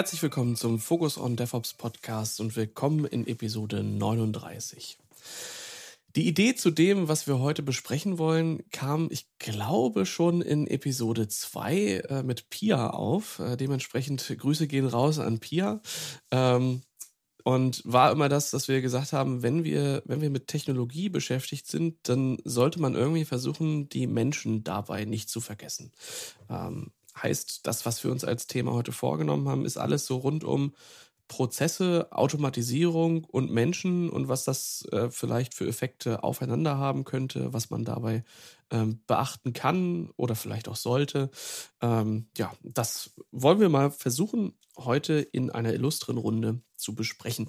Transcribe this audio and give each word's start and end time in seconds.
Herzlich 0.00 0.22
willkommen 0.22 0.56
zum 0.56 0.78
Focus 0.78 1.18
on 1.18 1.36
DevOps 1.36 1.74
Podcast 1.74 2.40
und 2.40 2.56
willkommen 2.56 3.04
in 3.04 3.26
Episode 3.26 3.82
39. 3.82 4.96
Die 6.16 6.26
Idee 6.26 6.54
zu 6.54 6.70
dem, 6.70 7.08
was 7.08 7.26
wir 7.26 7.38
heute 7.38 7.62
besprechen 7.62 8.16
wollen, 8.16 8.62
kam, 8.70 9.08
ich 9.10 9.26
glaube, 9.38 10.06
schon 10.06 10.40
in 10.40 10.66
Episode 10.66 11.28
2 11.28 11.74
äh, 12.08 12.22
mit 12.22 12.48
Pia 12.48 12.88
auf. 12.88 13.40
Äh, 13.40 13.58
dementsprechend 13.58 14.26
Grüße 14.26 14.68
gehen 14.68 14.86
raus 14.86 15.18
an 15.18 15.38
Pia. 15.38 15.82
Ähm, 16.30 16.80
und 17.44 17.82
war 17.84 18.10
immer 18.10 18.30
das, 18.30 18.50
dass 18.50 18.68
wir 18.68 18.80
gesagt 18.80 19.12
haben, 19.12 19.42
wenn 19.42 19.64
wir, 19.64 20.02
wenn 20.06 20.22
wir 20.22 20.30
mit 20.30 20.46
Technologie 20.46 21.10
beschäftigt 21.10 21.66
sind, 21.66 21.98
dann 22.04 22.38
sollte 22.44 22.80
man 22.80 22.94
irgendwie 22.94 23.26
versuchen, 23.26 23.90
die 23.90 24.06
Menschen 24.06 24.64
dabei 24.64 25.04
nicht 25.04 25.28
zu 25.28 25.42
vergessen. 25.42 25.92
Ähm, 26.48 26.90
heißt, 27.16 27.66
das, 27.66 27.86
was 27.86 28.02
wir 28.04 28.10
uns 28.10 28.24
als 28.24 28.46
Thema 28.46 28.72
heute 28.72 28.92
vorgenommen 28.92 29.48
haben, 29.48 29.64
ist 29.64 29.76
alles 29.76 30.06
so 30.06 30.16
rund 30.18 30.44
um 30.44 30.74
Prozesse, 31.30 32.08
Automatisierung 32.10 33.24
und 33.24 33.52
Menschen 33.52 34.10
und 34.10 34.26
was 34.26 34.42
das 34.42 34.84
äh, 34.90 35.10
vielleicht 35.10 35.54
für 35.54 35.68
Effekte 35.68 36.24
aufeinander 36.24 36.76
haben 36.76 37.04
könnte, 37.04 37.52
was 37.52 37.70
man 37.70 37.84
dabei 37.84 38.24
ähm, 38.72 39.00
beachten 39.06 39.52
kann 39.52 40.10
oder 40.16 40.34
vielleicht 40.34 40.66
auch 40.66 40.74
sollte. 40.74 41.30
Ähm, 41.80 42.26
ja, 42.36 42.52
das 42.64 43.12
wollen 43.30 43.60
wir 43.60 43.68
mal 43.68 43.92
versuchen, 43.92 44.54
heute 44.76 45.20
in 45.20 45.50
einer 45.50 45.72
illustren 45.72 46.18
Runde 46.18 46.62
zu 46.74 46.96
besprechen. 46.96 47.48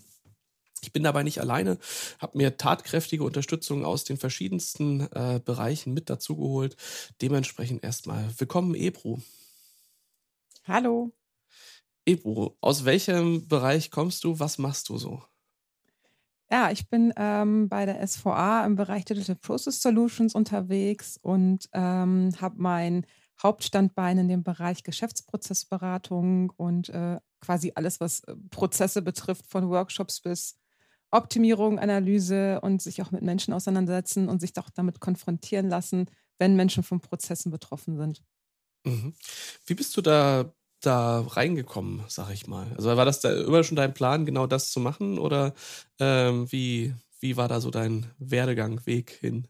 Ich 0.84 0.94
bin 0.94 1.02
dabei 1.02 1.24
nicht 1.24 1.42
alleine, 1.42 1.80
habe 2.20 2.38
mir 2.38 2.58
tatkräftige 2.58 3.24
Unterstützung 3.24 3.84
aus 3.84 4.04
den 4.04 4.18
verschiedensten 4.18 5.02
äh, 5.12 5.42
Bereichen 5.44 5.96
mit 5.96 6.08
dazugeholt. 6.12 6.76
Dementsprechend 7.20 7.84
erstmal 7.84 8.30
willkommen, 8.38 8.76
Ebru. 8.76 9.20
Hallo. 10.72 11.12
Ebru, 12.06 12.56
aus 12.62 12.86
welchem 12.86 13.46
Bereich 13.50 13.92
kommst 13.92 14.24
du? 14.24 14.40
Was 14.40 14.58
machst 14.58 14.88
du 14.88 14.98
so? 14.98 15.22
Ja, 16.50 16.72
ich 16.72 16.88
bin 16.88 17.14
ähm, 17.18 17.68
bei 17.68 17.86
der 17.86 18.08
SVA 18.08 18.66
im 18.66 18.78
Bereich 18.78 19.04
Digital 19.04 19.36
Process 19.36 19.82
Solutions 19.82 20.34
unterwegs 20.34 21.20
und 21.22 21.68
ähm, 21.74 22.32
habe 22.40 22.56
mein 22.58 23.06
Hauptstandbein 23.44 24.18
in 24.20 24.30
dem 24.30 24.44
Bereich 24.44 24.84
Geschäftsprozessberatung 24.84 26.52
und 26.52 26.88
äh, 26.88 27.20
quasi 27.42 27.74
alles, 27.76 28.00
was 28.00 28.22
äh, 28.22 28.36
Prozesse 28.50 29.02
betrifft, 29.02 29.48
von 29.48 29.70
Workshops 29.70 30.22
bis 30.22 30.58
Optimierung, 31.10 31.80
Analyse 31.80 32.62
und 32.62 32.82
sich 32.82 33.02
auch 33.02 33.12
mit 33.12 33.24
Menschen 33.24 33.54
auseinandersetzen 33.54 34.30
und 34.30 34.40
sich 34.40 34.54
doch 34.54 34.70
damit 34.70 35.02
konfrontieren 35.02 35.68
lassen, 35.68 36.06
wenn 36.40 36.56
Menschen 36.56 36.84
von 36.84 37.02
Prozessen 37.02 37.52
betroffen 37.52 37.98
sind. 37.98 38.24
Mhm. 38.86 39.14
Wie 39.66 39.74
bist 39.74 39.96
du 39.98 40.02
da 40.02 40.54
da 40.82 41.22
reingekommen, 41.22 42.04
sag 42.08 42.32
ich 42.32 42.48
mal? 42.48 42.68
Also 42.76 42.96
war 42.96 43.06
das 43.06 43.20
da 43.20 43.32
immer 43.34 43.64
schon 43.64 43.78
dein 43.78 43.94
Plan, 43.94 44.26
genau 44.26 44.48
das 44.48 44.72
zu 44.72 44.80
machen? 44.80 45.18
Oder 45.20 45.54
ähm, 46.00 46.52
wie, 46.52 46.94
wie 47.20 47.38
war 47.38 47.48
da 47.48 47.62
so 47.62 47.72
dein 47.72 48.12
Werdegang, 48.20 48.86
Weg 48.86 49.12
hin? 49.12 49.48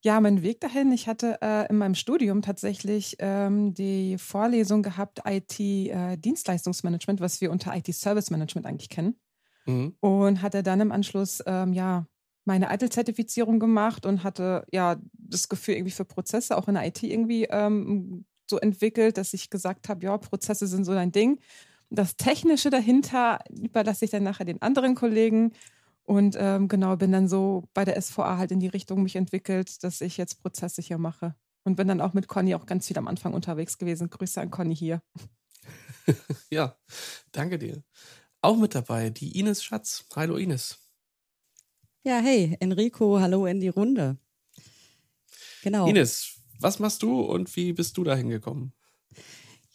Ja, 0.00 0.20
mein 0.20 0.42
Weg 0.42 0.60
dahin, 0.60 0.92
ich 0.92 1.08
hatte 1.08 1.38
äh, 1.42 1.68
in 1.68 1.76
meinem 1.76 1.96
Studium 1.96 2.40
tatsächlich 2.40 3.16
ähm, 3.18 3.74
die 3.74 4.16
Vorlesung 4.16 4.82
gehabt, 4.82 5.22
IT-Dienstleistungsmanagement, 5.24 7.20
äh, 7.20 7.22
was 7.22 7.40
wir 7.40 7.50
unter 7.50 7.74
IT-Service-Management 7.74 8.66
eigentlich 8.66 8.90
kennen. 8.90 9.16
Mhm. 9.66 9.96
Und 9.98 10.40
hatte 10.40 10.62
dann 10.62 10.80
im 10.80 10.92
Anschluss 10.92 11.42
ähm, 11.46 11.72
ja 11.72 12.06
meine 12.44 12.72
ITIL-Zertifizierung 12.72 13.58
gemacht 13.58 14.06
und 14.06 14.22
hatte 14.22 14.64
ja 14.72 14.96
das 15.12 15.48
Gefühl, 15.48 15.74
irgendwie 15.74 15.92
für 15.92 16.04
Prozesse 16.04 16.56
auch 16.56 16.68
in 16.68 16.74
der 16.74 16.86
IT 16.86 17.02
irgendwie 17.02 17.44
ähm, 17.44 18.24
so 18.50 18.58
entwickelt, 18.58 19.18
dass 19.18 19.34
ich 19.34 19.50
gesagt 19.50 19.88
habe, 19.88 20.04
ja, 20.04 20.16
Prozesse 20.18 20.66
sind 20.66 20.84
so 20.84 20.92
dein 20.92 21.12
Ding. 21.12 21.40
Das 21.90 22.16
Technische 22.16 22.70
dahinter 22.70 23.40
überlasse 23.50 24.04
ich 24.04 24.10
dann 24.10 24.22
nachher 24.22 24.44
den 24.44 24.60
anderen 24.62 24.94
Kollegen. 24.94 25.52
Und 26.04 26.36
ähm, 26.38 26.68
genau, 26.68 26.96
bin 26.96 27.12
dann 27.12 27.28
so 27.28 27.64
bei 27.74 27.84
der 27.84 28.00
SVA 28.00 28.38
halt 28.38 28.50
in 28.50 28.60
die 28.60 28.68
Richtung 28.68 29.02
mich 29.02 29.16
entwickelt, 29.16 29.82
dass 29.84 30.00
ich 30.00 30.16
jetzt 30.16 30.42
Prozesse 30.42 30.82
hier 30.82 30.98
mache. 30.98 31.34
Und 31.64 31.76
bin 31.76 31.88
dann 31.88 32.00
auch 32.00 32.14
mit 32.14 32.28
Conny 32.28 32.54
auch 32.54 32.66
ganz 32.66 32.86
viel 32.86 32.96
am 32.98 33.08
Anfang 33.08 33.34
unterwegs 33.34 33.76
gewesen. 33.76 34.08
Grüße 34.08 34.40
an 34.40 34.50
Conny 34.50 34.74
hier. 34.74 35.02
ja, 36.50 36.76
danke 37.32 37.58
dir. 37.58 37.82
Auch 38.40 38.56
mit 38.56 38.74
dabei 38.74 39.10
die 39.10 39.38
Ines 39.38 39.62
Schatz. 39.62 40.06
Hallo 40.14 40.36
Ines. 40.36 40.78
Ja, 42.04 42.20
hey, 42.20 42.56
Enrico, 42.60 43.20
hallo 43.20 43.44
in 43.46 43.60
die 43.60 43.68
Runde. 43.68 44.16
Genau. 45.62 45.86
Ines, 45.86 46.37
was 46.60 46.78
machst 46.78 47.02
du 47.02 47.20
und 47.20 47.54
wie 47.56 47.72
bist 47.72 47.96
du 47.96 48.04
da 48.04 48.14
hingekommen? 48.14 48.72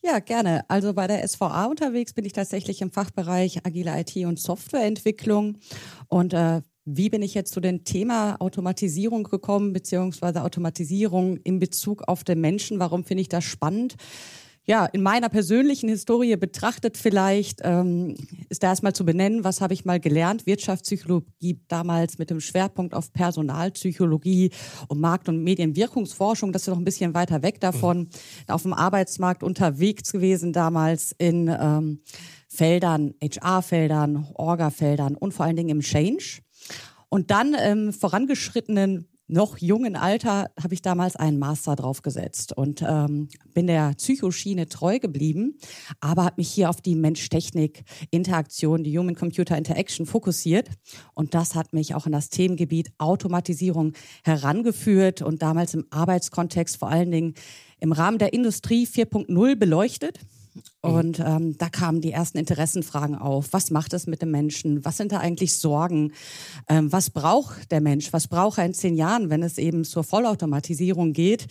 Ja, 0.06 0.20
gerne. 0.20 0.70
Also 0.70 0.94
bei 0.94 1.08
der 1.08 1.26
SVA 1.26 1.66
unterwegs 1.66 2.14
bin 2.14 2.26
ich 2.26 2.34
tatsächlich 2.34 2.82
im 2.82 2.92
Fachbereich 2.92 3.66
agile 3.66 3.98
IT 4.02 4.18
und 4.26 4.38
Softwareentwicklung. 4.38 5.58
Und 6.10 6.34
äh, 6.34 6.62
wie 6.84 7.10
bin 7.10 7.22
ich 7.22 7.34
jetzt 7.34 7.54
zu 7.54 7.62
dem 7.62 7.86
Thema 7.86 8.36
Automatisierung 8.42 9.24
gekommen, 9.24 9.72
beziehungsweise 9.72 10.44
Automatisierung 10.44 11.38
in 11.38 11.60
Bezug 11.60 12.04
auf 12.10 12.26
den 12.26 12.42
Menschen? 12.42 12.80
Warum 12.80 13.06
finde 13.06 13.22
ich 13.22 13.30
das 13.30 13.46
spannend? 13.46 13.96
Ja, 14.66 14.85
in 14.85 15.01
meiner 15.01 15.28
persönlichen 15.28 15.90
Historie 15.90 16.38
betrachtet 16.38 16.97
vielleicht, 16.97 17.59
ähm, 17.63 18.16
ist 18.47 18.63
da 18.63 18.68
erstmal 18.68 18.94
zu 18.94 19.03
benennen, 19.03 19.44
was 19.44 19.59
habe 19.59 19.74
ich 19.74 19.84
mal 19.84 20.00
gelernt? 20.00 20.46
Wirtschaftspsychologie 20.46 21.59
damals 21.68 22.18
mit 22.18 22.29
dem 22.29 22.40
Schwerpunkt 22.40 22.94
auf 22.94 23.12
Personalpsychologie 23.12 24.52
und 24.88 25.02
Markt- 25.02 25.28
und 25.28 25.44
Medienwirkungsforschung. 25.44 26.53
Das 26.53 26.62
ist 26.62 26.69
noch 26.69 26.78
ein 26.78 26.85
bisschen 26.85 27.13
weiter 27.13 27.44
weg 27.44 27.59
davon. 27.59 28.00
Mhm. 28.00 28.09
Auf 28.47 28.62
dem 28.62 28.73
Arbeitsmarkt 28.73 29.44
unterwegs 29.44 30.13
gewesen 30.13 30.53
damals 30.53 31.13
in 31.18 31.50
ähm, 31.50 32.02
Feldern, 32.47 33.16
HR-Feldern, 33.22 34.28
Orga-Feldern 34.35 35.16
und 35.16 35.34
vor 35.34 35.46
allen 35.46 35.57
Dingen 35.57 35.69
im 35.69 35.81
Change. 35.81 36.40
Und 37.09 37.31
dann 37.31 37.53
im 37.53 37.91
vorangeschrittenen 37.91 39.07
noch 39.28 39.57
jungen 39.57 39.95
Alter 39.95 40.51
habe 40.61 40.73
ich 40.73 40.81
damals 40.81 41.16
einen 41.16 41.39
Master 41.39 41.75
draufgesetzt 41.75 42.56
und 42.56 42.81
ähm, 42.81 43.29
bin 43.53 43.67
der 43.67 43.94
Psychoschiene 43.94 44.67
treu 44.67 45.00
geblieben, 45.00 45.57
aber 46.01 46.25
habe 46.25 46.35
mich 46.38 46.50
hier 46.50 46.69
auf 46.69 46.81
die 46.81 46.95
Mensch-Technik-Interaktion, 46.95 48.84
die 48.84 48.97
Human-Computer-Interaction 48.97 50.06
fokussiert. 50.06 50.69
Und 51.13 51.34
das 51.34 51.56
hat 51.56 51.73
mich 51.73 51.95
auch 51.95 52.06
in 52.06 52.11
das 52.11 52.29
Themengebiet 52.29 52.91
Automatisierung 52.97 53.94
herangeführt 54.23 55.22
und 55.22 55.41
damals 55.41 55.73
im 55.73 55.85
Arbeitskontext 55.90 56.78
vor 56.78 56.90
allen 56.90 57.11
Dingen 57.11 57.34
im 57.79 57.91
Rahmen 57.91 58.17
der 58.17 58.34
Industrie 58.34 58.85
4.0 58.85 59.55
beleuchtet. 59.55 60.19
Mhm. 60.56 60.62
Und 60.81 61.19
ähm, 61.19 61.58
da 61.58 61.69
kamen 61.69 62.02
die 62.02 62.12
ersten 62.12 62.38
Interessenfragen 62.38 63.16
auf. 63.16 63.53
Was 63.53 63.72
macht 63.72 63.94
es 63.94 64.08
mit 64.08 64.22
dem 64.22 64.31
Menschen? 64.31 64.84
Was 64.86 64.97
sind 64.97 65.12
da 65.12 65.19
eigentlich 65.19 65.58
Sorgen? 65.58 66.14
Ähm, 66.68 66.91
was 66.91 67.09
braucht 67.09 67.72
der 67.72 67.81
Mensch? 67.81 68.14
Was 68.14 68.28
braucht 68.28 68.58
er 68.58 68.66
in 68.66 68.74
zehn 68.74 68.96
Jahren, 68.96 69.30
wenn 69.30 69.44
es 69.44 69.58
eben 69.58 69.86
zur 69.86 70.03
Vollautomatisierung 70.03 71.14
geht? 71.14 71.47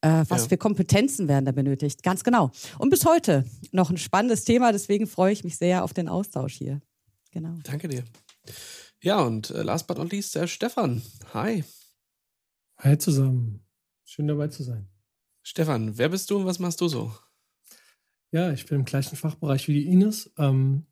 Äh, 0.00 0.24
was 0.28 0.42
ja. 0.42 0.48
für 0.48 0.56
Kompetenzen 0.56 1.28
werden 1.28 1.44
da 1.44 1.52
benötigt? 1.52 2.02
Ganz 2.02 2.24
genau. 2.24 2.50
Und 2.78 2.90
bis 2.90 3.04
heute 3.04 3.44
noch 3.70 3.90
ein 3.90 3.98
spannendes 3.98 4.44
Thema. 4.44 4.72
Deswegen 4.72 5.06
freue 5.06 5.32
ich 5.32 5.44
mich 5.44 5.56
sehr 5.56 5.84
auf 5.84 5.92
den 5.92 6.08
Austausch 6.08 6.54
hier. 6.54 6.80
Genau. 7.30 7.58
Danke 7.64 7.88
dir. 7.88 8.04
Ja, 9.00 9.20
und 9.20 9.50
äh, 9.50 9.62
last 9.62 9.86
but 9.86 9.98
not 9.98 10.12
least, 10.12 10.34
der 10.34 10.46
Stefan. 10.46 11.02
Hi. 11.34 11.64
Hi 12.78 12.98
zusammen. 12.98 13.64
Schön 14.04 14.28
dabei 14.28 14.48
zu 14.48 14.62
sein. 14.62 14.88
Stefan, 15.42 15.98
wer 15.98 16.08
bist 16.08 16.30
du 16.30 16.36
und 16.36 16.46
was 16.46 16.58
machst 16.58 16.80
du 16.80 16.88
so? 16.88 17.12
Ja, 18.34 18.50
ich 18.50 18.64
bin 18.64 18.78
im 18.78 18.84
gleichen 18.86 19.16
Fachbereich 19.16 19.68
wie 19.68 19.74
die 19.74 19.86
Ines. 19.88 20.32
Ähm, 20.38 20.86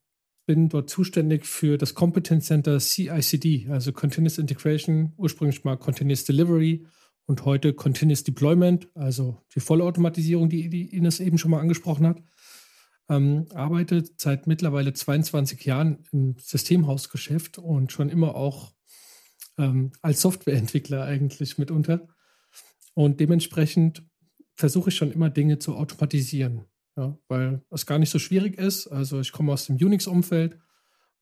bin 0.44 0.68
dort 0.68 0.90
zuständig 0.90 1.46
für 1.46 1.78
das 1.78 1.94
Competence 1.94 2.46
Center 2.46 2.78
CICD, 2.78 3.68
also 3.70 3.92
Continuous 3.92 4.36
Integration, 4.36 5.14
ursprünglich 5.16 5.64
mal 5.64 5.76
Continuous 5.76 6.24
Delivery 6.24 6.86
und 7.24 7.46
heute 7.46 7.72
Continuous 7.72 8.24
Deployment, 8.24 8.88
also 8.94 9.38
die 9.54 9.60
Vollautomatisierung, 9.60 10.50
die, 10.50 10.68
die 10.68 10.94
Ines 10.94 11.18
eben 11.18 11.38
schon 11.38 11.50
mal 11.50 11.60
angesprochen 11.60 12.06
hat. 12.06 12.22
Ähm, 13.08 13.46
arbeite 13.54 14.04
seit 14.18 14.46
mittlerweile 14.46 14.92
22 14.92 15.64
Jahren 15.64 16.04
im 16.12 16.36
Systemhausgeschäft 16.38 17.56
und 17.56 17.90
schon 17.90 18.10
immer 18.10 18.34
auch 18.34 18.74
ähm, 19.56 19.92
als 20.02 20.20
Softwareentwickler 20.20 21.04
eigentlich 21.04 21.56
mitunter. 21.56 22.06
Und 22.92 23.18
dementsprechend 23.18 24.04
versuche 24.56 24.90
ich 24.90 24.96
schon 24.96 25.10
immer 25.10 25.30
Dinge 25.30 25.58
zu 25.58 25.74
automatisieren. 25.76 26.66
Ja, 26.96 27.16
weil 27.28 27.62
es 27.70 27.86
gar 27.86 27.98
nicht 27.98 28.10
so 28.10 28.18
schwierig 28.18 28.58
ist. 28.58 28.88
Also 28.88 29.20
ich 29.20 29.32
komme 29.32 29.52
aus 29.52 29.66
dem 29.66 29.76
Unix-Umfeld 29.76 30.58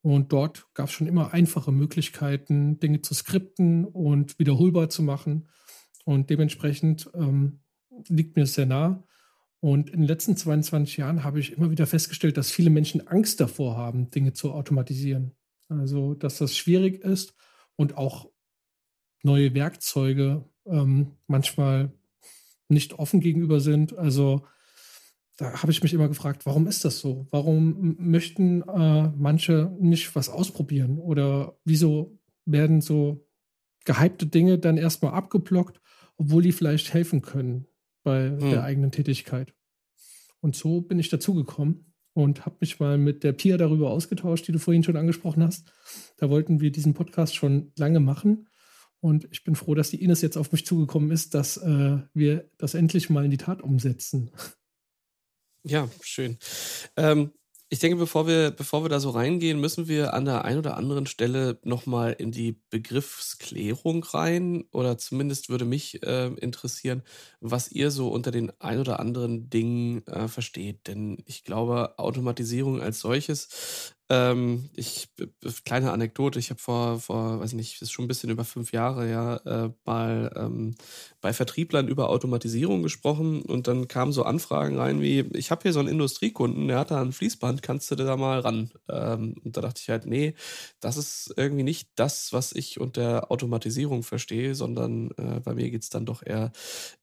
und 0.01 0.33
dort 0.33 0.67
gab 0.75 0.87
es 0.87 0.93
schon 0.93 1.07
immer 1.07 1.33
einfache 1.33 1.73
Möglichkeiten, 1.73 2.79
Dinge 2.81 3.03
zu 3.03 3.15
skripten 3.15 3.85
und 3.85 4.39
wiederholbar 4.39 4.89
zu 4.89 5.03
machen. 5.03 5.49
Und 6.05 6.31
dementsprechend 6.31 7.11
ähm, 7.15 7.61
liegt 8.09 8.37
mir 8.37 8.47
sehr 8.47 8.67
nah. 8.67 9.05
Und 9.61 9.91
in 9.91 10.01
den 10.01 10.09
letzten 10.09 10.37
22 10.37 10.99
Jahren 10.99 11.25
habe 11.25 11.41
ich 11.41 11.53
immer 11.53 11.71
wieder 11.71 11.87
festgestellt, 11.87 12.37
dass 12.37 12.51
viele 12.51 12.71
Menschen 12.71 13.07
Angst 13.09 13.41
davor 13.41 13.77
haben, 13.77 14.11
Dinge 14.11 14.33
zu 14.33 14.53
automatisieren. 14.53 15.37
Also, 15.69 16.15
dass 16.15 16.39
das 16.39 16.57
schwierig 16.57 17.03
ist 17.05 17.35
und 17.77 17.97
auch 17.97 18.31
neue 19.23 19.53
Werkzeuge 19.55 20.49
ähm, 20.65 21.17
manchmal 21.27 21.93
nicht 22.69 22.95
offen 22.95 23.21
gegenüber 23.21 23.61
sind. 23.61 23.99
Also, 23.99 24.47
da 25.39 25.63
habe 25.63 25.71
ich 25.71 25.83
mich 25.83 25.95
immer 25.95 26.09
gefragt, 26.09 26.47
warum 26.47 26.67
ist 26.67 26.85
das 26.85 26.99
so? 26.99 27.29
Warum 27.31 27.97
möchten 27.99 28.63
äh, 28.63 29.09
manche 29.17 29.73
nicht 29.81 30.15
was 30.17 30.29
ausprobieren? 30.29 30.99
Oder 30.99 31.57
wieso 31.65 32.19
werden 32.45 32.81
so 32.81 33.25
gehypte 33.85 34.27
Dinge 34.27 34.59
dann 34.59 34.77
erstmal 34.77 35.15
abgeblockt, 35.15 35.81
obwohl 36.17 36.43
die 36.43 36.51
vielleicht 36.51 36.93
helfen 36.93 37.23
können 37.23 37.67
bei 38.03 38.31
hm. 38.31 38.51
der 38.51 38.65
eigenen 38.65 38.91
Tätigkeit? 38.91 39.55
Und 40.41 40.57
so 40.57 40.81
bin 40.81 40.99
ich 40.99 41.09
dazugekommen 41.09 41.95
und 42.15 42.45
habe 42.45 42.57
mich 42.61 42.81
mal 42.81 42.99
mit 42.99 43.23
der 43.23 43.33
Pia 43.33 43.57
darüber 43.57 43.91
ausgetauscht, 43.91 44.49
die 44.49 44.53
du 44.53 44.59
vorhin 44.59 44.83
schon 44.83 44.97
angesprochen 44.97 45.45
hast. 45.45 45.71
Da 46.17 46.31
wollten 46.31 46.61
wir 46.61 46.73
diesen 46.73 46.95
Podcast 46.95 47.37
schon 47.37 47.71
lange 47.77 48.01
machen. 48.01 48.49
Und 48.99 49.29
ich 49.31 49.45
bin 49.45 49.55
froh, 49.55 49.77
dass 49.77 49.91
die 49.91 50.03
Ines 50.03 50.21
jetzt 50.21 50.37
auf 50.37 50.51
mich 50.51 50.67
zugekommen 50.67 51.13
ist, 51.13 51.35
dass 51.35 51.59
äh, 51.59 51.99
wir 52.13 52.51
das 52.59 52.75
endlich 52.75 53.09
mal 53.09 53.25
in 53.25 53.31
die 53.31 53.37
Tat 53.37 53.63
umsetzen. 53.63 54.33
Ja, 55.65 55.89
schön. 56.03 56.39
Ähm, 56.97 57.33
ich 57.71 57.81
denke, 57.81 57.99
bevor 57.99 58.27
wir, 58.27 58.51
bevor 58.51 58.83
wir 58.85 58.89
da 58.89 58.99
so 59.01 59.11
reingehen, 59.11 59.61
müssen 59.61 59.89
wir 59.89 60.15
an 60.15 60.25
der 60.25 60.45
einen 60.45 60.59
oder 60.59 60.77
anderen 60.79 61.05
Stelle 61.07 61.59
nochmal 61.65 62.13
in 62.19 62.33
die 62.33 62.61
Begriffsklärung 62.71 64.03
rein. 64.05 64.65
Oder 64.73 64.97
zumindest 64.99 65.51
würde 65.51 65.67
mich 65.67 66.03
äh, 66.03 66.29
interessieren, 66.35 67.03
was 67.41 67.71
ihr 67.71 67.91
so 67.91 68.09
unter 68.09 68.31
den 68.31 68.51
ein 68.61 68.79
oder 68.81 69.01
anderen 69.01 69.51
Dingen 69.51 70.07
äh, 70.07 70.29
versteht. 70.29 70.87
Denn 70.87 71.19
ich 71.27 71.45
glaube, 71.45 71.99
Automatisierung 71.99 72.81
als 72.81 73.01
solches 73.01 73.95
ähm, 74.11 74.71
ich, 74.75 75.09
kleine 75.65 75.93
Anekdote, 75.93 76.39
ich 76.39 76.51
habe 76.51 76.61
vor, 76.61 76.99
vor, 76.99 77.41
weiß 77.41 77.53
nicht, 77.53 77.83
ist 77.83 77.93
schon 77.93 78.07
ein 78.07 78.09
bisschen 78.09 78.31
über 78.31 78.45
fünf 78.45 78.73
Jahre, 78.73 79.11
ja, 79.11 79.37
äh, 79.37 79.71
mal 79.85 80.33
ähm, 80.37 80.75
bei 81.21 81.33
Vertrieblern 81.33 81.89
über 81.89 82.09
Automatisierung 82.09 82.83
gesprochen 82.83 83.43
und 83.43 83.69
dann 83.69 83.87
kamen 83.89 84.13
so 84.13 84.23
Anfragen 84.23 84.79
rein 84.79 85.01
wie, 85.03 85.21
ich 85.35 85.51
habe 85.51 85.63
hier 85.63 85.73
so 85.73 85.81
einen 85.81 85.89
Industriekunden, 85.89 86.69
der 86.69 86.79
hat 86.79 86.91
da 86.91 87.01
ein 87.03 87.13
Fließband, 87.13 87.63
kannst 87.63 87.91
du 87.91 87.97
da 87.97 88.17
mal 88.17 88.41
ran? 88.41 88.71
Ähm, 88.89 89.35
und 89.45 89.57
da 89.57 89.61
dachte 89.61 89.81
ich 89.83 89.89
halt, 89.91 90.07
nee, 90.07 90.35
das 90.81 90.97
ist 90.97 91.35
irgendwie 91.37 91.65
nicht 91.65 91.91
das, 91.97 92.33
was 92.33 92.53
ich 92.53 92.81
unter 92.81 93.31
Automatisierung 93.31 94.03
verstehe, 94.03 94.55
sondern 94.55 95.11
äh, 95.19 95.41
bei 95.41 95.55
mir 95.55 95.71
geht's 95.71 95.91
dann 95.91 96.07
doch 96.07 96.23
eher 96.25 96.53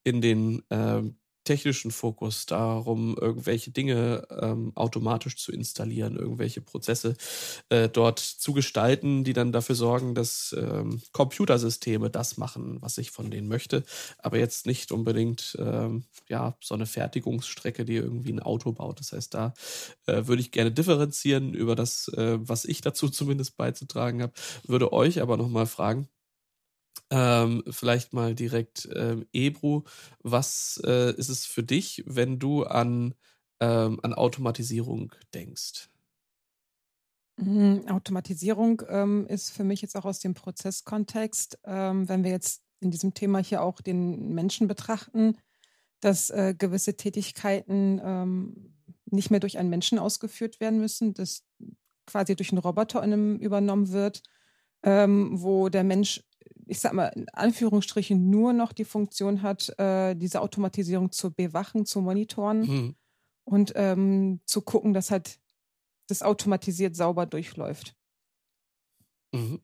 in 0.03 0.21
den 0.21 0.63
äh, 0.69 1.03
technischen 1.45 1.91
Fokus 1.91 2.45
darum, 2.45 3.15
irgendwelche 3.19 3.71
Dinge 3.71 4.27
ähm, 4.29 4.71
automatisch 4.75 5.37
zu 5.37 5.51
installieren, 5.51 6.17
irgendwelche 6.17 6.61
Prozesse 6.61 7.15
äh, 7.69 7.87
dort 7.87 8.19
zu 8.19 8.53
gestalten, 8.53 9.23
die 9.23 9.33
dann 9.33 9.51
dafür 9.51 9.75
sorgen, 9.75 10.15
dass 10.15 10.55
ähm, 10.57 11.01
Computersysteme 11.13 12.09
das 12.09 12.37
machen, 12.37 12.81
was 12.81 12.97
ich 12.97 13.11
von 13.11 13.31
denen 13.31 13.47
möchte, 13.47 13.83
aber 14.17 14.37
jetzt 14.37 14.65
nicht 14.65 14.91
unbedingt 14.91 15.55
ähm, 15.59 16.03
ja 16.27 16.57
so 16.61 16.75
eine 16.75 16.85
Fertigungsstrecke, 16.85 17.85
die 17.85 17.95
irgendwie 17.95 18.33
ein 18.33 18.41
Auto 18.41 18.73
baut. 18.73 18.99
Das 18.99 19.13
heißt, 19.13 19.33
da 19.33 19.53
äh, 20.07 20.27
würde 20.27 20.41
ich 20.41 20.51
gerne 20.51 20.71
differenzieren 20.71 21.53
über 21.53 21.75
das, 21.75 22.09
äh, 22.09 22.37
was 22.39 22.65
ich 22.65 22.81
dazu 22.81 23.09
zumindest 23.15 23.57
beizutragen 23.57 24.21
habe, 24.21 24.33
würde 24.65 24.91
euch 24.91 25.21
aber 25.21 25.37
nochmal 25.37 25.67
fragen, 25.67 26.09
ähm, 27.09 27.63
vielleicht 27.69 28.13
mal 28.13 28.35
direkt 28.35 28.89
ähm, 28.95 29.25
Ebru, 29.33 29.83
was 30.23 30.81
äh, 30.85 31.13
ist 31.15 31.29
es 31.29 31.45
für 31.45 31.63
dich, 31.63 32.03
wenn 32.05 32.39
du 32.39 32.63
an, 32.63 33.13
ähm, 33.59 33.99
an 34.01 34.13
Automatisierung 34.13 35.13
denkst? 35.33 35.89
Mhm, 37.37 37.87
Automatisierung 37.89 38.81
ähm, 38.87 39.27
ist 39.27 39.51
für 39.51 39.63
mich 39.63 39.81
jetzt 39.81 39.95
auch 39.95 40.05
aus 40.05 40.19
dem 40.19 40.33
Prozesskontext, 40.33 41.59
ähm, 41.65 42.07
wenn 42.07 42.23
wir 42.23 42.31
jetzt 42.31 42.63
in 42.79 42.91
diesem 42.91 43.13
Thema 43.13 43.39
hier 43.39 43.61
auch 43.61 43.81
den 43.81 44.33
Menschen 44.33 44.67
betrachten, 44.67 45.37
dass 45.99 46.29
äh, 46.29 46.55
gewisse 46.57 46.95
Tätigkeiten 46.95 47.99
ähm, 48.03 48.73
nicht 49.05 49.31
mehr 49.31 49.39
durch 49.39 49.57
einen 49.57 49.69
Menschen 49.69 49.99
ausgeführt 49.99 50.59
werden 50.59 50.79
müssen, 50.79 51.13
dass 51.13 51.43
quasi 52.05 52.35
durch 52.35 52.51
einen 52.51 52.59
Roboter 52.59 53.03
übernommen 53.03 53.91
wird, 53.91 54.21
wo 54.83 55.69
der 55.69 55.83
Mensch 55.83 56.23
ich 56.67 56.79
sag 56.79 56.93
mal, 56.93 57.07
in 57.07 57.27
Anführungsstrichen 57.29 58.29
nur 58.29 58.53
noch 58.53 58.73
die 58.73 58.85
Funktion 58.85 59.41
hat, 59.41 59.77
äh, 59.79 60.15
diese 60.15 60.41
Automatisierung 60.41 61.11
zu 61.11 61.31
bewachen, 61.31 61.85
zu 61.85 62.01
monitoren 62.01 62.61
mhm. 62.61 62.95
und 63.43 63.73
ähm, 63.75 64.41
zu 64.45 64.61
gucken, 64.61 64.93
dass 64.93 65.11
halt 65.11 65.39
das 66.07 66.21
automatisiert 66.21 66.95
sauber 66.95 67.25
durchläuft. 67.25 67.95
Mhm. 69.33 69.61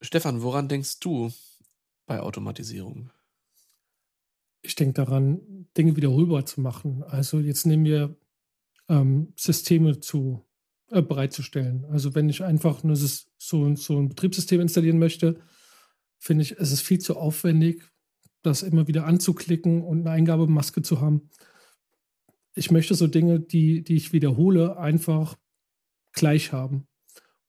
Stefan, 0.00 0.42
woran 0.42 0.68
denkst 0.68 1.00
du 1.00 1.30
bei 2.06 2.20
Automatisierung? 2.20 3.10
Ich 4.62 4.74
denke 4.74 4.94
daran, 4.94 5.68
Dinge 5.76 5.96
wiederholbar 5.96 6.46
zu 6.46 6.60
machen. 6.60 7.02
Also 7.04 7.40
jetzt 7.40 7.66
nehmen 7.66 7.84
wir 7.84 8.16
ähm, 8.88 9.32
Systeme 9.36 10.00
zu 10.00 10.44
äh, 10.90 11.02
bereitzustellen. 11.02 11.84
Also 11.86 12.14
wenn 12.14 12.28
ich 12.28 12.42
einfach 12.44 12.82
nur 12.82 12.96
so, 12.96 13.24
so 13.38 13.98
ein 13.98 14.08
Betriebssystem 14.08 14.60
installieren 14.60 14.98
möchte, 14.98 15.40
finde 16.22 16.42
ich, 16.42 16.52
es 16.52 16.70
ist 16.70 16.82
viel 16.82 17.00
zu 17.00 17.16
aufwendig, 17.16 17.90
das 18.42 18.62
immer 18.62 18.86
wieder 18.86 19.06
anzuklicken 19.06 19.82
und 19.82 20.02
eine 20.02 20.10
Eingabemaske 20.10 20.80
zu 20.80 21.00
haben. 21.00 21.28
Ich 22.54 22.70
möchte 22.70 22.94
so 22.94 23.08
Dinge, 23.08 23.40
die, 23.40 23.82
die 23.82 23.96
ich 23.96 24.12
wiederhole, 24.12 24.76
einfach 24.78 25.36
gleich 26.12 26.52
haben. 26.52 26.86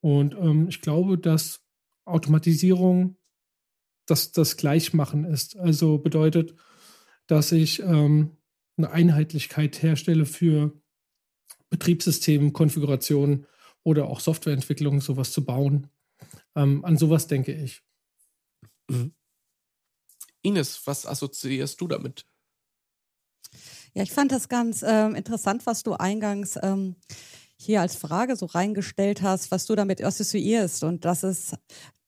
Und 0.01 0.33
ähm, 0.33 0.69
ich 0.69 0.81
glaube, 0.81 1.19
dass 1.19 1.61
Automatisierung 2.05 3.15
das, 4.07 4.31
das 4.31 4.57
Gleichmachen 4.57 5.23
ist. 5.23 5.55
Also 5.55 5.99
bedeutet, 5.99 6.55
dass 7.27 7.51
ich 7.51 7.79
ähm, 7.79 8.37
eine 8.75 8.89
Einheitlichkeit 8.89 9.83
herstelle 9.83 10.25
für 10.25 10.73
Betriebssystem, 11.69 12.53
Konfiguration 12.53 13.45
oder 13.83 14.07
auch 14.07 14.19
Softwareentwicklung, 14.19 14.99
sowas 14.99 15.31
zu 15.31 15.45
bauen. 15.45 15.91
Ähm, 16.55 16.83
an 16.83 16.97
sowas 16.97 17.27
denke 17.27 17.53
ich. 17.53 17.83
Mhm. 18.89 19.13
Ines, 20.41 20.85
was 20.85 21.05
assoziierst 21.05 21.79
du 21.79 21.87
damit? 21.87 22.25
Ja, 23.93 24.03
ich 24.03 24.11
fand 24.11 24.31
das 24.31 24.49
ganz 24.49 24.81
äh, 24.81 25.07
interessant, 25.09 25.65
was 25.65 25.83
du 25.83 25.93
eingangs 25.93 26.57
ähm, 26.61 26.95
hier 27.55 27.81
als 27.81 27.95
Frage 27.95 28.35
so 28.35 28.47
reingestellt 28.47 29.21
hast, 29.21 29.51
was 29.51 29.65
du 29.65 29.75
damit 29.75 30.03
assoziierst. 30.03 30.83
Und 30.83 31.05
das 31.05 31.23
ist 31.23 31.55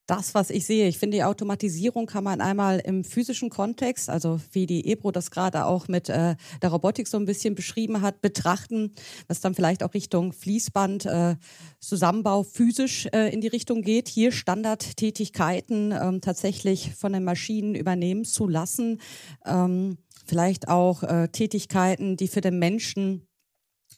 das, 0.08 0.36
was 0.36 0.50
ich 0.50 0.66
sehe. 0.66 0.88
Ich 0.88 1.00
finde, 1.00 1.18
die 1.18 1.24
Automatisierung 1.24 2.06
kann 2.06 2.24
man 2.24 2.42
einmal 2.42 2.80
im 2.80 3.04
physischen 3.04 3.50
Kontext, 3.50 4.10
also 4.10 4.40
wie 4.52 4.66
die 4.66 4.88
Ebro 4.88 5.12
das 5.12 5.32
gerade 5.32 5.66
auch 5.66 5.88
mit 5.88 6.10
äh, 6.10 6.36
der 6.62 6.70
Robotik 6.70 7.08
so 7.08 7.18
ein 7.18 7.26
bisschen 7.26 7.56
beschrieben 7.56 8.02
hat, 8.02 8.22
betrachten, 8.22 8.94
was 9.28 9.42
dann 9.42 9.56
vielleicht 9.56 9.84
auch 9.84 9.94
Richtung 9.94 10.32
Fließband, 10.34 11.06
äh, 11.06 11.36
Zusammenbau 11.80 12.44
physisch 12.44 13.08
äh, 13.14 13.34
in 13.34 13.42
die 13.42 13.48
Richtung 13.48 13.82
geht, 13.82 14.08
hier 14.08 14.32
Standardtätigkeiten 14.32 15.92
ähm, 15.92 16.22
tatsächlich 16.22 16.94
von 16.96 17.14
den 17.14 17.24
Maschinen 17.24 17.76
übernehmen 17.76 18.26
zu 18.26 18.48
lassen. 18.48 19.02
Ähm, 19.46 19.98
vielleicht 20.26 20.68
auch 20.68 21.04
äh, 21.04 21.30
Tätigkeiten, 21.30 22.18
die 22.18 22.28
für 22.28 22.42
den 22.42 22.60
Menschen 22.60 23.28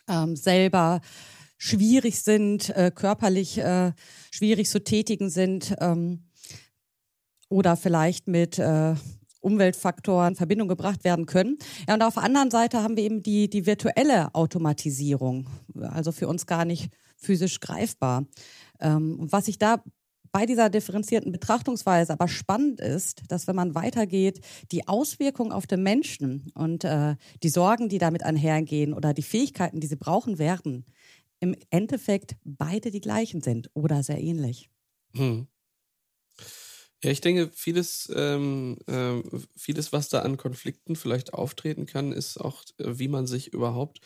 ähm, 0.10 0.36
selber 0.36 1.02
schwierig 1.58 2.22
sind, 2.22 2.70
äh, 2.70 2.92
körperlich 2.94 3.58
äh, 3.58 3.94
schwierig 4.32 4.70
zu 4.70 4.84
tätigen 4.84 5.30
sind 5.30 5.76
ähm, 5.80 6.24
oder 7.50 7.76
vielleicht 7.76 8.28
mit 8.28 8.60
äh, 8.60 8.96
Umweltfaktoren 9.42 10.30
in 10.30 10.36
Verbindung 10.36 10.68
gebracht 10.68 11.04
werden 11.04 11.26
können. 11.26 11.58
Ja, 11.88 11.94
und 11.94 12.02
auf 12.02 12.16
der 12.16 12.24
anderen 12.24 12.52
Seite 12.52 12.84
haben 12.84 12.98
wir 12.98 13.04
eben 13.04 13.24
die, 13.24 13.50
die 13.50 13.66
virtuelle 13.66 14.34
Automatisierung, 14.36 15.48
also 15.80 16.12
für 16.12 16.28
uns 16.28 16.46
gar 16.46 16.66
nicht 16.66 16.90
physisch 17.16 17.60
greifbar. 17.60 18.26
Ähm, 18.80 19.18
was 19.20 19.48
ich 19.48 19.58
da 19.58 19.82
bei 20.32 20.46
dieser 20.46 20.70
differenzierten 20.70 21.32
Betrachtungsweise 21.32 22.14
aber 22.14 22.28
spannend 22.28 22.80
ist, 22.80 23.24
dass 23.30 23.48
wenn 23.48 23.56
man 23.56 23.76
weitergeht, 23.76 24.42
die 24.72 24.88
Auswirkungen 24.88 25.52
auf 25.52 25.66
den 25.66 25.82
Menschen 25.82 26.52
und 26.54 26.84
äh, 26.84 27.16
die 27.44 27.50
Sorgen, 27.50 27.90
die 27.90 27.98
damit 27.98 28.24
einhergehen 28.24 28.94
oder 28.94 29.14
die 29.14 29.24
Fähigkeiten, 29.24 29.80
die 29.80 29.88
sie 29.88 29.96
brauchen 29.96 30.38
werden, 30.38 30.86
im 31.40 31.56
Endeffekt 31.70 32.38
beide 32.44 32.92
die 32.92 33.02
gleichen 33.02 33.42
sind 33.42 33.70
oder 33.74 34.04
sehr 34.04 34.20
ähnlich. 34.22 34.70
Hm. 35.16 35.42
Ja, 37.04 37.12
ich 37.12 37.22
denke, 37.22 37.50
vieles, 37.54 38.12
ähm, 38.16 38.78
äh, 38.88 39.22
vieles, 39.56 39.94
was 39.94 40.10
da 40.10 40.22
an 40.22 40.38
Konflikten 40.38 40.96
vielleicht 40.96 41.34
auftreten 41.34 41.86
kann, 41.86 42.12
ist 42.12 42.38
auch, 42.38 42.64
äh, 42.80 42.98
wie 42.98 43.08
man 43.08 43.28
sich 43.28 43.54
überhaupt 43.54 44.00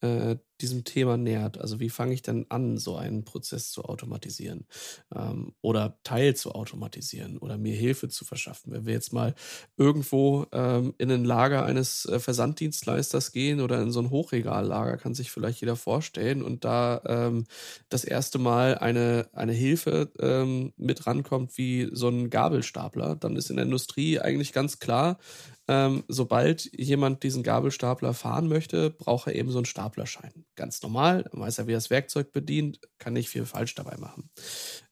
äh, 0.00 0.36
diesem 0.60 0.84
Thema 0.84 1.16
nähert. 1.16 1.58
Also 1.58 1.80
wie 1.80 1.88
fange 1.88 2.14
ich 2.14 2.22
denn 2.22 2.46
an, 2.48 2.78
so 2.78 2.96
einen 2.96 3.24
Prozess 3.24 3.70
zu 3.70 3.84
automatisieren 3.84 4.66
ähm, 5.14 5.54
oder 5.60 5.98
Teil 6.02 6.34
zu 6.34 6.52
automatisieren 6.52 7.38
oder 7.38 7.56
mir 7.58 7.76
Hilfe 7.76 8.08
zu 8.08 8.24
verschaffen. 8.24 8.72
Wenn 8.72 8.86
wir 8.86 8.92
jetzt 8.92 9.12
mal 9.12 9.34
irgendwo 9.76 10.46
ähm, 10.52 10.94
in 10.98 11.10
ein 11.10 11.24
Lager 11.24 11.64
eines 11.64 12.06
äh, 12.06 12.18
Versanddienstleisters 12.18 13.32
gehen 13.32 13.60
oder 13.60 13.80
in 13.80 13.92
so 13.92 14.00
ein 14.00 14.10
Hochregallager, 14.10 14.96
kann 14.96 15.14
sich 15.14 15.30
vielleicht 15.30 15.60
jeder 15.60 15.76
vorstellen 15.76 16.42
und 16.42 16.64
da 16.64 17.02
ähm, 17.06 17.44
das 17.88 18.04
erste 18.04 18.38
Mal 18.38 18.76
eine, 18.78 19.28
eine 19.32 19.52
Hilfe 19.52 20.10
ähm, 20.18 20.72
mit 20.76 21.06
rankommt 21.06 21.56
wie 21.56 21.88
so 21.92 22.08
ein 22.08 22.30
Gabelstapler, 22.30 23.16
dann 23.16 23.36
ist 23.36 23.50
in 23.50 23.56
der 23.56 23.64
Industrie 23.64 24.18
eigentlich 24.18 24.52
ganz 24.52 24.80
klar, 24.80 25.18
ähm, 25.68 26.02
sobald 26.08 26.70
jemand 26.76 27.22
diesen 27.22 27.42
Gabelstapler 27.42 28.14
fahren 28.14 28.48
möchte, 28.48 28.90
braucht 28.90 29.26
er 29.26 29.34
eben 29.34 29.50
so 29.50 29.58
einen 29.58 29.66
Staplerschein. 29.66 30.46
Ganz 30.56 30.82
normal, 30.82 31.24
dann 31.30 31.40
weiß 31.40 31.58
er, 31.58 31.66
wie 31.66 31.72
er 31.72 31.76
das 31.76 31.90
Werkzeug 31.90 32.32
bedient, 32.32 32.80
kann 32.98 33.12
nicht 33.12 33.28
viel 33.28 33.44
falsch 33.44 33.74
dabei 33.74 33.98
machen. 33.98 34.30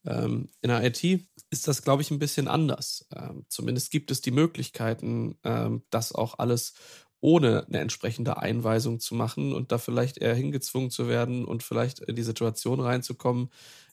Ähm, 0.05 0.51
in 0.61 0.69
der 0.69 0.85
IT 0.85 1.03
ist 1.51 1.67
das, 1.67 1.83
glaube 1.83 2.03
ich, 2.03 2.11
ein 2.11 2.19
bisschen 2.19 2.47
anders. 2.47 3.09
Ähm, 3.15 3.47
zumindest 3.49 3.91
gibt 3.91 4.11
es 4.11 4.21
die 4.21 4.31
Möglichkeiten, 4.31 5.39
ähm, 5.45 5.83
das 5.91 6.13
auch 6.13 6.39
alles 6.39 6.75
ohne 7.21 7.67
eine 7.67 7.79
entsprechende 7.79 8.37
Einweisung 8.37 9.01
zu 9.01 9.15
machen 9.15 9.55
und 9.55 9.73
da 9.73 9.79
vielleicht 9.79 10.19
eher 10.19 10.35
hingezwungen 10.35 10.91
zu 10.91 11.09
werden 11.09 11.45
und 11.45 11.63
vielleicht 11.63 12.01
in 12.01 12.15
die 12.15 12.23
Situation 12.23 12.81
reinzukommen, 12.81 13.51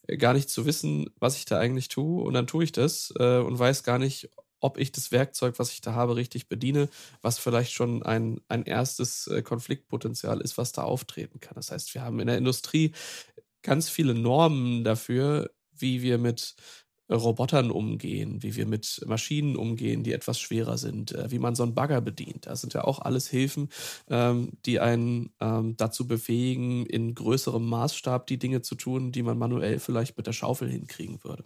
äh, 0.07 0.17
gar 0.17 0.33
nicht 0.33 0.49
zu 0.49 0.65
wissen, 0.65 1.09
was 1.19 1.37
ich 1.37 1.45
da 1.45 1.59
eigentlich 1.59 1.87
tue. 1.87 2.23
Und 2.23 2.33
dann 2.33 2.47
tue 2.47 2.65
ich 2.65 2.73
das 2.73 3.13
äh, 3.17 3.37
und 3.37 3.57
weiß 3.57 3.83
gar 3.83 3.99
nicht, 3.99 4.29
ob 4.63 4.77
ich 4.77 4.91
das 4.91 5.12
Werkzeug, 5.12 5.60
was 5.60 5.72
ich 5.72 5.82
da 5.82 5.93
habe, 5.93 6.15
richtig 6.15 6.48
bediene, 6.48 6.89
was 7.22 7.38
vielleicht 7.38 7.74
schon 7.74 8.03
ein, 8.03 8.39
ein 8.48 8.63
erstes 8.63 9.27
äh, 9.27 9.41
Konfliktpotenzial 9.41 10.41
ist, 10.41 10.58
was 10.58 10.72
da 10.72 10.84
auftreten 10.84 11.39
kann. 11.39 11.55
Das 11.55 11.72
heißt, 11.72 11.93
wir 11.93 12.01
haben 12.01 12.20
in 12.20 12.27
der 12.27 12.38
Industrie 12.38 12.93
ganz 13.62 13.89
viele 13.89 14.13
Normen 14.13 14.84
dafür, 14.84 15.51
wie 15.77 16.01
wir 16.01 16.17
mit 16.17 16.55
Robotern 17.12 17.72
umgehen, 17.72 18.41
wie 18.41 18.55
wir 18.55 18.65
mit 18.65 19.01
Maschinen 19.05 19.58
umgehen, 19.58 20.03
die 20.03 20.13
etwas 20.13 20.39
schwerer 20.39 20.77
sind, 20.77 21.12
äh, 21.12 21.29
wie 21.29 21.39
man 21.39 21.55
so 21.55 21.63
einen 21.63 21.75
Bagger 21.75 22.01
bedient. 22.01 22.46
Das 22.46 22.62
sind 22.62 22.74
ja 22.74 22.86
auch 22.86 23.00
alles 23.00 23.27
Hilfen, 23.27 23.70
ähm, 24.10 24.51
die 24.65 24.79
einen 24.79 25.34
ähm, 25.41 25.75
dazu 25.75 26.08
befähigen, 26.08 26.86
in 26.86 27.13
größerem 27.13 27.65
Maßstab 27.67 28.27
die 28.27 28.39
Dinge 28.39 28.62
zu 28.62 28.75
tun, 28.75 29.12
die 29.12 29.24
man 29.24 29.38
manuell 29.38 29.79
vielleicht 29.79 30.15
mit 30.17 30.27
der 30.27 30.34
Schaufel 30.34 30.70
hinkriegen 30.70 31.22
würde. 31.24 31.43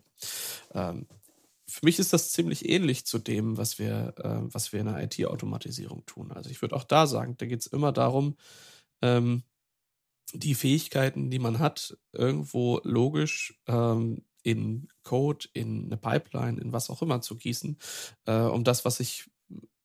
Für 1.70 1.86
mich 1.86 2.00
ist 2.00 2.14
das 2.14 2.32
ziemlich 2.32 2.68
ähnlich 2.68 3.06
zu 3.06 3.20
dem, 3.20 3.58
was 3.58 3.78
wir, 3.78 4.14
äh, 4.18 4.54
was 4.54 4.72
wir 4.72 4.80
in 4.80 4.86
der 4.88 5.04
IT-Automatisierung 5.04 6.06
tun. 6.06 6.32
Also 6.32 6.50
ich 6.50 6.62
würde 6.62 6.76
auch 6.76 6.86
da 6.86 7.08
sagen, 7.08 7.36
da 7.38 7.46
geht 7.46 7.60
es 7.60 7.68
immer 7.68 7.92
darum, 7.92 8.38
ähm, 9.02 9.44
die 10.34 10.56
Fähigkeiten, 10.56 11.30
die 11.30 11.40
man 11.40 11.60
hat, 11.60 11.98
irgendwo 12.14 12.82
logisch 12.84 13.60
ähm, 13.68 14.24
in 14.44 14.88
Code, 15.04 15.48
in 15.54 15.86
eine 15.86 15.98
Pipeline, 15.98 16.60
in 16.60 16.72
was 16.74 16.90
auch 16.90 17.02
immer 17.02 17.22
zu 17.22 17.36
gießen, 17.36 17.78
äh, 18.26 18.40
um 18.40 18.64
das, 18.64 18.86
was 18.86 19.00
ich 19.00 19.30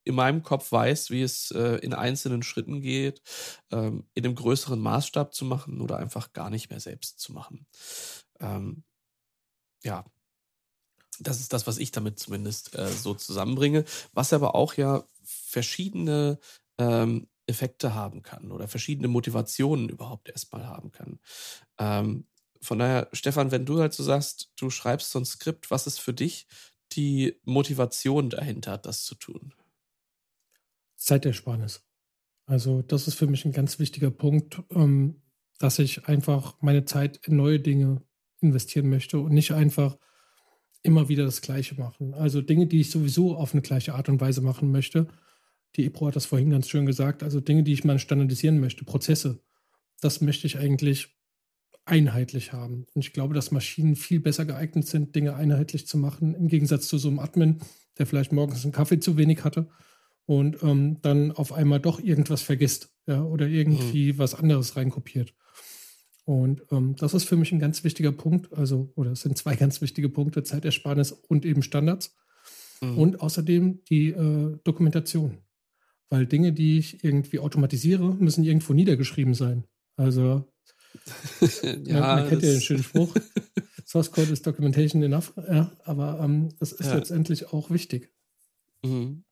in 0.04 0.14
meinem 0.14 0.42
Kopf 0.42 0.72
weiß, 0.72 1.10
wie 1.10 1.22
es 1.22 1.50
äh, 1.52 1.76
in 1.76 1.94
einzelnen 1.94 2.42
Schritten 2.42 2.80
geht, 2.80 3.22
ähm, 3.70 4.04
in 4.14 4.24
einem 4.24 4.34
größeren 4.34 4.80
Maßstab 4.80 5.34
zu 5.34 5.44
machen 5.44 5.80
oder 5.80 5.98
einfach 5.98 6.32
gar 6.32 6.50
nicht 6.50 6.70
mehr 6.70 6.80
selbst 6.80 7.20
zu 7.20 7.32
machen. 7.32 7.66
Ähm, 8.40 8.84
ja, 9.84 10.04
das 11.22 11.40
ist 11.40 11.52
das, 11.52 11.66
was 11.66 11.78
ich 11.78 11.90
damit 11.90 12.18
zumindest 12.18 12.74
äh, 12.76 12.88
so 12.88 13.14
zusammenbringe, 13.14 13.84
was 14.12 14.32
aber 14.32 14.54
auch 14.54 14.74
ja 14.74 15.04
verschiedene 15.22 16.38
ähm, 16.78 17.28
Effekte 17.46 17.94
haben 17.94 18.22
kann 18.22 18.50
oder 18.52 18.68
verschiedene 18.68 19.08
Motivationen 19.08 19.88
überhaupt 19.88 20.28
erstmal 20.28 20.66
haben 20.66 20.92
kann. 20.92 21.18
Ähm, 21.78 22.26
von 22.60 22.78
daher, 22.78 23.08
Stefan, 23.12 23.50
wenn 23.50 23.66
du 23.66 23.80
halt 23.80 23.92
so 23.92 24.02
sagst, 24.04 24.52
du 24.56 24.70
schreibst 24.70 25.10
so 25.10 25.18
ein 25.18 25.24
Skript, 25.24 25.70
was 25.70 25.86
ist 25.86 25.98
für 25.98 26.14
dich 26.14 26.46
die 26.92 27.40
Motivation 27.44 28.30
dahinter, 28.30 28.78
das 28.78 29.04
zu 29.04 29.14
tun? 29.16 29.54
Zeitersparnis. 30.96 31.82
Also 32.46 32.82
das 32.82 33.08
ist 33.08 33.14
für 33.14 33.26
mich 33.26 33.44
ein 33.44 33.52
ganz 33.52 33.78
wichtiger 33.78 34.10
Punkt, 34.10 34.62
ähm, 34.70 35.22
dass 35.58 35.78
ich 35.78 36.06
einfach 36.06 36.56
meine 36.60 36.84
Zeit 36.84 37.18
in 37.26 37.36
neue 37.36 37.60
Dinge 37.60 38.02
investieren 38.40 38.88
möchte 38.88 39.18
und 39.18 39.32
nicht 39.32 39.52
einfach 39.52 39.96
immer 40.82 41.08
wieder 41.08 41.24
das 41.24 41.42
Gleiche 41.42 41.74
machen. 41.76 42.14
Also 42.14 42.40
Dinge, 42.40 42.66
die 42.66 42.80
ich 42.80 42.90
sowieso 42.90 43.36
auf 43.36 43.52
eine 43.52 43.62
gleiche 43.62 43.94
Art 43.94 44.08
und 44.08 44.20
Weise 44.20 44.40
machen 44.40 44.72
möchte. 44.72 45.06
Die 45.76 45.86
EPRO 45.86 46.08
hat 46.08 46.16
das 46.16 46.26
vorhin 46.26 46.50
ganz 46.50 46.68
schön 46.68 46.86
gesagt. 46.86 47.22
Also 47.22 47.40
Dinge, 47.40 47.62
die 47.62 47.72
ich 47.72 47.84
mal 47.84 47.98
standardisieren 47.98 48.60
möchte, 48.60 48.84
Prozesse. 48.84 49.40
Das 50.00 50.20
möchte 50.20 50.46
ich 50.46 50.58
eigentlich 50.58 51.16
einheitlich 51.84 52.52
haben. 52.52 52.86
Und 52.94 53.04
ich 53.04 53.12
glaube, 53.12 53.34
dass 53.34 53.50
Maschinen 53.50 53.96
viel 53.96 54.20
besser 54.20 54.44
geeignet 54.44 54.86
sind, 54.86 55.14
Dinge 55.14 55.34
einheitlich 55.34 55.86
zu 55.86 55.98
machen, 55.98 56.34
im 56.34 56.48
Gegensatz 56.48 56.88
zu 56.88 56.98
so 56.98 57.08
einem 57.08 57.18
Admin, 57.18 57.60
der 57.98 58.06
vielleicht 58.06 58.32
morgens 58.32 58.64
einen 58.64 58.72
Kaffee 58.72 59.00
zu 59.00 59.16
wenig 59.16 59.44
hatte 59.44 59.68
und 60.26 60.62
ähm, 60.62 60.98
dann 61.02 61.32
auf 61.32 61.52
einmal 61.52 61.80
doch 61.80 62.00
irgendwas 62.00 62.42
vergisst 62.42 62.90
ja, 63.06 63.22
oder 63.22 63.46
irgendwie 63.46 64.12
mhm. 64.12 64.18
was 64.18 64.34
anderes 64.34 64.76
reinkopiert. 64.76 65.34
Und 66.24 66.62
ähm, 66.70 66.94
das 66.96 67.14
ist 67.14 67.24
für 67.24 67.36
mich 67.36 67.52
ein 67.52 67.58
ganz 67.58 67.82
wichtiger 67.84 68.12
Punkt, 68.12 68.52
also, 68.52 68.92
oder 68.94 69.12
es 69.12 69.22
sind 69.22 69.36
zwei 69.36 69.56
ganz 69.56 69.80
wichtige 69.80 70.08
Punkte, 70.08 70.42
Zeitersparnis 70.42 71.12
und 71.12 71.44
eben 71.44 71.62
Standards. 71.62 72.16
Mhm. 72.80 72.98
Und 72.98 73.20
außerdem 73.20 73.84
die 73.88 74.10
äh, 74.10 74.58
Dokumentation. 74.64 75.38
Weil 76.10 76.26
Dinge, 76.26 76.52
die 76.52 76.78
ich 76.78 77.04
irgendwie 77.04 77.38
automatisiere, 77.38 78.14
müssen 78.14 78.44
irgendwo 78.44 78.74
niedergeschrieben 78.74 79.34
sein. 79.34 79.64
Also, 79.96 80.52
ja, 81.62 82.00
man, 82.00 82.00
man 82.00 82.28
kennt 82.28 82.42
ja 82.42 82.50
den 82.50 82.60
schönen 82.60 82.82
Spruch, 82.82 83.14
Source 83.86 84.10
Code 84.10 84.32
is 84.32 84.42
Documentation 84.42 85.02
enough, 85.02 85.32
ja, 85.36 85.72
aber 85.84 86.20
ähm, 86.20 86.50
das 86.58 86.72
ist 86.72 86.86
ja. 86.86 86.96
letztendlich 86.96 87.52
auch 87.52 87.70
wichtig. 87.70 88.12
Mhm. 88.84 89.24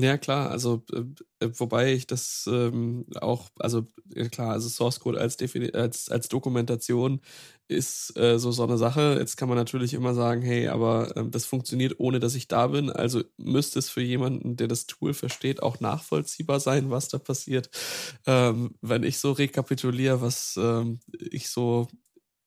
Ja, 0.00 0.16
klar, 0.16 0.50
also 0.50 0.84
äh, 0.92 1.00
äh, 1.44 1.50
wobei 1.58 1.92
ich 1.92 2.06
das 2.06 2.48
ähm, 2.48 3.04
auch, 3.20 3.48
also 3.58 3.88
äh, 4.14 4.28
klar, 4.28 4.52
also 4.52 4.68
Source 4.68 5.00
Code 5.00 5.18
als, 5.20 5.36
als, 5.74 6.08
als 6.08 6.28
Dokumentation 6.28 7.20
ist 7.66 8.16
äh, 8.16 8.38
so 8.38 8.52
so 8.52 8.62
eine 8.62 8.78
Sache. 8.78 9.16
Jetzt 9.18 9.36
kann 9.36 9.48
man 9.48 9.58
natürlich 9.58 9.94
immer 9.94 10.14
sagen, 10.14 10.40
hey, 10.42 10.68
aber 10.68 11.16
äh, 11.16 11.24
das 11.28 11.46
funktioniert 11.46 11.96
ohne, 11.98 12.20
dass 12.20 12.36
ich 12.36 12.46
da 12.46 12.68
bin. 12.68 12.90
Also 12.90 13.24
müsste 13.38 13.80
es 13.80 13.90
für 13.90 14.00
jemanden, 14.00 14.54
der 14.56 14.68
das 14.68 14.86
Tool 14.86 15.14
versteht, 15.14 15.62
auch 15.64 15.80
nachvollziehbar 15.80 16.60
sein, 16.60 16.90
was 16.90 17.08
da 17.08 17.18
passiert. 17.18 17.68
Ähm, 18.26 18.76
wenn 18.80 19.02
ich 19.02 19.18
so 19.18 19.32
rekapituliere, 19.32 20.20
was 20.20 20.56
ähm, 20.62 21.00
ich 21.18 21.48
so 21.48 21.88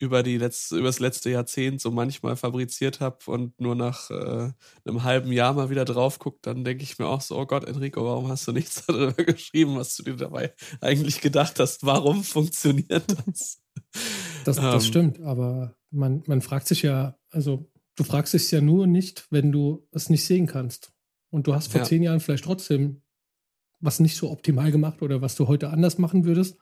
über 0.02 0.24
die 0.24 0.38
letzte, 0.38 0.78
über 0.78 0.88
das 0.88 1.00
letzte 1.00 1.30
Jahrzehnt 1.30 1.80
so 1.80 1.92
manchmal 1.92 2.36
fabriziert 2.36 3.00
habe 3.00 3.20
und 3.28 3.60
nur 3.62 3.76
nach 3.76 4.10
äh, 4.10 4.52
einem 4.84 5.04
halben 5.04 5.32
Jahr 5.32 5.54
mal 5.54 5.70
wieder 5.70 5.86
drauf 5.86 6.18
guckt, 6.18 6.48
dann 6.48 6.64
denke 6.64 6.84
ich 6.84 6.98
mir 6.98 7.08
auch 7.08 7.22
so, 7.22 7.38
oh 7.38 7.46
Gott, 7.46 7.66
Enrico, 7.66 8.04
warum 8.04 8.28
hast 8.28 8.48
du 8.48 8.52
nichts 8.52 8.84
darüber 8.88 9.24
geschrieben, 9.24 9.76
was 9.76 9.96
du 9.96 10.04
dir 10.04 10.16
dabei 10.16 10.54
eigentlich 10.82 11.22
gedacht 11.22 11.60
hast? 11.60 11.86
Warum 11.86 12.24
funktioniert 12.24 13.16
das? 13.26 13.62
Das, 14.44 14.56
das 14.56 14.58
ähm, 14.58 14.82
stimmt, 14.82 15.22
aber 15.22 15.76
man, 15.92 16.24
man 16.26 16.42
fragt 16.42 16.68
sich 16.68 16.82
ja, 16.82 17.16
also 17.30 17.70
du 17.96 18.04
fragst 18.04 18.34
dich 18.34 18.50
ja 18.50 18.60
nur 18.60 18.88
nicht, 18.88 19.28
wenn 19.30 19.52
du 19.52 19.88
es 19.92 20.10
nicht 20.10 20.26
sehen 20.26 20.48
kannst. 20.48 20.94
Und 21.30 21.46
du 21.46 21.54
hast 21.54 21.72
vor 21.72 21.82
ja. 21.82 21.86
zehn 21.86 22.02
Jahren 22.02 22.20
vielleicht 22.20 22.44
trotzdem 22.44 23.04
was 23.80 24.00
nicht 24.00 24.18
so 24.18 24.32
optimal 24.32 24.72
gemacht 24.72 25.02
oder 25.02 25.22
was 25.22 25.36
du 25.36 25.48
heute 25.48 25.70
anders 25.70 25.98
machen 25.98 26.26
würdest. 26.26 26.58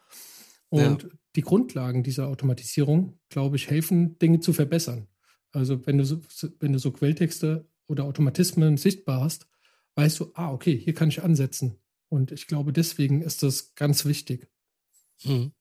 Und 0.70 1.04
ja. 1.04 1.10
Die 1.36 1.42
Grundlagen 1.42 2.04
dieser 2.04 2.28
Automatisierung, 2.28 3.20
glaube 3.30 3.56
ich, 3.56 3.70
helfen, 3.70 4.18
Dinge 4.20 4.40
zu 4.40 4.54
verbessern. 4.54 5.08
Also 5.52 5.86
wenn 5.86 5.98
du 5.98 6.06
so, 6.06 6.22
wenn 6.60 6.74
du 6.74 6.80
so 6.80 6.92
Quelltexte 6.92 7.68
oder 7.88 8.04
Automatismen 8.06 8.78
sichtbar 8.78 9.22
hast, 9.22 9.48
weißt 9.96 10.20
du, 10.20 10.32
ah, 10.36 10.52
okay, 10.52 10.78
hier 10.78 10.94
kann 10.94 11.10
ich 11.10 11.24
ansetzen. 11.24 11.76
Und 12.10 12.32
ich 12.32 12.48
glaube, 12.48 12.74
deswegen 12.74 13.22
ist 13.22 13.44
das 13.44 13.76
ganz 13.76 14.06
wichtig. 14.06 14.48
Mhm. 15.24 15.52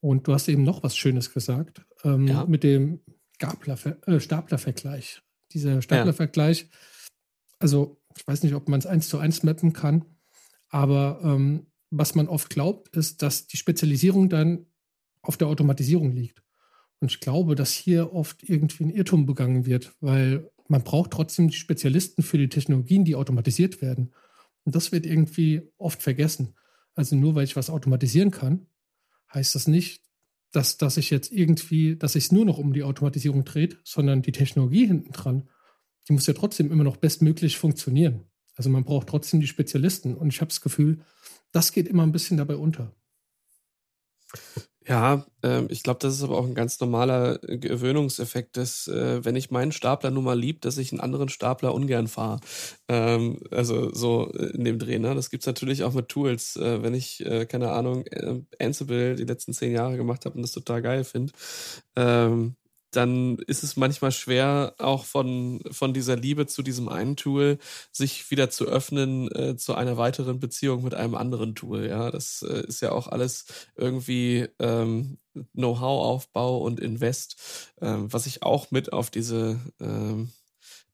Und 0.00 0.28
du 0.28 0.34
hast 0.34 0.48
eben 0.48 0.64
noch 0.64 0.82
was 0.82 0.96
Schönes 0.96 1.32
gesagt 1.32 1.84
ähm, 2.04 2.26
ja. 2.28 2.44
mit 2.44 2.62
dem 2.62 3.00
Gabler, 3.38 3.78
äh, 4.06 4.20
Staplervergleich. 4.20 5.22
Dieser 5.52 5.82
Staplervergleich, 5.82 6.62
ja. 6.62 6.68
also 7.58 8.00
ich 8.16 8.26
weiß 8.26 8.42
nicht, 8.42 8.54
ob 8.54 8.68
man 8.68 8.80
es 8.80 8.86
eins 8.86 9.08
zu 9.08 9.18
eins 9.18 9.42
mappen 9.42 9.72
kann, 9.72 10.04
aber 10.68 11.20
ähm, 11.22 11.66
was 11.90 12.14
man 12.14 12.28
oft 12.28 12.50
glaubt, 12.50 12.94
ist, 12.96 13.22
dass 13.22 13.46
die 13.46 13.56
Spezialisierung 13.56 14.28
dann 14.28 14.66
auf 15.22 15.36
der 15.36 15.48
Automatisierung 15.48 16.12
liegt. 16.12 16.42
Und 17.00 17.10
ich 17.10 17.20
glaube, 17.20 17.54
dass 17.54 17.72
hier 17.72 18.12
oft 18.12 18.42
irgendwie 18.42 18.84
ein 18.84 18.90
Irrtum 18.90 19.26
begangen 19.26 19.66
wird, 19.66 19.94
weil 20.00 20.50
man 20.68 20.82
braucht 20.82 21.10
trotzdem 21.10 21.48
die 21.48 21.56
Spezialisten 21.56 22.22
für 22.22 22.38
die 22.38 22.48
Technologien, 22.48 23.04
die 23.04 23.14
automatisiert 23.14 23.82
werden. 23.82 24.12
Und 24.64 24.74
das 24.74 24.92
wird 24.92 25.04
irgendwie 25.04 25.62
oft 25.76 26.02
vergessen. 26.02 26.54
Also 26.94 27.16
nur 27.16 27.34
weil 27.34 27.44
ich 27.44 27.56
was 27.56 27.70
automatisieren 27.70 28.30
kann, 28.30 28.66
heißt 29.32 29.54
das 29.54 29.66
nicht, 29.66 30.02
dass, 30.52 30.78
dass 30.78 30.96
ich 30.96 31.10
jetzt 31.10 31.32
irgendwie, 31.32 31.96
dass 31.96 32.14
ich 32.14 32.24
es 32.24 32.32
nur 32.32 32.44
noch 32.44 32.58
um 32.58 32.72
die 32.72 32.84
Automatisierung 32.84 33.44
dreht, 33.44 33.78
sondern 33.82 34.22
die 34.22 34.32
Technologie 34.32 34.86
hinten 34.86 35.12
dran, 35.12 35.48
die 36.08 36.12
muss 36.12 36.26
ja 36.26 36.34
trotzdem 36.34 36.70
immer 36.70 36.84
noch 36.84 36.96
bestmöglich 36.96 37.58
funktionieren. 37.58 38.24
Also 38.54 38.70
man 38.70 38.84
braucht 38.84 39.08
trotzdem 39.08 39.40
die 39.40 39.46
Spezialisten. 39.46 40.14
Und 40.14 40.32
ich 40.32 40.40
habe 40.40 40.48
das 40.48 40.60
Gefühl, 40.60 41.00
das 41.54 41.72
geht 41.72 41.88
immer 41.88 42.02
ein 42.02 42.12
bisschen 42.12 42.36
dabei 42.36 42.56
unter. 42.56 42.90
Ja, 44.86 45.24
äh, 45.42 45.64
ich 45.68 45.82
glaube, 45.82 46.00
das 46.00 46.14
ist 46.14 46.22
aber 46.22 46.36
auch 46.36 46.44
ein 46.44 46.54
ganz 46.54 46.78
normaler 46.78 47.42
äh, 47.48 47.56
Gewöhnungseffekt, 47.56 48.58
dass 48.58 48.86
äh, 48.86 49.24
wenn 49.24 49.34
ich 49.34 49.50
meinen 49.50 49.72
Stapler 49.72 50.10
nun 50.10 50.24
mal 50.24 50.38
lieb, 50.38 50.60
dass 50.60 50.76
ich 50.76 50.92
einen 50.92 51.00
anderen 51.00 51.30
Stapler 51.30 51.72
ungern 51.72 52.06
fahre. 52.06 52.40
Ähm, 52.88 53.40
also 53.50 53.94
so 53.94 54.30
äh, 54.34 54.50
in 54.56 54.64
dem 54.64 54.78
Dreh. 54.78 54.98
Ne? 54.98 55.14
Das 55.14 55.30
gibt's 55.30 55.46
natürlich 55.46 55.84
auch 55.84 55.94
mit 55.94 56.10
Tools. 56.10 56.56
Äh, 56.56 56.82
wenn 56.82 56.92
ich, 56.92 57.24
äh, 57.24 57.46
keine 57.46 57.70
Ahnung, 57.70 58.04
Ansible 58.60 59.14
die 59.16 59.24
letzten 59.24 59.54
zehn 59.54 59.72
Jahre 59.72 59.96
gemacht 59.96 60.26
habe 60.26 60.36
und 60.36 60.42
das 60.42 60.52
total 60.52 60.82
geil 60.82 61.04
finde, 61.04 61.32
ähm, 61.96 62.56
dann 62.96 63.38
ist 63.46 63.62
es 63.62 63.76
manchmal 63.76 64.12
schwer, 64.12 64.74
auch 64.78 65.04
von, 65.04 65.60
von 65.70 65.92
dieser 65.94 66.16
Liebe 66.16 66.46
zu 66.46 66.62
diesem 66.62 66.88
einen 66.88 67.16
Tool, 67.16 67.58
sich 67.92 68.30
wieder 68.30 68.50
zu 68.50 68.66
öffnen 68.66 69.30
äh, 69.34 69.56
zu 69.56 69.74
einer 69.74 69.96
weiteren 69.96 70.40
Beziehung 70.40 70.82
mit 70.82 70.94
einem 70.94 71.14
anderen 71.14 71.54
Tool. 71.54 71.86
Ja, 71.86 72.10
das 72.10 72.42
äh, 72.42 72.66
ist 72.66 72.80
ja 72.80 72.92
auch 72.92 73.08
alles 73.08 73.46
irgendwie 73.76 74.48
ähm, 74.58 75.18
Know-how-Aufbau 75.52 76.58
und 76.58 76.80
Invest, 76.80 77.72
ähm, 77.80 78.12
was 78.12 78.26
ich 78.26 78.42
auch 78.42 78.70
mit 78.70 78.92
auf 78.92 79.10
diese, 79.10 79.60
ähm, 79.80 80.30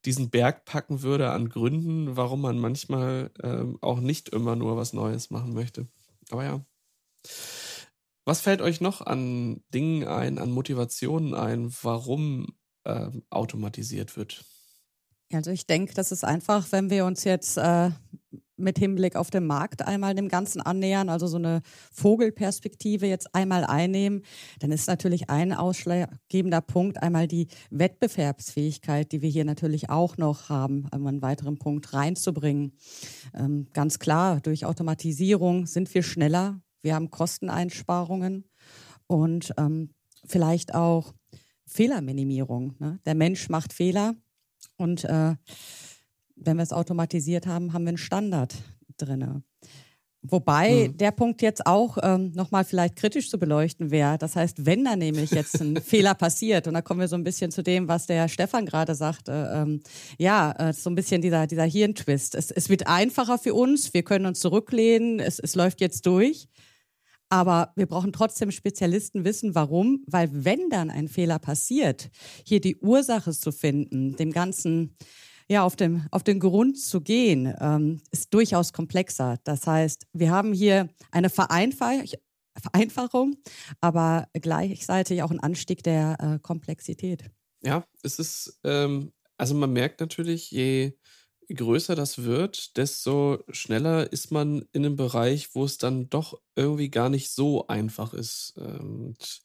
diesen 0.04 0.30
Berg 0.30 0.64
packen 0.64 1.02
würde 1.02 1.30
an 1.30 1.48
Gründen, 1.48 2.16
warum 2.16 2.40
man 2.40 2.58
manchmal 2.58 3.30
ähm, 3.42 3.78
auch 3.80 4.00
nicht 4.00 4.30
immer 4.30 4.56
nur 4.56 4.76
was 4.76 4.92
Neues 4.92 5.30
machen 5.30 5.52
möchte. 5.52 5.86
Aber 6.30 6.44
ja. 6.44 6.64
Was 8.30 8.42
fällt 8.42 8.62
euch 8.62 8.80
noch 8.80 9.00
an 9.00 9.60
Dingen 9.74 10.06
ein, 10.06 10.38
an 10.38 10.52
Motivationen 10.52 11.34
ein, 11.34 11.74
warum 11.82 12.46
äh, 12.84 13.08
automatisiert 13.28 14.16
wird? 14.16 14.44
Also 15.32 15.50
ich 15.50 15.66
denke, 15.66 15.94
das 15.94 16.12
ist 16.12 16.24
einfach, 16.24 16.70
wenn 16.70 16.90
wir 16.90 17.06
uns 17.06 17.24
jetzt 17.24 17.56
äh, 17.58 17.90
mit 18.56 18.78
Hinblick 18.78 19.16
auf 19.16 19.30
den 19.30 19.48
Markt 19.48 19.82
einmal 19.82 20.14
dem 20.14 20.28
Ganzen 20.28 20.60
annähern, 20.60 21.08
also 21.08 21.26
so 21.26 21.38
eine 21.38 21.62
Vogelperspektive 21.92 23.08
jetzt 23.08 23.34
einmal 23.34 23.64
einnehmen, 23.64 24.22
dann 24.60 24.70
ist 24.70 24.86
natürlich 24.86 25.28
ein 25.28 25.52
ausschlaggebender 25.52 26.60
Punkt 26.60 27.02
einmal 27.02 27.26
die 27.26 27.48
Wettbewerbsfähigkeit, 27.70 29.10
die 29.10 29.22
wir 29.22 29.28
hier 29.28 29.44
natürlich 29.44 29.90
auch 29.90 30.18
noch 30.18 30.48
haben, 30.48 30.86
um 30.94 31.04
einen 31.08 31.20
weiteren 31.20 31.58
Punkt 31.58 31.92
reinzubringen. 31.94 32.76
Ähm, 33.34 33.66
ganz 33.72 33.98
klar, 33.98 34.38
durch 34.40 34.66
Automatisierung 34.66 35.66
sind 35.66 35.92
wir 35.92 36.04
schneller, 36.04 36.60
wir 36.82 36.94
haben 36.94 37.10
Kosteneinsparungen 37.10 38.44
und 39.06 39.52
ähm, 39.56 39.90
vielleicht 40.24 40.74
auch 40.74 41.14
Fehlerminimierung. 41.66 42.74
Ne? 42.78 43.00
Der 43.06 43.14
Mensch 43.14 43.48
macht 43.48 43.72
Fehler 43.72 44.14
und 44.76 45.04
äh, 45.04 45.34
wenn 46.36 46.56
wir 46.56 46.62
es 46.62 46.72
automatisiert 46.72 47.46
haben, 47.46 47.72
haben 47.72 47.84
wir 47.84 47.90
einen 47.90 47.98
Standard 47.98 48.54
drin. 48.96 49.42
Wobei 50.22 50.86
hm. 50.86 50.96
der 50.98 51.12
Punkt 51.12 51.40
jetzt 51.40 51.66
auch 51.66 51.96
ähm, 52.02 52.32
nochmal 52.32 52.64
vielleicht 52.64 52.96
kritisch 52.96 53.30
zu 53.30 53.38
beleuchten 53.38 53.90
wäre. 53.90 54.18
Das 54.18 54.36
heißt, 54.36 54.66
wenn 54.66 54.84
da 54.84 54.94
nämlich 54.94 55.30
jetzt 55.30 55.60
ein 55.62 55.76
Fehler 55.82 56.14
passiert, 56.14 56.66
und 56.66 56.74
da 56.74 56.82
kommen 56.82 57.00
wir 57.00 57.08
so 57.08 57.16
ein 57.16 57.24
bisschen 57.24 57.50
zu 57.50 57.62
dem, 57.62 57.88
was 57.88 58.06
der 58.06 58.28
Stefan 58.28 58.66
gerade 58.66 58.94
sagte, 58.94 59.50
ähm, 59.54 59.80
ja, 60.18 60.52
äh, 60.58 60.72
so 60.74 60.90
ein 60.90 60.94
bisschen 60.94 61.22
dieser, 61.22 61.46
dieser 61.46 61.64
Hirntwist. 61.64 62.34
Es, 62.34 62.50
es 62.50 62.68
wird 62.68 62.86
einfacher 62.86 63.38
für 63.38 63.54
uns, 63.54 63.94
wir 63.94 64.02
können 64.02 64.26
uns 64.26 64.40
zurücklehnen, 64.40 65.20
es, 65.20 65.38
es 65.38 65.54
läuft 65.54 65.80
jetzt 65.80 66.04
durch. 66.04 66.48
Aber 67.30 67.72
wir 67.76 67.86
brauchen 67.86 68.12
trotzdem 68.12 68.50
Spezialisten 68.50 69.24
wissen, 69.24 69.54
warum, 69.54 70.02
weil 70.06 70.28
wenn 70.32 70.68
dann 70.68 70.90
ein 70.90 71.08
Fehler 71.08 71.38
passiert, 71.38 72.10
hier 72.44 72.60
die 72.60 72.76
Ursache 72.76 73.32
zu 73.32 73.52
finden, 73.52 74.16
dem 74.16 74.32
Ganzen 74.32 74.96
ja 75.48 75.64
auf, 75.64 75.76
dem, 75.76 76.06
auf 76.10 76.24
den 76.24 76.40
Grund 76.40 76.78
zu 76.78 77.00
gehen, 77.00 77.54
ähm, 77.60 78.00
ist 78.10 78.34
durchaus 78.34 78.72
komplexer. 78.72 79.38
Das 79.44 79.66
heißt, 79.66 80.06
wir 80.12 80.30
haben 80.30 80.52
hier 80.52 80.88
eine 81.10 81.30
Vereinfach 81.30 82.02
Vereinfachung, 82.60 83.36
aber 83.80 84.28
gleichzeitig 84.32 85.22
auch 85.22 85.30
einen 85.30 85.40
Anstieg 85.40 85.82
der 85.84 86.16
äh, 86.20 86.38
Komplexität. 86.40 87.30
Ja, 87.62 87.84
es 88.02 88.18
ist, 88.18 88.58
ähm, 88.64 89.12
also 89.36 89.54
man 89.54 89.72
merkt 89.72 90.00
natürlich, 90.00 90.50
je 90.50 90.92
größer 91.54 91.94
das 91.94 92.24
wird, 92.24 92.76
desto 92.76 93.38
schneller 93.50 94.12
ist 94.12 94.30
man 94.30 94.64
in 94.72 94.84
einem 94.86 94.96
Bereich, 94.96 95.54
wo 95.54 95.64
es 95.64 95.78
dann 95.78 96.08
doch 96.10 96.40
irgendwie 96.56 96.90
gar 96.90 97.08
nicht 97.08 97.30
so 97.30 97.66
einfach 97.68 98.14
ist. 98.14 98.54
Und 98.56 99.42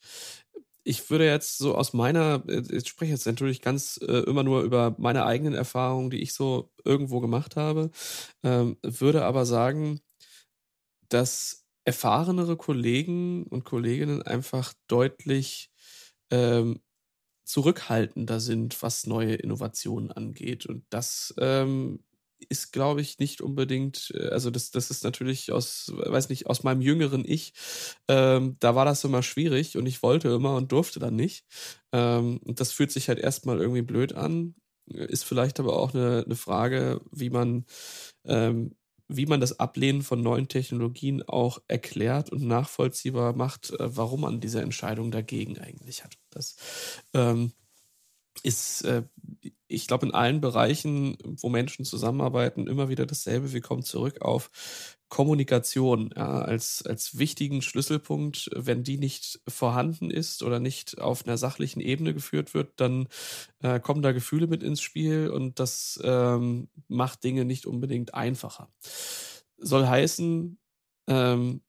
ich 0.84 1.10
würde 1.10 1.26
jetzt 1.26 1.58
so 1.58 1.74
aus 1.74 1.92
meiner, 1.92 2.44
äh, 2.48 2.62
ich 2.70 2.88
spreche 2.88 3.12
jetzt 3.12 3.26
natürlich 3.26 3.60
ganz 3.60 3.98
äh, 4.02 4.20
immer 4.20 4.44
nur 4.44 4.62
über 4.62 4.94
meine 4.98 5.26
eigenen 5.26 5.54
Erfahrungen, 5.54 6.10
die 6.10 6.22
ich 6.22 6.32
so 6.32 6.70
irgendwo 6.84 7.20
gemacht 7.20 7.56
habe, 7.56 7.90
ähm, 8.44 8.76
würde 8.82 9.24
aber 9.24 9.44
sagen, 9.46 10.00
dass 11.08 11.64
erfahrenere 11.84 12.56
Kollegen 12.56 13.44
und 13.44 13.64
Kolleginnen 13.64 14.22
einfach 14.22 14.74
deutlich 14.88 15.70
ähm, 16.30 16.80
zurückhaltender 17.46 18.40
sind, 18.40 18.82
was 18.82 19.06
neue 19.06 19.34
Innovationen 19.34 20.10
angeht. 20.10 20.66
Und 20.66 20.84
das 20.90 21.32
ähm, 21.38 22.00
ist, 22.48 22.72
glaube 22.72 23.00
ich, 23.00 23.18
nicht 23.18 23.40
unbedingt, 23.40 24.12
äh, 24.14 24.28
also 24.28 24.50
das, 24.50 24.70
das 24.72 24.90
ist 24.90 25.04
natürlich 25.04 25.52
aus, 25.52 25.92
weiß 25.94 26.28
nicht, 26.28 26.46
aus 26.46 26.64
meinem 26.64 26.80
jüngeren 26.82 27.24
Ich, 27.26 27.52
ähm, 28.08 28.56
da 28.60 28.74
war 28.74 28.84
das 28.84 29.04
immer 29.04 29.22
schwierig 29.22 29.76
und 29.76 29.86
ich 29.86 30.02
wollte 30.02 30.28
immer 30.28 30.56
und 30.56 30.72
durfte 30.72 30.98
dann 30.98 31.14
nicht. 31.16 31.46
Ähm, 31.92 32.38
und 32.38 32.60
das 32.60 32.72
fühlt 32.72 32.90
sich 32.90 33.08
halt 33.08 33.20
erstmal 33.20 33.60
irgendwie 33.60 33.82
blöd 33.82 34.12
an. 34.14 34.56
Ist 34.88 35.24
vielleicht 35.24 35.58
aber 35.60 35.76
auch 35.78 35.94
eine, 35.94 36.24
eine 36.24 36.36
Frage, 36.36 37.00
wie 37.10 37.30
man 37.30 37.64
ähm, 38.24 38.74
wie 39.08 39.26
man 39.26 39.40
das 39.40 39.58
Ablehnen 39.60 40.02
von 40.02 40.22
neuen 40.22 40.48
Technologien 40.48 41.22
auch 41.22 41.60
erklärt 41.68 42.30
und 42.30 42.42
nachvollziehbar 42.42 43.34
macht, 43.36 43.70
äh, 43.70 43.96
warum 43.96 44.22
man 44.22 44.40
diese 44.40 44.60
Entscheidung 44.60 45.10
dagegen 45.10 45.58
eigentlich 45.58 46.04
hat. 46.04 46.16
Das 46.30 46.56
ähm, 47.14 47.52
ist, 48.42 48.82
äh, 48.82 49.04
ich 49.68 49.86
glaube, 49.86 50.06
in 50.06 50.14
allen 50.14 50.40
Bereichen, 50.40 51.16
wo 51.22 51.48
Menschen 51.48 51.84
zusammenarbeiten, 51.84 52.66
immer 52.66 52.88
wieder 52.88 53.06
dasselbe. 53.06 53.52
Wir 53.52 53.60
kommen 53.60 53.82
zurück 53.82 54.22
auf 54.22 54.50
Kommunikation 55.08 56.12
ja, 56.16 56.40
als, 56.40 56.82
als 56.84 57.18
wichtigen 57.18 57.62
Schlüsselpunkt. 57.62 58.50
Wenn 58.54 58.82
die 58.82 58.98
nicht 58.98 59.40
vorhanden 59.46 60.10
ist 60.10 60.42
oder 60.42 60.58
nicht 60.58 61.00
auf 61.00 61.26
einer 61.26 61.38
sachlichen 61.38 61.80
Ebene 61.80 62.12
geführt 62.12 62.54
wird, 62.54 62.72
dann 62.76 63.08
äh, 63.60 63.78
kommen 63.78 64.02
da 64.02 64.12
Gefühle 64.12 64.46
mit 64.46 64.62
ins 64.62 64.80
Spiel 64.80 65.30
und 65.30 65.60
das 65.60 66.00
ähm, 66.02 66.68
macht 66.88 67.22
Dinge 67.24 67.44
nicht 67.44 67.66
unbedingt 67.66 68.14
einfacher. 68.14 68.68
Soll 69.58 69.86
heißen, 69.86 70.58
ähm, 71.08 71.60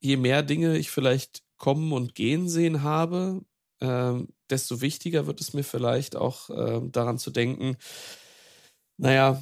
je 0.00 0.16
mehr 0.16 0.42
Dinge 0.42 0.78
ich 0.78 0.90
vielleicht 0.90 1.42
kommen 1.58 1.92
und 1.92 2.14
gehen 2.14 2.48
sehen 2.48 2.82
habe, 2.82 3.42
ähm, 3.80 4.28
desto 4.50 4.80
wichtiger 4.80 5.26
wird 5.26 5.40
es 5.40 5.52
mir 5.52 5.64
vielleicht 5.64 6.16
auch 6.16 6.50
äh, 6.50 6.80
daran 6.90 7.18
zu 7.18 7.30
denken, 7.30 7.76
naja, 8.96 9.40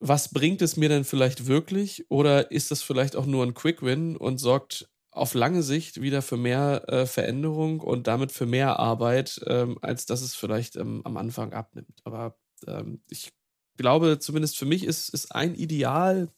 was 0.00 0.32
bringt 0.32 0.62
es 0.62 0.76
mir 0.76 0.88
denn 0.88 1.04
vielleicht 1.04 1.46
wirklich? 1.46 2.10
Oder 2.10 2.50
ist 2.50 2.70
das 2.70 2.82
vielleicht 2.82 3.16
auch 3.16 3.26
nur 3.26 3.44
ein 3.44 3.54
Quick 3.54 3.82
Win 3.82 4.16
und 4.16 4.38
sorgt 4.38 4.88
auf 5.10 5.34
lange 5.34 5.62
Sicht 5.62 6.00
wieder 6.00 6.22
für 6.22 6.36
mehr 6.36 6.84
äh, 6.88 7.06
Veränderung 7.06 7.80
und 7.80 8.06
damit 8.06 8.30
für 8.30 8.46
mehr 8.46 8.78
Arbeit, 8.78 9.40
ähm, 9.46 9.78
als 9.82 10.06
dass 10.06 10.22
es 10.22 10.34
vielleicht 10.34 10.76
ähm, 10.76 11.02
am 11.04 11.16
Anfang 11.16 11.52
abnimmt. 11.52 12.00
Aber 12.04 12.38
ähm, 12.66 13.02
ich 13.08 13.32
glaube, 13.76 14.18
zumindest 14.18 14.58
für 14.58 14.66
mich 14.66 14.84
ist, 14.84 15.08
ist 15.08 15.34
ein 15.34 15.54
Ideal 15.54 16.28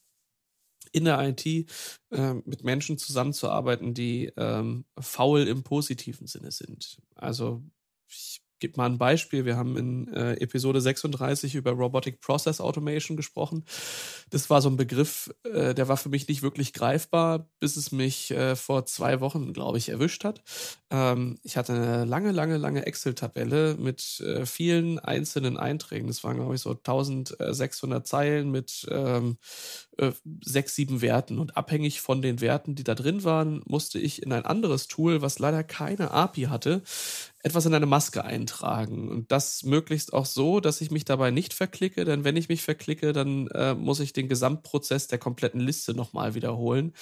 in 0.92 1.04
der 1.04 1.20
IT 1.28 1.46
äh, 1.46 2.34
mit 2.44 2.64
Menschen 2.64 2.96
zusammenzuarbeiten, 2.96 3.92
die 3.92 4.32
ähm, 4.36 4.86
faul 4.98 5.46
im 5.46 5.62
positiven 5.62 6.26
Sinne 6.26 6.50
sind. 6.50 6.98
Also 7.14 7.62
ich 8.08 8.40
gebe 8.60 8.74
mal 8.76 8.86
ein 8.86 8.98
Beispiel. 8.98 9.44
Wir 9.44 9.56
haben 9.56 9.76
in 9.76 10.12
äh, 10.12 10.34
Episode 10.34 10.80
36 10.80 11.54
über 11.54 11.72
Robotic 11.72 12.20
Process 12.20 12.60
Automation 12.60 13.16
gesprochen. 13.16 13.64
Das 14.30 14.50
war 14.50 14.62
so 14.62 14.68
ein 14.68 14.76
Begriff, 14.76 15.34
äh, 15.44 15.74
der 15.74 15.88
war 15.88 15.96
für 15.96 16.08
mich 16.08 16.28
nicht 16.28 16.42
wirklich 16.42 16.72
greifbar, 16.72 17.48
bis 17.58 17.76
es 17.76 17.90
mich 17.90 18.30
äh, 18.30 18.54
vor 18.56 18.86
zwei 18.86 19.20
Wochen, 19.20 19.52
glaube 19.52 19.78
ich, 19.78 19.88
erwischt 19.88 20.24
hat. 20.24 20.42
Ähm, 20.90 21.38
ich 21.42 21.56
hatte 21.56 21.72
eine 21.72 22.04
lange, 22.04 22.32
lange, 22.32 22.56
lange 22.56 22.86
Excel-Tabelle 22.86 23.76
mit 23.78 24.20
äh, 24.20 24.46
vielen 24.46 24.98
einzelnen 24.98 25.56
Einträgen. 25.56 26.08
Das 26.08 26.22
waren, 26.22 26.36
glaube 26.36 26.54
ich, 26.54 26.60
so 26.60 26.70
1600 26.70 28.06
Zeilen 28.06 28.50
mit 28.50 28.86
ähm, 28.90 29.38
äh, 30.00 30.12
sechs, 30.42 30.74
sieben 30.74 31.02
Werten. 31.02 31.38
Und 31.38 31.56
abhängig 31.56 32.00
von 32.00 32.22
den 32.22 32.40
Werten, 32.40 32.74
die 32.74 32.84
da 32.84 32.94
drin 32.94 33.22
waren, 33.22 33.62
musste 33.66 33.98
ich 33.98 34.22
in 34.22 34.32
ein 34.32 34.46
anderes 34.46 34.88
Tool, 34.88 35.20
was 35.20 35.38
leider 35.38 35.62
keine 35.62 36.10
API 36.10 36.44
hatte, 36.44 36.82
etwas 37.42 37.66
in 37.66 37.74
eine 37.74 37.86
Maske 37.86 38.24
eintragen. 38.24 39.08
Und 39.10 39.30
das 39.30 39.62
möglichst 39.62 40.12
auch 40.14 40.26
so, 40.26 40.60
dass 40.60 40.80
ich 40.80 40.90
mich 40.90 41.04
dabei 41.04 41.30
nicht 41.30 41.52
verklicke, 41.52 42.04
denn 42.04 42.24
wenn 42.24 42.36
ich 42.36 42.48
mich 42.48 42.62
verklicke, 42.62 43.12
dann 43.12 43.48
äh, 43.48 43.74
muss 43.74 44.00
ich 44.00 44.12
den 44.14 44.28
Gesamtprozess 44.28 45.06
der 45.06 45.18
kompletten 45.18 45.60
Liste 45.60 45.92
nochmal 45.94 46.34
wiederholen, 46.34 46.94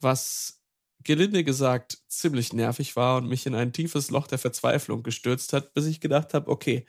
was 0.00 0.60
gelinde 1.04 1.42
gesagt 1.44 1.98
ziemlich 2.08 2.52
nervig 2.52 2.96
war 2.96 3.16
und 3.16 3.28
mich 3.28 3.46
in 3.46 3.54
ein 3.54 3.72
tiefes 3.72 4.10
Loch 4.10 4.26
der 4.26 4.38
Verzweiflung 4.38 5.02
gestürzt 5.02 5.52
hat, 5.52 5.74
bis 5.74 5.86
ich 5.86 6.00
gedacht 6.00 6.34
habe, 6.34 6.50
okay, 6.50 6.86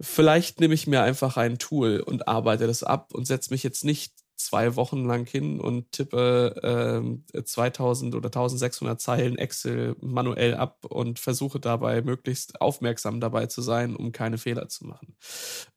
vielleicht 0.00 0.60
nehme 0.60 0.74
ich 0.74 0.86
mir 0.86 1.02
einfach 1.02 1.36
ein 1.36 1.58
Tool 1.58 2.00
und 2.00 2.28
arbeite 2.28 2.66
das 2.66 2.82
ab 2.82 3.14
und 3.14 3.26
setze 3.26 3.50
mich 3.50 3.62
jetzt 3.62 3.84
nicht 3.84 4.12
zwei 4.42 4.76
Wochen 4.76 5.04
lang 5.04 5.26
hin 5.26 5.60
und 5.60 5.92
tippe 5.92 7.22
äh, 7.32 7.42
2000 7.42 8.14
oder 8.14 8.26
1600 8.28 9.00
Zeilen 9.00 9.38
Excel 9.38 9.96
manuell 10.00 10.54
ab 10.54 10.84
und 10.84 11.18
versuche 11.18 11.60
dabei 11.60 12.02
möglichst 12.02 12.60
aufmerksam 12.60 13.20
dabei 13.20 13.46
zu 13.46 13.62
sein, 13.62 13.96
um 13.96 14.12
keine 14.12 14.38
Fehler 14.38 14.68
zu 14.68 14.86
machen. 14.86 15.16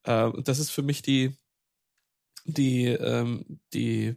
Äh, 0.04 0.32
das 0.44 0.60
ist 0.60 0.72
für 0.72 0.84
mich 0.84 1.02
die, 1.02 1.36
die, 2.46 2.88
ähm, 2.88 3.60
die 3.74 4.16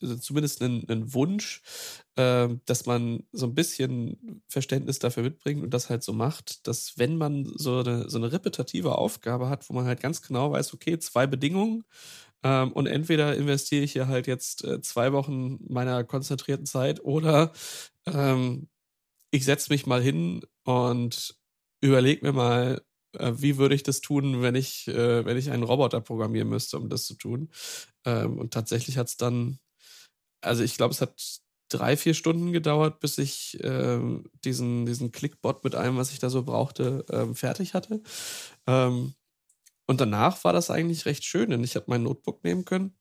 also 0.00 0.16
zumindest 0.16 0.62
einen, 0.62 0.88
einen 0.88 1.14
Wunsch, 1.14 1.62
äh, 2.16 2.48
dass 2.66 2.86
man 2.86 3.24
so 3.32 3.46
ein 3.46 3.54
bisschen 3.54 4.42
Verständnis 4.48 4.98
dafür 4.98 5.22
mitbringt 5.22 5.62
und 5.62 5.72
das 5.72 5.90
halt 5.90 6.02
so 6.02 6.12
macht, 6.12 6.66
dass 6.66 6.98
wenn 6.98 7.16
man 7.16 7.50
so 7.56 7.78
eine, 7.78 8.08
so 8.08 8.18
eine 8.18 8.32
repetitive 8.32 8.98
Aufgabe 8.98 9.48
hat, 9.48 9.68
wo 9.68 9.74
man 9.74 9.86
halt 9.86 10.00
ganz 10.00 10.22
genau 10.22 10.52
weiß, 10.52 10.74
okay, 10.74 10.98
zwei 10.98 11.26
Bedingungen 11.26 11.84
ähm, 12.42 12.72
und 12.72 12.86
entweder 12.86 13.36
investiere 13.36 13.84
ich 13.84 13.92
hier 13.92 14.08
halt 14.08 14.26
jetzt 14.26 14.64
äh, 14.64 14.80
zwei 14.82 15.12
Wochen 15.12 15.58
meiner 15.68 16.04
konzentrierten 16.04 16.66
Zeit 16.66 17.00
oder 17.04 17.52
ähm, 18.06 18.68
ich 19.30 19.44
setze 19.44 19.72
mich 19.72 19.86
mal 19.86 20.02
hin 20.02 20.42
und 20.64 21.36
überlege 21.82 22.26
mir 22.26 22.32
mal, 22.32 22.82
äh, 23.18 23.32
wie 23.36 23.58
würde 23.58 23.74
ich 23.74 23.82
das 23.82 24.00
tun, 24.00 24.42
wenn 24.42 24.54
ich, 24.54 24.88
äh, 24.88 25.24
wenn 25.24 25.36
ich 25.36 25.50
einen 25.50 25.62
Roboter 25.64 26.00
programmieren 26.00 26.48
müsste, 26.48 26.78
um 26.78 26.88
das 26.88 27.06
zu 27.06 27.14
tun. 27.14 27.50
Ähm, 28.06 28.38
und 28.38 28.52
tatsächlich 28.52 28.98
hat 28.98 29.08
es 29.08 29.16
dann, 29.16 29.58
also 30.42 30.62
ich 30.62 30.76
glaube, 30.76 30.92
es 30.94 31.00
hat 31.00 31.40
drei, 31.70 31.96
vier 31.96 32.14
Stunden 32.14 32.52
gedauert, 32.52 33.00
bis 33.00 33.18
ich 33.18 33.58
ähm, 33.62 34.24
diesen, 34.44 34.86
diesen 34.86 35.12
Clickbot 35.12 35.64
mit 35.64 35.74
allem, 35.74 35.96
was 35.96 36.12
ich 36.12 36.18
da 36.18 36.30
so 36.30 36.42
brauchte, 36.44 37.04
ähm, 37.10 37.34
fertig 37.36 37.74
hatte. 37.74 38.02
Ähm, 38.66 39.14
und 39.90 40.00
danach 40.00 40.44
war 40.44 40.52
das 40.52 40.70
eigentlich 40.70 41.04
recht 41.04 41.24
schön, 41.24 41.50
denn 41.50 41.64
ich 41.64 41.74
habe 41.74 41.86
mein 41.88 42.04
Notebook 42.04 42.44
nehmen 42.44 42.64
können, 42.64 42.96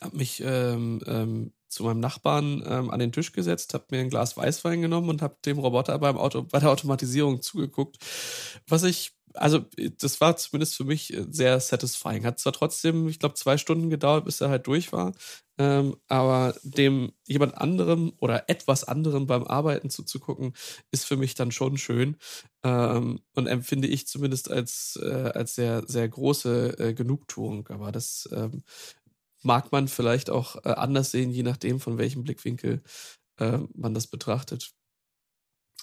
habe 0.00 0.16
mich 0.16 0.40
ähm, 0.40 1.02
ähm, 1.04 1.52
zu 1.66 1.82
meinem 1.82 1.98
Nachbarn 1.98 2.62
ähm, 2.64 2.90
an 2.92 3.00
den 3.00 3.10
Tisch 3.10 3.32
gesetzt, 3.32 3.74
habe 3.74 3.86
mir 3.90 4.02
ein 4.02 4.08
Glas 4.08 4.36
Weißwein 4.36 4.82
genommen 4.82 5.08
und 5.08 5.20
habe 5.20 5.36
dem 5.44 5.58
Roboter 5.58 5.98
beim 5.98 6.16
Auto, 6.16 6.44
bei 6.44 6.60
der 6.60 6.70
Automatisierung 6.70 7.42
zugeguckt, 7.42 7.98
was 8.68 8.84
ich 8.84 9.15
also 9.36 9.64
das 9.98 10.20
war 10.20 10.36
zumindest 10.36 10.76
für 10.76 10.84
mich 10.84 11.12
äh, 11.12 11.26
sehr 11.30 11.60
satisfying. 11.60 12.24
Hat 12.24 12.38
zwar 12.38 12.52
trotzdem, 12.52 13.08
ich 13.08 13.18
glaube, 13.18 13.34
zwei 13.34 13.58
Stunden 13.58 13.90
gedauert, 13.90 14.24
bis 14.24 14.40
er 14.40 14.50
halt 14.50 14.66
durch 14.66 14.92
war, 14.92 15.12
ähm, 15.58 15.96
aber 16.08 16.54
dem 16.62 17.12
jemand 17.26 17.56
anderem 17.56 18.12
oder 18.20 18.48
etwas 18.48 18.84
anderem 18.84 19.26
beim 19.26 19.44
Arbeiten 19.44 19.90
zuzugucken, 19.90 20.54
ist 20.90 21.04
für 21.06 21.16
mich 21.16 21.34
dann 21.34 21.52
schon 21.52 21.78
schön 21.78 22.16
ähm, 22.62 23.20
und 23.34 23.46
empfinde 23.46 23.88
ich 23.88 24.06
zumindest 24.06 24.50
als, 24.50 24.98
äh, 25.02 25.30
als 25.34 25.54
sehr, 25.54 25.82
sehr 25.86 26.08
große 26.08 26.78
äh, 26.78 26.94
Genugtuung. 26.94 27.68
Aber 27.68 27.92
das 27.92 28.28
ähm, 28.32 28.62
mag 29.42 29.72
man 29.72 29.88
vielleicht 29.88 30.30
auch 30.30 30.56
äh, 30.64 30.70
anders 30.70 31.10
sehen, 31.12 31.30
je 31.30 31.42
nachdem, 31.42 31.80
von 31.80 31.98
welchem 31.98 32.24
Blickwinkel 32.24 32.82
äh, 33.38 33.58
man 33.74 33.94
das 33.94 34.06
betrachtet. 34.08 34.72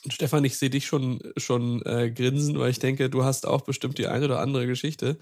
Stefan, 0.10 0.44
ich 0.44 0.58
sehe 0.58 0.70
dich 0.70 0.86
schon, 0.86 1.20
schon 1.38 1.82
äh, 1.86 2.12
grinsen, 2.12 2.60
weil 2.60 2.72
ich 2.72 2.80
denke, 2.80 3.10
du 3.10 3.24
hast 3.24 3.48
auch 3.48 3.62
bestimmt 3.62 3.98
die 3.98 4.08
eine 4.08 4.26
oder 4.26 4.40
andere 4.40 4.68
Geschichte, 4.68 5.18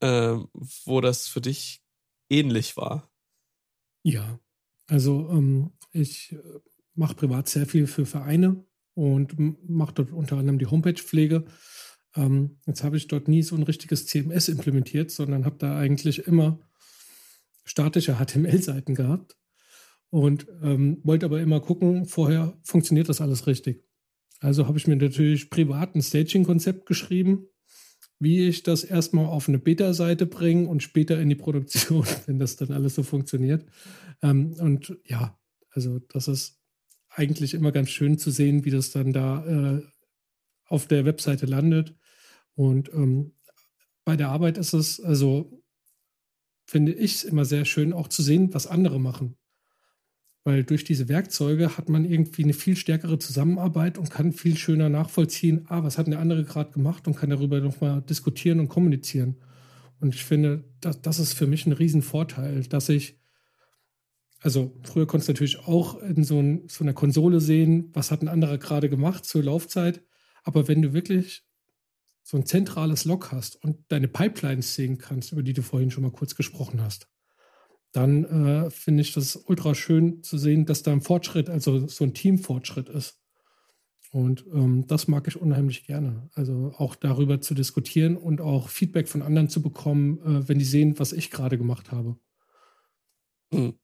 äh, 0.00 0.36
wo 0.84 1.00
das 1.00 1.28
für 1.28 1.40
dich 1.40 1.82
ähnlich 2.28 2.76
war. 2.76 3.10
Ja, 4.02 4.38
also 4.86 5.28
ähm, 5.30 5.72
ich 5.92 6.32
äh, 6.32 6.38
mache 6.94 7.14
privat 7.14 7.48
sehr 7.48 7.66
viel 7.66 7.86
für 7.86 8.06
Vereine 8.06 8.64
und 8.94 9.34
mache 9.68 9.94
dort 9.94 10.12
unter 10.12 10.36
anderem 10.36 10.58
die 10.58 10.66
Homepage-Pflege. 10.66 11.44
Ähm, 12.14 12.58
jetzt 12.66 12.82
habe 12.82 12.96
ich 12.96 13.08
dort 13.08 13.28
nie 13.28 13.42
so 13.42 13.56
ein 13.56 13.62
richtiges 13.62 14.06
CMS 14.06 14.48
implementiert, 14.48 15.10
sondern 15.10 15.44
habe 15.44 15.56
da 15.58 15.78
eigentlich 15.78 16.26
immer 16.26 16.58
statische 17.64 18.16
HTML-Seiten 18.16 18.94
gehabt 18.94 19.36
und 20.10 20.46
ähm, 20.62 21.00
wollte 21.02 21.26
aber 21.26 21.40
immer 21.40 21.60
gucken, 21.60 22.06
vorher 22.06 22.56
funktioniert 22.62 23.08
das 23.08 23.20
alles 23.20 23.46
richtig. 23.46 23.85
Also 24.40 24.66
habe 24.66 24.78
ich 24.78 24.86
mir 24.86 24.96
natürlich 24.96 25.50
privat 25.50 25.94
ein 25.94 26.02
Staging-Konzept 26.02 26.86
geschrieben, 26.86 27.46
wie 28.18 28.48
ich 28.48 28.62
das 28.62 28.84
erstmal 28.84 29.26
auf 29.26 29.48
eine 29.48 29.58
Beta-Seite 29.58 30.26
bringe 30.26 30.68
und 30.68 30.82
später 30.82 31.20
in 31.20 31.28
die 31.28 31.34
Produktion, 31.34 32.04
wenn 32.26 32.38
das 32.38 32.56
dann 32.56 32.72
alles 32.72 32.94
so 32.94 33.02
funktioniert. 33.02 33.66
Ähm, 34.22 34.54
und 34.58 34.96
ja, 35.04 35.38
also 35.70 35.98
das 35.98 36.28
ist 36.28 36.60
eigentlich 37.08 37.54
immer 37.54 37.72
ganz 37.72 37.90
schön 37.90 38.18
zu 38.18 38.30
sehen, 38.30 38.64
wie 38.64 38.70
das 38.70 38.90
dann 38.90 39.12
da 39.12 39.76
äh, 39.76 39.82
auf 40.66 40.86
der 40.86 41.04
Webseite 41.04 41.46
landet. 41.46 41.94
Und 42.54 42.92
ähm, 42.92 43.32
bei 44.04 44.16
der 44.16 44.28
Arbeit 44.28 44.58
ist 44.58 44.72
es, 44.72 45.00
also 45.00 45.62
finde 46.66 46.92
ich 46.92 47.16
es 47.16 47.24
immer 47.24 47.44
sehr 47.44 47.64
schön, 47.64 47.92
auch 47.92 48.08
zu 48.08 48.22
sehen, 48.22 48.52
was 48.52 48.66
andere 48.66 49.00
machen. 49.00 49.36
Weil 50.46 50.62
durch 50.62 50.84
diese 50.84 51.08
Werkzeuge 51.08 51.76
hat 51.76 51.88
man 51.88 52.04
irgendwie 52.04 52.44
eine 52.44 52.52
viel 52.52 52.76
stärkere 52.76 53.18
Zusammenarbeit 53.18 53.98
und 53.98 54.12
kann 54.12 54.32
viel 54.32 54.56
schöner 54.56 54.88
nachvollziehen, 54.88 55.66
ah, 55.66 55.82
was 55.82 55.98
hat 55.98 56.06
der 56.06 56.20
andere 56.20 56.44
gerade 56.44 56.70
gemacht 56.70 57.08
und 57.08 57.16
kann 57.16 57.30
darüber 57.30 57.58
nochmal 57.58 58.00
diskutieren 58.02 58.60
und 58.60 58.68
kommunizieren. 58.68 59.38
Und 59.98 60.14
ich 60.14 60.24
finde, 60.24 60.62
das, 60.80 61.02
das 61.02 61.18
ist 61.18 61.32
für 61.32 61.48
mich 61.48 61.66
ein 61.66 61.72
Riesenvorteil, 61.72 62.62
dass 62.62 62.88
ich, 62.88 63.18
also 64.38 64.72
früher 64.84 65.08
konntest 65.08 65.28
du 65.28 65.32
natürlich 65.32 65.58
auch 65.66 66.00
in 66.00 66.22
so, 66.22 66.38
ein, 66.38 66.68
so 66.68 66.84
einer 66.84 66.94
Konsole 66.94 67.40
sehen, 67.40 67.90
was 67.92 68.12
hat 68.12 68.22
ein 68.22 68.28
anderer 68.28 68.58
gerade 68.58 68.88
gemacht 68.88 69.24
zur 69.24 69.42
Laufzeit. 69.42 70.04
Aber 70.44 70.68
wenn 70.68 70.80
du 70.80 70.92
wirklich 70.92 71.44
so 72.22 72.36
ein 72.36 72.46
zentrales 72.46 73.04
Log 73.04 73.32
hast 73.32 73.60
und 73.64 73.78
deine 73.88 74.06
Pipelines 74.06 74.76
sehen 74.76 74.98
kannst, 74.98 75.32
über 75.32 75.42
die 75.42 75.54
du 75.54 75.62
vorhin 75.62 75.90
schon 75.90 76.04
mal 76.04 76.12
kurz 76.12 76.36
gesprochen 76.36 76.80
hast, 76.82 77.08
dann 77.92 78.24
äh, 78.24 78.70
finde 78.70 79.02
ich 79.02 79.12
das 79.12 79.36
ultra 79.36 79.74
schön 79.74 80.22
zu 80.22 80.38
sehen, 80.38 80.66
dass 80.66 80.82
da 80.82 80.92
ein 80.92 81.00
Fortschritt, 81.00 81.48
also 81.48 81.86
so 81.86 82.04
ein 82.04 82.14
Teamfortschritt 82.14 82.88
ist. 82.88 83.20
Und 84.12 84.46
ähm, 84.52 84.86
das 84.86 85.08
mag 85.08 85.28
ich 85.28 85.40
unheimlich 85.40 85.84
gerne. 85.84 86.30
Also 86.34 86.72
auch 86.78 86.94
darüber 86.94 87.40
zu 87.40 87.54
diskutieren 87.54 88.16
und 88.16 88.40
auch 88.40 88.68
Feedback 88.68 89.08
von 89.08 89.22
anderen 89.22 89.48
zu 89.48 89.62
bekommen, 89.62 90.18
äh, 90.20 90.48
wenn 90.48 90.58
die 90.58 90.64
sehen, 90.64 90.98
was 90.98 91.12
ich 91.12 91.30
gerade 91.30 91.58
gemacht 91.58 91.92
habe. 91.92 92.16
Hm. 93.52 93.74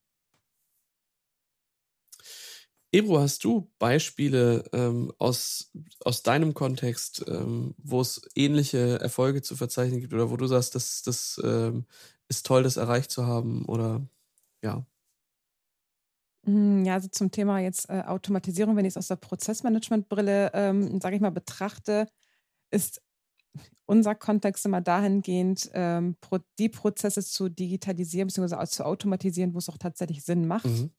Ebro, 2.95 3.21
hast 3.21 3.43
du 3.45 3.71
Beispiele 3.79 4.65
ähm, 4.75 5.13
aus, 5.19 5.73
aus 6.05 6.23
deinem 6.23 6.53
Kontext, 6.53 7.25
ähm, 7.27 7.75
wo 7.79 8.03
es 8.03 8.21
ähnliche 8.35 9.01
Erfolge 9.01 9.41
zu 9.41 9.57
verzeichnen 9.57 10.01
gibt 10.01 10.13
oder 10.13 10.31
wo 10.31 10.37
du 10.37 10.47
sagst, 10.47 10.75
das, 10.75 11.03
das 11.03 11.41
ähm, 11.43 11.87
ist 12.33 12.47
toll, 12.47 12.63
das 12.63 12.79
erreicht 12.79 13.11
zu 13.11 13.27
haben 13.27 13.67
oder 13.67 14.01
ja. 14.63 14.87
Hm, 16.47 16.85
ja, 16.85 16.95
also 16.95 17.09
zum 17.09 17.31
Thema 17.31 17.61
jetzt 17.61 17.91
äh, 17.91 18.03
Automatisierung, 18.07 18.75
wenn 18.75 18.87
ich 18.87 18.93
es 18.93 18.97
aus 18.97 19.09
der 19.09 19.17
Prozessmanagement-Brille, 19.17 20.51
ähm, 20.55 21.01
sage 21.01 21.17
ich 21.17 21.23
mal, 21.23 21.31
betrachte, 21.31 22.09
ist 22.71 23.03
unser 23.85 24.15
Kontext 24.15 24.65
immer 24.65 24.81
dahingehend, 24.81 25.71
ähm, 25.75 26.17
pro, 26.23 26.39
die 26.59 26.71
Prozesse 26.71 27.23
zu 27.23 27.51
digitalisieren 27.51 28.29
bzw. 28.29 28.67
zu 28.67 28.87
automatisieren, 28.87 29.53
wo 29.53 29.59
es 29.59 29.69
auch 29.69 29.79
tatsächlich 29.79 30.25
Sinn 30.25 30.47
macht. 30.47 30.65
Mhm. 30.65 30.91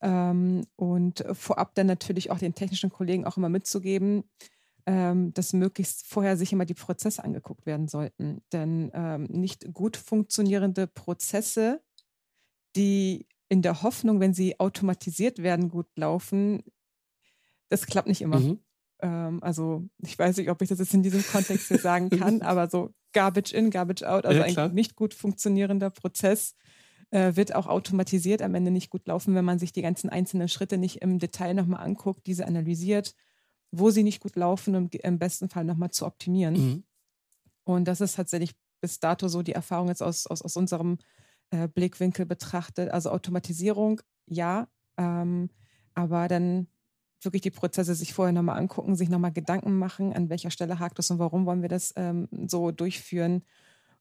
Ähm, 0.00 0.66
und 0.74 1.24
vorab 1.32 1.74
dann 1.76 1.86
natürlich 1.86 2.32
auch 2.32 2.38
den 2.38 2.54
technischen 2.54 2.90
Kollegen 2.90 3.24
auch 3.24 3.36
immer 3.36 3.48
mitzugeben, 3.48 4.24
ähm, 4.88 5.34
dass 5.34 5.52
möglichst 5.52 6.06
vorher 6.06 6.38
sich 6.38 6.50
immer 6.54 6.64
die 6.64 6.72
Prozesse 6.72 7.22
angeguckt 7.22 7.66
werden 7.66 7.88
sollten. 7.88 8.40
Denn 8.54 8.90
ähm, 8.94 9.24
nicht 9.24 9.74
gut 9.74 9.98
funktionierende 9.98 10.86
Prozesse, 10.86 11.82
die 12.74 13.26
in 13.50 13.60
der 13.60 13.82
Hoffnung, 13.82 14.18
wenn 14.18 14.32
sie 14.32 14.58
automatisiert 14.58 15.42
werden, 15.42 15.68
gut 15.68 15.88
laufen, 15.94 16.62
das 17.68 17.84
klappt 17.84 18.08
nicht 18.08 18.22
immer. 18.22 18.40
Mhm. 18.40 18.60
Ähm, 19.02 19.42
also 19.42 19.86
ich 19.98 20.18
weiß 20.18 20.38
nicht, 20.38 20.48
ob 20.48 20.62
ich 20.62 20.70
das 20.70 20.78
jetzt 20.78 20.94
in 20.94 21.02
diesem 21.02 21.22
Kontext 21.22 21.68
hier 21.68 21.78
sagen 21.78 22.08
kann, 22.18 22.40
aber 22.40 22.70
so 22.70 22.94
Garbage 23.12 23.52
in, 23.52 23.68
Garbage 23.68 24.04
out, 24.04 24.24
also 24.24 24.40
ja, 24.40 24.64
ein 24.64 24.74
nicht 24.74 24.96
gut 24.96 25.12
funktionierender 25.12 25.90
Prozess 25.90 26.54
äh, 27.10 27.36
wird 27.36 27.54
auch 27.54 27.66
automatisiert 27.66 28.40
am 28.40 28.54
Ende 28.54 28.70
nicht 28.70 28.88
gut 28.88 29.06
laufen, 29.06 29.34
wenn 29.34 29.44
man 29.44 29.58
sich 29.58 29.72
die 29.72 29.82
ganzen 29.82 30.08
einzelnen 30.08 30.48
Schritte 30.48 30.78
nicht 30.78 31.02
im 31.02 31.18
Detail 31.18 31.52
nochmal 31.52 31.84
anguckt, 31.84 32.26
diese 32.26 32.46
analysiert 32.46 33.14
wo 33.70 33.90
sie 33.90 34.02
nicht 34.02 34.20
gut 34.20 34.36
laufen, 34.36 34.74
um 34.74 34.88
im 34.90 35.18
besten 35.18 35.48
Fall 35.48 35.64
nochmal 35.64 35.90
zu 35.90 36.06
optimieren. 36.06 36.54
Mhm. 36.54 36.84
Und 37.64 37.86
das 37.86 38.00
ist 38.00 38.16
tatsächlich 38.16 38.54
bis 38.80 39.00
dato 39.00 39.28
so 39.28 39.42
die 39.42 39.52
Erfahrung 39.52 39.88
jetzt 39.88 40.02
aus, 40.02 40.26
aus, 40.26 40.42
aus 40.42 40.56
unserem 40.56 40.98
äh, 41.50 41.68
Blickwinkel 41.68 42.26
betrachtet. 42.26 42.90
Also 42.90 43.10
Automatisierung, 43.10 44.00
ja, 44.26 44.68
ähm, 44.96 45.50
aber 45.94 46.28
dann 46.28 46.68
wirklich 47.22 47.42
die 47.42 47.50
Prozesse 47.50 47.94
sich 47.94 48.14
vorher 48.14 48.32
nochmal 48.32 48.58
angucken, 48.58 48.94
sich 48.94 49.08
nochmal 49.08 49.32
Gedanken 49.32 49.76
machen, 49.76 50.12
an 50.12 50.30
welcher 50.30 50.50
Stelle 50.50 50.78
hakt 50.78 50.98
es 50.98 51.10
und 51.10 51.18
warum 51.18 51.46
wollen 51.46 51.62
wir 51.62 51.68
das 51.68 51.92
ähm, 51.96 52.28
so 52.46 52.70
durchführen. 52.70 53.42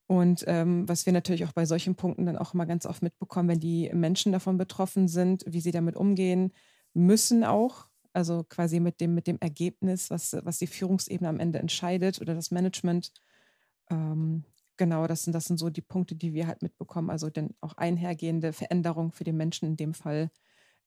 Und 0.06 0.46
ähm, 0.48 0.88
was 0.88 1.06
wir 1.06 1.14
natürlich 1.14 1.44
auch 1.46 1.52
bei 1.52 1.66
solchen 1.66 1.96
Punkten 1.96 2.26
dann 2.26 2.38
auch 2.38 2.54
immer 2.54 2.66
ganz 2.66 2.86
oft 2.86 3.02
mitbekommen, 3.02 3.50
wenn 3.50 3.60
die 3.60 3.90
Menschen 3.94 4.32
davon 4.32 4.58
betroffen 4.58 5.08
sind, 5.08 5.44
wie 5.48 5.60
sie 5.60 5.72
damit 5.72 5.98
umgehen 5.98 6.54
müssen 6.94 7.44
auch, 7.44 7.87
also 8.18 8.44
quasi 8.44 8.80
mit 8.80 9.00
dem, 9.00 9.14
mit 9.14 9.28
dem 9.28 9.38
Ergebnis, 9.40 10.10
was, 10.10 10.36
was 10.42 10.58
die 10.58 10.66
Führungsebene 10.66 11.30
am 11.30 11.40
Ende 11.40 11.60
entscheidet 11.60 12.20
oder 12.20 12.34
das 12.34 12.50
Management. 12.50 13.12
Ähm, 13.92 14.44
genau, 14.76 15.06
das 15.06 15.24
sind, 15.24 15.34
das 15.34 15.46
sind 15.46 15.58
so 15.58 15.70
die 15.70 15.84
Punkte, 15.84 16.16
die 16.16 16.34
wir 16.34 16.48
halt 16.48 16.64
mitbekommen. 16.64 17.12
Also 17.12 17.30
dann 17.30 17.52
auch 17.62 17.74
einhergehende 17.78 18.54
Veränderungen 18.54 19.12
für 19.12 19.24
den 19.24 19.38
Menschen 19.38 19.68
in 19.68 19.78
dem 19.78 19.94
Fall, 19.94 20.32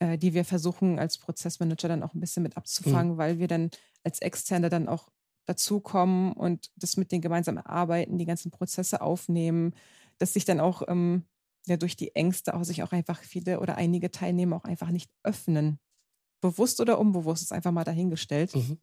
äh, 0.00 0.18
die 0.18 0.34
wir 0.34 0.44
versuchen 0.44 0.98
als 0.98 1.18
Prozessmanager 1.18 1.86
dann 1.86 2.02
auch 2.02 2.14
ein 2.14 2.20
bisschen 2.20 2.42
mit 2.42 2.56
abzufangen, 2.56 3.12
mhm. 3.12 3.18
weil 3.18 3.38
wir 3.38 3.46
dann 3.46 3.70
als 4.02 4.20
Externe 4.20 4.68
dann 4.68 4.88
auch 4.88 5.08
dazukommen 5.46 6.32
und 6.32 6.72
das 6.74 6.96
mit 6.96 7.12
denen 7.12 7.22
gemeinsam 7.22 7.58
erarbeiten, 7.58 8.18
die 8.18 8.26
ganzen 8.26 8.50
Prozesse 8.50 9.02
aufnehmen, 9.02 9.72
dass 10.18 10.32
sich 10.32 10.44
dann 10.44 10.58
auch 10.58 10.82
ähm, 10.88 11.26
ja, 11.66 11.76
durch 11.76 11.94
die 11.94 12.16
Ängste 12.16 12.54
auch 12.54 12.64
sich 12.64 12.82
auch 12.82 12.90
einfach 12.90 13.20
viele 13.22 13.60
oder 13.60 13.76
einige 13.76 14.10
Teilnehmer 14.10 14.56
auch 14.56 14.64
einfach 14.64 14.90
nicht 14.90 15.12
öffnen. 15.22 15.78
Bewusst 16.40 16.80
oder 16.80 16.98
unbewusst 16.98 17.42
ist 17.42 17.52
einfach 17.52 17.72
mal 17.72 17.84
dahingestellt. 17.84 18.54
Mhm. 18.54 18.78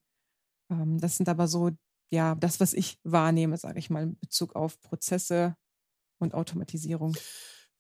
Ähm, 0.72 1.00
das 1.00 1.18
sind 1.18 1.30
aber 1.30 1.48
so, 1.48 1.72
ja, 2.12 2.36
das, 2.36 2.60
was 2.60 2.74
ich 2.74 3.00
wahrnehme, 3.04 3.58
sage 3.58 3.80
ich 3.80 3.90
mal, 3.90 4.04
in 4.04 4.20
Bezug 4.20 4.56
auf 4.56 4.80
Prozesse 4.82 5.56
und 6.20 6.34
Automatisierung. 6.34 7.16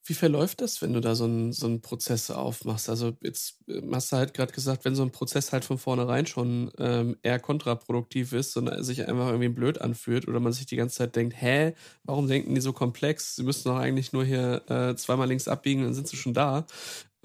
Wie 0.08 0.14
verläuft 0.14 0.62
das, 0.62 0.82
wenn 0.82 0.94
du 0.94 1.02
da 1.02 1.16
so 1.16 1.26
einen, 1.26 1.52
so 1.52 1.66
einen 1.66 1.82
Prozess 1.82 2.32
aufmachst? 2.32 2.90
Also 2.90 3.18
jetzt 3.22 3.62
äh, 3.68 3.82
hast 3.92 4.12
du 4.12 4.16
halt 4.16 4.34
gerade 4.34 4.54
gesagt, 4.54 4.86
wenn 4.86 4.96
so 4.96 5.04
ein 5.04 5.12
Prozess 5.12 5.52
halt 5.52 5.66
von 5.66 5.78
vornherein 5.78 6.26
schon 6.26 6.72
ähm, 6.78 7.18
eher 7.24 7.40
kontraproduktiv 7.40 8.32
ist 8.32 8.56
und 8.56 8.86
sich 8.86 9.06
einfach 9.06 9.28
irgendwie 9.28 9.50
blöd 9.50 9.82
anfühlt 9.82 10.28
oder 10.28 10.40
man 10.40 10.54
sich 10.54 10.66
die 10.66 10.78
ganze 10.78 10.96
Zeit 10.96 11.18
denkt, 11.18 11.36
hä, 11.42 11.74
warum 12.04 12.28
denken 12.28 12.56
die 12.56 12.62
so 12.62 12.72
komplex? 12.72 13.36
Sie 13.36 13.44
müssten 13.44 13.68
doch 13.68 13.78
eigentlich 13.78 14.14
nur 14.14 14.24
hier 14.24 14.64
äh, 14.70 14.96
zweimal 14.96 15.28
links 15.28 15.50
abbiegen, 15.50 15.84
dann 15.84 15.94
sind 15.94 16.08
sie 16.08 16.16
schon 16.18 16.34
da. 16.34 16.66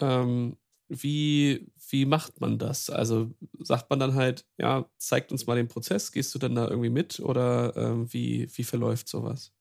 Ähm, 0.01 0.57
wie, 1.03 1.67
wie 1.89 2.07
macht 2.07 2.41
man 2.41 2.59
das? 2.59 2.91
Also 2.91 3.31
sagt 3.61 3.91
man 3.91 3.99
dann 3.99 4.15
halt, 4.15 4.47
ja, 4.59 4.87
zeigt 4.99 5.33
uns 5.33 5.47
mal 5.47 5.57
den 5.57 5.69
Prozess, 5.69 6.13
gehst 6.13 6.35
du 6.35 6.39
dann 6.39 6.55
da 6.55 6.69
irgendwie 6.69 6.91
mit 6.91 7.21
oder 7.21 7.77
ähm, 7.77 8.13
wie, 8.13 8.49
wie 8.57 8.65
verläuft 8.65 9.09
sowas? 9.09 9.53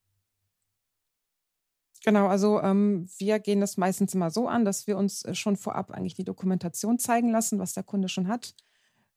Genau, 2.03 2.27
also 2.27 2.59
ähm, 2.61 3.07
wir 3.19 3.39
gehen 3.39 3.61
das 3.61 3.77
meistens 3.77 4.15
immer 4.15 4.31
so 4.31 4.47
an, 4.47 4.65
dass 4.65 4.87
wir 4.87 4.97
uns 4.97 5.23
äh, 5.23 5.35
schon 5.35 5.55
vorab 5.55 5.91
eigentlich 5.91 6.15
die 6.15 6.23
Dokumentation 6.23 6.97
zeigen 6.97 7.29
lassen, 7.29 7.59
was 7.59 7.73
der 7.73 7.83
Kunde 7.83 8.09
schon 8.09 8.27
hat. 8.27 8.55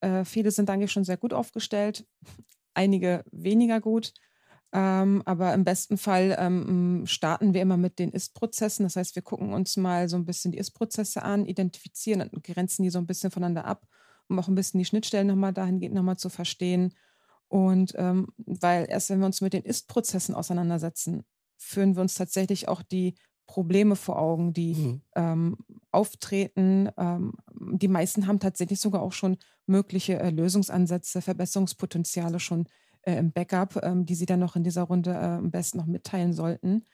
Äh, 0.01 0.25
viele 0.25 0.51
sind 0.51 0.69
eigentlich 0.69 0.93
schon 0.93 1.05
sehr 1.05 1.17
gut 1.17 1.33
aufgestellt, 1.33 2.07
einige 2.75 3.25
weniger 3.33 3.81
gut. 3.81 4.13
Ähm, 4.77 5.23
aber 5.25 5.55
im 5.55 5.63
besten 5.63 5.97
Fall 5.97 6.35
ähm, 6.37 7.05
starten 7.07 7.55
wir 7.55 7.63
immer 7.63 7.77
mit 7.77 8.01
den 8.01 8.11
Ist-Prozessen. 8.11 8.83
Das 8.83 8.97
heißt, 8.97 9.15
wir 9.15 9.23
gucken 9.23 9.53
uns 9.53 9.77
mal 9.77 10.09
so 10.09 10.17
ein 10.17 10.25
bisschen 10.25 10.51
die 10.51 10.59
Ist-Prozesse 10.59 11.23
an, 11.23 11.47
identifizieren 11.47 12.29
und 12.29 12.43
grenzen 12.43 12.83
die 12.83 12.91
so 12.91 12.99
ein 12.99 13.07
bisschen 13.07 13.31
voneinander 13.31 13.67
ab, 13.67 13.87
um 14.29 14.37
auch 14.37 14.49
ein 14.49 14.57
bisschen 14.57 14.79
die 14.79 14.85
Schnittstellen 14.85 15.29
nochmal 15.29 15.53
dahingehend 15.53 15.95
nochmal 15.95 16.17
zu 16.17 16.29
verstehen. 16.29 16.93
Und 17.47 17.95
ähm, 17.97 18.27
weil 18.37 18.87
erst 18.91 19.11
wenn 19.11 19.21
wir 19.21 19.27
uns 19.27 19.41
mit 19.41 19.53
den 19.53 19.63
Ist-Prozessen 19.63 20.35
auseinandersetzen, 20.35 21.23
führen 21.57 21.95
wir 21.95 22.03
uns 22.03 22.15
tatsächlich 22.15 22.67
auch 22.67 22.83
die 22.83 23.15
Probleme 23.47 23.95
vor 23.95 24.19
Augen, 24.19 24.55
die 24.55 24.75
mhm. 24.75 25.01
ähm, 25.15 25.57
auftreten. 25.93 26.91
Ähm, 26.97 27.35
die 27.53 27.87
meisten 27.87 28.27
haben 28.27 28.41
tatsächlich 28.41 28.81
sogar 28.81 29.03
auch 29.03 29.13
schon 29.13 29.37
mögliche 29.67 30.19
äh, 30.19 30.31
Lösungsansätze, 30.31 31.23
Verbesserungspotenziale 31.23 32.41
schon 32.41 32.67
äh, 33.07 33.17
im 33.17 33.33
Backup, 33.33 33.81
ähm, 33.83 34.07
die 34.07 34.15
sie 34.15 34.27
dann 34.27 34.41
noch 34.41 34.57
in 34.57 34.65
dieser 34.65 34.83
Runde 34.83 35.11
äh, 35.11 35.15
am 35.15 35.51
besten 35.51 35.79
noch 35.79 35.87
mitteilen 35.87 36.33
sollten, 36.33 36.85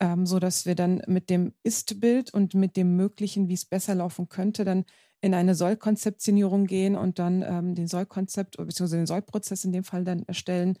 ähm, 0.00 0.26
so 0.26 0.38
dass 0.38 0.66
wir 0.66 0.74
dann 0.74 1.02
mit 1.06 1.30
dem 1.30 1.54
Ist-Bild 1.62 2.32
und 2.32 2.54
mit 2.54 2.76
dem 2.76 2.96
Möglichen, 2.96 3.48
wie 3.48 3.54
es 3.54 3.64
besser 3.64 3.94
laufen 3.94 4.28
könnte, 4.28 4.64
dann 4.64 4.84
in 5.20 5.34
eine 5.34 5.54
Soll-Konzeptionierung 5.54 6.66
gehen 6.66 6.96
und 6.96 7.18
dann 7.18 7.42
ähm, 7.42 7.74
den 7.74 7.88
Soll-Konzept 7.88 8.56
bzw. 8.56 8.96
den 8.96 9.06
Soll-Prozess 9.06 9.64
in 9.64 9.72
dem 9.72 9.84
Fall 9.84 10.04
dann 10.04 10.22
erstellen 10.24 10.78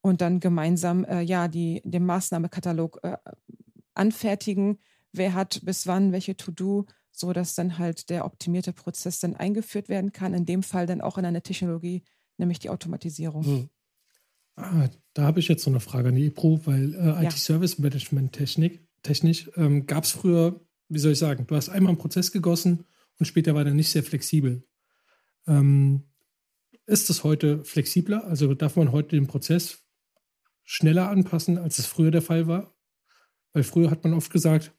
und 0.00 0.20
dann 0.20 0.40
gemeinsam 0.40 1.04
äh, 1.04 1.22
ja 1.22 1.48
die, 1.48 1.80
den 1.84 2.04
Maßnahmekatalog 2.04 3.00
äh, 3.02 3.16
anfertigen. 3.94 4.78
Wer 5.12 5.34
hat 5.34 5.60
bis 5.64 5.86
wann 5.86 6.12
welche 6.12 6.36
To-Do, 6.36 6.86
so 7.10 7.32
dass 7.32 7.54
dann 7.54 7.78
halt 7.78 8.10
der 8.10 8.24
optimierte 8.24 8.72
Prozess 8.72 9.20
dann 9.20 9.34
eingeführt 9.34 9.88
werden 9.88 10.12
kann. 10.12 10.34
In 10.34 10.44
dem 10.44 10.62
Fall 10.62 10.86
dann 10.86 11.00
auch 11.00 11.18
in 11.18 11.24
eine 11.24 11.42
Technologie, 11.42 12.04
nämlich 12.36 12.58
die 12.58 12.70
Automatisierung. 12.70 13.44
Hm. 13.44 13.70
Ah, 14.60 14.90
da 15.14 15.22
habe 15.22 15.38
ich 15.38 15.46
jetzt 15.46 15.62
so 15.62 15.70
eine 15.70 15.78
Frage 15.78 16.08
an 16.08 16.16
die 16.16 16.26
EPRO, 16.26 16.60
weil 16.64 16.94
äh, 16.94 17.24
IT-Service-Management-Technik 17.26 18.84
technisch 19.02 19.48
ähm, 19.56 19.86
gab 19.86 20.02
es 20.02 20.10
früher, 20.10 20.60
wie 20.88 20.98
soll 20.98 21.12
ich 21.12 21.18
sagen, 21.18 21.46
du 21.46 21.54
hast 21.54 21.68
einmal 21.68 21.90
einen 21.90 21.98
Prozess 21.98 22.32
gegossen 22.32 22.84
und 23.20 23.26
später 23.26 23.54
war 23.54 23.62
der 23.62 23.74
nicht 23.74 23.90
sehr 23.90 24.02
flexibel. 24.02 24.64
Ähm, 25.46 26.02
ist 26.86 27.08
das 27.08 27.22
heute 27.22 27.64
flexibler? 27.64 28.24
Also 28.24 28.52
darf 28.54 28.74
man 28.74 28.90
heute 28.90 29.14
den 29.14 29.28
Prozess 29.28 29.84
schneller 30.64 31.08
anpassen, 31.08 31.56
als 31.56 31.78
es 31.78 31.86
früher 31.86 32.10
der 32.10 32.22
Fall 32.22 32.48
war. 32.48 32.74
Weil 33.52 33.62
früher 33.62 33.92
hat 33.92 34.02
man 34.02 34.12
oft 34.12 34.32
gesagt, 34.32 34.72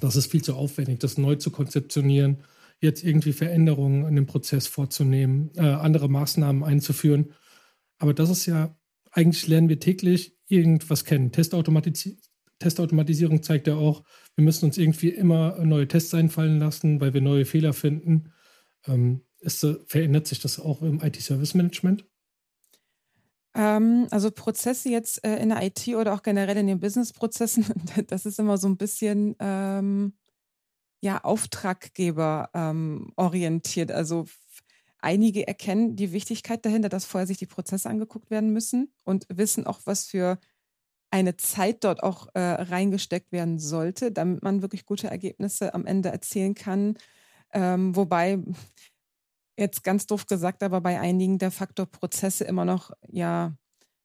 das 0.00 0.16
ist 0.16 0.30
viel 0.30 0.42
zu 0.42 0.54
aufwendig, 0.54 0.98
das 0.98 1.16
neu 1.16 1.36
zu 1.36 1.50
konzeptionieren, 1.52 2.42
jetzt 2.80 3.04
irgendwie 3.04 3.32
Veränderungen 3.32 4.04
an 4.04 4.16
dem 4.16 4.26
Prozess 4.26 4.66
vorzunehmen, 4.66 5.52
äh, 5.54 5.60
andere 5.60 6.08
Maßnahmen 6.08 6.64
einzuführen. 6.64 7.32
Aber 7.98 8.12
das 8.12 8.30
ist 8.30 8.46
ja, 8.46 8.76
eigentlich 9.16 9.46
lernen 9.48 9.68
wir 9.68 9.80
täglich 9.80 10.36
irgendwas 10.46 11.04
kennen. 11.04 11.32
Testautomatis 11.32 12.16
Testautomatisierung 12.58 13.42
zeigt 13.42 13.66
ja 13.66 13.74
auch, 13.74 14.02
wir 14.34 14.42
müssen 14.42 14.64
uns 14.64 14.78
irgendwie 14.78 15.10
immer 15.10 15.62
neue 15.62 15.86
Tests 15.86 16.14
einfallen 16.14 16.58
lassen, 16.58 17.02
weil 17.02 17.12
wir 17.12 17.20
neue 17.20 17.44
Fehler 17.44 17.74
finden. 17.74 18.32
Ähm, 18.86 19.26
ist, 19.40 19.66
verändert 19.86 20.26
sich 20.26 20.40
das 20.40 20.58
auch 20.58 20.80
im 20.80 21.02
IT-Service-Management? 21.02 22.06
Ähm, 23.54 24.06
also 24.10 24.30
Prozesse 24.30 24.88
jetzt 24.88 25.22
äh, 25.22 25.36
in 25.36 25.50
der 25.50 25.62
IT 25.62 25.86
oder 25.88 26.14
auch 26.14 26.22
generell 26.22 26.56
in 26.56 26.66
den 26.66 26.80
Businessprozessen, 26.80 27.66
das 28.06 28.24
ist 28.24 28.38
immer 28.38 28.56
so 28.56 28.68
ein 28.68 28.78
bisschen 28.78 29.36
ähm, 29.38 30.14
ja 31.02 31.22
Auftraggeber 31.24 32.50
ähm, 32.54 33.12
orientiert. 33.16 33.92
Also 33.92 34.26
einige 35.06 35.46
erkennen 35.46 35.94
die 35.94 36.10
Wichtigkeit 36.10 36.66
dahinter, 36.66 36.88
dass 36.88 37.04
vorher 37.04 37.28
sich 37.28 37.38
die 37.38 37.46
Prozesse 37.46 37.88
angeguckt 37.88 38.28
werden 38.28 38.52
müssen 38.52 38.92
und 39.04 39.24
wissen 39.28 39.64
auch, 39.64 39.78
was 39.84 40.04
für 40.04 40.38
eine 41.12 41.36
Zeit 41.36 41.84
dort 41.84 42.02
auch 42.02 42.26
äh, 42.34 42.40
reingesteckt 42.40 43.30
werden 43.30 43.60
sollte, 43.60 44.10
damit 44.10 44.42
man 44.42 44.62
wirklich 44.62 44.84
gute 44.84 45.06
Ergebnisse 45.06 45.74
am 45.74 45.86
Ende 45.86 46.08
erzielen 46.08 46.56
kann. 46.56 46.98
Ähm, 47.52 47.94
wobei 47.94 48.40
jetzt 49.56 49.84
ganz 49.84 50.08
doof 50.08 50.26
gesagt, 50.26 50.64
aber 50.64 50.80
bei 50.80 50.98
einigen 50.98 51.38
der 51.38 51.52
Faktor 51.52 51.86
Prozesse 51.86 52.42
immer 52.42 52.64
noch 52.64 52.90
ja 53.08 53.56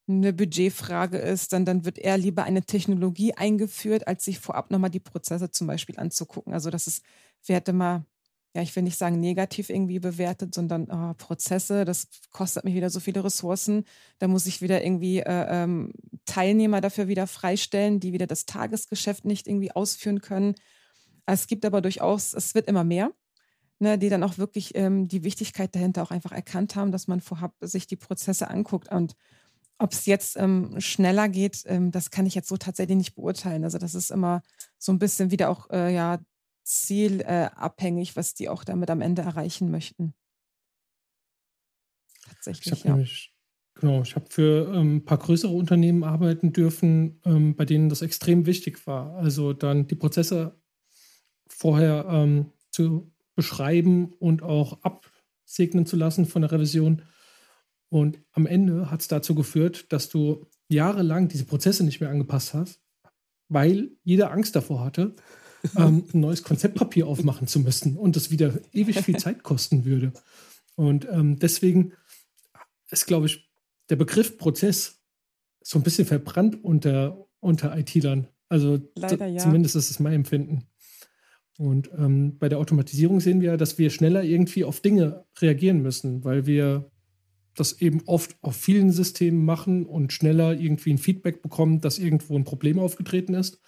eine 0.07 0.33
Budgetfrage 0.33 1.17
ist, 1.17 1.51
dann, 1.51 1.65
dann 1.65 1.83
wird 1.83 1.97
eher 1.97 2.17
lieber 2.17 2.43
eine 2.43 2.61
Technologie 2.61 3.33
eingeführt, 3.33 4.07
als 4.07 4.23
sich 4.23 4.39
vorab 4.39 4.69
nochmal 4.69 4.91
die 4.91 4.99
Prozesse 4.99 5.49
zum 5.49 5.65
Beispiel 5.65 5.97
anzugucken. 5.97 6.53
Also 6.53 6.69
das 6.69 6.85
ist, 6.85 7.03
Werte 7.47 7.73
mal, 7.73 8.05
ja, 8.53 8.61
ich 8.61 8.75
will 8.75 8.83
nicht 8.83 8.97
sagen 8.97 9.19
negativ 9.19 9.69
irgendwie 9.69 9.99
bewertet, 9.99 10.53
sondern 10.53 10.87
oh, 10.91 11.13
Prozesse, 11.17 11.85
das 11.85 12.07
kostet 12.31 12.65
mich 12.65 12.73
wieder 12.75 12.89
so 12.89 12.99
viele 12.99 13.23
Ressourcen. 13.23 13.85
Da 14.19 14.27
muss 14.27 14.45
ich 14.45 14.61
wieder 14.61 14.83
irgendwie 14.83 15.19
äh, 15.19 15.63
ähm, 15.63 15.93
Teilnehmer 16.25 16.81
dafür 16.81 17.07
wieder 17.07 17.27
freistellen, 17.27 17.99
die 17.99 18.13
wieder 18.13 18.27
das 18.27 18.45
Tagesgeschäft 18.45 19.25
nicht 19.25 19.47
irgendwie 19.47 19.71
ausführen 19.71 20.21
können. 20.21 20.55
Es 21.25 21.47
gibt 21.47 21.65
aber 21.65 21.81
durchaus, 21.81 22.33
es 22.33 22.53
wird 22.55 22.67
immer 22.67 22.83
mehr 22.83 23.11
ne, 23.81 23.97
die 23.97 24.09
dann 24.09 24.23
auch 24.23 24.37
wirklich 24.37 24.75
ähm, 24.75 25.07
die 25.07 25.23
Wichtigkeit 25.23 25.75
dahinter 25.75 26.03
auch 26.03 26.11
einfach 26.11 26.31
erkannt 26.31 26.75
haben, 26.75 26.91
dass 26.91 27.07
man 27.07 27.19
vorab 27.19 27.55
sich 27.61 27.87
die 27.87 27.95
Prozesse 27.95 28.49
anguckt. 28.49 28.91
Und 28.91 29.15
ob 29.79 29.91
es 29.91 30.05
jetzt 30.05 30.37
ähm, 30.37 30.79
schneller 30.79 31.27
geht, 31.27 31.63
ähm, 31.65 31.91
das 31.91 32.11
kann 32.11 32.27
ich 32.27 32.35
jetzt 32.35 32.47
so 32.47 32.57
tatsächlich 32.57 32.97
nicht 32.97 33.15
beurteilen. 33.15 33.63
Also 33.63 33.79
das 33.79 33.95
ist 33.95 34.11
immer 34.11 34.43
so 34.77 34.91
ein 34.91 34.99
bisschen 34.99 35.31
wieder 35.31 35.49
auch 35.49 35.69
äh, 35.71 35.93
ja, 35.93 36.19
zielabhängig, 36.63 38.11
äh, 38.11 38.15
was 38.15 38.33
die 38.33 38.49
auch 38.49 38.63
damit 38.63 38.89
am 38.89 39.01
Ende 39.01 39.21
erreichen 39.21 39.71
möchten. 39.71 40.13
Tatsächlich. 42.27 42.73
Ich 42.73 42.83
ja. 42.83 42.91
Nämlich, 42.91 43.33
genau, 43.75 44.01
ich 44.01 44.15
habe 44.15 44.25
für 44.29 44.73
ähm, 44.73 44.97
ein 44.97 45.05
paar 45.05 45.17
größere 45.17 45.51
Unternehmen 45.51 46.03
arbeiten 46.03 46.53
dürfen, 46.53 47.19
ähm, 47.25 47.55
bei 47.55 47.65
denen 47.65 47.89
das 47.89 48.01
extrem 48.01 48.45
wichtig 48.45 48.85
war. 48.87 49.15
Also 49.15 49.53
dann 49.53 49.87
die 49.87 49.95
Prozesse 49.95 50.59
vorher 51.47 52.05
ähm, 52.09 52.51
zu 52.69 53.11
beschreiben 53.35 54.13
und 54.19 54.43
auch 54.43 54.81
absegnen 54.83 55.85
zu 55.85 55.95
lassen 55.95 56.25
von 56.25 56.41
der 56.41 56.51
Revision. 56.51 57.01
Und 57.89 58.21
am 58.31 58.45
Ende 58.45 58.89
hat 58.89 59.01
es 59.01 59.07
dazu 59.07 59.35
geführt, 59.35 59.91
dass 59.91 60.09
du 60.09 60.47
jahrelang 60.69 61.27
diese 61.27 61.45
Prozesse 61.45 61.83
nicht 61.83 61.99
mehr 61.99 62.09
angepasst 62.09 62.53
hast, 62.53 62.81
weil 63.49 63.91
jeder 64.03 64.31
Angst 64.31 64.55
davor 64.55 64.85
hatte, 64.85 65.15
ähm, 65.77 66.05
ein 66.13 66.19
neues 66.19 66.43
Konzeptpapier 66.43 67.07
aufmachen 67.07 67.47
zu 67.47 67.59
müssen 67.59 67.97
und 67.97 68.15
das 68.15 68.31
wieder 68.31 68.59
ewig 68.73 68.99
viel 69.01 69.15
Zeit 69.17 69.43
kosten 69.43 69.85
würde. 69.85 70.13
Und 70.75 71.07
ähm, 71.11 71.37
deswegen 71.39 71.93
ist, 72.89 73.07
glaube 73.07 73.27
ich, 73.27 73.49
der 73.89 73.95
Begriff 73.95 74.37
Prozess 74.37 75.01
so 75.61 75.79
ein 75.79 75.83
bisschen 75.83 76.07
verbrannt 76.07 76.63
unter, 76.63 77.27
unter 77.39 77.77
IT-Lern. 77.77 78.27
Also 78.49 78.79
Leider, 78.95 79.27
ja. 79.27 79.37
zumindest 79.39 79.75
ist 79.75 79.91
es 79.91 79.99
mein 79.99 80.13
Empfinden. 80.13 80.67
Und 81.57 81.91
ähm, 81.97 82.37
bei 82.39 82.49
der 82.49 82.57
Automatisierung 82.57 83.19
sehen 83.19 83.41
wir, 83.41 83.57
dass 83.57 83.77
wir 83.77 83.89
schneller 83.89 84.23
irgendwie 84.23 84.63
auf 84.63 84.79
Dinge 84.79 85.25
reagieren 85.39 85.81
müssen, 85.81 86.23
weil 86.23 86.45
wir 86.47 86.89
das 87.55 87.81
eben 87.81 88.01
oft 88.05 88.35
auf 88.41 88.55
vielen 88.55 88.91
Systemen 88.91 89.45
machen 89.45 89.85
und 89.85 90.13
schneller 90.13 90.59
irgendwie 90.59 90.91
ein 90.93 90.97
Feedback 90.97 91.41
bekommen, 91.41 91.81
dass 91.81 91.99
irgendwo 91.99 92.35
ein 92.35 92.45
Problem 92.45 92.79
aufgetreten 92.79 93.33
ist. 93.33 93.61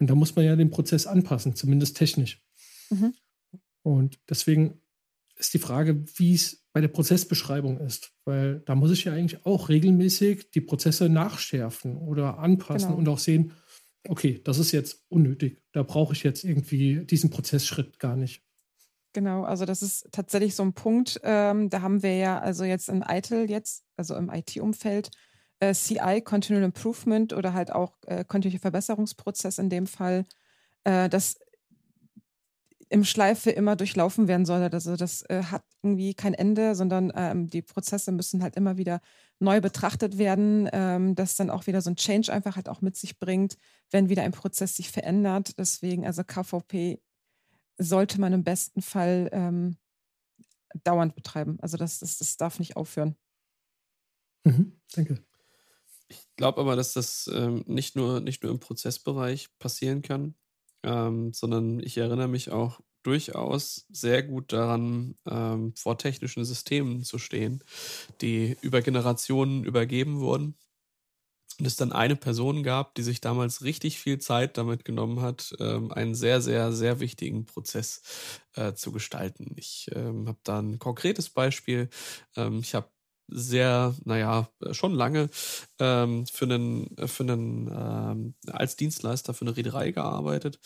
Und 0.00 0.08
da 0.08 0.14
muss 0.14 0.34
man 0.34 0.44
ja 0.44 0.56
den 0.56 0.70
Prozess 0.70 1.06
anpassen, 1.06 1.54
zumindest 1.54 1.96
technisch. 1.96 2.42
Mhm. 2.88 3.14
Und 3.82 4.18
deswegen 4.28 4.80
ist 5.36 5.54
die 5.54 5.58
Frage, 5.58 6.04
wie 6.16 6.34
es 6.34 6.64
bei 6.72 6.80
der 6.80 6.88
Prozessbeschreibung 6.88 7.78
ist, 7.78 8.12
weil 8.24 8.60
da 8.60 8.74
muss 8.74 8.90
ich 8.90 9.04
ja 9.04 9.12
eigentlich 9.12 9.44
auch 9.44 9.68
regelmäßig 9.68 10.50
die 10.50 10.60
Prozesse 10.60 11.08
nachschärfen 11.08 11.96
oder 11.96 12.38
anpassen 12.38 12.88
genau. 12.88 12.98
und 12.98 13.08
auch 13.08 13.18
sehen, 13.18 13.52
okay, 14.08 14.40
das 14.44 14.58
ist 14.58 14.72
jetzt 14.72 15.04
unnötig, 15.08 15.62
da 15.72 15.82
brauche 15.82 16.14
ich 16.14 16.22
jetzt 16.22 16.44
irgendwie 16.44 17.04
diesen 17.04 17.30
Prozessschritt 17.30 17.98
gar 17.98 18.16
nicht. 18.16 18.42
Genau, 19.12 19.42
also 19.42 19.64
das 19.64 19.82
ist 19.82 20.08
tatsächlich 20.12 20.54
so 20.54 20.62
ein 20.62 20.72
Punkt, 20.72 21.20
ähm, 21.24 21.68
da 21.68 21.82
haben 21.82 22.02
wir 22.02 22.16
ja 22.16 22.38
also 22.38 22.62
jetzt 22.64 22.88
im 22.88 23.02
ITIL 23.06 23.50
jetzt, 23.50 23.82
also 23.96 24.14
im 24.14 24.30
IT-Umfeld, 24.30 25.10
äh, 25.60 25.74
CI, 25.74 26.22
Continual 26.22 26.64
Improvement 26.64 27.32
oder 27.32 27.54
halt 27.54 27.72
auch 27.72 27.92
äh, 28.06 28.24
kontinuierlicher 28.24 28.62
Verbesserungsprozess 28.62 29.58
in 29.58 29.70
dem 29.70 29.86
Fall, 29.86 30.24
äh, 30.84 31.08
das 31.08 31.38
im 32.90 33.04
Schleife 33.04 33.50
immer 33.50 33.76
durchlaufen 33.76 34.26
werden 34.26 34.44
soll. 34.44 34.62
Also 34.62 34.96
das 34.96 35.22
äh, 35.30 35.44
hat 35.44 35.62
irgendwie 35.82 36.12
kein 36.12 36.34
Ende, 36.34 36.74
sondern 36.74 37.12
ähm, 37.14 37.46
die 37.46 37.62
Prozesse 37.62 38.10
müssen 38.10 38.42
halt 38.42 38.56
immer 38.56 38.76
wieder 38.78 39.00
neu 39.38 39.60
betrachtet 39.60 40.18
werden, 40.18 40.68
ähm, 40.72 41.14
das 41.14 41.36
dann 41.36 41.50
auch 41.50 41.68
wieder 41.68 41.82
so 41.82 41.90
ein 41.90 41.96
Change 41.96 42.32
einfach 42.32 42.56
halt 42.56 42.68
auch 42.68 42.80
mit 42.80 42.96
sich 42.96 43.18
bringt, 43.20 43.56
wenn 43.92 44.08
wieder 44.08 44.24
ein 44.24 44.32
Prozess 44.32 44.76
sich 44.76 44.90
verändert. 44.90 45.56
Deswegen, 45.56 46.04
also 46.04 46.24
KVP 46.24 47.00
sollte 47.78 48.20
man 48.20 48.32
im 48.32 48.42
besten 48.42 48.82
Fall 48.82 49.30
ähm, 49.32 49.76
dauernd 50.82 51.14
betreiben. 51.14 51.58
Also 51.60 51.76
das, 51.76 52.00
das, 52.00 52.18
das 52.18 52.36
darf 52.36 52.58
nicht 52.58 52.76
aufhören. 52.76 53.14
Mhm, 54.44 54.80
danke. 54.92 55.24
Ich 56.10 56.28
glaube 56.36 56.60
aber, 56.60 56.74
dass 56.76 56.92
das 56.92 57.30
ähm, 57.32 57.62
nicht, 57.66 57.94
nur, 57.94 58.20
nicht 58.20 58.42
nur 58.42 58.50
im 58.50 58.58
Prozessbereich 58.60 59.48
passieren 59.58 60.02
kann, 60.02 60.34
ähm, 60.82 61.32
sondern 61.32 61.80
ich 61.80 61.96
erinnere 61.98 62.26
mich 62.28 62.50
auch 62.50 62.80
durchaus 63.04 63.86
sehr 63.90 64.22
gut 64.24 64.52
daran, 64.52 65.14
ähm, 65.26 65.72
vor 65.76 65.98
technischen 65.98 66.44
Systemen 66.44 67.04
zu 67.04 67.18
stehen, 67.18 67.62
die 68.20 68.56
über 68.60 68.82
Generationen 68.82 69.64
übergeben 69.64 70.18
wurden. 70.20 70.56
Und 71.58 71.66
es 71.66 71.76
dann 71.76 71.92
eine 71.92 72.16
Person 72.16 72.62
gab, 72.62 72.94
die 72.94 73.02
sich 73.02 73.20
damals 73.20 73.62
richtig 73.62 73.98
viel 74.00 74.18
Zeit 74.18 74.56
damit 74.56 74.84
genommen 74.84 75.20
hat, 75.20 75.54
ähm, 75.60 75.92
einen 75.92 76.14
sehr, 76.14 76.40
sehr, 76.40 76.72
sehr 76.72 77.00
wichtigen 77.00 77.44
Prozess 77.44 78.02
äh, 78.54 78.72
zu 78.72 78.92
gestalten. 78.92 79.52
Ich 79.56 79.90
ähm, 79.94 80.26
habe 80.26 80.38
da 80.42 80.58
ein 80.60 80.78
konkretes 80.78 81.28
Beispiel. 81.28 81.90
Ähm, 82.34 82.60
ich 82.60 82.74
habe 82.74 82.88
sehr, 83.32 83.94
naja, 84.04 84.48
schon 84.72 84.94
lange 84.94 85.30
ähm, 85.78 86.26
für 86.26 86.44
einen, 86.44 86.96
für 87.06 87.22
einen 87.22 87.68
ähm, 87.68 88.34
als 88.52 88.76
Dienstleister 88.76 89.34
für 89.34 89.46
eine 89.46 89.56
Reederei 89.56 89.92
gearbeitet. 89.92 90.58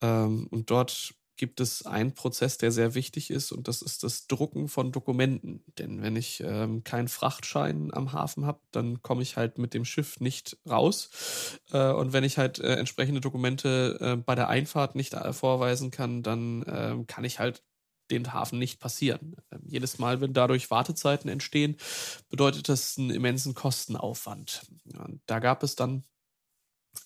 Ähm, 0.00 0.46
und 0.50 0.70
dort 0.70 1.14
gibt 1.36 1.60
es 1.60 1.84
einen 1.84 2.14
Prozess, 2.14 2.58
der 2.58 2.72
sehr 2.72 2.94
wichtig 2.94 3.30
ist, 3.30 3.52
und 3.52 3.68
das 3.68 3.82
ist 3.82 4.02
das 4.02 4.26
Drucken 4.26 4.68
von 4.68 4.92
Dokumenten. 4.92 5.62
Denn 5.78 6.02
wenn 6.02 6.16
ich 6.16 6.42
ähm, 6.44 6.82
keinen 6.82 7.08
Frachtschein 7.08 7.92
am 7.92 8.12
Hafen 8.12 8.46
habe, 8.46 8.60
dann 8.72 9.02
komme 9.02 9.22
ich 9.22 9.36
halt 9.36 9.58
mit 9.58 9.74
dem 9.74 9.84
Schiff 9.84 10.20
nicht 10.20 10.56
raus. 10.68 11.10
Äh, 11.72 11.92
und 11.92 12.12
wenn 12.12 12.24
ich 12.24 12.38
halt 12.38 12.58
äh, 12.58 12.76
entsprechende 12.76 13.20
Dokumente 13.20 13.98
äh, 14.00 14.16
bei 14.16 14.34
der 14.34 14.48
Einfahrt 14.48 14.94
nicht 14.94 15.14
äh, 15.14 15.32
vorweisen 15.32 15.90
kann, 15.90 16.22
dann 16.22 16.64
ähm, 16.66 17.06
kann 17.06 17.24
ich 17.24 17.38
halt 17.38 17.62
den 18.10 18.32
Hafen 18.32 18.58
nicht 18.58 18.80
passieren. 18.80 19.36
Ähm, 19.50 19.62
jedes 19.66 19.98
Mal, 19.98 20.20
wenn 20.20 20.32
dadurch 20.32 20.70
Wartezeiten 20.70 21.30
entstehen, 21.30 21.76
bedeutet 22.28 22.68
das 22.68 22.98
einen 22.98 23.10
immensen 23.10 23.54
Kostenaufwand. 23.54 24.62
Und 24.98 25.20
da 25.26 25.38
gab 25.38 25.62
es 25.62 25.76
dann 25.76 26.04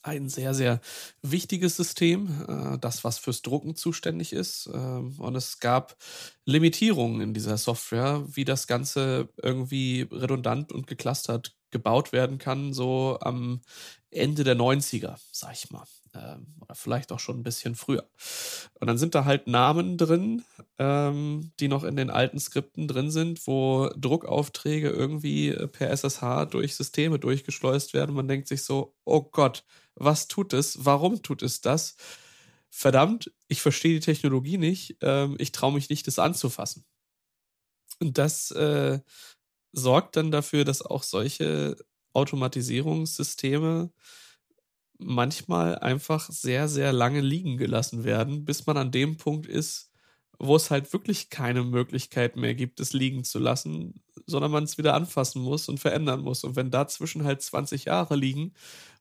ein 0.03 0.29
sehr, 0.29 0.55
sehr 0.55 0.81
wichtiges 1.23 1.77
System, 1.77 2.45
äh, 2.49 2.79
das, 2.79 3.05
was 3.05 3.19
fürs 3.19 3.43
Drucken 3.43 3.77
zuständig 3.77 4.33
ist. 4.33 4.71
Ähm, 4.73 5.17
und 5.19 5.37
es 5.37 5.59
gab 5.61 5.97
Limitierungen 6.45 7.21
in 7.21 7.35
dieser 7.35 7.59
Software, 7.59 8.25
wie 8.29 8.45
das 8.45 8.67
Ganze 8.67 9.29
irgendwie 9.43 10.07
redundant 10.11 10.73
und 10.73 10.87
geclustert 10.87 11.55
gebaut 11.71 12.13
werden 12.13 12.39
kann, 12.39 12.73
so 12.73 13.19
am 13.21 13.61
Ende 14.11 14.45
der 14.45 14.57
90er, 14.57 15.17
sag 15.33 15.53
ich 15.53 15.71
mal. 15.71 15.87
Ähm, 16.13 16.57
oder 16.61 16.75
vielleicht 16.75 17.13
auch 17.13 17.21
schon 17.21 17.39
ein 17.39 17.43
bisschen 17.45 17.77
früher. 17.77 18.09
Und 18.81 18.89
dann 18.89 18.99
sind 18.99 19.15
da 19.15 19.25
halt 19.25 19.47
Namen 19.47 19.97
drin, 19.97 20.45
ähm, 20.79 21.53
die 21.61 21.69
noch 21.69 21.85
in 21.85 21.95
den 21.97 22.11
alten 22.11 22.41
Skripten 22.41 22.89
drin 22.89 23.11
sind, 23.11 23.47
wo 23.47 23.91
Druckaufträge 23.97 24.91
irgendwie 24.91 25.53
per 25.73 25.91
SSH 25.91 26.47
durch 26.51 26.75
Systeme 26.75 27.19
durchgeschleust 27.19 27.95
werden. 27.95 28.15
man 28.15 28.29
denkt 28.29 28.49
sich 28.49 28.65
so, 28.65 28.97
oh 29.05 29.23
Gott, 29.23 29.65
was 29.95 30.27
tut 30.29 30.53
es? 30.53 30.85
Warum 30.85 31.23
tut 31.23 31.43
es 31.43 31.61
das? 31.61 31.97
Verdammt, 32.71 33.33
ich 33.49 33.63
verstehe 33.63 33.95
die 33.95 34.01
Technologie 34.05 34.59
nicht. 34.59 34.97
Ähm, 35.03 35.37
ich 35.39 35.53
traue 35.53 35.73
mich 35.73 35.91
nicht, 35.91 36.07
das 36.07 36.19
anzufassen. 36.19 36.85
Und 38.01 38.19
das 38.19 38.51
äh, 38.53 39.01
sorgt 39.73 40.17
dann 40.17 40.31
dafür, 40.31 40.65
dass 40.65 40.83
auch 40.83 41.03
solche 41.03 41.77
Automatisierungssysteme 42.15 43.93
manchmal 45.03 45.79
einfach 45.79 46.31
sehr, 46.31 46.69
sehr 46.69 46.93
lange 46.93 47.21
liegen 47.21 47.57
gelassen 47.57 48.05
werden, 48.05 48.45
bis 48.45 48.67
man 48.67 48.77
an 48.77 48.91
dem 48.93 49.17
Punkt 49.17 49.47
ist, 49.47 49.91
wo 50.39 50.57
es 50.57 50.71
halt 50.71 50.93
wirklich 50.93 51.29
keine 51.31 51.63
Möglichkeit 51.63 52.37
mehr 52.37 52.55
gibt, 52.55 52.81
es 52.81 52.95
liegen 52.95 53.25
zu 53.25 53.39
lassen, 53.39 54.03
sondern 54.27 54.51
man 54.51 54.65
es 54.65 54.79
wieder 54.79 54.95
anfassen 54.95 55.43
muss 55.43 55.69
und 55.69 55.79
verändern 55.79 56.21
muss. 56.21 56.45
Und 56.45 56.57
wenn 56.57 56.71
dazwischen 56.71 57.25
halt 57.25 57.43
20 57.43 57.85
Jahre 57.87 58.17
liegen 58.17 58.55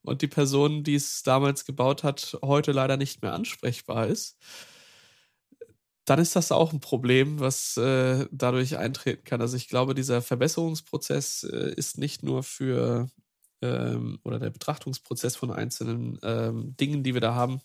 und 0.03 0.21
die 0.21 0.27
Person, 0.27 0.83
die 0.83 0.95
es 0.95 1.23
damals 1.23 1.65
gebaut 1.65 2.03
hat, 2.03 2.37
heute 2.43 2.73
leider 2.73 2.97
nicht 2.97 3.21
mehr 3.21 3.33
ansprechbar 3.33 4.07
ist, 4.07 4.37
dann 6.05 6.19
ist 6.19 6.35
das 6.35 6.51
auch 6.51 6.73
ein 6.73 6.79
Problem, 6.79 7.39
was 7.39 7.77
äh, 7.77 8.25
dadurch 8.31 8.77
eintreten 8.77 9.23
kann. 9.23 9.41
Also 9.41 9.55
ich 9.57 9.67
glaube, 9.69 9.93
dieser 9.93 10.21
Verbesserungsprozess 10.21 11.43
äh, 11.43 11.73
ist 11.75 11.97
nicht 11.97 12.23
nur 12.23 12.43
für 12.43 13.09
ähm, 13.61 14.19
oder 14.23 14.39
der 14.39 14.49
Betrachtungsprozess 14.49 15.35
von 15.35 15.51
einzelnen 15.51 16.19
ähm, 16.23 16.75
Dingen, 16.77 17.03
die 17.03 17.13
wir 17.13 17.21
da 17.21 17.35
haben, 17.35 17.61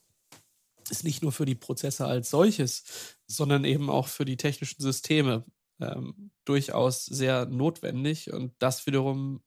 ist 0.91 1.05
nicht 1.05 1.23
nur 1.23 1.33
für 1.33 1.47
die 1.47 1.55
Prozesse 1.55 2.07
als 2.07 2.31
solches, 2.31 2.85
sondern 3.27 3.65
eben 3.65 3.89
auch 3.91 4.09
für 4.09 4.25
die 4.25 4.37
technischen 4.37 4.83
Systeme 4.83 5.45
ähm, 5.81 6.31
durchaus 6.45 7.07
sehr 7.07 7.47
notwendig. 7.47 8.33
Und 8.33 8.55
das 8.59 8.87
wiederum 8.87 9.43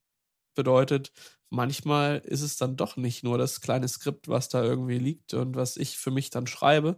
bedeutet, 0.55 1.11
manchmal 1.49 2.19
ist 2.19 2.41
es 2.41 2.57
dann 2.57 2.75
doch 2.75 2.97
nicht 2.97 3.23
nur 3.23 3.37
das 3.37 3.61
kleine 3.61 3.87
Skript, 3.87 4.27
was 4.27 4.49
da 4.49 4.63
irgendwie 4.63 4.97
liegt 4.97 5.33
und 5.33 5.55
was 5.55 5.77
ich 5.77 5.97
für 5.97 6.11
mich 6.11 6.29
dann 6.29 6.47
schreibe, 6.47 6.97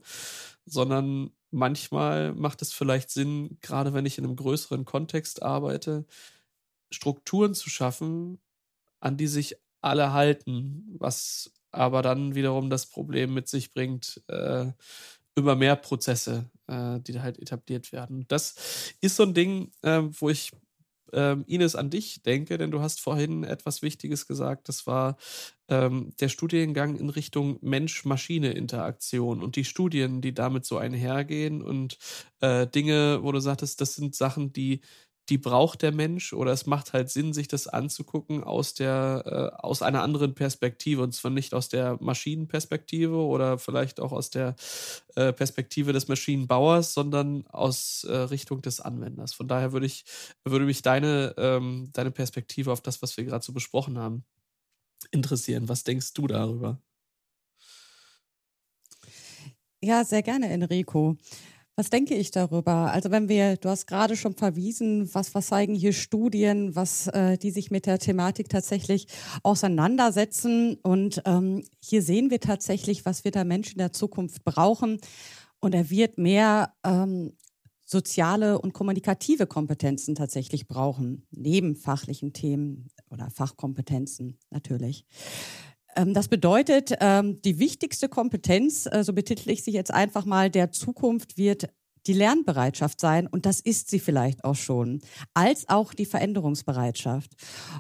sondern 0.66 1.32
manchmal 1.52 2.34
macht 2.34 2.62
es 2.62 2.74
vielleicht 2.74 3.10
Sinn, 3.10 3.58
gerade 3.62 3.94
wenn 3.94 4.06
ich 4.06 4.18
in 4.18 4.26
einem 4.26 4.36
größeren 4.36 4.86
Kontext 4.86 5.44
arbeite, 5.44 6.06
Strukturen 6.92 7.54
zu 7.54 7.70
schaffen, 7.70 8.40
an 9.00 9.18
die 9.18 9.28
sich 9.28 9.58
alle 9.82 10.14
halten, 10.14 10.96
was 11.00 11.52
aber 11.72 12.02
dann 12.02 12.36
wiederum 12.36 12.70
das 12.70 12.88
Problem 12.88 13.34
mit 13.34 13.48
sich 13.48 13.74
bringt, 13.74 14.22
äh, 14.28 14.68
über 15.36 15.56
mehr 15.56 15.76
Prozesse, 15.76 16.50
äh, 16.68 17.00
die 17.00 17.20
halt 17.22 17.40
etabliert 17.40 17.92
werden. 17.92 18.26
Das 18.28 18.94
ist 19.02 19.16
so 19.16 19.24
ein 19.24 19.34
Ding, 19.34 19.72
äh, 19.84 20.02
wo 20.02 20.30
ich 20.30 20.52
ähm, 21.14 21.44
Ines 21.48 21.76
an 21.76 21.90
dich 21.90 22.22
denke, 22.24 22.58
denn 22.58 22.72
du 22.72 22.82
hast 22.82 23.00
vorhin 23.02 23.44
etwas 23.44 23.82
Wichtiges 23.82 24.28
gesagt. 24.28 24.70
Das 24.70 24.86
war 24.86 25.18
ähm, 25.68 26.12
der 26.20 26.30
Studiengang 26.30 26.98
in 26.98 27.10
Richtung 27.10 27.58
Mensch-Maschine-Interaktion 27.62 29.42
und 29.42 29.56
die 29.56 29.66
Studien, 29.66 30.22
die 30.22 30.34
damit 30.34 30.66
so 30.66 30.78
einhergehen 30.78 31.62
und 31.62 31.98
äh, 32.42 32.68
Dinge, 32.68 33.20
wo 33.24 33.32
du 33.32 33.40
sagtest, 33.40 33.82
das 33.82 33.96
sind 33.96 34.16
Sachen, 34.16 34.54
die 34.54 34.82
die 35.30 35.38
braucht 35.38 35.82
der 35.82 35.92
Mensch 35.92 36.34
oder 36.34 36.52
es 36.52 36.65
macht 36.65 36.94
halt 36.94 37.10
Sinn, 37.10 37.34
sich 37.34 37.48
das 37.48 37.68
anzugucken 37.68 38.44
aus 38.44 38.74
der, 38.74 39.24
äh, 39.56 39.62
aus 39.62 39.82
einer 39.82 40.02
anderen 40.02 40.34
Perspektive 40.34 41.04
und 41.04 41.13
zwar 41.13 41.32
nicht 41.32 41.54
aus 41.54 41.70
der 41.70 41.98
Maschinenperspektive 42.02 43.15
oder 43.15 43.60
vielleicht 43.60 44.00
auch 44.00 44.12
aus 44.12 44.30
der 44.30 44.56
äh, 45.15 45.32
Perspektive 45.32 45.94
des 45.94 46.08
Maschinenbauers, 46.08 46.94
sondern 46.94 47.46
aus 47.48 48.04
äh, 48.06 48.15
Richtung 48.15 48.62
des 48.62 48.82
Anwenders. 48.82 49.34
Von 49.34 49.48
daher 49.48 49.72
würde 49.72 49.86
ich, 49.86 50.04
würde 50.44 50.65
mich 50.65 50.82
deine, 50.82 51.36
ähm, 51.38 51.89
deine 51.94 52.12
Perspektive 52.12 52.72
auf 52.72 52.82
das, 52.82 53.02
was 53.02 53.15
wir 53.15 53.26
gerade 53.26 53.46
so 53.46 53.54
besprochen 53.54 53.98
haben, 53.98 54.24
interessieren. 55.12 55.70
Was 55.70 55.84
denkst 55.84 56.13
du 56.13 56.28
darüber? 56.28 56.82
Ja, 59.82 60.04
sehr 60.04 60.24
gerne, 60.24 60.50
Enrico. 60.50 61.15
Was 61.80 61.89
denke 61.89 62.13
ich 62.13 62.30
darüber? 62.32 62.92
Also 62.92 63.10
wenn 63.10 63.30
wir, 63.30 63.56
du 63.56 63.69
hast 63.69 63.88
gerade 63.88 64.17
schon 64.17 64.34
verwiesen, 64.34 65.10
was, 65.15 65.34
was 65.34 65.48
zeigen 65.48 65.73
hier 65.73 65.94
Studien, 65.94 66.75
was 66.75 67.08
äh, 67.08 67.38
die 67.38 67.52
sich 67.52 67.71
mit 67.71 67.86
der 67.86 68.00
Thematik 68.00 68.50
tatsächlich 68.50 69.08
auseinandersetzen. 69.44 70.75
Und 70.84 71.21
ähm, 71.23 71.63
hier 71.80 72.02
sehen 72.02 72.32
wir 72.32 72.42
tatsächlich, 72.42 73.06
was 73.06 73.23
wir 73.23 73.32
der 73.32 73.46
Mensch 73.46 73.71
in 73.71 73.77
der 73.77 73.94
Zukunft 73.94 74.44
brauchen. 74.44 75.00
Und 75.62 75.73
er 75.73 75.90
wird 75.90 76.17
mehr 76.17 76.73
ähm, 76.84 77.32
soziale 77.86 78.60
und 78.60 78.73
kommunikative 78.73 79.48
Kompetenzen 79.48 80.15
tatsächlich 80.15 80.67
brauchen, 80.67 81.27
neben 81.32 81.77
fachlichen 81.77 82.34
Themen 82.34 82.90
oder 83.10 83.30
Fachkompetenzen 83.30 84.38
natürlich. 84.50 85.06
Ähm, 86.00 86.13
das 86.13 86.27
bedeutet, 86.27 86.93
ähm, 87.02 87.41
die 87.41 87.60
wichtigste 87.60 88.08
Kompetenz, 88.08 88.87
äh, 88.89 89.04
so 89.04 89.13
betitel 89.13 89.50
ich 89.50 89.63
sie 89.63 89.71
jetzt 89.71 89.93
einfach 89.93 90.25
mal, 90.25 90.50
der 90.50 90.71
Zukunft 90.71 91.37
wird 91.37 91.69
die 92.08 92.13
Lernbereitschaft 92.13 93.02
sein, 93.02 93.27
und 93.27 93.45
das 93.45 93.60
ist 93.60 93.89
sie 93.89 94.00
vielleicht 94.00 94.45
auch 94.45 94.56
schon, 94.56 95.02
als 95.33 95.67
auch 95.67 95.93
die 95.93 96.06
Veränderungsbereitschaft. 96.06 97.33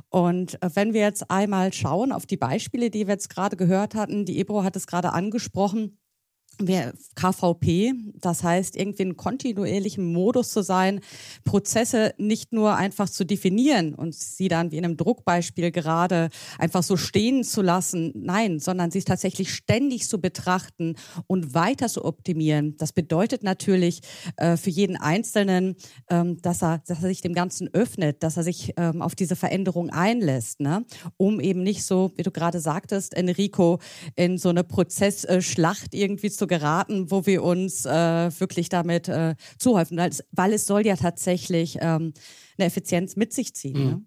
Und 0.09 0.61
äh, 0.61 0.69
wenn 0.73 0.93
wir 0.93 1.01
jetzt 1.01 1.31
einmal 1.31 1.71
schauen 1.71 2.11
auf 2.11 2.25
die 2.25 2.37
Beispiele, 2.37 2.89
die 2.89 3.07
wir 3.07 3.13
jetzt 3.13 3.29
gerade 3.29 3.55
gehört 3.55 3.95
hatten, 3.95 4.25
die 4.25 4.39
Ebro 4.39 4.63
hat 4.63 4.75
es 4.75 4.87
gerade 4.87 5.13
angesprochen, 5.13 5.97
KVP, 6.59 7.93
das 8.15 8.43
heißt 8.43 8.75
irgendwie 8.75 9.03
in 9.03 9.17
kontinuierlichem 9.17 10.05
Modus 10.05 10.51
zu 10.51 10.61
sein, 10.61 10.99
Prozesse 11.45 12.13
nicht 12.17 12.51
nur 12.51 12.75
einfach 12.75 13.09
zu 13.09 13.25
definieren 13.25 13.95
und 13.95 14.13
sie 14.13 14.49
dann 14.49 14.71
wie 14.71 14.77
in 14.77 14.85
einem 14.85 14.97
Druckbeispiel 14.97 15.71
gerade 15.71 16.29
einfach 16.57 16.83
so 16.83 16.97
stehen 16.97 17.43
zu 17.43 17.61
lassen, 17.61 18.11
nein, 18.15 18.59
sondern 18.59 18.91
sie 18.91 19.01
tatsächlich 19.03 19.53
ständig 19.53 20.07
zu 20.07 20.19
betrachten 20.19 20.95
und 21.27 21.53
weiter 21.53 21.87
zu 21.87 22.03
optimieren. 22.03 22.75
Das 22.77 22.91
bedeutet 22.91 23.43
natürlich 23.43 24.01
äh, 24.37 24.57
für 24.57 24.69
jeden 24.69 24.97
Einzelnen, 24.97 25.75
ähm, 26.09 26.41
dass, 26.41 26.61
er, 26.61 26.79
dass 26.79 27.03
er 27.03 27.09
sich 27.09 27.21
dem 27.21 27.33
Ganzen 27.33 27.73
öffnet, 27.73 28.21
dass 28.23 28.37
er 28.37 28.43
sich 28.43 28.73
ähm, 28.77 29.01
auf 29.01 29.15
diese 29.15 29.35
Veränderung 29.35 29.89
einlässt, 29.89 30.59
ne? 30.59 30.85
um 31.17 31.39
eben 31.39 31.63
nicht 31.63 31.83
so, 31.85 32.11
wie 32.15 32.23
du 32.23 32.31
gerade 32.31 32.59
sagtest, 32.59 33.13
Enrico, 33.13 33.79
in 34.15 34.37
so 34.37 34.49
eine 34.49 34.63
Prozessschlacht 34.63 35.93
irgendwie 35.93 36.29
zu 36.29 36.48
geraten, 36.49 37.09
wo 37.09 37.25
wir 37.25 37.43
uns 37.43 37.85
äh, 37.85 38.29
wirklich 38.39 38.67
damit 38.67 39.07
äh, 39.07 39.35
zuhäufen, 39.57 39.97
weil 40.31 40.53
es 40.53 40.65
soll 40.65 40.85
ja 40.85 40.97
tatsächlich 40.97 41.77
ähm, 41.79 42.13
eine 42.57 42.67
Effizienz 42.67 43.15
mit 43.15 43.31
sich 43.31 43.53
ziehen. 43.55 43.79
Mhm. 43.79 43.89
Ne? 43.89 44.01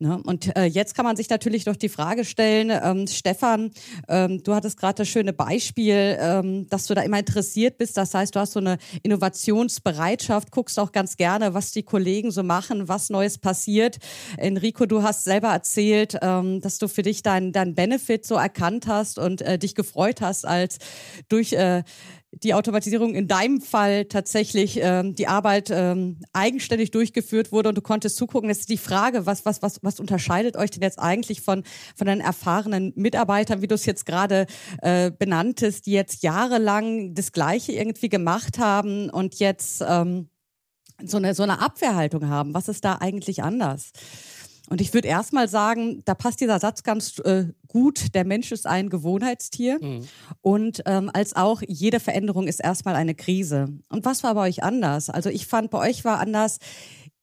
Ne? 0.00 0.18
Und 0.24 0.56
äh, 0.56 0.64
jetzt 0.64 0.94
kann 0.94 1.04
man 1.04 1.14
sich 1.14 1.28
natürlich 1.28 1.64
doch 1.64 1.76
die 1.76 1.90
Frage 1.90 2.24
stellen, 2.24 2.70
ähm, 2.70 3.06
Stefan, 3.06 3.70
ähm, 4.08 4.42
du 4.42 4.54
hattest 4.54 4.78
gerade 4.78 4.94
das 4.94 5.08
schöne 5.08 5.34
Beispiel, 5.34 6.16
ähm, 6.18 6.66
dass 6.70 6.86
du 6.86 6.94
da 6.94 7.02
immer 7.02 7.18
interessiert 7.18 7.76
bist. 7.76 7.98
Das 7.98 8.14
heißt, 8.14 8.34
du 8.34 8.40
hast 8.40 8.52
so 8.52 8.60
eine 8.60 8.78
Innovationsbereitschaft, 9.02 10.52
guckst 10.52 10.78
auch 10.78 10.92
ganz 10.92 11.18
gerne, 11.18 11.52
was 11.52 11.72
die 11.72 11.82
Kollegen 11.82 12.30
so 12.30 12.42
machen, 12.42 12.88
was 12.88 13.10
Neues 13.10 13.36
passiert. 13.36 13.98
Enrico, 14.38 14.86
du 14.86 15.02
hast 15.02 15.24
selber 15.24 15.48
erzählt, 15.48 16.16
ähm, 16.22 16.62
dass 16.62 16.78
du 16.78 16.88
für 16.88 17.02
dich 17.02 17.22
deinen 17.22 17.52
dein 17.52 17.74
Benefit 17.74 18.24
so 18.24 18.36
erkannt 18.36 18.86
hast 18.86 19.18
und 19.18 19.42
äh, 19.42 19.58
dich 19.58 19.74
gefreut 19.74 20.22
hast, 20.22 20.46
als 20.46 20.78
durch 21.28 21.52
äh, 21.52 21.82
die 22.32 22.54
Automatisierung 22.54 23.14
in 23.14 23.26
deinem 23.26 23.60
Fall 23.60 24.04
tatsächlich 24.04 24.78
ähm, 24.80 25.14
die 25.14 25.26
Arbeit 25.26 25.70
ähm, 25.70 26.18
eigenständig 26.32 26.92
durchgeführt 26.92 27.50
wurde 27.50 27.70
und 27.70 27.74
du 27.74 27.82
konntest 27.82 28.16
zugucken. 28.16 28.48
Das 28.48 28.60
ist 28.60 28.68
die 28.68 28.76
Frage, 28.76 29.26
was, 29.26 29.44
was, 29.44 29.62
was, 29.62 29.82
was 29.82 29.98
unterscheidet 29.98 30.56
euch 30.56 30.70
denn 30.70 30.82
jetzt 30.82 30.98
eigentlich 30.98 31.40
von, 31.40 31.64
von 31.96 32.06
den 32.06 32.20
erfahrenen 32.20 32.92
Mitarbeitern, 32.94 33.62
wie 33.62 33.66
du 33.66 33.74
es 33.74 33.84
jetzt 33.84 34.06
gerade 34.06 34.46
äh, 34.82 35.10
benanntest, 35.10 35.86
die 35.86 35.92
jetzt 35.92 36.22
jahrelang 36.22 37.14
das 37.14 37.32
Gleiche 37.32 37.72
irgendwie 37.72 38.08
gemacht 38.08 38.58
haben 38.58 39.10
und 39.10 39.40
jetzt 39.40 39.84
ähm, 39.86 40.28
so, 41.04 41.16
eine, 41.16 41.34
so 41.34 41.42
eine 41.42 41.60
Abwehrhaltung 41.60 42.28
haben? 42.28 42.54
Was 42.54 42.68
ist 42.68 42.84
da 42.84 42.98
eigentlich 43.00 43.42
anders? 43.42 43.90
Und 44.70 44.80
ich 44.80 44.94
würde 44.94 45.08
erstmal 45.08 45.48
sagen, 45.48 46.00
da 46.04 46.14
passt 46.14 46.40
dieser 46.40 46.60
Satz 46.60 46.84
ganz 46.84 47.18
äh, 47.18 47.46
gut. 47.66 48.14
Der 48.14 48.24
Mensch 48.24 48.52
ist 48.52 48.68
ein 48.68 48.88
Gewohnheitstier. 48.88 49.78
Mhm. 49.82 50.08
Und 50.42 50.82
ähm, 50.86 51.10
als 51.12 51.34
auch 51.34 51.60
jede 51.66 51.98
Veränderung 51.98 52.46
ist 52.46 52.60
erstmal 52.60 52.94
eine 52.94 53.16
Krise. 53.16 53.68
Und 53.88 54.04
was 54.04 54.22
war 54.22 54.34
bei 54.34 54.48
euch 54.48 54.62
anders? 54.62 55.10
Also 55.10 55.28
ich 55.28 55.48
fand, 55.48 55.70
bei 55.70 55.78
euch 55.90 56.04
war 56.04 56.20
anders, 56.20 56.58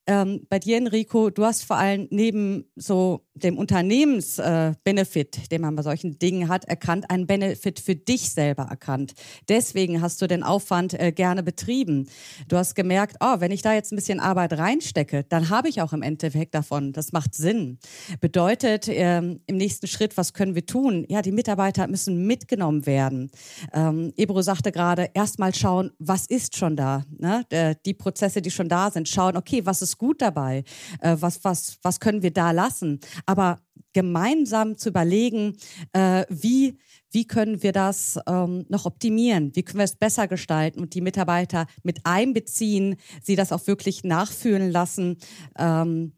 ähm, 0.07 0.45
bei 0.49 0.59
dir, 0.59 0.77
Enrico, 0.77 1.29
du 1.29 1.45
hast 1.45 1.63
vor 1.63 1.77
allem 1.77 2.07
neben 2.11 2.65
so 2.75 3.26
dem 3.43 3.57
Unternehmensbenefit, 3.57 5.37
äh, 5.37 5.47
den 5.51 5.61
man 5.61 5.75
bei 5.75 5.83
solchen 5.83 6.19
Dingen 6.19 6.49
hat, 6.49 6.65
erkannt, 6.65 7.09
einen 7.09 7.27
Benefit 7.27 7.79
für 7.79 7.95
dich 7.95 8.29
selber 8.31 8.63
erkannt. 8.63 9.13
Deswegen 9.49 10.01
hast 10.01 10.21
du 10.21 10.27
den 10.27 10.43
Aufwand 10.43 10.93
äh, 10.99 11.11
gerne 11.11 11.43
betrieben. 11.43 12.07
Du 12.47 12.57
hast 12.57 12.75
gemerkt, 12.75 13.17
oh, 13.19 13.39
wenn 13.39 13.51
ich 13.51 13.61
da 13.61 13.73
jetzt 13.73 13.91
ein 13.91 13.95
bisschen 13.95 14.19
Arbeit 14.19 14.53
reinstecke, 14.53 15.23
dann 15.29 15.49
habe 15.49 15.69
ich 15.69 15.81
auch 15.81 15.93
im 15.93 16.01
Endeffekt 16.01 16.55
davon. 16.55 16.93
Das 16.93 17.11
macht 17.11 17.35
Sinn. 17.35 17.79
Bedeutet 18.19 18.87
ähm, 18.87 19.41
im 19.45 19.57
nächsten 19.57 19.87
Schritt, 19.87 20.17
was 20.17 20.33
können 20.33 20.55
wir 20.55 20.65
tun? 20.65 21.05
Ja, 21.09 21.21
die 21.21 21.31
Mitarbeiter 21.31 21.87
müssen 21.87 22.25
mitgenommen 22.25 22.85
werden. 22.85 23.31
Ähm, 23.73 24.13
Ebro 24.17 24.41
sagte 24.41 24.71
gerade, 24.71 25.09
erstmal 25.13 25.53
schauen, 25.53 25.91
was 25.99 26.25
ist 26.25 26.55
schon 26.55 26.75
da? 26.75 27.03
Ne? 27.17 27.45
Die 27.85 27.93
Prozesse, 27.93 28.41
die 28.41 28.51
schon 28.51 28.69
da 28.69 28.91
sind, 28.91 29.07
schauen, 29.07 29.37
okay, 29.37 29.65
was 29.65 29.81
ist 29.81 29.97
gut 29.97 30.21
dabei? 30.21 30.63
Äh, 31.01 31.17
was, 31.19 31.43
was, 31.43 31.77
was 31.81 31.99
können 31.99 32.21
wir 32.21 32.31
da 32.31 32.51
lassen? 32.51 32.99
Aber 33.27 33.61
gemeinsam 33.93 34.77
zu 34.77 34.89
überlegen, 34.89 35.57
äh, 35.93 36.25
wie, 36.29 36.77
wie 37.11 37.25
können 37.25 37.61
wir 37.61 37.71
das 37.71 38.19
ähm, 38.27 38.65
noch 38.69 38.85
optimieren? 38.85 39.55
Wie 39.55 39.63
können 39.63 39.79
wir 39.79 39.85
es 39.85 39.95
besser 39.95 40.27
gestalten 40.27 40.79
und 40.79 40.93
die 40.93 41.01
Mitarbeiter 41.01 41.67
mit 41.83 41.99
einbeziehen, 42.03 42.95
sie 43.21 43.35
das 43.35 43.51
auch 43.51 43.67
wirklich 43.67 44.03
nachfühlen 44.03 44.71
lassen? 44.71 45.17
Ähm, 45.57 46.13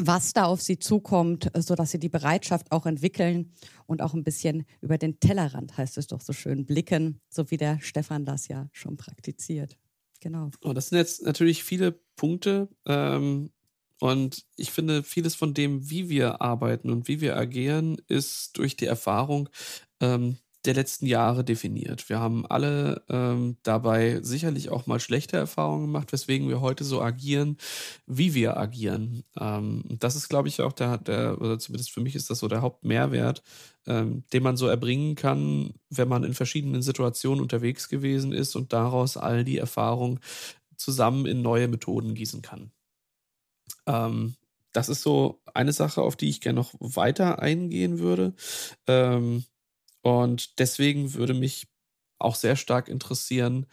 was 0.00 0.32
da 0.32 0.44
auf 0.44 0.62
sie 0.62 0.78
zukommt, 0.78 1.50
sodass 1.56 1.90
sie 1.90 1.98
die 1.98 2.08
Bereitschaft 2.08 2.70
auch 2.70 2.86
entwickeln 2.86 3.52
und 3.86 4.00
auch 4.00 4.14
ein 4.14 4.22
bisschen 4.22 4.64
über 4.80 4.96
den 4.96 5.18
Tellerrand, 5.18 5.76
heißt 5.76 5.98
es 5.98 6.06
doch 6.06 6.20
so 6.20 6.32
schön, 6.32 6.66
blicken, 6.66 7.20
so 7.28 7.50
wie 7.50 7.56
der 7.56 7.80
Stefan 7.80 8.24
das 8.24 8.48
ja 8.48 8.68
schon 8.72 8.96
praktiziert. 8.96 9.76
Genau. 10.20 10.50
Oh, 10.62 10.72
das 10.72 10.88
sind 10.88 10.98
jetzt 10.98 11.22
natürlich 11.24 11.64
viele 11.64 12.00
Punkte. 12.16 12.68
Ähm, 12.86 13.50
und 14.00 14.44
ich 14.56 14.70
finde, 14.70 15.02
vieles 15.02 15.34
von 15.34 15.54
dem, 15.54 15.90
wie 15.90 16.08
wir 16.08 16.40
arbeiten 16.40 16.90
und 16.90 17.08
wie 17.08 17.20
wir 17.20 17.36
agieren, 17.36 17.96
ist 18.06 18.56
durch 18.56 18.76
die 18.76 18.86
Erfahrung 18.86 19.48
ähm, 20.00 20.38
der 20.64 20.74
letzten 20.74 21.06
Jahre 21.06 21.44
definiert. 21.44 22.08
Wir 22.08 22.18
haben 22.20 22.44
alle 22.46 23.02
ähm, 23.08 23.56
dabei 23.62 24.20
sicherlich 24.22 24.70
auch 24.70 24.86
mal 24.86 25.00
schlechte 25.00 25.36
Erfahrungen 25.36 25.86
gemacht, 25.86 26.12
weswegen 26.12 26.48
wir 26.48 26.60
heute 26.60 26.84
so 26.84 27.00
agieren, 27.00 27.56
wie 28.06 28.34
wir 28.34 28.56
agieren. 28.56 29.22
Ähm, 29.38 29.84
das 29.88 30.16
ist, 30.16 30.28
glaube 30.28 30.48
ich, 30.48 30.60
auch 30.60 30.72
der, 30.72 30.98
der, 30.98 31.40
oder 31.40 31.58
zumindest 31.58 31.92
für 31.92 32.00
mich 32.00 32.16
ist 32.16 32.28
das 32.28 32.40
so 32.40 32.48
der 32.48 32.60
Hauptmehrwert, 32.60 33.42
ähm, 33.86 34.24
den 34.32 34.42
man 34.42 34.56
so 34.56 34.66
erbringen 34.66 35.14
kann, 35.14 35.74
wenn 35.90 36.08
man 36.08 36.24
in 36.24 36.34
verschiedenen 36.34 36.82
Situationen 36.82 37.40
unterwegs 37.40 37.88
gewesen 37.88 38.32
ist 38.32 38.56
und 38.56 38.72
daraus 38.72 39.16
all 39.16 39.44
die 39.44 39.58
Erfahrung 39.58 40.20
zusammen 40.76 41.26
in 41.26 41.40
neue 41.40 41.68
Methoden 41.68 42.14
gießen 42.14 42.42
kann. 42.42 42.72
Ähm, 43.88 44.36
das 44.74 44.90
ist 44.90 45.02
so 45.02 45.42
eine 45.54 45.72
Sache, 45.74 46.02
auf 46.02 46.16
die 46.16 46.30
ich 46.30 46.42
gerne 46.42 46.58
noch 46.60 46.74
weiter 46.80 47.40
eingehen 47.42 48.00
würde. 48.00 48.34
Ähm, 48.88 49.44
und 50.02 50.58
deswegen 50.60 51.14
würde 51.14 51.34
mich 51.34 51.68
auch 52.18 52.36
sehr 52.36 52.56
stark 52.56 52.88
interessieren, 52.88 53.66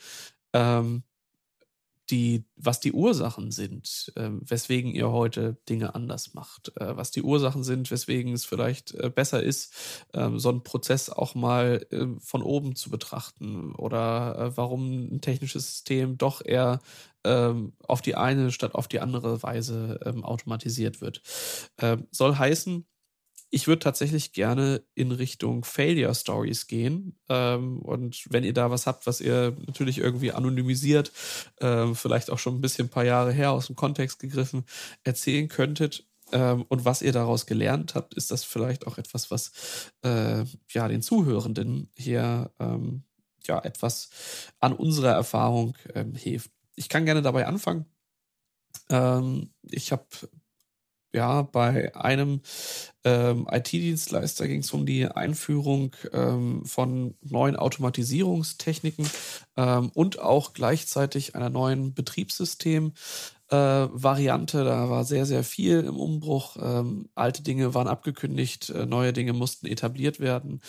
ähm, 0.53 1.03
die, 2.09 2.45
was 2.55 2.79
die 2.79 2.91
Ursachen 2.91 3.51
sind, 3.51 4.11
äh, 4.15 4.29
weswegen 4.31 4.93
ihr 4.93 5.11
heute 5.11 5.57
Dinge 5.67 5.95
anders 5.95 6.33
macht, 6.33 6.71
äh, 6.77 6.95
was 6.95 7.11
die 7.11 7.23
Ursachen 7.23 7.63
sind, 7.63 7.89
weswegen 7.91 8.33
es 8.33 8.45
vielleicht 8.45 8.93
äh, 8.93 9.09
besser 9.09 9.41
ist, 9.41 9.73
ähm, 10.13 10.39
so 10.39 10.49
einen 10.49 10.63
Prozess 10.63 11.09
auch 11.09 11.35
mal 11.35 11.85
ähm, 11.91 12.19
von 12.19 12.41
oben 12.43 12.75
zu 12.75 12.89
betrachten 12.89 13.73
oder 13.75 14.37
äh, 14.37 14.57
warum 14.57 15.15
ein 15.15 15.21
technisches 15.21 15.67
System 15.67 16.17
doch 16.17 16.43
eher 16.45 16.79
ähm, 17.23 17.73
auf 17.87 18.01
die 18.01 18.15
eine 18.15 18.51
statt 18.51 18.75
auf 18.75 18.87
die 18.87 18.99
andere 18.99 19.41
Weise 19.41 19.99
automatisiert 20.23 21.01
wird. 21.01 21.21
Soll 22.11 22.35
heißen, 22.37 22.85
ich 23.49 23.67
würde 23.67 23.79
tatsächlich 23.79 24.33
gerne 24.33 24.83
in 24.95 25.11
Richtung 25.11 25.63
Failure 25.63 26.13
Stories 26.13 26.67
gehen. 26.67 27.17
Ähm, 27.29 27.79
und 27.79 28.25
wenn 28.29 28.43
ihr 28.43 28.53
da 28.53 28.71
was 28.71 28.87
habt, 28.87 29.07
was 29.07 29.21
ihr 29.21 29.55
natürlich 29.65 29.99
irgendwie 29.99 30.31
anonymisiert, 30.31 31.11
ähm, 31.61 31.95
vielleicht 31.95 32.29
auch 32.29 32.39
schon 32.39 32.55
ein 32.55 32.61
bisschen 32.61 32.87
ein 32.87 32.91
paar 32.91 33.05
Jahre 33.05 33.31
her 33.31 33.51
aus 33.51 33.67
dem 33.67 33.75
Kontext 33.75 34.19
gegriffen, 34.19 34.65
erzählen 35.03 35.47
könntet, 35.47 36.05
ähm, 36.31 36.65
und 36.69 36.85
was 36.85 37.01
ihr 37.01 37.11
daraus 37.11 37.45
gelernt 37.45 37.95
habt, 37.95 38.13
ist 38.15 38.31
das 38.31 38.43
vielleicht 38.43 38.87
auch 38.87 38.97
etwas, 38.97 39.29
was 39.31 39.51
äh, 40.01 40.43
ja 40.71 40.87
den 40.87 41.01
Zuhörenden 41.01 41.91
hier 41.95 42.51
ähm, 42.59 43.03
ja 43.45 43.63
etwas 43.63 44.09
an 44.59 44.73
unserer 44.73 45.11
Erfahrung 45.11 45.77
ähm, 45.93 46.15
hilft. 46.15 46.51
Ich 46.75 46.89
kann 46.89 47.05
gerne 47.05 47.21
dabei 47.21 47.45
anfangen. 47.45 47.85
Ähm, 48.89 49.53
ich 49.69 49.91
habe 49.91 50.05
ja, 51.15 51.43
bei 51.43 51.95
einem 51.95 52.41
ähm, 53.05 53.47
IT-Dienstleister 53.49 54.47
ging 54.47 54.59
es 54.59 54.71
um 54.73 54.85
die 54.85 55.07
Einführung 55.07 55.95
ähm, 56.11 56.65
von 56.65 57.15
neuen 57.21 57.55
Automatisierungstechniken 57.55 59.09
ähm, 59.55 59.91
und 59.93 60.19
auch 60.19 60.53
gleichzeitig 60.53 61.35
einer 61.35 61.49
neuen 61.49 61.93
Betriebssystem. 61.93 62.93
äh, 63.51 63.55
Variante. 63.55 64.63
Da 64.63 64.89
war 64.89 65.05
sehr, 65.05 65.25
sehr 65.25 65.43
viel 65.43 65.81
im 65.81 65.97
Umbruch. 65.97 66.57
Ähm, 66.61 67.09
alte 67.15 67.43
Dinge 67.43 67.73
waren 67.75 67.87
abgekündigt, 67.87 68.71
äh, 68.71 68.85
neue 68.85 69.13
Dinge 69.13 69.33
mussten 69.33 69.67
etabliert 69.67 70.19
werden. 70.19 70.61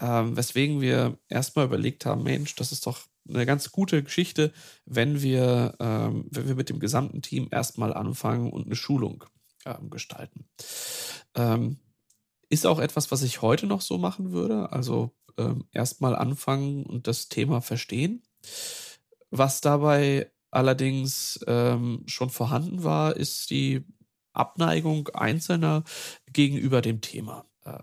Ähm, 0.00 0.36
weswegen 0.36 0.80
wir 0.80 1.18
erstmal 1.28 1.66
überlegt 1.66 2.06
haben, 2.06 2.22
Mensch, 2.24 2.54
das 2.56 2.72
ist 2.72 2.86
doch 2.86 3.00
eine 3.28 3.46
ganz 3.46 3.70
gute 3.72 4.02
Geschichte, 4.02 4.52
wenn 4.86 5.22
wir, 5.22 5.74
ähm, 5.80 6.26
wenn 6.30 6.48
wir 6.48 6.54
mit 6.56 6.68
dem 6.70 6.80
gesamten 6.80 7.22
Team 7.22 7.48
erstmal 7.50 7.94
anfangen 7.94 8.52
und 8.52 8.66
eine 8.66 8.76
Schulung 8.76 9.24
ähm, 9.64 9.90
gestalten. 9.90 10.46
Ähm, 11.34 11.78
ist 12.48 12.66
auch 12.66 12.78
etwas, 12.78 13.10
was 13.10 13.22
ich 13.22 13.42
heute 13.42 13.66
noch 13.66 13.80
so 13.80 13.98
machen 13.98 14.32
würde. 14.32 14.72
Also 14.72 15.10
ähm, 15.38 15.66
erstmal 15.72 16.14
anfangen 16.14 16.84
und 16.84 17.06
das 17.06 17.28
Thema 17.28 17.60
verstehen. 17.60 18.22
Was 19.30 19.60
dabei 19.60 20.30
allerdings 20.50 21.40
ähm, 21.46 22.04
schon 22.06 22.30
vorhanden 22.30 22.84
war, 22.84 23.16
ist 23.16 23.50
die 23.50 23.84
Abneigung 24.32 25.08
Einzelner 25.08 25.84
gegenüber 26.32 26.80
dem 26.80 27.00
Thema. 27.00 27.46
Äh, 27.64 27.78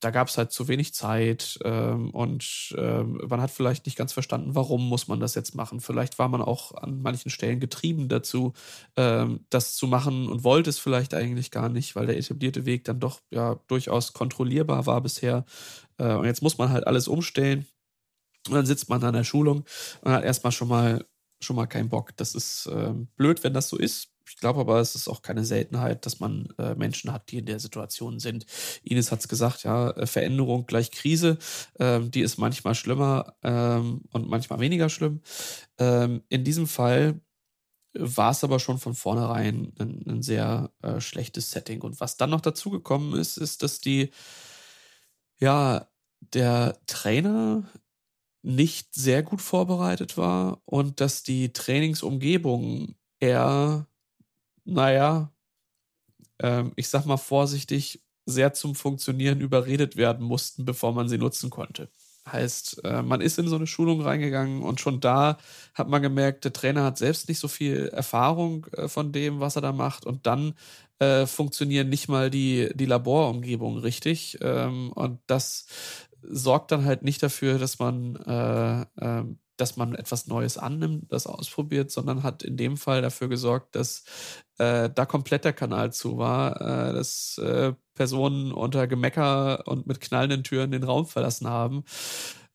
da 0.00 0.10
gab 0.10 0.28
es 0.28 0.38
halt 0.38 0.50
zu 0.50 0.66
wenig 0.68 0.94
Zeit 0.94 1.58
ähm, 1.62 2.10
und 2.10 2.74
ähm, 2.76 3.20
man 3.28 3.40
hat 3.40 3.50
vielleicht 3.50 3.86
nicht 3.86 3.96
ganz 3.96 4.12
verstanden, 4.12 4.54
warum 4.54 4.88
muss 4.88 5.08
man 5.08 5.20
das 5.20 5.34
jetzt 5.34 5.54
machen. 5.54 5.80
Vielleicht 5.80 6.18
war 6.18 6.28
man 6.28 6.42
auch 6.42 6.74
an 6.74 7.02
manchen 7.02 7.30
Stellen 7.30 7.60
getrieben 7.60 8.08
dazu, 8.08 8.54
ähm, 8.96 9.44
das 9.50 9.76
zu 9.76 9.86
machen 9.86 10.28
und 10.28 10.42
wollte 10.42 10.70
es 10.70 10.78
vielleicht 10.78 11.14
eigentlich 11.14 11.50
gar 11.50 11.68
nicht, 11.68 11.96
weil 11.96 12.06
der 12.06 12.16
etablierte 12.18 12.64
Weg 12.64 12.84
dann 12.84 12.98
doch 13.00 13.20
ja 13.30 13.60
durchaus 13.68 14.12
kontrollierbar 14.14 14.86
war 14.86 15.00
bisher. 15.02 15.44
Äh, 15.98 16.14
und 16.14 16.24
jetzt 16.24 16.42
muss 16.42 16.58
man 16.58 16.70
halt 16.70 16.86
alles 16.86 17.06
umstellen. 17.06 17.66
Und 18.48 18.54
dann 18.54 18.66
sitzt 18.66 18.88
man 18.88 19.04
an 19.04 19.14
der 19.14 19.24
Schulung 19.24 19.64
und 20.00 20.12
hat 20.12 20.24
erstmal 20.24 20.52
schon 20.52 20.68
mal 20.68 21.04
schon 21.42 21.56
mal 21.56 21.66
keinen 21.66 21.88
Bock. 21.88 22.16
Das 22.16 22.34
ist 22.34 22.66
äh, 22.66 22.92
blöd, 23.16 23.42
wenn 23.44 23.54
das 23.54 23.68
so 23.68 23.78
ist. 23.78 24.09
Ich 24.30 24.36
glaube 24.36 24.60
aber, 24.60 24.78
es 24.80 24.94
ist 24.94 25.08
auch 25.08 25.22
keine 25.22 25.44
Seltenheit, 25.44 26.06
dass 26.06 26.20
man 26.20 26.48
äh, 26.56 26.76
Menschen 26.76 27.12
hat, 27.12 27.30
die 27.32 27.38
in 27.38 27.46
der 27.46 27.58
Situation 27.58 28.20
sind. 28.20 28.46
Ines 28.84 29.10
hat 29.10 29.18
es 29.20 29.28
gesagt, 29.28 29.64
ja, 29.64 29.90
äh, 29.90 30.06
Veränderung 30.06 30.66
gleich 30.66 30.92
Krise. 30.92 31.36
Ähm, 31.80 32.12
die 32.12 32.20
ist 32.20 32.38
manchmal 32.38 32.76
schlimmer 32.76 33.34
ähm, 33.42 34.02
und 34.12 34.28
manchmal 34.28 34.60
weniger 34.60 34.88
schlimm. 34.88 35.20
Ähm, 35.78 36.22
in 36.28 36.44
diesem 36.44 36.68
Fall 36.68 37.20
war 37.94 38.30
es 38.30 38.44
aber 38.44 38.60
schon 38.60 38.78
von 38.78 38.94
vornherein 38.94 39.72
ein, 39.80 40.04
ein 40.06 40.22
sehr 40.22 40.70
äh, 40.82 41.00
schlechtes 41.00 41.50
Setting. 41.50 41.82
Und 41.82 42.00
was 42.00 42.16
dann 42.16 42.30
noch 42.30 42.40
dazugekommen 42.40 43.18
ist, 43.18 43.36
ist, 43.36 43.62
dass 43.64 43.80
die, 43.80 44.12
ja, 45.38 45.88
der 46.20 46.78
Trainer 46.86 47.64
nicht 48.42 48.94
sehr 48.94 49.22
gut 49.22 49.42
vorbereitet 49.42 50.16
war 50.16 50.62
und 50.64 51.00
dass 51.00 51.22
die 51.22 51.52
Trainingsumgebung 51.52 52.94
eher, 53.20 53.86
naja, 54.64 55.32
ähm, 56.38 56.72
ich 56.76 56.88
sag 56.88 57.06
mal 57.06 57.16
vorsichtig, 57.16 58.02
sehr 58.26 58.52
zum 58.52 58.74
Funktionieren 58.74 59.40
überredet 59.40 59.96
werden 59.96 60.26
mussten, 60.26 60.64
bevor 60.64 60.92
man 60.92 61.08
sie 61.08 61.18
nutzen 61.18 61.50
konnte. 61.50 61.88
Heißt, 62.30 62.84
äh, 62.84 63.02
man 63.02 63.20
ist 63.20 63.38
in 63.38 63.48
so 63.48 63.56
eine 63.56 63.66
Schulung 63.66 64.02
reingegangen 64.02 64.62
und 64.62 64.80
schon 64.80 65.00
da 65.00 65.38
hat 65.74 65.88
man 65.88 66.02
gemerkt, 66.02 66.44
der 66.44 66.52
Trainer 66.52 66.84
hat 66.84 66.98
selbst 66.98 67.28
nicht 67.28 67.38
so 67.38 67.48
viel 67.48 67.88
Erfahrung 67.88 68.66
äh, 68.72 68.88
von 68.88 69.12
dem, 69.12 69.40
was 69.40 69.56
er 69.56 69.62
da 69.62 69.72
macht. 69.72 70.04
Und 70.06 70.26
dann 70.26 70.54
äh, 70.98 71.26
funktionieren 71.26 71.88
nicht 71.88 72.08
mal 72.08 72.30
die, 72.30 72.70
die 72.74 72.86
Laborumgebungen 72.86 73.80
richtig. 73.80 74.38
Ähm, 74.42 74.92
und 74.92 75.18
das 75.26 75.66
sorgt 76.22 76.72
dann 76.72 76.84
halt 76.84 77.02
nicht 77.02 77.22
dafür, 77.22 77.58
dass 77.58 77.78
man, 77.78 78.16
äh, 78.16 78.82
äh, 79.00 79.24
dass 79.60 79.76
man 79.76 79.94
etwas 79.94 80.26
Neues 80.26 80.58
annimmt, 80.58 81.12
das 81.12 81.26
ausprobiert, 81.26 81.90
sondern 81.90 82.22
hat 82.22 82.42
in 82.42 82.56
dem 82.56 82.76
Fall 82.76 83.02
dafür 83.02 83.28
gesorgt, 83.28 83.76
dass 83.76 84.04
äh, 84.58 84.90
da 84.90 85.06
komplett 85.06 85.44
der 85.44 85.52
Kanal 85.52 85.92
zu 85.92 86.18
war, 86.18 86.60
äh, 86.60 86.92
dass 86.94 87.38
äh, 87.38 87.72
Personen 87.94 88.52
unter 88.52 88.86
Gemecker 88.86 89.66
und 89.66 89.86
mit 89.86 90.00
knallenden 90.00 90.44
Türen 90.44 90.70
den 90.70 90.84
Raum 90.84 91.06
verlassen 91.06 91.48
haben. 91.48 91.84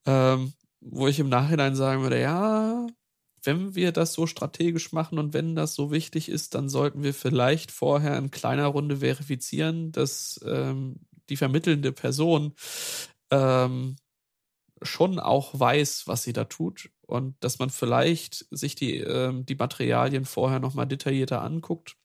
Ähm, 0.06 0.53
wo 0.82 1.08
ich 1.08 1.20
im 1.20 1.30
Nachhinein 1.30 1.76
sagen 1.76 2.03
würde, 2.03 2.22
ja, 2.22 2.88
wenn 3.43 3.76
wir 3.76 3.91
das 3.91 4.14
so 4.14 4.28
strategisch 4.28 4.91
machen 4.91 5.20
und 5.20 5.34
wenn 5.34 5.56
das 5.56 5.76
so 5.76 5.91
wichtig 5.91 6.30
ist, 6.30 6.56
dann 6.56 6.70
sollten 6.70 7.03
wir 7.03 7.14
vielleicht 7.14 7.72
vorher 7.72 8.18
in 8.18 8.32
kleiner 8.32 8.68
Runde 8.68 8.97
verifizieren, 8.97 9.91
dass 9.91 10.39
ähm, 10.45 10.97
die 11.30 11.38
vermittelnde 11.38 11.91
Person 11.91 12.53
ähm, 13.32 13.95
schon 14.82 15.19
auch 15.19 15.57
weiß, 15.57 16.07
was 16.07 16.23
sie 16.23 16.34
da 16.34 16.45
tut 16.45 16.89
und 17.01 17.36
dass 17.39 17.59
man 17.59 17.69
vielleicht 17.69 18.45
sich 18.51 18.76
die, 18.76 18.97
ähm, 18.97 19.45
die 19.45 19.55
Materialien 19.55 20.26
vorher 20.26 20.59
nochmal 20.59 20.88
detaillierter 20.88 21.41
anguckt, 21.41 21.97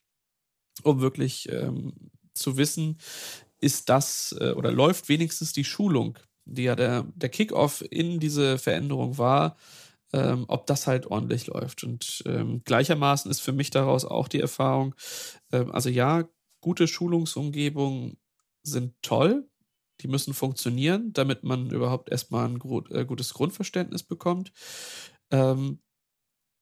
um 0.82 1.00
wirklich 1.00 1.48
ähm, 1.50 2.10
zu 2.34 2.56
wissen, 2.56 2.98
ist 3.60 3.88
das 3.88 4.34
äh, 4.38 4.52
oder 4.52 4.72
läuft 4.72 5.08
wenigstens 5.08 5.52
die 5.52 5.64
Schulung, 5.64 6.18
die 6.44 6.64
ja 6.64 6.76
der, 6.76 7.06
der 7.14 7.28
Kickoff 7.28 7.84
in 7.90 8.20
diese 8.20 8.58
Veränderung 8.58 9.18
war, 9.18 9.56
ähm, 10.12 10.44
ob 10.48 10.66
das 10.66 10.86
halt 10.86 11.06
ordentlich 11.06 11.46
läuft. 11.46 11.84
Und 11.84 12.22
ähm, 12.26 12.62
gleichermaßen 12.64 13.30
ist 13.30 13.40
für 13.40 13.52
mich 13.52 13.70
daraus 13.70 14.04
auch 14.04 14.28
die 14.28 14.40
Erfahrung, 14.40 14.94
ähm, 15.52 15.70
also 15.72 15.88
ja, 15.88 16.28
gute 16.60 16.86
Schulungsumgebungen 16.88 18.18
sind 18.62 18.94
toll, 19.02 19.48
die 20.02 20.08
müssen 20.08 20.34
funktionieren, 20.34 21.12
damit 21.12 21.44
man 21.44 21.70
überhaupt 21.70 22.10
erstmal 22.10 22.46
ein 22.46 22.56
äh, 22.90 23.04
gutes 23.04 23.34
Grundverständnis 23.34 24.02
bekommt. 24.02 24.52
Ähm, 25.30 25.80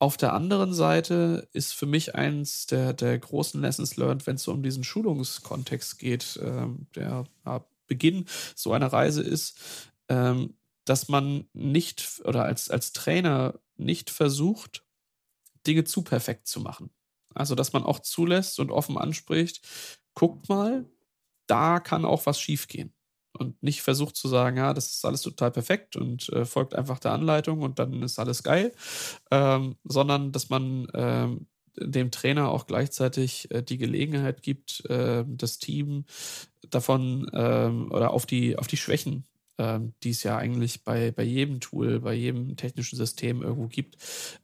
auf 0.00 0.16
der 0.16 0.32
anderen 0.32 0.72
Seite 0.72 1.48
ist 1.52 1.74
für 1.74 1.86
mich 1.86 2.14
eins 2.14 2.66
der, 2.66 2.92
der 2.92 3.18
großen 3.18 3.60
Lessons 3.60 3.96
learned, 3.96 4.26
wenn 4.26 4.36
es 4.36 4.44
so 4.44 4.52
um 4.52 4.62
diesen 4.62 4.84
Schulungskontext 4.84 5.98
geht, 5.98 6.38
ähm, 6.42 6.86
der 6.94 7.24
ja, 7.44 7.64
Beginn 7.88 8.26
so 8.54 8.72
einer 8.72 8.92
Reise 8.92 9.22
ist, 9.22 9.58
ähm, 10.08 10.54
dass 10.84 11.08
man 11.08 11.48
nicht 11.52 12.20
oder 12.24 12.44
als, 12.44 12.70
als 12.70 12.92
Trainer 12.92 13.58
nicht 13.76 14.10
versucht, 14.10 14.84
Dinge 15.66 15.84
zu 15.84 16.02
perfekt 16.02 16.46
zu 16.46 16.60
machen. 16.60 16.90
Also, 17.34 17.54
dass 17.54 17.72
man 17.72 17.82
auch 17.82 17.98
zulässt 17.98 18.60
und 18.60 18.70
offen 18.70 18.96
anspricht, 18.98 19.66
guckt 20.14 20.48
mal, 20.48 20.88
da 21.46 21.80
kann 21.80 22.04
auch 22.04 22.26
was 22.26 22.40
schiefgehen 22.40 22.92
und 23.40 23.62
nicht 23.62 23.82
versucht 23.82 24.16
zu 24.16 24.28
sagen, 24.28 24.56
ja, 24.56 24.74
das 24.74 24.90
ist 24.90 25.04
alles 25.04 25.22
total 25.22 25.50
perfekt 25.50 25.96
und 25.96 26.28
äh, 26.30 26.44
folgt 26.44 26.74
einfach 26.74 26.98
der 26.98 27.12
Anleitung 27.12 27.62
und 27.62 27.78
dann 27.78 28.02
ist 28.02 28.18
alles 28.18 28.42
geil, 28.42 28.72
ähm, 29.30 29.76
sondern 29.84 30.32
dass 30.32 30.48
man 30.50 30.88
ähm, 30.94 31.46
dem 31.80 32.10
Trainer 32.10 32.50
auch 32.50 32.66
gleichzeitig 32.66 33.50
äh, 33.50 33.62
die 33.62 33.78
Gelegenheit 33.78 34.42
gibt, 34.42 34.84
äh, 34.86 35.24
das 35.26 35.58
Team 35.58 36.04
davon 36.70 37.30
ähm, 37.32 37.90
oder 37.92 38.12
auf 38.12 38.26
die, 38.26 38.58
auf 38.58 38.66
die 38.66 38.76
Schwächen, 38.76 39.24
ähm, 39.58 39.94
die 40.02 40.10
es 40.10 40.22
ja 40.22 40.36
eigentlich 40.36 40.84
bei, 40.84 41.10
bei 41.10 41.22
jedem 41.22 41.60
Tool, 41.60 42.00
bei 42.00 42.14
jedem 42.14 42.56
technischen 42.56 42.96
System 42.96 43.42
irgendwo 43.42 43.68
gibt, 43.68 43.96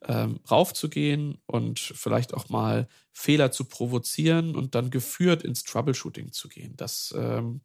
ähm, 0.03 0.41
raufzugehen 0.51 1.39
und 1.47 1.79
vielleicht 1.79 2.35
auch 2.35 2.49
mal 2.49 2.89
Fehler 3.13 3.53
zu 3.53 3.65
provozieren 3.65 4.57
und 4.57 4.75
dann 4.75 4.91
geführt 4.91 5.43
ins 5.43 5.65
Troubleshooting 5.65 6.33
zu 6.33 6.49
gehen. 6.49 6.75
Das 6.77 7.15
ähm, 7.17 7.61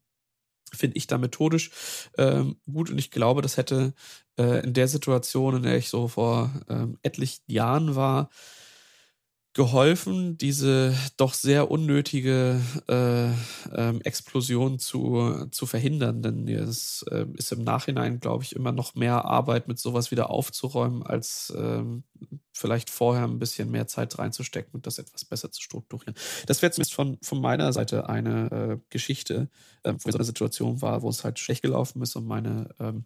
finde 0.75 0.97
ich 0.97 1.07
da 1.07 1.17
methodisch 1.17 1.71
ähm, 2.17 2.57
gut. 2.71 2.89
Und 2.89 2.97
ich 2.97 3.11
glaube, 3.11 3.41
das 3.41 3.57
hätte 3.57 3.93
äh, 4.37 4.63
in 4.63 4.73
der 4.73 4.87
Situation, 4.87 5.57
in 5.57 5.63
der 5.63 5.77
ich 5.77 5.89
so 5.89 6.07
vor 6.07 6.51
ähm, 6.69 6.97
etlichen 7.01 7.43
Jahren 7.47 7.95
war, 7.95 8.29
geholfen, 9.53 10.37
diese 10.37 10.95
doch 11.17 11.33
sehr 11.33 11.71
unnötige 11.71 12.61
äh, 12.87 13.31
ähm, 13.75 14.01
Explosion 14.01 14.77
zu, 14.77 15.47
zu 15.49 15.65
verhindern. 15.65 16.21
Denn 16.21 16.47
es 16.47 17.03
äh, 17.09 17.25
ist 17.33 17.51
im 17.51 17.63
Nachhinein, 17.63 18.19
glaube 18.19 18.43
ich, 18.43 18.55
immer 18.55 18.71
noch 18.71 18.93
mehr 18.93 19.25
Arbeit, 19.25 19.67
mit 19.67 19.79
sowas 19.79 20.11
wieder 20.11 20.29
aufzuräumen, 20.29 21.01
als 21.01 21.51
ähm, 21.57 22.03
vielleicht 22.53 22.91
vorher 22.91 23.23
ein 23.23 23.39
bisschen 23.39 23.71
mehr 23.71 23.87
Zeit 23.87 24.19
reinzustecken 24.19 24.73
und 24.73 24.85
das 24.85 24.99
etwas 24.99 25.25
besser 25.25 25.51
zu 25.51 25.61
strukturieren. 25.61 26.15
Das 26.45 26.61
wäre 26.61 26.71
zumindest 26.71 26.93
von, 26.93 27.17
von 27.21 27.41
meiner 27.41 27.73
Seite 27.73 28.07
eine 28.07 28.51
äh, 28.51 28.77
Geschichte, 28.89 29.49
äh, 29.83 29.93
wo 29.97 30.11
so 30.11 30.17
eine 30.17 30.25
Situation 30.25 30.81
war, 30.83 31.01
wo 31.01 31.09
es 31.09 31.23
halt 31.23 31.39
schlecht 31.39 31.63
gelaufen 31.63 32.01
ist 32.03 32.15
und 32.15 32.27
meine 32.27 32.69
ähm, 32.79 33.05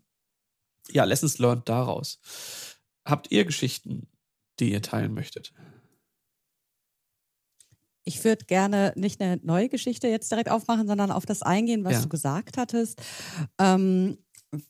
ja, 0.90 1.06
Lessons 1.06 1.38
learned 1.40 1.70
daraus. 1.70 2.20
Habt 3.06 3.32
ihr 3.32 3.46
Geschichten, 3.46 4.08
die 4.60 4.72
ihr 4.72 4.82
teilen 4.82 5.14
möchtet? 5.14 5.54
Ich 8.06 8.24
würde 8.24 8.46
gerne 8.46 8.94
nicht 8.96 9.22
eine 9.22 9.40
neue 9.44 9.70
Geschichte 9.70 10.08
jetzt 10.08 10.32
direkt 10.32 10.50
aufmachen, 10.50 10.88
sondern 10.88 11.12
auf 11.12 11.26
das 11.26 11.42
eingehen, 11.42 11.86
was 11.86 11.94
ja. 11.94 12.02
du 12.02 12.10
gesagt 12.10 12.58
hattest. 12.58 13.02
Ähm, 13.60 14.18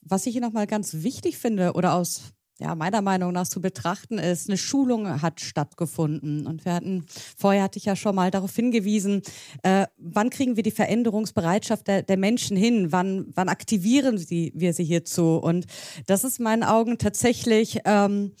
was 0.00 0.26
ich 0.26 0.32
hier 0.32 0.40
nochmal 0.40 0.66
ganz 0.66 0.94
wichtig 1.02 1.36
finde 1.36 1.72
oder 1.72 1.94
aus 1.94 2.34
ja, 2.60 2.74
meiner 2.74 3.02
Meinung 3.02 3.32
nach 3.32 3.48
zu 3.48 3.60
betrachten 3.60 4.18
ist, 4.18 4.48
eine 4.48 4.56
Schulung 4.56 5.20
hat 5.20 5.40
stattgefunden. 5.40 6.46
Und 6.46 6.64
wir 6.64 6.74
hatten, 6.74 7.04
vorher 7.36 7.64
hatte 7.64 7.78
ich 7.78 7.84
ja 7.84 7.96
schon 7.96 8.14
mal 8.14 8.30
darauf 8.30 8.54
hingewiesen, 8.54 9.22
äh, 9.62 9.86
wann 9.96 10.30
kriegen 10.30 10.54
wir 10.54 10.62
die 10.62 10.70
Veränderungsbereitschaft 10.70 11.88
der, 11.88 12.02
der 12.02 12.16
Menschen 12.16 12.56
hin? 12.56 12.92
Wann, 12.92 13.26
wann 13.34 13.48
aktivieren 13.48 14.18
sie, 14.18 14.52
wir 14.54 14.72
sie 14.72 14.84
hierzu? 14.84 15.36
Und 15.36 15.66
das 16.06 16.22
ist 16.22 16.38
in 16.38 16.44
meinen 16.44 16.62
Augen 16.62 16.98
tatsächlich 16.98 17.80
ähm, 17.84 18.32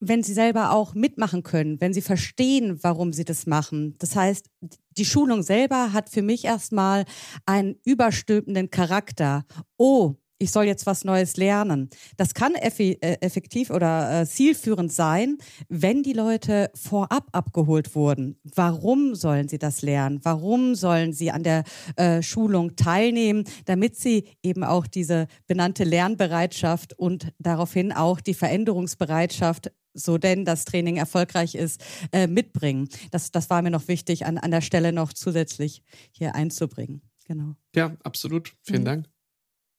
wenn 0.00 0.22
sie 0.22 0.32
selber 0.32 0.72
auch 0.72 0.94
mitmachen 0.94 1.42
können, 1.42 1.80
wenn 1.80 1.92
sie 1.92 2.02
verstehen, 2.02 2.78
warum 2.82 3.12
sie 3.12 3.24
das 3.24 3.46
machen. 3.46 3.94
Das 3.98 4.16
heißt, 4.16 4.46
die 4.96 5.04
Schulung 5.04 5.42
selber 5.42 5.92
hat 5.92 6.08
für 6.08 6.22
mich 6.22 6.44
erstmal 6.44 7.04
einen 7.46 7.76
überstülpenden 7.84 8.70
Charakter. 8.70 9.44
Oh, 9.76 10.16
ich 10.42 10.50
soll 10.52 10.64
jetzt 10.64 10.86
was 10.86 11.04
Neues 11.04 11.36
lernen. 11.36 11.90
Das 12.16 12.32
kann 12.32 12.54
äh, 12.54 12.96
effektiv 13.20 13.70
oder 13.70 14.22
äh, 14.22 14.26
zielführend 14.26 14.90
sein, 14.90 15.36
wenn 15.68 16.02
die 16.02 16.14
Leute 16.14 16.70
vorab 16.74 17.28
abgeholt 17.32 17.94
wurden. 17.94 18.40
Warum 18.54 19.14
sollen 19.14 19.48
sie 19.48 19.58
das 19.58 19.82
lernen? 19.82 20.20
Warum 20.22 20.74
sollen 20.74 21.12
sie 21.12 21.30
an 21.30 21.42
der 21.42 21.64
äh, 21.96 22.22
Schulung 22.22 22.74
teilnehmen, 22.74 23.44
damit 23.66 23.96
sie 23.96 24.24
eben 24.42 24.64
auch 24.64 24.86
diese 24.86 25.26
benannte 25.46 25.84
Lernbereitschaft 25.84 26.98
und 26.98 27.32
daraufhin 27.38 27.92
auch 27.92 28.20
die 28.20 28.34
Veränderungsbereitschaft 28.34 29.70
so 29.94 30.18
denn 30.18 30.44
das 30.44 30.64
Training 30.64 30.96
erfolgreich 30.96 31.54
ist, 31.54 31.84
äh, 32.12 32.26
mitbringen. 32.26 32.88
Das, 33.10 33.30
das 33.30 33.50
war 33.50 33.62
mir 33.62 33.70
noch 33.70 33.88
wichtig, 33.88 34.26
an, 34.26 34.38
an 34.38 34.50
der 34.50 34.60
Stelle 34.60 34.92
noch 34.92 35.12
zusätzlich 35.12 35.82
hier 36.12 36.34
einzubringen. 36.34 37.02
Genau. 37.26 37.54
Ja, 37.74 37.96
absolut. 38.02 38.54
Vielen 38.62 38.82
mhm. 38.82 38.86
Dank. 38.86 39.08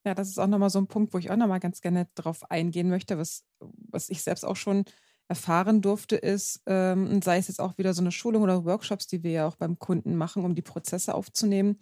Ja, 0.06 0.16
das 0.16 0.30
ist 0.30 0.40
auch 0.40 0.48
nochmal 0.48 0.70
so 0.70 0.80
ein 0.80 0.88
Punkt, 0.88 1.14
wo 1.14 1.18
ich 1.18 1.30
auch 1.30 1.36
nochmal 1.36 1.60
ganz 1.60 1.82
gerne 1.82 2.08
drauf 2.16 2.50
eingehen 2.50 2.90
möchte, 2.90 3.18
was, 3.18 3.44
was 3.60 4.10
ich 4.10 4.24
selbst 4.24 4.44
auch 4.44 4.56
schon 4.56 4.86
erfahren 5.28 5.82
durfte, 5.82 6.16
ist, 6.16 6.62
ähm, 6.66 7.22
sei 7.22 7.38
es 7.38 7.48
jetzt 7.48 7.62
auch 7.62 7.78
wieder 7.78 7.94
so 7.94 8.02
eine 8.02 8.12
Schulung 8.12 8.44
oder 8.44 8.66
Workshops, 8.66 9.08
die 9.08 9.24
wir 9.24 9.32
ja 9.32 9.48
auch 9.48 9.56
beim 9.56 9.80
Kunden 9.80 10.16
machen, 10.16 10.44
um 10.44 10.56
die 10.56 10.62
Prozesse 10.62 11.14
aufzunehmen. 11.14 11.78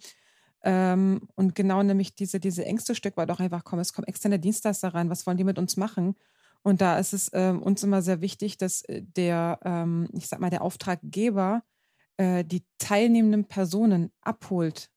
Ähm, 0.62 1.28
und 1.34 1.54
genau 1.54 1.82
nämlich 1.82 2.14
diese, 2.14 2.38
diese 2.38 2.64
Ängste 2.64 2.94
Stück 2.94 3.16
weit 3.16 3.30
auch 3.30 3.40
einfach 3.40 3.64
kommen. 3.64 3.80
Es 3.80 3.92
kommen 3.92 4.06
externe 4.06 4.38
Dienstleister 4.38 4.94
rein, 4.94 5.10
was 5.10 5.26
wollen 5.26 5.38
die 5.38 5.44
mit 5.44 5.58
uns 5.58 5.76
machen? 5.76 6.14
Und 6.62 6.80
da 6.80 6.98
ist 6.98 7.12
es 7.12 7.30
ähm, 7.32 7.62
uns 7.62 7.82
immer 7.82 8.02
sehr 8.02 8.20
wichtig, 8.20 8.58
dass 8.58 8.82
äh, 8.82 9.02
der, 9.02 9.60
ähm, 9.64 10.08
ich 10.12 10.28
sag 10.28 10.40
mal, 10.40 10.50
der 10.50 10.62
Auftraggeber 10.62 11.62
äh, 12.18 12.44
die 12.44 12.64
teilnehmenden 12.78 13.46
Personen 13.46 14.12
abholt 14.20 14.90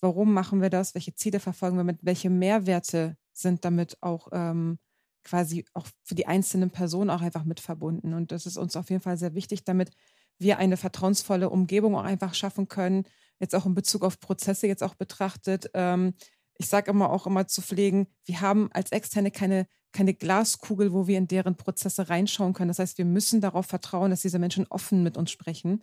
warum 0.00 0.32
machen 0.32 0.60
wir 0.60 0.70
das, 0.70 0.94
welche 0.94 1.14
Ziele 1.14 1.40
verfolgen 1.40 1.76
wir 1.76 1.84
mit, 1.84 1.98
welche 2.02 2.30
Mehrwerte 2.30 3.16
sind 3.32 3.64
damit 3.64 3.96
auch 4.00 4.28
ähm, 4.32 4.78
quasi 5.24 5.64
auch 5.74 5.86
für 6.04 6.14
die 6.14 6.26
einzelnen 6.26 6.70
Personen 6.70 7.10
auch 7.10 7.20
einfach 7.20 7.44
mit 7.44 7.60
verbunden. 7.60 8.14
Und 8.14 8.32
das 8.32 8.46
ist 8.46 8.56
uns 8.56 8.76
auf 8.76 8.90
jeden 8.90 9.02
Fall 9.02 9.16
sehr 9.16 9.34
wichtig, 9.34 9.64
damit 9.64 9.90
wir 10.38 10.58
eine 10.58 10.76
vertrauensvolle 10.76 11.50
Umgebung 11.50 11.96
auch 11.96 12.04
einfach 12.04 12.34
schaffen 12.34 12.68
können, 12.68 13.04
jetzt 13.40 13.54
auch 13.54 13.66
in 13.66 13.74
Bezug 13.74 14.04
auf 14.04 14.20
Prozesse 14.20 14.66
jetzt 14.66 14.82
auch 14.82 14.94
betrachtet. 14.94 15.70
Ähm, 15.74 16.14
ich 16.58 16.68
sage 16.68 16.90
immer 16.90 17.10
auch 17.10 17.26
immer 17.26 17.46
zu 17.48 17.60
pflegen, 17.60 18.06
wir 18.24 18.40
haben 18.40 18.70
als 18.72 18.92
Externe 18.92 19.30
keine, 19.30 19.66
keine 19.96 20.14
Glaskugel, 20.14 20.92
wo 20.92 21.06
wir 21.06 21.18
in 21.18 21.28
deren 21.28 21.56
Prozesse 21.56 22.08
reinschauen 22.08 22.52
können. 22.52 22.68
Das 22.68 22.78
heißt, 22.78 22.98
wir 22.98 23.04
müssen 23.04 23.40
darauf 23.40 23.66
vertrauen, 23.66 24.10
dass 24.10 24.22
diese 24.22 24.38
Menschen 24.38 24.66
offen 24.68 25.02
mit 25.02 25.16
uns 25.16 25.30
sprechen. 25.30 25.82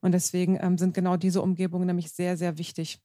Und 0.00 0.12
deswegen 0.12 0.58
ähm, 0.60 0.78
sind 0.78 0.94
genau 0.94 1.16
diese 1.16 1.42
Umgebungen 1.42 1.86
nämlich 1.86 2.12
sehr, 2.12 2.36
sehr 2.36 2.58
wichtig 2.58 3.00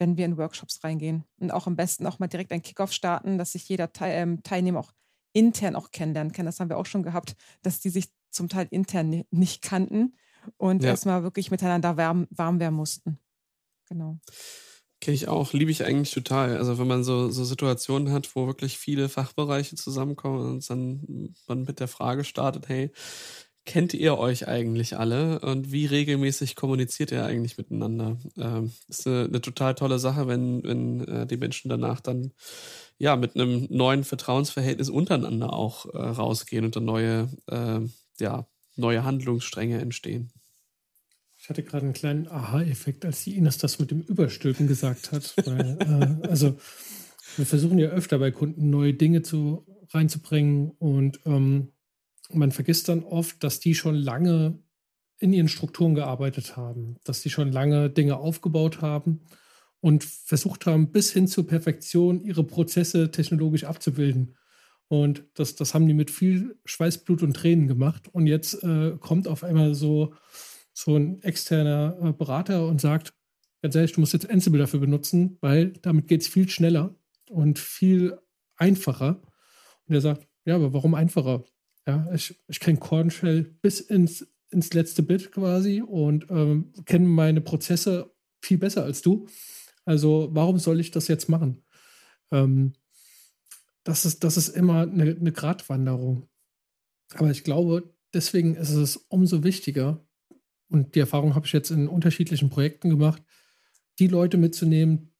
wenn 0.00 0.16
wir 0.16 0.24
in 0.24 0.38
Workshops 0.38 0.82
reingehen. 0.82 1.24
Und 1.38 1.52
auch 1.52 1.66
am 1.66 1.76
besten 1.76 2.06
auch 2.06 2.18
mal 2.18 2.26
direkt 2.26 2.50
einen 2.50 2.62
Kickoff 2.62 2.92
starten, 2.92 3.38
dass 3.38 3.52
sich 3.52 3.68
jeder 3.68 3.92
Teil, 3.92 4.12
ähm, 4.14 4.42
Teilnehmer 4.42 4.80
auch 4.80 4.92
intern 5.32 5.76
auch 5.76 5.92
kennenlernen 5.92 6.32
kann. 6.32 6.46
Das 6.46 6.58
haben 6.58 6.70
wir 6.70 6.78
auch 6.78 6.86
schon 6.86 7.04
gehabt, 7.04 7.36
dass 7.62 7.80
die 7.80 7.90
sich 7.90 8.10
zum 8.30 8.48
Teil 8.48 8.66
intern 8.70 9.24
nicht 9.30 9.62
kannten 9.62 10.16
und 10.56 10.82
ja. 10.82 10.90
erstmal 10.90 11.22
wirklich 11.22 11.50
miteinander 11.50 11.96
warm, 11.96 12.26
warm 12.30 12.58
werden 12.58 12.74
mussten. 12.74 13.18
Genau. 13.88 14.18
Kenne 15.00 15.14
ich 15.14 15.28
auch, 15.28 15.54
liebe 15.54 15.70
ich 15.70 15.84
eigentlich 15.84 16.12
total. 16.12 16.58
Also 16.58 16.78
wenn 16.78 16.86
man 16.86 17.04
so, 17.04 17.30
so 17.30 17.44
Situationen 17.44 18.12
hat, 18.12 18.36
wo 18.36 18.46
wirklich 18.46 18.76
viele 18.76 19.08
Fachbereiche 19.08 19.76
zusammenkommen 19.76 20.50
und 20.50 20.70
dann 20.70 21.34
man 21.48 21.62
mit 21.62 21.80
der 21.80 21.88
Frage 21.88 22.24
startet, 22.24 22.68
hey, 22.68 22.90
kennt 23.64 23.94
ihr 23.94 24.18
euch 24.18 24.48
eigentlich 24.48 24.98
alle 24.98 25.40
und 25.40 25.72
wie 25.72 25.86
regelmäßig 25.86 26.56
kommuniziert 26.56 27.12
ihr 27.12 27.24
eigentlich 27.24 27.56
miteinander? 27.56 28.18
Ähm, 28.36 28.72
ist 28.88 29.06
eine, 29.06 29.24
eine, 29.24 29.40
total 29.40 29.74
tolle 29.74 29.98
Sache, 29.98 30.26
wenn, 30.28 30.62
wenn 30.64 31.06
äh, 31.06 31.26
die 31.26 31.36
Menschen 31.36 31.68
danach 31.68 32.00
dann 32.00 32.32
ja 32.98 33.16
mit 33.16 33.36
einem 33.36 33.66
neuen 33.70 34.04
Vertrauensverhältnis 34.04 34.90
untereinander 34.90 35.52
auch 35.52 35.86
äh, 35.86 35.98
rausgehen 35.98 36.64
und 36.64 36.76
dann 36.76 36.84
neue, 36.84 37.28
äh, 37.46 37.80
ja, 38.18 38.46
neue 38.76 39.04
Handlungsstränge 39.04 39.80
entstehen. 39.80 40.32
Hatte 41.50 41.64
gerade 41.64 41.84
einen 41.84 41.94
kleinen 41.94 42.28
Aha-Effekt, 42.28 43.04
als 43.04 43.24
die 43.24 43.36
Ines 43.36 43.58
das 43.58 43.80
mit 43.80 43.90
dem 43.90 44.02
Überstülpen 44.02 44.68
gesagt 44.68 45.10
hat. 45.10 45.34
Weil, 45.44 46.20
äh, 46.22 46.28
also 46.28 46.56
wir 47.36 47.44
versuchen 47.44 47.76
ja 47.80 47.88
öfter 47.88 48.20
bei 48.20 48.30
Kunden 48.30 48.70
neue 48.70 48.94
Dinge 48.94 49.22
zu, 49.22 49.66
reinzubringen 49.88 50.70
und 50.78 51.18
ähm, 51.26 51.72
man 52.32 52.52
vergisst 52.52 52.88
dann 52.88 53.02
oft, 53.02 53.42
dass 53.42 53.58
die 53.58 53.74
schon 53.74 53.96
lange 53.96 54.62
in 55.18 55.32
ihren 55.32 55.48
Strukturen 55.48 55.96
gearbeitet 55.96 56.56
haben, 56.56 56.98
dass 57.02 57.20
die 57.20 57.30
schon 57.30 57.50
lange 57.50 57.90
Dinge 57.90 58.18
aufgebaut 58.18 58.80
haben 58.80 59.22
und 59.80 60.04
versucht 60.04 60.66
haben, 60.66 60.92
bis 60.92 61.12
hin 61.12 61.26
zur 61.26 61.48
Perfektion 61.48 62.22
ihre 62.22 62.44
Prozesse 62.44 63.10
technologisch 63.10 63.64
abzubilden. 63.64 64.36
Und 64.86 65.24
das, 65.34 65.56
das 65.56 65.74
haben 65.74 65.88
die 65.88 65.94
mit 65.94 66.12
viel 66.12 66.60
Schweißblut 66.64 67.24
und 67.24 67.34
Tränen 67.34 67.66
gemacht. 67.66 68.08
Und 68.12 68.28
jetzt 68.28 68.62
äh, 68.62 68.96
kommt 69.00 69.26
auf 69.26 69.42
einmal 69.42 69.74
so, 69.74 70.14
so 70.80 70.96
ein 70.96 71.22
externer 71.22 71.98
äh, 72.02 72.12
Berater 72.12 72.66
und 72.66 72.80
sagt, 72.80 73.12
ganz 73.62 73.74
ehrlich, 73.74 73.92
du 73.92 74.00
musst 74.00 74.14
jetzt 74.14 74.30
Ansible 74.30 74.58
dafür 74.58 74.80
benutzen, 74.80 75.36
weil 75.40 75.72
damit 75.82 76.08
geht 76.08 76.22
es 76.22 76.28
viel 76.28 76.48
schneller 76.48 76.94
und 77.28 77.58
viel 77.58 78.18
einfacher. 78.56 79.22
Und 79.86 79.94
er 79.94 80.00
sagt, 80.00 80.26
ja, 80.44 80.54
aber 80.56 80.72
warum 80.72 80.94
einfacher? 80.94 81.44
Ja, 81.86 82.10
ich, 82.14 82.40
ich 82.48 82.60
kenne 82.60 82.78
Cornshell 82.78 83.42
bis 83.42 83.80
ins, 83.80 84.26
ins 84.50 84.72
letzte 84.72 85.02
Bit 85.02 85.32
quasi 85.32 85.82
und 85.82 86.26
ähm, 86.30 86.72
kenne 86.86 87.06
meine 87.06 87.40
Prozesse 87.40 88.14
viel 88.42 88.58
besser 88.58 88.84
als 88.84 89.02
du. 89.02 89.26
Also 89.84 90.30
warum 90.32 90.58
soll 90.58 90.80
ich 90.80 90.90
das 90.90 91.08
jetzt 91.08 91.28
machen? 91.28 91.62
Ähm, 92.30 92.72
das, 93.84 94.06
ist, 94.06 94.24
das 94.24 94.36
ist 94.36 94.48
immer 94.48 94.82
eine, 94.82 95.16
eine 95.16 95.32
Gratwanderung. 95.32 96.28
Aber 97.14 97.30
ich 97.30 97.44
glaube, 97.44 97.94
deswegen 98.14 98.54
ist 98.54 98.70
es 98.70 98.96
umso 98.96 99.42
wichtiger, 99.42 100.06
und 100.70 100.94
die 100.94 101.00
Erfahrung 101.00 101.34
habe 101.34 101.46
ich 101.46 101.52
jetzt 101.52 101.70
in 101.70 101.88
unterschiedlichen 101.88 102.48
Projekten 102.48 102.90
gemacht, 102.90 103.22
die 103.98 104.06
Leute 104.06 104.38
mitzunehmen, 104.38 105.12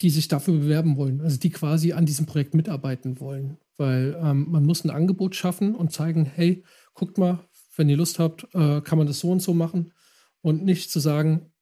die 0.00 0.10
sich 0.10 0.28
dafür 0.28 0.54
bewerben 0.54 0.96
wollen, 0.96 1.20
also 1.20 1.38
die 1.38 1.50
quasi 1.50 1.92
an 1.92 2.06
diesem 2.06 2.26
Projekt 2.26 2.54
mitarbeiten 2.54 3.20
wollen. 3.20 3.58
Weil 3.76 4.16
ähm, 4.20 4.46
man 4.50 4.64
muss 4.64 4.84
ein 4.84 4.90
Angebot 4.90 5.34
schaffen 5.34 5.74
und 5.74 5.92
zeigen, 5.92 6.24
hey, 6.24 6.64
guckt 6.94 7.18
mal, 7.18 7.40
wenn 7.76 7.88
ihr 7.88 7.96
Lust 7.96 8.18
habt, 8.18 8.44
äh, 8.54 8.80
kann 8.80 8.98
man 8.98 9.06
das 9.06 9.20
so 9.20 9.30
und 9.30 9.40
so 9.40 9.54
machen. 9.54 9.92
Und 10.40 10.64
nicht 10.64 10.90
zu 10.90 11.00
sagen, 11.00 11.52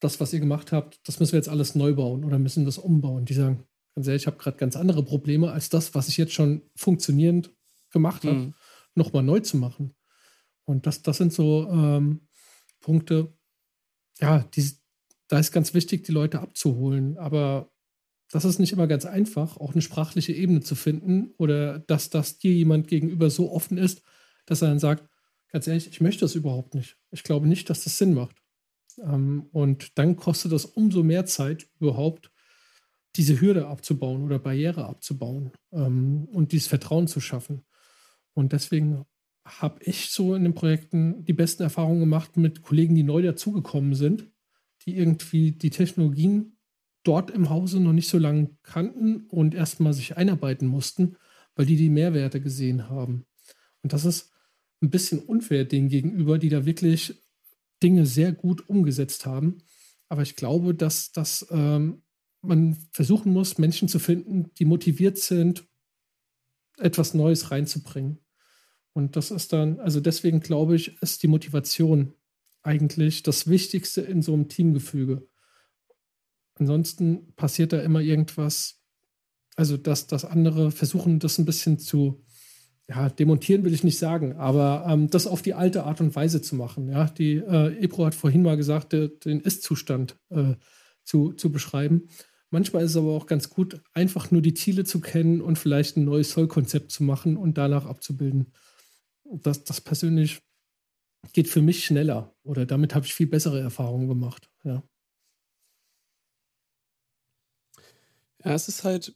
das, 0.00 0.18
was 0.18 0.32
ihr 0.32 0.40
gemacht 0.40 0.72
habt, 0.72 1.00
das 1.06 1.20
müssen 1.20 1.32
wir 1.32 1.38
jetzt 1.38 1.48
alles 1.48 1.74
neu 1.74 1.94
bauen 1.94 2.24
oder 2.24 2.38
müssen 2.38 2.64
das 2.64 2.78
umbauen. 2.78 3.26
Die 3.26 3.34
sagen, 3.34 3.64
ganz 3.94 4.06
ehrlich, 4.06 4.22
ich 4.22 4.26
habe 4.26 4.38
gerade 4.38 4.56
ganz 4.56 4.76
andere 4.76 5.04
Probleme, 5.04 5.52
als 5.52 5.68
das, 5.68 5.94
was 5.94 6.08
ich 6.08 6.16
jetzt 6.16 6.32
schon 6.32 6.62
funktionierend 6.74 7.52
gemacht 7.90 8.24
habe, 8.24 8.36
mhm. 8.36 8.54
nochmal 8.94 9.22
neu 9.22 9.40
zu 9.40 9.58
machen. 9.58 9.94
Und 10.64 10.86
das, 10.86 11.02
das 11.02 11.18
sind 11.18 11.32
so 11.32 11.68
ähm, 11.70 12.28
Punkte, 12.80 13.32
ja, 14.20 14.40
die, 14.54 14.70
da 15.28 15.38
ist 15.38 15.52
ganz 15.52 15.74
wichtig, 15.74 16.04
die 16.04 16.12
Leute 16.12 16.40
abzuholen. 16.40 17.16
Aber 17.18 17.70
das 18.30 18.44
ist 18.44 18.58
nicht 18.58 18.72
immer 18.72 18.86
ganz 18.86 19.04
einfach, 19.04 19.56
auch 19.56 19.72
eine 19.72 19.82
sprachliche 19.82 20.32
Ebene 20.32 20.60
zu 20.60 20.74
finden 20.74 21.34
oder 21.36 21.78
dass, 21.78 22.10
dass 22.10 22.38
dir 22.38 22.52
jemand 22.52 22.88
gegenüber 22.88 23.30
so 23.30 23.52
offen 23.52 23.78
ist, 23.78 24.02
dass 24.46 24.62
er 24.62 24.68
dann 24.68 24.78
sagt, 24.78 25.08
ganz 25.48 25.66
ehrlich, 25.66 25.88
ich 25.88 26.00
möchte 26.00 26.20
das 26.20 26.34
überhaupt 26.34 26.74
nicht. 26.74 26.96
Ich 27.10 27.24
glaube 27.24 27.48
nicht, 27.48 27.70
dass 27.70 27.84
das 27.84 27.98
Sinn 27.98 28.14
macht. 28.14 28.42
Ähm, 28.98 29.48
und 29.52 29.98
dann 29.98 30.16
kostet 30.16 30.52
das 30.52 30.64
umso 30.64 31.02
mehr 31.02 31.26
Zeit, 31.26 31.68
überhaupt 31.80 32.30
diese 33.16 33.40
Hürde 33.40 33.66
abzubauen 33.66 34.22
oder 34.22 34.38
Barriere 34.38 34.86
abzubauen 34.86 35.52
ähm, 35.72 36.28
und 36.30 36.52
dieses 36.52 36.68
Vertrauen 36.68 37.08
zu 37.08 37.20
schaffen. 37.20 37.64
Und 38.34 38.52
deswegen 38.52 39.04
habe 39.58 39.82
ich 39.82 40.10
so 40.10 40.34
in 40.34 40.44
den 40.44 40.54
Projekten 40.54 41.24
die 41.24 41.32
besten 41.32 41.62
Erfahrungen 41.62 42.00
gemacht 42.00 42.36
mit 42.36 42.62
Kollegen, 42.62 42.94
die 42.94 43.02
neu 43.02 43.22
dazugekommen 43.22 43.94
sind, 43.94 44.30
die 44.86 44.96
irgendwie 44.96 45.52
die 45.52 45.70
Technologien 45.70 46.56
dort 47.02 47.30
im 47.30 47.50
Hause 47.50 47.80
noch 47.80 47.92
nicht 47.92 48.08
so 48.08 48.18
lange 48.18 48.50
kannten 48.62 49.26
und 49.28 49.54
erstmal 49.54 49.92
sich 49.92 50.16
einarbeiten 50.16 50.68
mussten, 50.68 51.16
weil 51.56 51.66
die 51.66 51.76
die 51.76 51.88
Mehrwerte 51.88 52.40
gesehen 52.40 52.88
haben. 52.88 53.26
Und 53.82 53.92
das 53.92 54.04
ist 54.04 54.30
ein 54.82 54.90
bisschen 54.90 55.18
unfair 55.18 55.64
denen 55.64 55.88
gegenüber, 55.88 56.38
die 56.38 56.48
da 56.48 56.64
wirklich 56.64 57.22
Dinge 57.82 58.06
sehr 58.06 58.32
gut 58.32 58.68
umgesetzt 58.68 59.26
haben. 59.26 59.58
Aber 60.08 60.22
ich 60.22 60.36
glaube, 60.36 60.74
dass, 60.74 61.12
dass 61.12 61.46
ähm, 61.50 62.02
man 62.42 62.76
versuchen 62.92 63.32
muss, 63.32 63.58
Menschen 63.58 63.88
zu 63.88 63.98
finden, 63.98 64.50
die 64.58 64.64
motiviert 64.64 65.18
sind, 65.18 65.66
etwas 66.78 67.14
Neues 67.14 67.50
reinzubringen. 67.50 68.18
Und 68.92 69.16
das 69.16 69.30
ist 69.30 69.52
dann, 69.52 69.78
also 69.80 70.00
deswegen 70.00 70.40
glaube 70.40 70.76
ich, 70.76 71.00
ist 71.02 71.22
die 71.22 71.28
Motivation 71.28 72.14
eigentlich 72.62 73.22
das 73.22 73.48
Wichtigste 73.48 74.00
in 74.00 74.22
so 74.22 74.34
einem 74.34 74.48
Teamgefüge. 74.48 75.26
Ansonsten 76.54 77.32
passiert 77.36 77.72
da 77.72 77.80
immer 77.80 78.00
irgendwas, 78.00 78.80
also 79.56 79.76
dass, 79.76 80.06
dass 80.06 80.24
andere 80.24 80.70
versuchen, 80.70 81.18
das 81.18 81.38
ein 81.38 81.46
bisschen 81.46 81.78
zu, 81.78 82.22
ja, 82.88 83.08
demontieren 83.08 83.64
will 83.64 83.72
ich 83.72 83.84
nicht 83.84 83.98
sagen, 83.98 84.36
aber 84.36 84.84
ähm, 84.86 85.08
das 85.08 85.26
auf 85.26 85.42
die 85.42 85.54
alte 85.54 85.84
Art 85.84 86.00
und 86.00 86.14
Weise 86.14 86.42
zu 86.42 86.56
machen. 86.56 86.88
Ja, 86.88 87.06
die 87.06 87.36
äh, 87.36 87.82
Ebro 87.82 88.04
hat 88.04 88.14
vorhin 88.14 88.42
mal 88.42 88.56
gesagt, 88.56 88.92
der, 88.92 89.08
den 89.08 89.40
Ist-Zustand 89.40 90.18
äh, 90.28 90.54
zu, 91.04 91.32
zu 91.32 91.50
beschreiben. 91.50 92.08
Manchmal 92.50 92.82
ist 92.82 92.90
es 92.90 92.96
aber 92.96 93.12
auch 93.12 93.26
ganz 93.26 93.48
gut, 93.48 93.80
einfach 93.94 94.30
nur 94.32 94.42
die 94.42 94.54
Ziele 94.54 94.84
zu 94.84 95.00
kennen 95.00 95.40
und 95.40 95.56
vielleicht 95.56 95.96
ein 95.96 96.04
neues 96.04 96.32
Soll-Konzept 96.32 96.90
zu 96.90 97.04
machen 97.04 97.36
und 97.36 97.56
danach 97.56 97.86
abzubilden. 97.86 98.52
Das, 99.30 99.64
das 99.64 99.80
persönlich 99.80 100.42
geht 101.32 101.48
für 101.48 101.62
mich 101.62 101.84
schneller 101.84 102.34
oder 102.42 102.66
damit 102.66 102.94
habe 102.94 103.06
ich 103.06 103.14
viel 103.14 103.26
bessere 103.26 103.60
Erfahrungen 103.60 104.08
gemacht. 104.08 104.50
Ja. 104.64 104.82
Ja, 108.44 108.54
es 108.54 108.68
ist 108.68 108.84
halt 108.84 109.14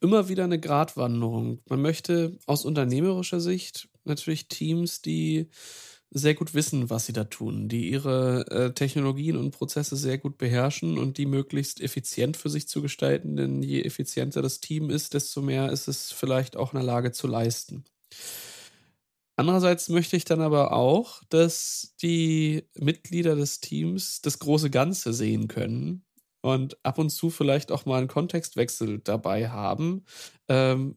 immer 0.00 0.28
wieder 0.28 0.44
eine 0.44 0.58
Gratwanderung. 0.60 1.60
Man 1.68 1.82
möchte 1.82 2.38
aus 2.46 2.64
unternehmerischer 2.64 3.40
Sicht 3.40 3.88
natürlich 4.04 4.48
Teams, 4.48 5.02
die 5.02 5.48
sehr 6.10 6.34
gut 6.34 6.54
wissen, 6.54 6.90
was 6.90 7.06
sie 7.06 7.14
da 7.14 7.24
tun, 7.24 7.68
die 7.68 7.90
ihre 7.90 8.46
äh, 8.50 8.72
Technologien 8.74 9.36
und 9.36 9.52
Prozesse 9.52 9.96
sehr 9.96 10.18
gut 10.18 10.36
beherrschen 10.38 10.98
und 10.98 11.16
die 11.18 11.26
möglichst 11.26 11.80
effizient 11.80 12.36
für 12.36 12.50
sich 12.50 12.68
zu 12.68 12.82
gestalten, 12.82 13.36
denn 13.36 13.62
je 13.62 13.82
effizienter 13.82 14.42
das 14.42 14.60
Team 14.60 14.90
ist, 14.90 15.14
desto 15.14 15.40
mehr 15.40 15.70
ist 15.72 15.88
es 15.88 16.12
vielleicht 16.12 16.56
auch 16.56 16.72
in 16.74 16.78
der 16.78 16.86
Lage 16.86 17.12
zu 17.12 17.26
leisten. 17.28 17.84
Andererseits 19.36 19.88
möchte 19.88 20.16
ich 20.16 20.24
dann 20.24 20.40
aber 20.40 20.72
auch, 20.72 21.22
dass 21.30 21.94
die 22.02 22.68
Mitglieder 22.74 23.34
des 23.34 23.60
Teams 23.60 24.20
das 24.20 24.38
große 24.38 24.70
Ganze 24.70 25.12
sehen 25.12 25.48
können 25.48 26.04
und 26.42 26.84
ab 26.84 26.98
und 26.98 27.10
zu 27.10 27.30
vielleicht 27.30 27.72
auch 27.72 27.86
mal 27.86 27.98
einen 27.98 28.08
Kontextwechsel 28.08 28.98
dabei 28.98 29.48
haben, 29.48 30.04
ähm, 30.48 30.96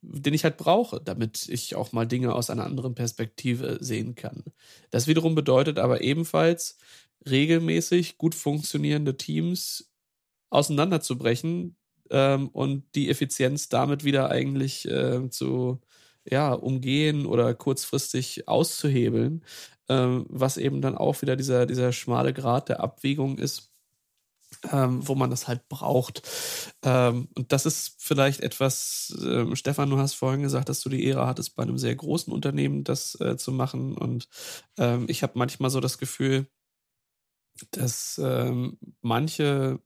den 0.00 0.34
ich 0.34 0.44
halt 0.44 0.58
brauche, 0.58 1.00
damit 1.00 1.48
ich 1.48 1.74
auch 1.74 1.92
mal 1.92 2.06
Dinge 2.06 2.34
aus 2.34 2.50
einer 2.50 2.64
anderen 2.64 2.94
Perspektive 2.94 3.78
sehen 3.80 4.14
kann. 4.14 4.44
Das 4.90 5.06
wiederum 5.06 5.34
bedeutet 5.34 5.78
aber 5.78 6.02
ebenfalls, 6.02 6.78
regelmäßig 7.28 8.18
gut 8.18 8.34
funktionierende 8.34 9.16
Teams 9.16 9.90
auseinanderzubrechen 10.50 11.76
ähm, 12.10 12.48
und 12.48 12.84
die 12.94 13.08
Effizienz 13.08 13.68
damit 13.68 14.04
wieder 14.04 14.30
eigentlich 14.30 14.86
äh, 14.88 15.28
zu 15.30 15.80
ja, 16.24 16.52
umgehen 16.52 17.26
oder 17.26 17.54
kurzfristig 17.54 18.48
auszuhebeln, 18.48 19.44
ähm, 19.88 20.26
was 20.28 20.56
eben 20.56 20.80
dann 20.80 20.96
auch 20.96 21.22
wieder 21.22 21.36
dieser, 21.36 21.66
dieser 21.66 21.92
schmale 21.92 22.32
Grad 22.32 22.68
der 22.68 22.80
Abwägung 22.80 23.38
ist 23.38 23.72
ähm, 24.70 25.06
wo 25.06 25.14
man 25.14 25.30
das 25.30 25.48
halt 25.48 25.68
braucht. 25.68 26.22
Ähm, 26.82 27.28
und 27.34 27.52
das 27.52 27.66
ist 27.66 27.96
vielleicht 27.98 28.40
etwas, 28.40 29.16
äh, 29.22 29.54
Stefan, 29.56 29.90
du 29.90 29.98
hast 29.98 30.14
vorhin 30.14 30.42
gesagt, 30.42 30.68
dass 30.68 30.80
du 30.80 30.88
die 30.88 31.04
Ehre 31.04 31.26
hattest, 31.26 31.56
bei 31.56 31.62
einem 31.62 31.78
sehr 31.78 31.94
großen 31.96 32.32
Unternehmen 32.32 32.84
das 32.84 33.18
äh, 33.20 33.36
zu 33.36 33.52
machen. 33.52 33.96
Und 33.96 34.28
ähm, 34.78 35.06
ich 35.08 35.22
habe 35.22 35.32
manchmal 35.36 35.70
so 35.70 35.80
das 35.80 35.98
Gefühl, 35.98 36.46
dass 37.70 38.20
ähm, 38.22 38.78
manche 39.00 39.80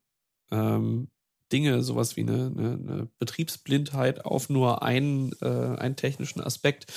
ähm, 0.50 1.08
Dinge, 1.52 1.82
sowas 1.82 2.16
wie 2.16 2.22
eine, 2.22 2.52
eine, 2.56 2.72
eine, 2.72 3.08
Betriebsblindheit 3.18 4.24
auf 4.24 4.48
nur 4.48 4.82
einen, 4.82 5.32
äh, 5.40 5.76
einen 5.78 5.96
technischen 5.96 6.40
Aspekt, 6.40 6.92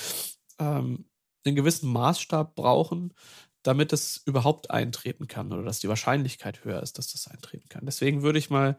ähm, 0.58 1.06
einen 1.44 1.56
gewissen 1.56 1.90
Maßstab 1.90 2.54
brauchen, 2.54 3.14
damit 3.62 3.92
es 3.92 4.22
überhaupt 4.24 4.70
eintreten 4.70 5.28
kann 5.28 5.52
oder 5.52 5.62
dass 5.62 5.80
die 5.80 5.88
Wahrscheinlichkeit 5.88 6.64
höher 6.64 6.82
ist, 6.82 6.98
dass 6.98 7.12
das 7.12 7.28
eintreten 7.28 7.68
kann. 7.68 7.84
Deswegen 7.86 8.22
würde 8.22 8.38
ich 8.38 8.50
mal, 8.50 8.76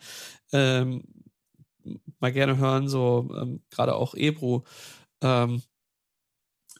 ähm, 0.51 1.03
mal 2.19 2.31
gerne 2.31 2.57
hören, 2.57 2.87
so 2.87 3.29
ähm, 3.35 3.61
gerade 3.69 3.95
auch 3.95 4.15
Ebro, 4.15 4.65
ähm, 5.21 5.61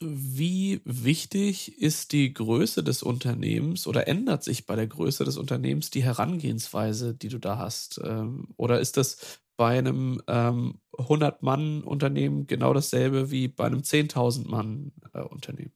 wie 0.02 0.82
wichtig 0.84 1.78
ist 1.80 2.12
die 2.12 2.34
Größe 2.34 2.84
des 2.84 3.04
Unternehmens 3.04 3.88
oder 3.88 4.08
ändert 4.08 4.44
sich 4.44 4.66
bei 4.66 4.76
der 4.76 4.88
Größe 4.88 5.24
des 5.24 5.38
Unternehmens 5.38 5.90
die 5.92 6.04
Herangehensweise, 6.04 7.14
die 7.14 7.30
du 7.30 7.38
da 7.38 7.58
hast? 7.58 8.02
Ähm, 8.04 8.50
oder 8.58 8.80
ist 8.80 8.98
das 8.98 9.42
bei 9.58 9.78
einem 9.78 10.22
ähm, 10.28 10.82
100-Mann-Unternehmen 10.94 12.48
genau 12.48 12.74
dasselbe 12.74 13.32
wie 13.32 13.48
bei 13.48 13.66
einem 13.66 13.82
10.000-Mann-Unternehmen? 13.82 15.74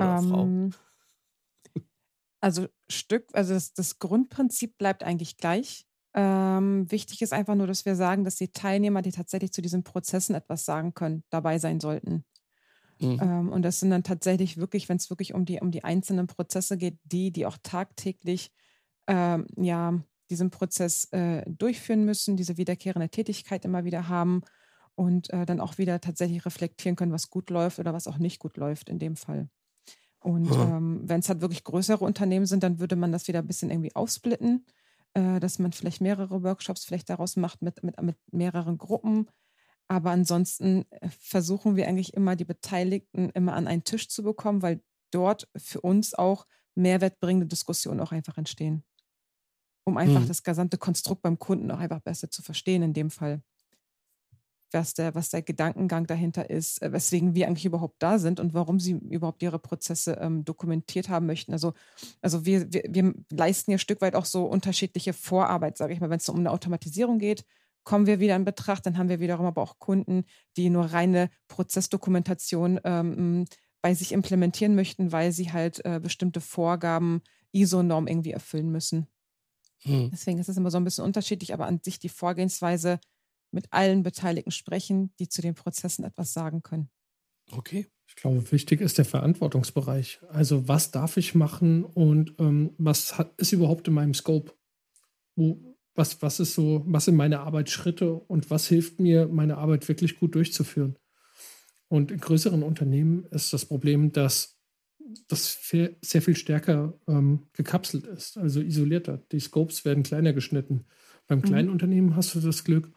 Ähm, 0.00 0.72
also 2.40 2.66
Stück, 2.90 3.28
also 3.34 3.54
das, 3.54 3.74
das, 3.74 3.98
Grundprinzip 3.98 4.78
bleibt 4.78 5.04
eigentlich 5.04 5.36
gleich. 5.36 5.86
Ähm, 6.14 6.90
wichtig 6.90 7.22
ist 7.22 7.32
einfach 7.32 7.54
nur, 7.54 7.66
dass 7.66 7.84
wir 7.84 7.94
sagen, 7.94 8.24
dass 8.24 8.34
die 8.34 8.50
Teilnehmer, 8.50 9.02
die 9.02 9.12
tatsächlich 9.12 9.52
zu 9.52 9.62
diesen 9.62 9.84
Prozessen 9.84 10.34
etwas 10.34 10.64
sagen 10.64 10.94
können, 10.94 11.22
dabei 11.30 11.58
sein 11.58 11.78
sollten. 11.78 12.24
Mhm. 13.00 13.18
Ähm, 13.22 13.48
und 13.50 13.62
das 13.62 13.80
sind 13.80 13.90
dann 13.90 14.02
tatsächlich 14.02 14.56
wirklich, 14.56 14.88
wenn 14.88 14.96
es 14.96 15.10
wirklich 15.10 15.34
um 15.34 15.44
die, 15.44 15.60
um 15.60 15.70
die 15.70 15.84
einzelnen 15.84 16.26
Prozesse 16.26 16.76
geht, 16.76 16.98
die, 17.04 17.32
die 17.32 17.46
auch 17.46 17.58
tagtäglich 17.62 18.52
ähm, 19.06 19.46
ja, 19.56 20.00
diesen 20.30 20.50
Prozess 20.50 21.04
äh, 21.12 21.42
durchführen 21.50 22.04
müssen, 22.04 22.36
diese 22.36 22.56
wiederkehrende 22.56 23.08
Tätigkeit 23.08 23.64
immer 23.64 23.84
wieder 23.84 24.08
haben 24.08 24.42
und 24.94 25.30
äh, 25.30 25.46
dann 25.46 25.60
auch 25.60 25.78
wieder 25.78 26.00
tatsächlich 26.00 26.44
reflektieren 26.46 26.96
können, 26.96 27.12
was 27.12 27.30
gut 27.30 27.50
läuft 27.50 27.78
oder 27.78 27.92
was 27.92 28.06
auch 28.06 28.18
nicht 28.18 28.38
gut 28.38 28.56
läuft 28.56 28.88
in 28.88 28.98
dem 28.98 29.16
Fall. 29.16 29.48
Und 30.20 30.46
ja. 30.46 30.76
ähm, 30.76 31.00
wenn 31.04 31.20
es 31.20 31.28
halt 31.28 31.40
wirklich 31.40 31.64
größere 31.64 32.04
Unternehmen 32.04 32.46
sind, 32.46 32.62
dann 32.62 32.78
würde 32.78 32.96
man 32.96 33.10
das 33.10 33.26
wieder 33.26 33.38
ein 33.38 33.46
bisschen 33.46 33.70
irgendwie 33.70 33.96
aufsplitten, 33.96 34.66
äh, 35.14 35.40
dass 35.40 35.58
man 35.58 35.72
vielleicht 35.72 36.00
mehrere 36.00 36.42
Workshops 36.42 36.84
vielleicht 36.84 37.08
daraus 37.08 37.36
macht 37.36 37.62
mit, 37.62 37.82
mit, 37.82 38.00
mit 38.00 38.16
mehreren 38.30 38.78
Gruppen. 38.78 39.28
Aber 39.90 40.12
ansonsten 40.12 40.84
äh, 40.90 41.08
versuchen 41.18 41.74
wir 41.74 41.88
eigentlich 41.88 42.14
immer, 42.14 42.36
die 42.36 42.44
Beteiligten 42.44 43.30
immer 43.30 43.54
an 43.54 43.66
einen 43.66 43.82
Tisch 43.82 44.08
zu 44.08 44.22
bekommen, 44.22 44.62
weil 44.62 44.80
dort 45.10 45.48
für 45.56 45.80
uns 45.80 46.14
auch 46.14 46.46
mehrwertbringende 46.76 47.48
Diskussionen 47.48 47.98
auch 47.98 48.12
einfach 48.12 48.38
entstehen. 48.38 48.84
Um 49.84 49.96
einfach 49.96 50.20
hm. 50.20 50.28
das 50.28 50.44
gesamte 50.44 50.78
Konstrukt 50.78 51.22
beim 51.22 51.40
Kunden 51.40 51.70
auch 51.72 51.80
einfach 51.80 52.00
besser 52.00 52.30
zu 52.30 52.42
verstehen 52.42 52.82
in 52.82 52.92
dem 52.92 53.10
Fall 53.10 53.42
was 54.72 54.94
der, 54.94 55.14
was 55.14 55.30
der 55.30 55.42
Gedankengang 55.42 56.06
dahinter 56.06 56.48
ist, 56.48 56.82
äh, 56.82 56.92
weswegen 56.92 57.34
wir 57.34 57.46
eigentlich 57.46 57.64
überhaupt 57.64 57.96
da 58.02 58.18
sind 58.18 58.40
und 58.40 58.54
warum 58.54 58.78
sie 58.78 58.92
überhaupt 58.92 59.42
ihre 59.42 59.58
Prozesse 59.58 60.18
ähm, 60.20 60.44
dokumentiert 60.44 61.08
haben 61.08 61.26
möchten. 61.26 61.52
Also, 61.52 61.72
also 62.20 62.44
wir, 62.44 62.72
wir, 62.72 62.84
wir 62.88 63.14
leisten 63.30 63.70
ja 63.70 63.76
ein 63.76 63.80
Stück 63.80 64.00
weit 64.00 64.14
auch 64.14 64.24
so 64.24 64.44
unterschiedliche 64.44 65.12
Vorarbeit, 65.12 65.76
sage 65.76 65.92
ich 65.92 66.00
mal, 66.00 66.10
wenn 66.10 66.18
es 66.18 66.28
um 66.28 66.38
eine 66.38 66.50
Automatisierung 66.50 67.18
geht, 67.18 67.44
kommen 67.84 68.06
wir 68.06 68.20
wieder 68.20 68.36
in 68.36 68.44
Betracht, 68.44 68.86
dann 68.86 68.98
haben 68.98 69.08
wir 69.08 69.20
wiederum 69.20 69.46
aber 69.46 69.62
auch 69.62 69.78
Kunden, 69.78 70.24
die 70.56 70.70
nur 70.70 70.86
reine 70.86 71.30
Prozessdokumentation 71.48 72.80
ähm, 72.84 73.46
bei 73.82 73.94
sich 73.94 74.12
implementieren 74.12 74.74
möchten, 74.74 75.12
weil 75.12 75.32
sie 75.32 75.52
halt 75.52 75.84
äh, 75.84 76.00
bestimmte 76.00 76.40
Vorgaben, 76.40 77.22
ISO-Norm 77.52 78.06
irgendwie 78.06 78.32
erfüllen 78.32 78.70
müssen. 78.70 79.06
Hm. 79.82 80.10
Deswegen 80.10 80.38
ist 80.38 80.48
es 80.48 80.56
immer 80.56 80.70
so 80.70 80.76
ein 80.76 80.84
bisschen 80.84 81.04
unterschiedlich, 81.04 81.54
aber 81.54 81.66
an 81.66 81.80
sich 81.82 81.98
die 81.98 82.10
Vorgehensweise 82.10 83.00
mit 83.50 83.72
allen 83.72 84.02
Beteiligten 84.02 84.52
sprechen, 84.52 85.12
die 85.18 85.28
zu 85.28 85.42
den 85.42 85.54
Prozessen 85.54 86.04
etwas 86.04 86.32
sagen 86.32 86.62
können. 86.62 86.90
Okay. 87.50 87.86
Ich 88.10 88.16
glaube, 88.16 88.50
wichtig 88.50 88.80
ist 88.80 88.98
der 88.98 89.04
Verantwortungsbereich. 89.04 90.20
Also 90.30 90.66
was 90.66 90.90
darf 90.90 91.16
ich 91.16 91.36
machen 91.36 91.84
und 91.84 92.34
ähm, 92.40 92.74
was 92.76 93.16
hat, 93.16 93.32
ist 93.38 93.52
überhaupt 93.52 93.86
in 93.86 93.94
meinem 93.94 94.14
Scope? 94.14 94.52
Wo, 95.36 95.69
was, 95.94 96.22
was 96.22 96.40
ist 96.40 96.54
so, 96.54 96.82
was 96.86 97.06
sind 97.06 97.16
meine 97.16 97.40
Arbeitsschritte 97.40 98.12
und 98.12 98.50
was 98.50 98.68
hilft 98.68 99.00
mir, 99.00 99.28
meine 99.28 99.58
Arbeit 99.58 99.88
wirklich 99.88 100.18
gut 100.18 100.34
durchzuführen? 100.34 100.96
Und 101.88 102.10
in 102.10 102.20
größeren 102.20 102.62
Unternehmen 102.62 103.24
ist 103.30 103.52
das 103.52 103.64
Problem, 103.64 104.12
dass 104.12 104.56
das 105.26 105.58
sehr 106.00 106.22
viel 106.22 106.36
stärker 106.36 106.98
ähm, 107.08 107.48
gekapselt 107.52 108.06
ist, 108.06 108.38
also 108.38 108.60
isolierter. 108.60 109.18
Die 109.32 109.40
Scopes 109.40 109.84
werden 109.84 110.04
kleiner 110.04 110.32
geschnitten. 110.32 110.86
Beim 111.26 111.42
kleinen 111.42 111.66
mhm. 111.66 111.72
Unternehmen 111.72 112.16
hast 112.16 112.34
du 112.34 112.40
das 112.40 112.64
Glück, 112.64 112.92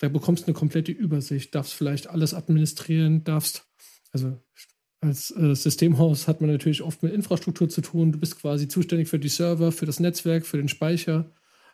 da 0.00 0.08
bekommst 0.08 0.44
du 0.44 0.46
eine 0.48 0.54
komplette 0.54 0.92
Übersicht, 0.92 1.54
darfst 1.54 1.74
vielleicht 1.74 2.08
alles 2.08 2.34
administrieren, 2.34 3.24
darfst, 3.24 3.66
also 4.12 4.40
als 5.00 5.30
äh, 5.36 5.54
Systemhaus 5.54 6.26
hat 6.26 6.40
man 6.40 6.50
natürlich 6.50 6.82
oft 6.82 7.02
mit 7.02 7.12
Infrastruktur 7.12 7.68
zu 7.68 7.80
tun. 7.80 8.12
Du 8.12 8.18
bist 8.18 8.40
quasi 8.40 8.66
zuständig 8.66 9.08
für 9.08 9.18
die 9.18 9.28
Server, 9.28 9.70
für 9.70 9.86
das 9.86 10.00
Netzwerk, 10.00 10.44
für 10.44 10.56
den 10.56 10.68
Speicher. 10.68 11.30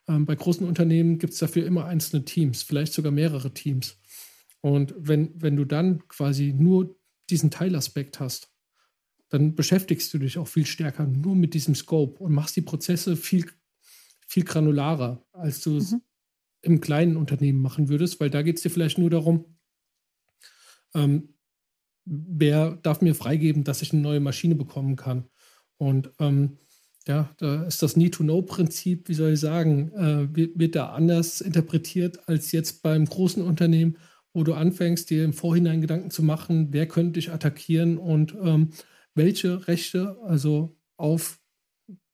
Ähm, 0.08 0.26
bei 0.26 0.34
großen 0.34 0.66
Unternehmen 0.66 1.18
gibt 1.18 1.32
es 1.32 1.38
dafür 1.38 1.66
immer 1.66 1.86
einzelne 1.86 2.24
Teams, 2.24 2.62
vielleicht 2.62 2.92
sogar 2.92 3.12
mehrere 3.12 3.52
Teams. 3.52 3.98
Und 4.60 4.94
wenn, 4.96 5.30
wenn 5.40 5.56
du 5.56 5.64
dann 5.64 6.06
quasi 6.08 6.54
nur 6.56 6.96
diesen 7.30 7.50
Teilaspekt 7.50 8.20
hast, 8.20 8.50
dann 9.28 9.54
beschäftigst 9.54 10.12
du 10.14 10.18
dich 10.18 10.38
auch 10.38 10.48
viel 10.48 10.66
stärker 10.66 11.06
nur 11.06 11.34
mit 11.34 11.54
diesem 11.54 11.74
Scope 11.74 12.22
und 12.22 12.32
machst 12.32 12.56
die 12.56 12.62
Prozesse 12.62 13.16
viel, 13.16 13.46
viel 14.28 14.44
granularer, 14.44 15.24
als 15.32 15.60
du 15.60 15.78
es 15.78 15.92
mhm 15.92 16.02
im 16.64 16.80
kleinen 16.80 17.16
Unternehmen 17.16 17.60
machen 17.60 17.88
würdest, 17.88 18.20
weil 18.20 18.30
da 18.30 18.42
geht 18.42 18.56
es 18.56 18.62
dir 18.62 18.70
vielleicht 18.70 18.98
nur 18.98 19.10
darum, 19.10 19.44
ähm, 20.94 21.34
wer 22.04 22.76
darf 22.76 23.00
mir 23.00 23.14
freigeben, 23.14 23.64
dass 23.64 23.82
ich 23.82 23.92
eine 23.92 24.02
neue 24.02 24.20
Maschine 24.20 24.54
bekommen 24.54 24.96
kann. 24.96 25.28
Und 25.76 26.10
ähm, 26.18 26.58
ja, 27.06 27.30
da 27.36 27.64
ist 27.64 27.82
das 27.82 27.96
Need-to-Know-Prinzip, 27.96 29.08
wie 29.08 29.14
soll 29.14 29.32
ich 29.32 29.40
sagen, 29.40 29.92
äh, 29.92 30.34
wird, 30.34 30.58
wird, 30.58 30.74
da 30.74 30.90
anders 30.90 31.40
interpretiert 31.40 32.28
als 32.28 32.52
jetzt 32.52 32.82
beim 32.82 33.04
großen 33.04 33.42
Unternehmen, 33.42 33.98
wo 34.32 34.42
du 34.42 34.54
anfängst, 34.54 35.10
dir 35.10 35.24
im 35.24 35.32
Vorhinein 35.32 35.80
Gedanken 35.80 36.10
zu 36.10 36.22
machen, 36.22 36.68
wer 36.72 36.88
könnte 36.88 37.12
dich 37.12 37.30
attackieren 37.30 37.98
und 37.98 38.34
ähm, 38.42 38.70
welche 39.14 39.68
Rechte, 39.68 40.18
also 40.24 40.76
auf 40.96 41.40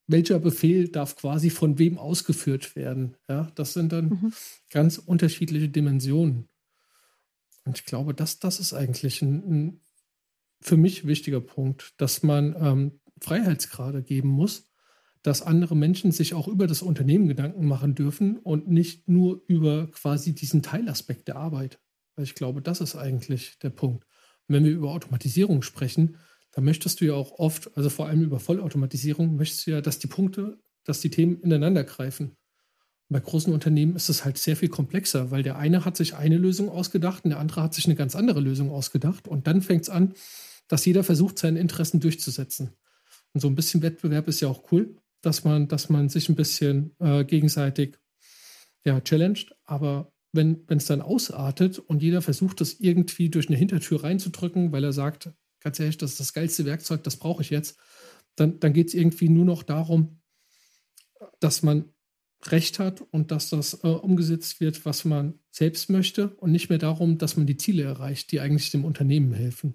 welcher 0.07 0.41
Befehl 0.41 0.88
darf 0.88 1.14
quasi 1.14 1.51
von 1.51 1.78
wem 1.78 1.97
ausgeführt 1.97 2.74
werden. 2.74 3.16
Ja, 3.28 3.51
das 3.55 3.74
sind 3.74 3.93
dann 3.93 4.09
mhm. 4.09 4.32
ganz 4.70 4.99
unterschiedliche 4.99 5.68
Dimensionen. 5.68 6.49
Und 7.64 7.78
ich 7.78 7.84
glaube, 7.84 8.12
dass 8.12 8.41
das 8.41 8.59
ist 8.59 8.72
eigentlich 8.72 9.22
ein, 9.22 9.43
ein 9.45 9.80
für 10.61 10.76
mich 10.76 11.07
wichtiger 11.07 11.41
Punkt, 11.41 11.95
dass 11.99 12.22
man 12.22 12.57
ähm, 12.59 13.01
Freiheitsgrade 13.20 14.03
geben 14.03 14.28
muss, 14.28 14.69
dass 15.22 15.42
andere 15.42 15.76
Menschen 15.76 16.12
sich 16.12 16.34
auch 16.34 16.48
über 16.48 16.66
das 16.66 16.82
Unternehmen 16.82 17.28
Gedanken 17.28 17.66
machen 17.66 17.94
dürfen 17.94 18.38
und 18.38 18.68
nicht 18.68 19.08
nur 19.08 19.42
über 19.46 19.90
quasi 19.90 20.34
diesen 20.34 20.62
Teilaspekt 20.62 21.28
der 21.28 21.36
Arbeit. 21.36 21.78
Weil 22.16 22.24
ich 22.24 22.34
glaube, 22.34 22.62
das 22.62 22.80
ist 22.80 22.96
eigentlich 22.96 23.58
der 23.58 23.70
Punkt. 23.70 24.04
Und 24.48 24.54
wenn 24.54 24.64
wir 24.64 24.72
über 24.72 24.90
Automatisierung 24.90 25.62
sprechen, 25.62 26.16
dann 26.52 26.64
möchtest 26.64 27.00
du 27.00 27.04
ja 27.04 27.14
auch 27.14 27.38
oft, 27.38 27.70
also 27.76 27.90
vor 27.90 28.06
allem 28.06 28.22
über 28.22 28.40
Vollautomatisierung, 28.40 29.36
möchtest 29.36 29.66
du 29.66 29.72
ja, 29.72 29.80
dass 29.80 29.98
die 29.98 30.06
Punkte, 30.08 30.58
dass 30.84 31.00
die 31.00 31.10
Themen 31.10 31.40
ineinander 31.40 31.84
greifen. 31.84 32.36
bei 33.08 33.20
großen 33.20 33.52
Unternehmen 33.52 33.96
ist 33.96 34.08
es 34.08 34.24
halt 34.24 34.38
sehr 34.38 34.56
viel 34.56 34.68
komplexer, 34.68 35.30
weil 35.30 35.42
der 35.42 35.58
eine 35.58 35.84
hat 35.84 35.96
sich 35.96 36.14
eine 36.14 36.38
Lösung 36.38 36.68
ausgedacht 36.68 37.24
und 37.24 37.30
der 37.30 37.40
andere 37.40 37.62
hat 37.62 37.74
sich 37.74 37.86
eine 37.86 37.96
ganz 37.96 38.14
andere 38.16 38.40
Lösung 38.40 38.70
ausgedacht. 38.70 39.28
Und 39.28 39.46
dann 39.46 39.62
fängt 39.62 39.82
es 39.82 39.90
an, 39.90 40.14
dass 40.68 40.84
jeder 40.84 41.04
versucht, 41.04 41.38
seine 41.38 41.58
Interessen 41.58 42.00
durchzusetzen. 42.00 42.70
Und 43.32 43.40
so 43.40 43.48
ein 43.48 43.56
bisschen 43.56 43.82
Wettbewerb 43.82 44.28
ist 44.28 44.40
ja 44.40 44.48
auch 44.48 44.70
cool, 44.72 44.96
dass 45.22 45.44
man, 45.44 45.68
dass 45.68 45.88
man 45.88 46.08
sich 46.08 46.28
ein 46.28 46.36
bisschen 46.36 46.94
äh, 46.98 47.24
gegenseitig 47.24 47.98
ja, 48.84 49.00
challenged. 49.00 49.54
Aber 49.64 50.12
wenn 50.32 50.64
es 50.68 50.86
dann 50.86 51.02
ausartet 51.02 51.78
und 51.78 52.02
jeder 52.02 52.22
versucht, 52.22 52.60
das 52.60 52.74
irgendwie 52.74 53.30
durch 53.30 53.48
eine 53.48 53.58
Hintertür 53.58 54.04
reinzudrücken, 54.04 54.72
weil 54.72 54.84
er 54.84 54.92
sagt, 54.92 55.30
ganz 55.60 55.78
ehrlich, 55.80 55.98
das 55.98 56.12
ist 56.12 56.20
das 56.20 56.32
geilste 56.32 56.64
Werkzeug, 56.64 57.02
das 57.04 57.16
brauche 57.16 57.42
ich 57.42 57.50
jetzt, 57.50 57.78
dann, 58.36 58.60
dann 58.60 58.72
geht 58.72 58.88
es 58.88 58.94
irgendwie 58.94 59.28
nur 59.28 59.44
noch 59.44 59.62
darum, 59.62 60.20
dass 61.40 61.62
man 61.62 61.92
Recht 62.46 62.78
hat 62.78 63.02
und 63.02 63.30
dass 63.30 63.50
das 63.50 63.84
äh, 63.84 63.88
umgesetzt 63.88 64.60
wird, 64.60 64.86
was 64.86 65.04
man 65.04 65.40
selbst 65.50 65.90
möchte 65.90 66.28
und 66.36 66.52
nicht 66.52 66.70
mehr 66.70 66.78
darum, 66.78 67.18
dass 67.18 67.36
man 67.36 67.46
die 67.46 67.58
Ziele 67.58 67.82
erreicht, 67.82 68.32
die 68.32 68.40
eigentlich 68.40 68.70
dem 68.70 68.86
Unternehmen 68.86 69.34
helfen. 69.34 69.74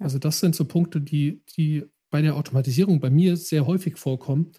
Ja. 0.00 0.06
Also 0.06 0.18
das 0.18 0.40
sind 0.40 0.56
so 0.56 0.64
Punkte, 0.64 1.00
die, 1.00 1.44
die 1.56 1.84
bei 2.10 2.20
der 2.20 2.34
Automatisierung 2.34 2.98
bei 2.98 3.10
mir 3.10 3.36
sehr 3.36 3.66
häufig 3.66 3.96
vorkommen, 3.96 4.52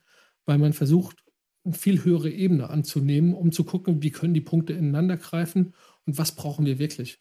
weil 0.46 0.58
man 0.58 0.74
versucht, 0.74 1.24
eine 1.64 1.74
viel 1.74 2.04
höhere 2.04 2.30
Ebene 2.30 2.70
anzunehmen, 2.70 3.34
um 3.34 3.52
zu 3.52 3.64
gucken, 3.64 4.04
wie 4.04 4.12
können 4.12 4.34
die 4.34 4.42
Punkte 4.42 4.74
ineinander 4.74 5.18
greifen 5.18 5.74
und 6.06 6.18
was 6.18 6.34
brauchen 6.34 6.66
wir 6.66 6.80
wirklich. 6.80 7.20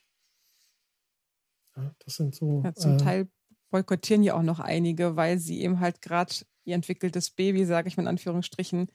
Ja, 1.77 1.95
das 2.05 2.17
sind 2.17 2.35
so. 2.35 2.63
Ja, 2.65 2.75
zum 2.75 2.95
äh, 2.95 2.97
Teil 2.99 3.29
boykottieren 3.71 4.23
ja 4.23 4.35
auch 4.35 4.43
noch 4.43 4.61
einige, 4.61 5.17
weil 5.17 5.39
sie 5.39 5.63
eben 5.63 5.81
halt 5.81 6.03
gerade 6.03 6.35
ihr 6.65 6.75
entwickeltes 6.75 7.31
Baby, 7.31 7.65
sage 7.65 7.89
ich 7.89 7.97
mal 7.97 8.05
in 8.05 8.09
Anführungsstrichen, 8.09 8.89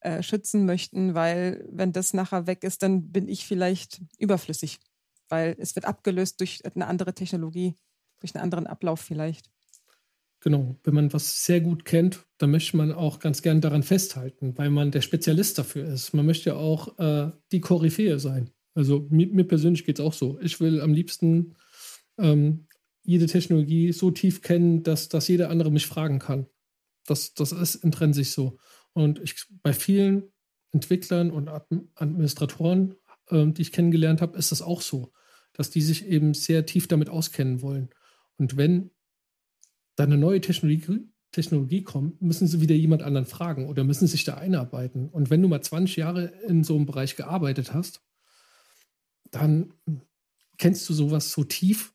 äh, 0.00 0.22
schützen 0.22 0.66
möchten, 0.66 1.14
weil 1.14 1.64
wenn 1.70 1.92
das 1.92 2.12
nachher 2.12 2.46
weg 2.46 2.64
ist, 2.64 2.82
dann 2.82 3.10
bin 3.12 3.28
ich 3.28 3.46
vielleicht 3.46 4.02
überflüssig, 4.18 4.80
weil 5.28 5.54
es 5.58 5.74
wird 5.76 5.86
abgelöst 5.86 6.40
durch 6.40 6.62
eine 6.64 6.86
andere 6.86 7.14
Technologie, 7.14 7.74
durch 8.20 8.34
einen 8.34 8.42
anderen 8.42 8.66
Ablauf 8.66 9.00
vielleicht. 9.00 9.50
Genau, 10.44 10.78
wenn 10.84 10.92
man 10.92 11.10
was 11.14 11.46
sehr 11.46 11.62
gut 11.62 11.86
kennt, 11.86 12.26
dann 12.36 12.50
möchte 12.50 12.76
man 12.76 12.92
auch 12.92 13.18
ganz 13.18 13.40
gern 13.40 13.62
daran 13.62 13.82
festhalten, 13.82 14.52
weil 14.58 14.68
man 14.68 14.90
der 14.90 15.00
Spezialist 15.00 15.56
dafür 15.56 15.86
ist. 15.86 16.12
Man 16.12 16.26
möchte 16.26 16.54
auch 16.54 16.98
äh, 16.98 17.32
die 17.50 17.62
Koryphäe 17.62 18.18
sein. 18.18 18.50
Also 18.74 19.06
mir, 19.08 19.26
mir 19.28 19.44
persönlich 19.44 19.86
geht 19.86 19.98
es 19.98 20.04
auch 20.04 20.12
so. 20.12 20.38
Ich 20.40 20.60
will 20.60 20.82
am 20.82 20.92
liebsten 20.92 21.54
ähm, 22.18 22.66
jede 23.02 23.24
Technologie 23.24 23.92
so 23.92 24.10
tief 24.10 24.42
kennen, 24.42 24.82
dass, 24.82 25.08
dass 25.08 25.28
jeder 25.28 25.48
andere 25.48 25.72
mich 25.72 25.86
fragen 25.86 26.18
kann. 26.18 26.46
Das, 27.06 27.32
das 27.32 27.52
ist 27.52 27.76
intrinsisch 27.76 28.32
so. 28.32 28.58
Und 28.92 29.20
ich, 29.20 29.46
bei 29.62 29.72
vielen 29.72 30.24
Entwicklern 30.72 31.30
und 31.30 31.48
Administratoren, 31.48 32.96
äh, 33.30 33.46
die 33.46 33.62
ich 33.62 33.72
kennengelernt 33.72 34.20
habe, 34.20 34.36
ist 34.36 34.52
das 34.52 34.60
auch 34.60 34.82
so, 34.82 35.10
dass 35.54 35.70
die 35.70 35.80
sich 35.80 36.04
eben 36.04 36.34
sehr 36.34 36.66
tief 36.66 36.86
damit 36.86 37.08
auskennen 37.08 37.62
wollen. 37.62 37.88
Und 38.36 38.58
wenn 38.58 38.90
da 39.96 40.04
eine 40.04 40.16
neue 40.16 40.40
Technologie, 40.40 41.08
Technologie 41.30 41.82
kommt, 41.82 42.22
müssen 42.22 42.46
sie 42.46 42.60
wieder 42.60 42.74
jemand 42.74 43.02
anderen 43.02 43.26
fragen 43.26 43.68
oder 43.68 43.84
müssen 43.84 44.06
sich 44.06 44.24
da 44.24 44.34
einarbeiten. 44.34 45.08
Und 45.08 45.30
wenn 45.30 45.42
du 45.42 45.48
mal 45.48 45.60
20 45.60 45.96
Jahre 45.96 46.26
in 46.46 46.62
so 46.62 46.76
einem 46.76 46.86
Bereich 46.86 47.16
gearbeitet 47.16 47.74
hast, 47.74 48.02
dann 49.30 49.74
kennst 50.58 50.88
du 50.88 50.94
sowas 50.94 51.32
so 51.32 51.42
tief, 51.42 51.92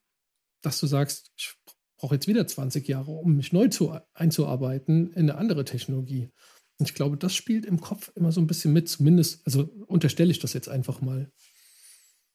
dass 0.61 0.79
du 0.79 0.87
sagst, 0.87 1.31
ich 1.37 1.55
brauche 1.97 2.15
jetzt 2.15 2.27
wieder 2.27 2.45
20 2.45 2.87
Jahre, 2.87 3.11
um 3.11 3.37
mich 3.37 3.53
neu 3.53 3.69
zu, 3.69 3.97
einzuarbeiten 4.13 5.11
in 5.13 5.29
eine 5.29 5.35
andere 5.35 5.63
Technologie. 5.63 6.29
Und 6.77 6.89
ich 6.89 6.95
glaube, 6.95 7.17
das 7.17 7.33
spielt 7.35 7.65
im 7.65 7.79
Kopf 7.79 8.11
immer 8.15 8.31
so 8.31 8.41
ein 8.41 8.47
bisschen 8.47 8.73
mit, 8.73 8.89
zumindest, 8.89 9.45
also 9.45 9.69
unterstelle 9.87 10.31
ich 10.31 10.39
das 10.39 10.53
jetzt 10.53 10.69
einfach 10.69 11.01
mal. 11.01 11.31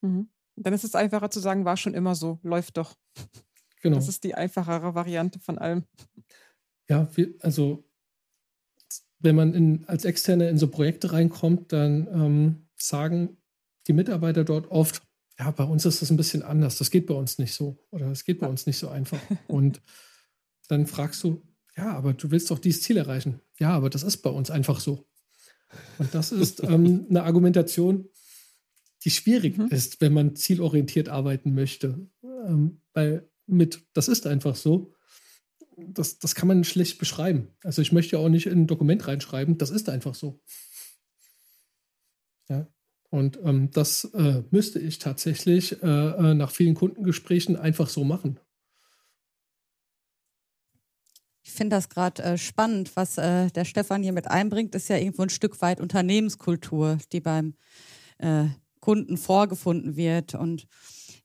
Mhm. 0.03 0.29
Dann 0.57 0.73
ist 0.73 0.85
es 0.85 0.95
einfacher 0.95 1.31
zu 1.31 1.41
sagen, 1.41 1.65
war 1.65 1.77
schon 1.77 1.95
immer 1.95 2.15
so, 2.15 2.39
läuft 2.43 2.77
doch. 2.77 2.95
Genau. 3.85 3.97
Das 3.97 4.09
ist 4.09 4.25
die 4.25 4.35
einfachere 4.35 4.95
Variante 4.95 5.39
von 5.39 5.59
allem. 5.59 5.85
Ja, 6.89 7.07
wir, 7.17 7.35
also 7.41 7.85
wenn 9.19 9.37
man 9.37 9.53
in, 9.53 9.85
als 9.87 10.07
Externe 10.07 10.49
in 10.49 10.57
so 10.57 10.69
Projekte 10.69 11.13
reinkommt, 11.13 11.71
dann 11.71 12.09
ähm, 12.11 12.67
sagen 12.77 13.37
die 13.87 13.93
Mitarbeiter 13.93 14.43
dort 14.43 14.71
oft, 14.71 15.03
ja, 15.39 15.51
bei 15.51 15.65
uns 15.65 15.85
ist 15.85 16.01
das 16.01 16.11
ein 16.11 16.17
bisschen 16.17 16.43
anders, 16.43 16.79
das 16.79 16.91
geht 16.91 17.05
bei 17.05 17.13
uns 17.13 17.37
nicht 17.37 17.53
so 17.53 17.77
oder 17.91 18.09
das 18.09 18.25
geht 18.25 18.41
bei 18.41 18.47
uns 18.47 18.65
nicht 18.65 18.79
so 18.79 18.89
einfach. 18.89 19.21
Und 19.49 19.83
dann 20.69 20.87
fragst 20.87 21.23
du, 21.23 21.43
ja, 21.77 21.93
aber 21.93 22.15
du 22.15 22.31
willst 22.31 22.51
doch 22.51 22.59
dieses 22.59 22.81
Ziel 22.81 22.97
erreichen. 22.97 23.43
Ja, 23.59 23.73
aber 23.73 23.91
das 23.91 24.03
ist 24.03 24.19
bei 24.19 24.31
uns 24.31 24.51
einfach 24.51 24.81
so. 24.81 25.05
Und 25.99 26.15
das 26.15 26.33
ist 26.33 26.63
ähm, 26.63 27.05
eine 27.11 27.25
Argumentation, 27.25 28.09
die 29.03 29.11
schwierig 29.11 29.59
mhm. 29.59 29.67
ist, 29.67 30.01
wenn 30.01 30.15
man 30.15 30.37
zielorientiert 30.37 31.11
arbeiten 31.11 31.53
möchte. 31.53 32.09
Ähm, 32.23 32.81
weil 32.95 33.29
mit, 33.47 33.87
das 33.93 34.09
ist 34.09 34.27
einfach 34.27 34.57
so, 34.57 34.95
das, 35.77 36.19
das 36.19 36.35
kann 36.35 36.49
man 36.49 36.65
schlecht 36.65 36.99
beschreiben. 36.99 37.49
Also 37.63 37.83
ich 37.83 37.93
möchte 37.93 38.17
ja 38.17 38.23
auch 38.23 38.29
nicht 38.29 38.47
in 38.47 38.63
ein 38.63 38.67
Dokument 38.67 39.07
reinschreiben, 39.07 39.59
das 39.59 39.71
ist 39.71 39.89
einfach 39.89 40.15
so. 40.15 40.41
Ja. 42.49 42.69
Und 43.11 43.39
ähm, 43.45 43.71
das 43.71 44.05
äh, 44.15 44.43
müsste 44.51 44.81
ich 44.81 44.99
tatsächlich 44.99 45.83
äh, 45.83 45.87
äh 45.87 46.35
nach 46.35 46.51
vielen 46.51 46.75
Kundengesprächen 46.75 47.57
einfach 47.57 47.89
so 47.89 48.05
machen. 48.05 48.41
Ich 51.47 51.53
finde 51.53 51.77
das 51.77 51.89
gerade 51.89 52.23
äh, 52.23 52.39
spannend, 52.39 52.97
was 52.97 53.19
äh, 53.19 53.51
der 53.51 53.65
Stefan 53.65 54.03
hier 54.03 54.13
mit 54.13 54.29
einbringt, 54.29 54.75
ist 54.75 54.89
ja 54.89 54.97
irgendwo 54.97 55.23
ein 55.23 55.29
Stück 55.29 55.61
weit 55.61 55.81
Unternehmenskultur, 55.81 56.99
die 57.13 57.21
beim 57.21 57.55
äh, 58.19 58.47
Kunden 58.81 59.17
vorgefunden 59.17 59.95
wird. 59.95 60.35
Und 60.35 60.67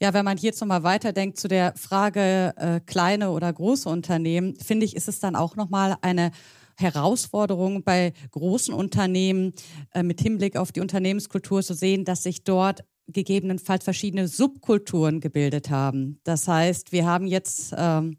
ja, 0.01 0.13
wenn 0.13 0.25
man 0.25 0.37
jetzt 0.37 0.61
nochmal 0.61 0.83
weiterdenkt 0.83 1.37
zu 1.37 1.47
der 1.47 1.73
Frage 1.75 2.53
äh, 2.57 2.79
kleine 2.85 3.31
oder 3.31 3.51
große 3.51 3.89
Unternehmen, 3.89 4.55
finde 4.55 4.85
ich, 4.85 4.95
ist 4.95 5.07
es 5.07 5.19
dann 5.19 5.35
auch 5.35 5.55
nochmal 5.55 5.97
eine 6.01 6.31
Herausforderung 6.77 7.83
bei 7.83 8.13
großen 8.31 8.73
Unternehmen 8.73 9.53
äh, 9.93 10.03
mit 10.03 10.21
Hinblick 10.21 10.55
auf 10.55 10.71
die 10.71 10.79
Unternehmenskultur 10.79 11.61
zu 11.61 11.73
sehen, 11.73 12.05
dass 12.05 12.23
sich 12.23 12.43
dort 12.43 12.85
gegebenenfalls 13.07 13.83
verschiedene 13.83 14.27
Subkulturen 14.27 15.19
gebildet 15.19 15.69
haben. 15.69 16.19
Das 16.23 16.47
heißt, 16.47 16.91
wir 16.91 17.05
haben 17.05 17.27
jetzt 17.27 17.73
ähm, 17.75 18.17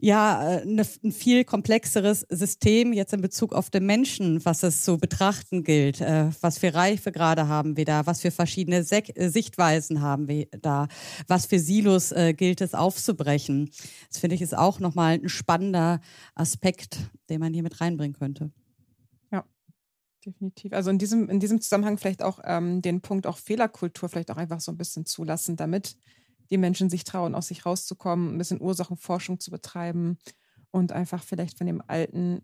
ja 0.00 0.38
eine, 0.38 0.82
ein 1.04 1.12
viel 1.12 1.44
komplexeres 1.44 2.26
System 2.28 2.92
jetzt 2.92 3.12
in 3.12 3.20
Bezug 3.20 3.52
auf 3.52 3.70
den 3.70 3.86
Menschen, 3.86 4.44
was 4.44 4.62
es 4.62 4.82
zu 4.82 4.98
betrachten 4.98 5.62
gilt. 5.62 6.00
Äh, 6.00 6.30
was 6.40 6.58
für 6.58 6.74
Reifegrade 6.74 7.48
haben 7.48 7.76
wir 7.76 7.84
da? 7.84 8.06
Was 8.06 8.20
für 8.20 8.30
verschiedene 8.30 8.82
Sek 8.82 9.16
äh, 9.16 9.28
Sichtweisen 9.28 10.00
haben 10.00 10.28
wir 10.28 10.46
da? 10.60 10.88
Was 11.28 11.46
für 11.46 11.58
Silos 11.58 12.12
äh, 12.12 12.32
gilt 12.34 12.60
es 12.60 12.74
aufzubrechen? 12.74 13.70
Das 14.08 14.18
finde 14.18 14.36
ich 14.36 14.42
ist 14.42 14.56
auch 14.56 14.80
nochmal 14.80 15.14
ein 15.14 15.28
spannender 15.28 16.00
Aspekt, 16.34 16.98
den 17.28 17.40
man 17.40 17.52
hier 17.52 17.62
mit 17.62 17.80
reinbringen 17.80 18.16
könnte. 18.18 18.50
Ja, 19.30 19.44
definitiv. 20.24 20.72
Also 20.72 20.90
in 20.90 20.98
diesem, 20.98 21.28
in 21.28 21.40
diesem 21.40 21.60
Zusammenhang 21.60 21.98
vielleicht 21.98 22.22
auch 22.22 22.40
ähm, 22.44 22.82
den 22.82 23.00
Punkt 23.00 23.26
auch 23.26 23.38
Fehlerkultur 23.38 24.08
vielleicht 24.08 24.30
auch 24.30 24.36
einfach 24.36 24.60
so 24.60 24.72
ein 24.72 24.78
bisschen 24.78 25.06
zulassen, 25.06 25.56
damit 25.56 25.96
die 26.50 26.58
Menschen 26.58 26.90
sich 26.90 27.04
trauen, 27.04 27.34
aus 27.34 27.48
sich 27.48 27.64
rauszukommen, 27.64 28.34
ein 28.34 28.38
bisschen 28.38 28.60
Ursachenforschung 28.60 29.40
zu 29.40 29.50
betreiben 29.50 30.18
und 30.70 30.92
einfach 30.92 31.22
vielleicht 31.22 31.58
von 31.58 31.66
dem 31.66 31.82
Alten 31.86 32.42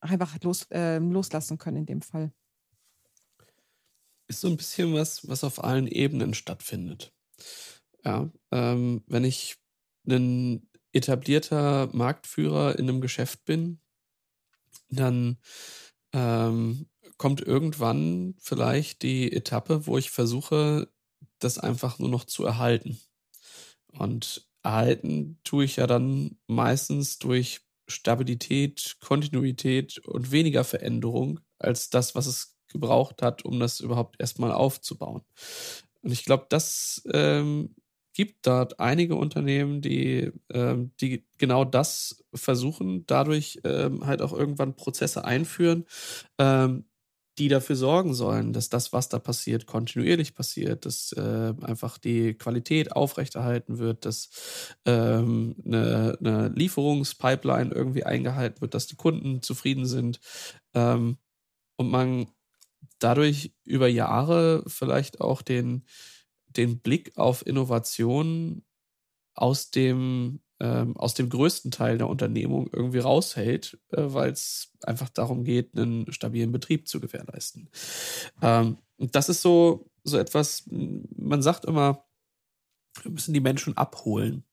einfach 0.00 0.40
los, 0.42 0.66
äh, 0.70 0.98
loslassen 0.98 1.58
können 1.58 1.78
in 1.78 1.86
dem 1.86 2.02
Fall. 2.02 2.32
Ist 4.28 4.40
so 4.40 4.48
ein 4.48 4.56
bisschen 4.56 4.94
was, 4.94 5.28
was 5.28 5.44
auf 5.44 5.62
allen 5.62 5.86
Ebenen 5.86 6.34
stattfindet. 6.34 7.12
Ja, 8.04 8.30
ähm, 8.50 9.02
wenn 9.06 9.24
ich 9.24 9.56
ein 10.06 10.68
etablierter 10.92 11.88
Marktführer 11.92 12.78
in 12.78 12.88
einem 12.88 13.00
Geschäft 13.00 13.44
bin, 13.44 13.80
dann 14.88 15.38
ähm, 16.12 16.86
kommt 17.16 17.40
irgendwann 17.40 18.34
vielleicht 18.38 19.02
die 19.02 19.32
Etappe, 19.32 19.86
wo 19.86 19.98
ich 19.98 20.10
versuche, 20.10 20.88
das 21.38 21.58
einfach 21.58 21.98
nur 21.98 22.08
noch 22.08 22.24
zu 22.24 22.44
erhalten. 22.44 22.98
Und 23.98 24.48
erhalten 24.62 25.38
tue 25.44 25.64
ich 25.64 25.76
ja 25.76 25.86
dann 25.86 26.38
meistens 26.46 27.18
durch 27.18 27.60
Stabilität, 27.88 28.96
Kontinuität 29.00 29.98
und 30.06 30.32
weniger 30.32 30.64
Veränderung 30.64 31.40
als 31.58 31.90
das, 31.90 32.14
was 32.14 32.26
es 32.26 32.56
gebraucht 32.68 33.22
hat, 33.22 33.44
um 33.44 33.60
das 33.60 33.80
überhaupt 33.80 34.16
erstmal 34.18 34.52
aufzubauen. 34.52 35.22
Und 36.02 36.12
ich 36.12 36.24
glaube, 36.24 36.46
das 36.48 37.02
ähm, 37.12 37.74
gibt 38.14 38.46
dort 38.46 38.80
einige 38.80 39.16
Unternehmen, 39.16 39.80
die, 39.80 40.32
ähm, 40.52 40.92
die 41.00 41.26
genau 41.38 41.64
das 41.64 42.24
versuchen, 42.34 43.06
dadurch 43.06 43.60
ähm, 43.64 44.06
halt 44.06 44.22
auch 44.22 44.32
irgendwann 44.32 44.76
Prozesse 44.76 45.24
einführen, 45.24 45.84
ähm, 46.38 46.84
die 47.38 47.48
dafür 47.48 47.76
sorgen 47.76 48.14
sollen, 48.14 48.52
dass 48.52 48.68
das, 48.68 48.92
was 48.92 49.08
da 49.08 49.18
passiert, 49.18 49.66
kontinuierlich 49.66 50.34
passiert, 50.34 50.86
dass 50.86 51.12
äh, 51.12 51.52
einfach 51.62 51.98
die 51.98 52.34
Qualität 52.34 52.92
aufrechterhalten 52.92 53.78
wird, 53.78 54.04
dass 54.04 54.28
ähm, 54.84 55.56
eine, 55.64 56.16
eine 56.20 56.48
Lieferungspipeline 56.48 57.74
irgendwie 57.74 58.04
eingehalten 58.04 58.60
wird, 58.60 58.74
dass 58.74 58.86
die 58.86 58.96
Kunden 58.96 59.42
zufrieden 59.42 59.86
sind. 59.86 60.20
Ähm, 60.74 61.18
und 61.76 61.90
man 61.90 62.28
dadurch 63.00 63.52
über 63.64 63.88
Jahre 63.88 64.62
vielleicht 64.66 65.20
auch 65.20 65.42
den, 65.42 65.84
den 66.46 66.80
Blick 66.80 67.16
auf 67.16 67.46
Innovation 67.46 68.62
aus 69.34 69.70
dem 69.70 70.40
ähm, 70.60 70.96
aus 70.96 71.14
dem 71.14 71.28
größten 71.28 71.70
Teil 71.70 71.98
der 71.98 72.08
Unternehmung 72.08 72.68
irgendwie 72.72 72.98
raushält, 72.98 73.78
äh, 73.90 74.02
weil 74.06 74.30
es 74.30 74.72
einfach 74.82 75.08
darum 75.08 75.44
geht, 75.44 75.76
einen 75.76 76.12
stabilen 76.12 76.52
Betrieb 76.52 76.88
zu 76.88 77.00
gewährleisten. 77.00 77.68
Ähm, 78.42 78.78
das 78.98 79.28
ist 79.28 79.42
so, 79.42 79.90
so 80.04 80.18
etwas, 80.18 80.64
man 80.70 81.42
sagt 81.42 81.64
immer, 81.64 82.04
wir 83.02 83.10
müssen 83.10 83.34
die 83.34 83.40
Menschen 83.40 83.76
abholen. 83.76 84.44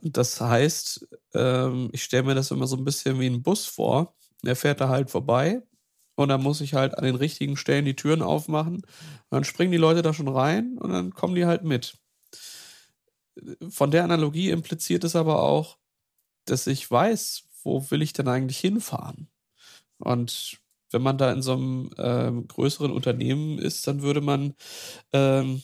Und 0.00 0.16
das 0.16 0.40
heißt, 0.40 1.06
ähm, 1.34 1.90
ich 1.92 2.02
stelle 2.02 2.22
mir 2.22 2.34
das 2.34 2.50
immer 2.50 2.66
so 2.66 2.76
ein 2.76 2.84
bisschen 2.84 3.20
wie 3.20 3.26
ein 3.26 3.42
Bus 3.42 3.66
vor. 3.66 4.14
Der 4.42 4.56
fährt 4.56 4.80
da 4.80 4.88
halt 4.88 5.10
vorbei 5.10 5.62
und 6.16 6.28
dann 6.28 6.42
muss 6.42 6.60
ich 6.60 6.74
halt 6.74 6.96
an 6.96 7.04
den 7.04 7.14
richtigen 7.14 7.56
Stellen 7.56 7.84
die 7.84 7.96
Türen 7.96 8.22
aufmachen. 8.22 8.76
Und 8.76 8.84
dann 9.30 9.44
springen 9.44 9.72
die 9.72 9.78
Leute 9.78 10.02
da 10.02 10.14
schon 10.14 10.28
rein 10.28 10.78
und 10.78 10.90
dann 10.90 11.12
kommen 11.12 11.34
die 11.34 11.46
halt 11.46 11.64
mit 11.64 11.98
von 13.68 13.90
der 13.90 14.04
Analogie 14.04 14.50
impliziert 14.50 15.04
es 15.04 15.16
aber 15.16 15.42
auch, 15.42 15.78
dass 16.44 16.66
ich 16.66 16.90
weiß, 16.90 17.44
wo 17.62 17.90
will 17.90 18.02
ich 18.02 18.12
denn 18.12 18.28
eigentlich 18.28 18.58
hinfahren? 18.58 19.28
Und 19.98 20.60
wenn 20.90 21.02
man 21.02 21.18
da 21.18 21.32
in 21.32 21.42
so 21.42 21.54
einem 21.54 21.90
ähm, 21.98 22.48
größeren 22.48 22.92
Unternehmen 22.92 23.58
ist, 23.58 23.86
dann 23.86 24.02
würde 24.02 24.20
man 24.20 24.54
ähm, 25.12 25.62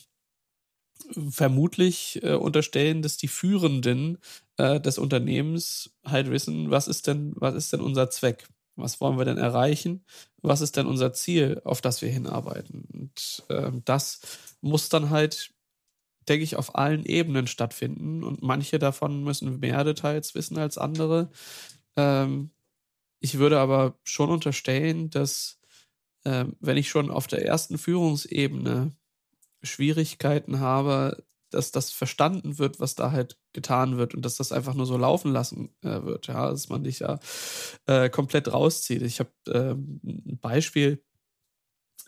vermutlich 1.29 2.21
äh, 2.23 2.33
unterstellen, 2.33 3.01
dass 3.01 3.17
die 3.17 3.27
Führenden 3.27 4.17
äh, 4.57 4.79
des 4.79 4.97
Unternehmens 4.97 5.91
halt 6.05 6.29
wissen, 6.29 6.71
was 6.71 6.87
ist 6.87 7.07
denn, 7.07 7.33
was 7.35 7.55
ist 7.55 7.73
denn 7.73 7.81
unser 7.81 8.09
Zweck? 8.09 8.47
Was 8.75 9.01
wollen 9.01 9.17
wir 9.17 9.25
denn 9.25 9.37
erreichen? 9.37 10.05
Was 10.41 10.61
ist 10.61 10.77
denn 10.77 10.87
unser 10.87 11.13
Ziel, 11.13 11.61
auf 11.65 11.81
das 11.81 12.01
wir 12.01 12.09
hinarbeiten? 12.09 12.85
Und 12.93 13.43
äh, 13.49 13.71
das 13.85 14.21
muss 14.61 14.89
dann 14.89 15.09
halt 15.09 15.53
denke 16.31 16.45
ich, 16.45 16.55
auf 16.55 16.75
allen 16.75 17.05
Ebenen 17.05 17.45
stattfinden 17.45 18.23
und 18.23 18.41
manche 18.41 18.79
davon 18.79 19.23
müssen 19.25 19.59
mehr 19.59 19.83
Details 19.83 20.33
wissen 20.33 20.57
als 20.57 20.77
andere. 20.77 21.29
Ähm, 21.97 22.51
ich 23.19 23.37
würde 23.37 23.59
aber 23.59 23.99
schon 24.05 24.29
unterstellen, 24.29 25.09
dass 25.09 25.59
äh, 26.23 26.45
wenn 26.61 26.77
ich 26.77 26.89
schon 26.89 27.11
auf 27.11 27.27
der 27.27 27.45
ersten 27.45 27.77
Führungsebene 27.77 28.93
Schwierigkeiten 29.61 30.61
habe, 30.61 31.21
dass 31.49 31.71
das 31.71 31.91
verstanden 31.91 32.57
wird, 32.59 32.79
was 32.79 32.95
da 32.95 33.11
halt 33.11 33.37
getan 33.51 33.97
wird 33.97 34.15
und 34.15 34.23
dass 34.23 34.37
das 34.37 34.53
einfach 34.53 34.73
nur 34.73 34.85
so 34.85 34.95
laufen 34.95 35.33
lassen 35.33 35.75
äh, 35.81 36.01
wird, 36.03 36.27
ja, 36.27 36.49
dass 36.49 36.69
man 36.69 36.85
dich 36.85 36.99
ja 36.99 37.19
äh, 37.87 38.09
komplett 38.09 38.53
rauszieht. 38.53 39.01
Ich 39.01 39.19
habe 39.19 39.31
ähm, 39.47 39.99
ein 40.03 40.39
Beispiel, 40.39 41.03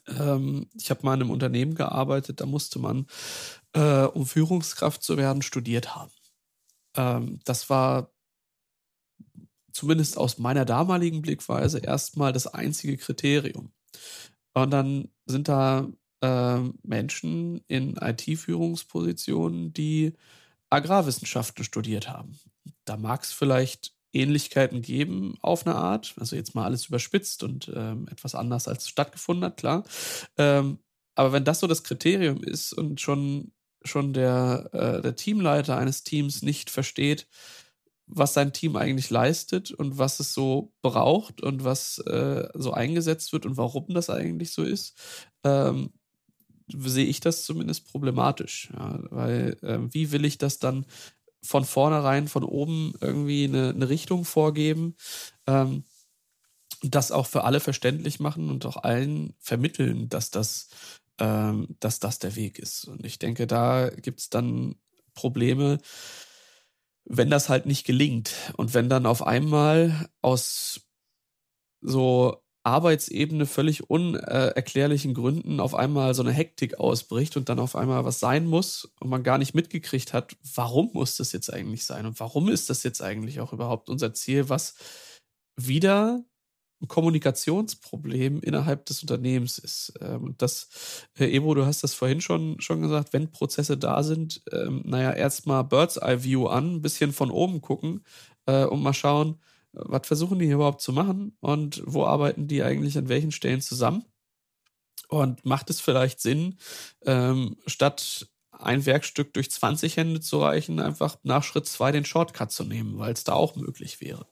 ähm, 0.07 0.67
ich 0.75 0.89
habe 0.89 1.03
mal 1.03 1.15
in 1.15 1.21
einem 1.21 1.31
Unternehmen 1.31 1.75
gearbeitet, 1.75 2.41
da 2.41 2.45
musste 2.45 2.79
man 2.79 3.07
äh, 3.73 4.03
um 4.03 4.25
Führungskraft 4.25 5.03
zu 5.03 5.17
werden, 5.17 5.41
studiert 5.41 5.95
haben. 5.95 6.11
Ähm, 6.95 7.39
das 7.45 7.69
war 7.69 8.11
zumindest 9.71 10.17
aus 10.17 10.37
meiner 10.37 10.65
damaligen 10.65 11.21
Blickweise 11.21 11.79
erstmal 11.79 12.31
das 12.31 12.47
einzige 12.47 12.97
Kriterium. 12.97 13.71
Und 14.53 14.71
dann 14.71 15.09
sind 15.25 15.47
da 15.47 15.87
äh, 16.21 16.59
Menschen 16.83 17.63
in 17.67 17.97
IT-Führungspositionen, 17.97 19.73
die 19.73 20.13
Agrarwissenschaften 20.69 21.63
studiert 21.63 22.09
haben. 22.09 22.39
Da 22.85 22.97
mag 22.97 23.23
es 23.23 23.31
vielleicht 23.31 23.93
Ähnlichkeiten 24.13 24.81
geben 24.81 25.35
auf 25.41 25.65
eine 25.65 25.75
Art, 25.75 26.13
also 26.19 26.35
jetzt 26.35 26.55
mal 26.55 26.65
alles 26.65 26.85
überspitzt 26.87 27.43
und 27.43 27.71
ähm, 27.75 28.07
etwas 28.11 28.35
anders 28.35 28.67
als 28.67 28.87
stattgefunden 28.87 29.45
hat, 29.45 29.57
klar. 29.57 29.83
Ähm, 30.37 30.79
aber 31.15 31.31
wenn 31.33 31.43
das 31.45 31.59
so 31.59 31.67
das 31.67 31.83
Kriterium 31.83 32.41
ist 32.43 32.73
und 32.73 33.01
schon 33.01 33.51
schon 33.85 34.13
der, 34.13 34.69
äh, 34.71 35.01
der 35.01 35.15
Teamleiter 35.15 35.77
eines 35.77 36.03
Teams 36.03 36.41
nicht 36.41 36.69
versteht, 36.69 37.27
was 38.05 38.33
sein 38.33 38.53
Team 38.53 38.75
eigentlich 38.75 39.09
leistet 39.09 39.71
und 39.71 39.97
was 39.97 40.19
es 40.19 40.33
so 40.33 40.73
braucht 40.81 41.41
und 41.41 41.63
was 41.63 41.99
äh, 41.99 42.47
so 42.53 42.73
eingesetzt 42.73 43.33
wird 43.33 43.45
und 43.45 43.57
warum 43.57 43.87
das 43.89 44.09
eigentlich 44.09 44.51
so 44.51 44.63
ist, 44.63 44.97
ähm, 45.43 45.91
sehe 46.67 47.05
ich 47.05 47.19
das 47.19 47.43
zumindest 47.45 47.87
problematisch. 47.87 48.69
Ja, 48.73 48.99
weil 49.09 49.57
äh, 49.61 49.79
wie 49.93 50.11
will 50.11 50.25
ich 50.25 50.37
das 50.37 50.59
dann 50.59 50.85
von 51.43 51.65
vornherein, 51.65 52.27
von 52.27 52.43
oben 52.43 52.93
irgendwie 53.01 53.45
eine, 53.45 53.69
eine 53.69 53.89
Richtung 53.89 54.25
vorgeben? 54.25 54.95
Ähm, 55.47 55.83
das 56.81 57.11
auch 57.11 57.27
für 57.27 57.45
alle 57.45 57.61
verständlich 57.61 58.19
machen 58.19 58.49
und 58.49 58.65
auch 58.65 58.77
allen 58.77 59.35
vermitteln, 59.39 60.09
dass 60.09 60.31
das 60.31 60.67
ähm, 61.19 61.75
dass 61.79 61.99
das 61.99 62.19
der 62.19 62.35
Weg 62.35 62.59
ist. 62.59 62.85
Und 62.85 63.05
ich 63.05 63.19
denke, 63.19 63.47
da 63.47 63.89
gibt 63.89 64.19
es 64.19 64.29
dann 64.29 64.75
Probleme, 65.13 65.79
wenn 67.05 67.29
das 67.29 67.49
halt 67.49 67.65
nicht 67.65 67.85
gelingt. 67.85 68.33
Und 68.57 68.73
wenn 68.73 68.89
dann 68.89 69.05
auf 69.05 69.25
einmal 69.25 70.09
aus 70.21 70.81
so 71.81 72.42
Arbeitsebene 72.63 73.45
völlig 73.45 73.89
unerklärlichen 73.89 75.13
Gründen 75.13 75.59
auf 75.59 75.75
einmal 75.75 76.13
so 76.13 76.23
eine 76.23 76.31
Hektik 76.31 76.79
ausbricht 76.79 77.35
und 77.35 77.49
dann 77.49 77.59
auf 77.59 77.75
einmal 77.75 78.05
was 78.05 78.19
sein 78.19 78.47
muss 78.47 78.93
und 78.99 79.09
man 79.09 79.23
gar 79.23 79.37
nicht 79.37 79.53
mitgekriegt 79.53 80.13
hat, 80.13 80.37
warum 80.55 80.91
muss 80.93 81.17
das 81.17 81.33
jetzt 81.33 81.53
eigentlich 81.53 81.85
sein 81.85 82.05
und 82.05 82.19
warum 82.19 82.49
ist 82.49 82.69
das 82.69 82.83
jetzt 82.83 83.01
eigentlich 83.01 83.41
auch 83.41 83.51
überhaupt 83.51 83.89
unser 83.89 84.13
Ziel, 84.13 84.47
was 84.47 84.75
wieder 85.57 86.23
ein 86.81 86.87
Kommunikationsproblem 86.87 88.41
innerhalb 88.41 88.85
des 88.85 89.01
Unternehmens 89.01 89.57
ist. 89.57 89.93
Ähm, 90.01 90.23
und 90.25 90.41
das, 90.41 91.07
Herr 91.15 91.29
Evo, 91.29 91.53
du 91.55 91.65
hast 91.65 91.83
das 91.83 91.93
vorhin 91.93 92.21
schon, 92.21 92.59
schon 92.59 92.81
gesagt, 92.81 93.13
wenn 93.13 93.31
Prozesse 93.31 93.77
da 93.77 94.03
sind, 94.03 94.41
ähm, 94.51 94.81
naja, 94.85 95.11
erstmal 95.11 95.63
Bird's 95.63 95.97
Eye 95.97 96.23
View 96.23 96.47
an, 96.47 96.75
ein 96.75 96.81
bisschen 96.81 97.13
von 97.13 97.31
oben 97.31 97.61
gucken 97.61 98.03
äh, 98.45 98.65
und 98.65 98.81
mal 98.81 98.93
schauen, 98.93 99.39
was 99.73 100.07
versuchen 100.07 100.39
die 100.39 100.45
hier 100.45 100.55
überhaupt 100.55 100.81
zu 100.81 100.93
machen 100.93 101.35
und 101.39 101.81
wo 101.85 102.05
arbeiten 102.05 102.47
die 102.47 102.63
eigentlich 102.63 102.97
an 102.97 103.09
welchen 103.09 103.31
Stellen 103.31 103.61
zusammen? 103.61 104.05
Und 105.09 105.45
macht 105.45 105.69
es 105.69 105.79
vielleicht 105.81 106.21
Sinn, 106.21 106.57
ähm, 107.05 107.57
statt 107.67 108.27
ein 108.51 108.85
Werkstück 108.85 109.33
durch 109.33 109.51
20 109.51 109.97
Hände 109.97 110.21
zu 110.21 110.39
reichen, 110.39 110.79
einfach 110.79 111.17
nach 111.23 111.43
Schritt 111.43 111.67
zwei 111.67 111.91
den 111.91 112.05
Shortcut 112.05 112.51
zu 112.51 112.63
nehmen, 112.63 112.97
weil 112.97 113.13
es 113.13 113.23
da 113.23 113.33
auch 113.33 113.55
möglich 113.55 113.99
wäre. 114.01 114.25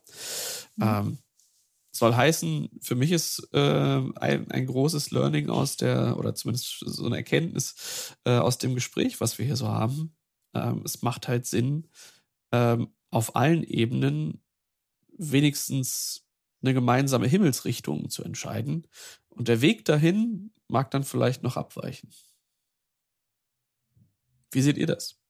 Mhm. 0.78 0.84
Ähm, 0.84 1.18
soll 1.92 2.16
heißen, 2.16 2.70
für 2.82 2.96
mich 2.96 3.12
ist 3.12 3.50
äh, 3.52 3.58
ein, 4.16 4.50
ein 4.50 4.66
großes 4.66 5.12
Learning 5.12 5.50
aus 5.50 5.76
der, 5.76 6.18
oder 6.18 6.34
zumindest 6.34 6.80
so 6.80 7.06
eine 7.06 7.18
Erkenntnis 7.18 8.16
äh, 8.24 8.38
aus 8.38 8.58
dem 8.58 8.76
Gespräch, 8.76 9.20
was 9.20 9.38
wir 9.38 9.46
hier 9.46 9.58
so 9.58 9.68
haben. 9.68 10.16
Ähm, 10.54 10.84
es 10.86 11.02
macht 11.02 11.28
halt 11.28 11.46
Sinn, 11.46 11.90
ähm, 12.54 12.94
auf 13.10 13.36
allen 13.36 13.64
Ebenen 13.64 14.41
wenigstens 15.18 16.26
eine 16.62 16.74
gemeinsame 16.74 17.28
Himmelsrichtung 17.28 18.10
zu 18.10 18.24
entscheiden. 18.24 18.88
Und 19.30 19.48
der 19.48 19.62
Weg 19.62 19.86
dahin 19.86 20.52
mag 20.68 20.92
dann 20.92 21.04
vielleicht 21.04 21.44
noch 21.44 21.58
abweichen. 21.58 22.12
Wie 24.52 24.62
seht 24.62 24.78
ihr 24.78 24.88
das? 24.88 25.22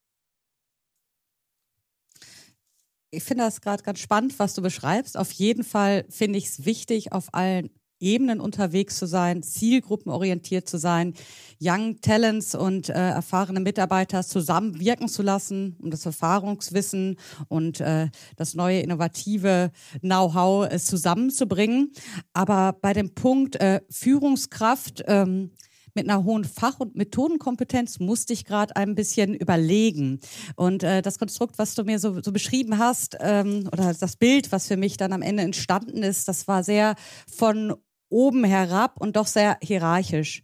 ich 3.11 3.23
finde 3.23 3.43
das 3.43 3.61
gerade 3.61 3.83
ganz 3.83 3.99
spannend, 3.99 4.39
was 4.39 4.53
du 4.53 4.61
beschreibst. 4.61 5.17
Auf 5.17 5.31
jeden 5.33 5.63
Fall 5.63 6.05
finde 6.09 6.39
ich 6.39 6.45
es 6.45 6.65
wichtig, 6.65 7.11
auf 7.11 7.33
allen 7.33 7.69
Ebenen 8.01 8.39
unterwegs 8.39 8.97
zu 8.97 9.05
sein, 9.05 9.43
zielgruppenorientiert 9.43 10.67
zu 10.67 10.77
sein, 10.77 11.13
Young 11.61 12.01
Talents 12.01 12.55
und 12.55 12.89
äh, 12.89 12.93
erfahrene 12.93 13.59
Mitarbeiter 13.59 14.23
zusammenwirken 14.23 15.07
zu 15.07 15.21
lassen, 15.21 15.77
um 15.81 15.91
das 15.91 16.05
Erfahrungswissen 16.05 17.17
und 17.49 17.79
äh, 17.79 18.09
das 18.35 18.55
neue 18.55 18.79
innovative 18.79 19.71
Know-how 20.01 20.71
äh, 20.71 20.79
zusammenzubringen. 20.79 21.91
Aber 22.33 22.73
bei 22.81 22.93
dem 22.93 23.13
Punkt 23.13 23.57
äh, 23.57 23.81
Führungskraft, 23.89 25.03
ähm, 25.07 25.51
mit 25.93 26.09
einer 26.09 26.23
hohen 26.23 26.45
Fach- 26.45 26.79
und 26.79 26.95
Methodenkompetenz 26.95 27.99
musste 27.99 28.33
ich 28.33 28.45
gerade 28.45 28.75
ein 28.75 28.95
bisschen 28.95 29.33
überlegen. 29.33 30.19
Und 30.55 30.83
äh, 30.83 31.01
das 31.01 31.19
Konstrukt, 31.19 31.57
was 31.57 31.75
du 31.75 31.83
mir 31.83 31.99
so, 31.99 32.21
so 32.21 32.31
beschrieben 32.31 32.77
hast, 32.77 33.17
ähm, 33.19 33.67
oder 33.71 33.93
das 33.93 34.15
Bild, 34.15 34.51
was 34.51 34.67
für 34.67 34.77
mich 34.77 34.97
dann 34.97 35.13
am 35.13 35.21
Ende 35.21 35.43
entstanden 35.43 36.03
ist, 36.03 36.27
das 36.27 36.47
war 36.47 36.63
sehr 36.63 36.95
von 37.27 37.75
oben 38.11 38.43
herab 38.43 38.99
und 38.99 39.15
doch 39.15 39.27
sehr 39.27 39.57
hierarchisch. 39.61 40.43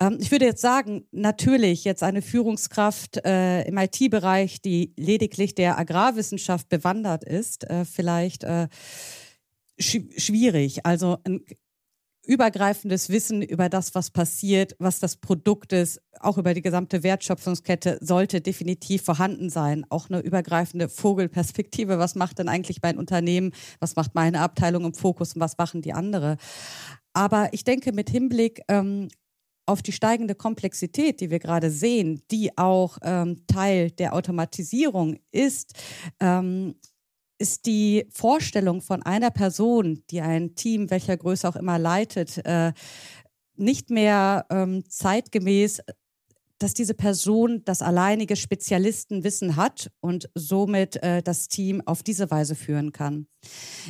Ähm, 0.00 0.18
ich 0.20 0.30
würde 0.30 0.44
jetzt 0.44 0.60
sagen, 0.60 1.06
natürlich 1.12 1.84
jetzt 1.84 2.02
eine 2.02 2.22
Führungskraft 2.22 3.24
äh, 3.24 3.62
im 3.62 3.78
IT-Bereich, 3.78 4.60
die 4.60 4.92
lediglich 4.96 5.54
der 5.54 5.78
Agrarwissenschaft 5.78 6.68
bewandert 6.68 7.24
ist, 7.24 7.68
äh, 7.70 7.84
vielleicht 7.84 8.44
äh, 8.44 8.68
sch 9.78 9.98
schwierig. 10.16 10.84
Also 10.84 11.18
ein 11.24 11.44
übergreifendes 12.26 13.10
Wissen 13.10 13.42
über 13.42 13.68
das, 13.68 13.94
was 13.94 14.10
passiert, 14.10 14.74
was 14.78 14.98
das 14.98 15.16
Produkt 15.16 15.72
ist, 15.72 16.00
auch 16.20 16.38
über 16.38 16.54
die 16.54 16.62
gesamte 16.62 17.02
Wertschöpfungskette 17.02 17.98
sollte 18.00 18.40
definitiv 18.40 19.02
vorhanden 19.02 19.50
sein. 19.50 19.84
Auch 19.90 20.08
eine 20.08 20.20
übergreifende 20.20 20.88
Vogelperspektive. 20.88 21.98
Was 21.98 22.14
macht 22.14 22.38
denn 22.38 22.48
eigentlich 22.48 22.78
mein 22.82 22.98
Unternehmen? 22.98 23.52
Was 23.78 23.96
macht 23.96 24.14
meine 24.14 24.40
Abteilung 24.40 24.84
im 24.84 24.94
Fokus 24.94 25.34
und 25.34 25.40
was 25.40 25.58
machen 25.58 25.82
die 25.82 25.92
andere? 25.92 26.36
Aber 27.14 27.48
ich 27.52 27.64
denke, 27.64 27.92
mit 27.92 28.10
Hinblick 28.10 28.60
ähm, 28.68 29.08
auf 29.66 29.82
die 29.82 29.92
steigende 29.92 30.34
Komplexität, 30.34 31.20
die 31.20 31.30
wir 31.30 31.38
gerade 31.38 31.70
sehen, 31.70 32.22
die 32.30 32.56
auch 32.58 32.98
ähm, 33.02 33.46
Teil 33.46 33.90
der 33.90 34.14
Automatisierung 34.14 35.16
ist, 35.30 35.72
ähm, 36.20 36.74
ist 37.38 37.66
die 37.66 38.06
Vorstellung 38.10 38.80
von 38.80 39.02
einer 39.02 39.30
Person, 39.30 40.02
die 40.10 40.20
ein 40.20 40.54
Team, 40.54 40.90
welcher 40.90 41.16
Größe 41.16 41.48
auch 41.48 41.56
immer 41.56 41.78
leitet, 41.78 42.44
äh, 42.44 42.72
nicht 43.56 43.90
mehr 43.90 44.46
ähm, 44.50 44.84
zeitgemäß, 44.88 45.80
dass 46.58 46.74
diese 46.74 46.94
Person 46.94 47.62
das 47.64 47.82
alleinige 47.82 48.36
Spezialistenwissen 48.36 49.56
hat 49.56 49.90
und 50.00 50.30
somit 50.34 51.02
äh, 51.02 51.22
das 51.22 51.48
Team 51.48 51.82
auf 51.84 52.02
diese 52.02 52.30
Weise 52.30 52.54
führen 52.54 52.92
kann. 52.92 53.26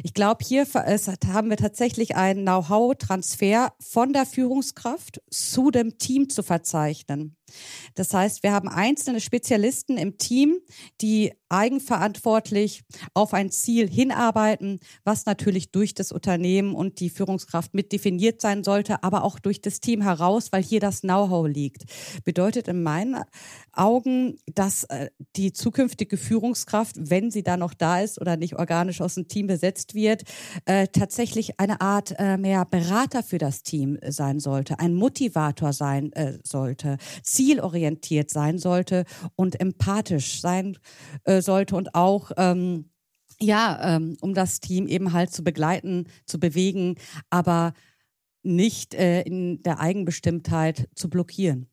Ich 0.03 0.15
glaube, 0.15 0.45
hier 0.45 0.67
haben 0.67 1.51
wir 1.51 1.57
tatsächlich 1.57 2.17
einen 2.17 2.43
Know-how-Transfer 2.43 3.73
von 3.81 4.13
der 4.13 4.27
Führungskraft 4.27 5.21
zu 5.31 5.71
dem 5.71 5.99
Team 5.99 6.29
zu 6.29 6.43
verzeichnen. 6.43 7.37
Das 7.95 8.13
heißt, 8.13 8.43
wir 8.43 8.53
haben 8.53 8.69
einzelne 8.69 9.21
Spezialisten 9.21 9.97
im 9.97 10.19
Team, 10.19 10.59
die 11.01 11.33
eigenverantwortlich 11.55 12.83
auf 13.15 13.33
ein 13.33 13.51
Ziel 13.51 13.89
hinarbeiten, 13.89 14.81
was 15.05 15.25
natürlich 15.25 15.71
durch 15.71 15.95
das 15.95 16.11
Unternehmen 16.11 16.75
und 16.75 16.99
die 16.99 17.11
Führungskraft 17.11 17.75
mit 17.75 17.93
definiert 17.93 18.41
sein 18.41 18.65
sollte, 18.65 19.03
aber 19.05 19.23
auch 19.23 19.39
durch 19.39 19.61
das 19.61 19.81
Team 19.81 20.03
heraus, 20.03 20.49
weil 20.51 20.63
hier 20.63 20.81
das 20.81 21.03
Know-how 21.03 21.47
liegt. 21.47 21.85
Bedeutet 22.25 22.67
in 22.67 22.83
meinen 22.83 23.23
Augen, 23.73 24.37
dass 24.53 24.85
äh, 24.85 25.11
die 25.37 25.53
zukünftige 25.53 26.17
Führungskraft, 26.17 26.97
wenn 26.99 27.31
sie 27.31 27.43
da 27.43 27.57
noch 27.57 27.75
da 27.75 28.01
ist 28.01 28.21
oder 28.21 28.37
nicht 28.37 28.57
organisch 28.59 29.01
aus 29.01 29.15
dem 29.15 29.29
Team 29.29 29.47
besetzt 29.47 29.95
wird, 29.95 30.25
äh, 30.65 30.89
tatsächlich 30.89 31.61
eine 31.61 31.81
Art 31.81 32.15
äh, 32.19 32.37
mehr 32.37 32.65
Berater 32.65 33.23
für 33.23 33.39
das 33.39 33.63
Team 33.63 33.99
sein 34.07 34.41
sollte, 34.41 34.81
ein 34.81 34.95
Motivator 34.95 35.73
sein 35.73 36.11
sollte, 36.43 36.97
zielorientiert 37.45 38.31
sein 38.31 38.59
sollte 38.59 39.05
und 39.37 39.61
empathisch 39.61 40.41
sein 40.41 40.79
äh, 41.25 41.43
sollte 41.43 41.77
und 41.77 41.95
auch 41.95 42.33
ähm, 42.37 42.91
ja, 43.41 43.97
ähm, 43.97 44.17
um 44.21 44.33
das 44.33 44.61
Team 44.61 44.87
eben 44.87 45.13
halt 45.13 45.33
zu 45.33 45.43
begleiten, 45.43 46.07
zu 46.25 46.39
bewegen, 46.39 46.97
aber 47.31 47.75
nicht 48.43 48.95
äh, 48.95 49.23
in 49.23 49.63
der 49.63 49.81
Eigenbestimmtheit 49.81 50.89
zu 50.95 51.11
blockieren. 51.11 51.69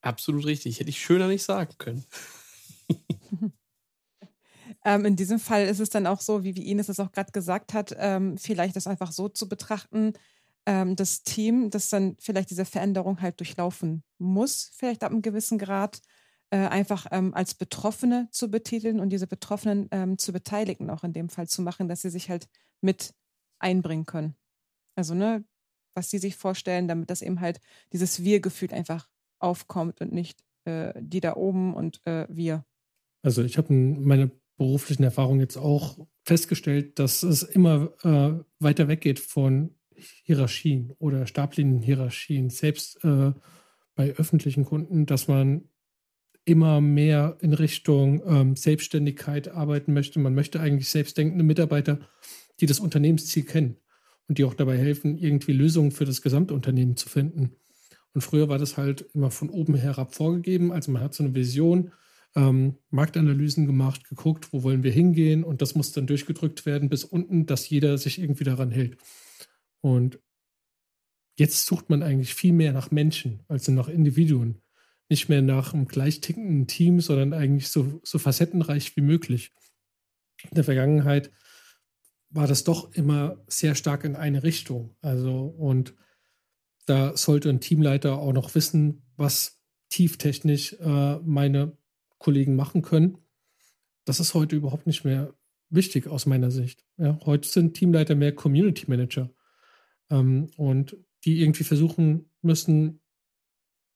Absolut 0.00 0.46
richtig. 0.46 0.80
Hätte 0.80 0.90
ich 0.90 1.00
schöner 1.00 1.28
nicht 1.28 1.42
sagen 1.42 1.74
können. 1.76 2.04
ähm, 4.84 5.04
in 5.04 5.16
diesem 5.16 5.38
Fall 5.38 5.66
ist 5.66 5.80
es 5.80 5.90
dann 5.90 6.06
auch 6.06 6.20
so, 6.20 6.42
wie, 6.42 6.56
wie 6.56 6.70
Ines 6.70 6.88
es 6.88 7.00
auch 7.00 7.12
gerade 7.12 7.32
gesagt 7.32 7.74
hat, 7.74 7.94
ähm, 7.98 8.38
vielleicht 8.38 8.76
das 8.76 8.86
einfach 8.86 9.12
so 9.12 9.28
zu 9.28 9.48
betrachten, 9.48 10.14
ähm, 10.68 10.96
das 10.96 11.22
Team, 11.22 11.70
das 11.70 11.88
dann 11.88 12.16
vielleicht 12.20 12.50
diese 12.50 12.66
Veränderung 12.66 13.22
halt 13.22 13.40
durchlaufen 13.40 14.04
muss, 14.18 14.70
vielleicht 14.74 15.02
ab 15.02 15.10
einem 15.10 15.22
gewissen 15.22 15.56
Grad, 15.56 16.02
äh, 16.50 16.58
einfach 16.58 17.06
ähm, 17.10 17.32
als 17.32 17.54
Betroffene 17.54 18.28
zu 18.32 18.50
betiteln 18.50 19.00
und 19.00 19.08
diese 19.08 19.26
Betroffenen 19.26 19.88
ähm, 19.90 20.18
zu 20.18 20.30
beteiligen, 20.30 20.90
auch 20.90 21.04
in 21.04 21.14
dem 21.14 21.30
Fall 21.30 21.48
zu 21.48 21.62
machen, 21.62 21.88
dass 21.88 22.02
sie 22.02 22.10
sich 22.10 22.28
halt 22.28 22.48
mit 22.82 23.14
einbringen 23.58 24.04
können. 24.04 24.36
Also, 24.94 25.14
ne, 25.14 25.42
was 25.94 26.10
sie 26.10 26.18
sich 26.18 26.36
vorstellen, 26.36 26.86
damit 26.86 27.08
das 27.08 27.22
eben 27.22 27.40
halt 27.40 27.60
dieses 27.94 28.22
Wir-Gefühl 28.22 28.72
einfach 28.72 29.08
aufkommt 29.38 30.02
und 30.02 30.12
nicht 30.12 30.44
äh, 30.66 30.92
die 31.00 31.20
da 31.20 31.34
oben 31.34 31.72
und 31.74 32.02
äh, 32.04 32.26
wir. 32.28 32.66
Also 33.22 33.42
ich 33.42 33.56
habe 33.56 33.72
meine 33.72 34.30
beruflichen 34.58 35.04
Erfahrungen 35.04 35.40
jetzt 35.40 35.56
auch 35.56 36.06
festgestellt, 36.24 36.98
dass 36.98 37.22
es 37.22 37.42
immer 37.42 37.90
äh, 38.02 38.44
weiter 38.58 38.88
weggeht 38.88 39.18
von 39.18 39.77
Hierarchien 40.24 40.92
oder 40.98 41.26
Stablinienhierarchien, 41.26 42.50
selbst 42.50 43.04
äh, 43.04 43.32
bei 43.94 44.14
öffentlichen 44.16 44.64
Kunden, 44.64 45.06
dass 45.06 45.28
man 45.28 45.68
immer 46.44 46.80
mehr 46.80 47.36
in 47.40 47.52
Richtung 47.52 48.22
ähm, 48.26 48.56
Selbstständigkeit 48.56 49.48
arbeiten 49.48 49.92
möchte. 49.92 50.18
Man 50.18 50.34
möchte 50.34 50.60
eigentlich 50.60 50.88
selbstdenkende 50.88 51.44
Mitarbeiter, 51.44 52.00
die 52.60 52.66
das 52.66 52.80
Unternehmensziel 52.80 53.44
kennen 53.44 53.76
und 54.28 54.38
die 54.38 54.44
auch 54.44 54.54
dabei 54.54 54.78
helfen, 54.78 55.18
irgendwie 55.18 55.52
Lösungen 55.52 55.90
für 55.90 56.06
das 56.06 56.22
Gesamtunternehmen 56.22 56.96
zu 56.96 57.08
finden. 57.08 57.56
Und 58.14 58.22
früher 58.22 58.48
war 58.48 58.58
das 58.58 58.76
halt 58.76 59.02
immer 59.14 59.30
von 59.30 59.50
oben 59.50 59.74
herab 59.74 60.14
vorgegeben. 60.14 60.72
Also 60.72 60.90
man 60.90 61.02
hat 61.02 61.14
so 61.14 61.22
eine 61.22 61.34
Vision, 61.34 61.92
ähm, 62.34 62.76
Marktanalysen 62.90 63.66
gemacht, 63.66 64.08
geguckt, 64.08 64.52
wo 64.52 64.62
wollen 64.62 64.82
wir 64.82 64.92
hingehen 64.92 65.44
und 65.44 65.62
das 65.62 65.74
muss 65.74 65.92
dann 65.92 66.06
durchgedrückt 66.06 66.66
werden 66.66 66.88
bis 66.88 67.04
unten, 67.04 67.46
dass 67.46 67.68
jeder 67.68 67.98
sich 67.98 68.20
irgendwie 68.20 68.44
daran 68.44 68.70
hält. 68.70 68.96
Und 69.80 70.18
jetzt 71.36 71.66
sucht 71.66 71.90
man 71.90 72.02
eigentlich 72.02 72.34
viel 72.34 72.52
mehr 72.52 72.72
nach 72.72 72.90
Menschen 72.90 73.40
als 73.48 73.68
nach 73.68 73.88
Individuen. 73.88 74.62
Nicht 75.08 75.28
mehr 75.28 75.40
nach 75.40 75.72
einem 75.72 75.86
gleich 75.86 76.20
tickenden 76.20 76.66
Team, 76.66 77.00
sondern 77.00 77.32
eigentlich 77.32 77.68
so, 77.68 78.00
so 78.02 78.18
facettenreich 78.18 78.96
wie 78.96 79.00
möglich. 79.00 79.52
In 80.42 80.54
der 80.54 80.64
Vergangenheit 80.64 81.30
war 82.30 82.46
das 82.46 82.64
doch 82.64 82.92
immer 82.92 83.42
sehr 83.46 83.74
stark 83.74 84.04
in 84.04 84.16
eine 84.16 84.42
Richtung. 84.42 84.96
Also, 85.00 85.46
und 85.46 85.94
da 86.84 87.16
sollte 87.16 87.48
ein 87.48 87.60
Teamleiter 87.60 88.18
auch 88.18 88.32
noch 88.32 88.54
wissen, 88.54 89.02
was 89.16 89.60
tieftechnisch 89.88 90.74
äh, 90.74 91.18
meine 91.18 91.76
Kollegen 92.18 92.56
machen 92.56 92.82
können. 92.82 93.18
Das 94.04 94.20
ist 94.20 94.34
heute 94.34 94.56
überhaupt 94.56 94.86
nicht 94.86 95.04
mehr 95.04 95.34
wichtig 95.70 96.06
aus 96.06 96.26
meiner 96.26 96.50
Sicht. 96.50 96.84
Ja, 96.96 97.18
heute 97.24 97.48
sind 97.48 97.74
Teamleiter 97.74 98.14
mehr 98.14 98.34
Community 98.34 98.84
Manager 98.88 99.30
ähm, 100.10 100.50
und 100.56 100.96
die 101.24 101.40
irgendwie 101.42 101.64
versuchen 101.64 102.30
müssen, 102.42 103.00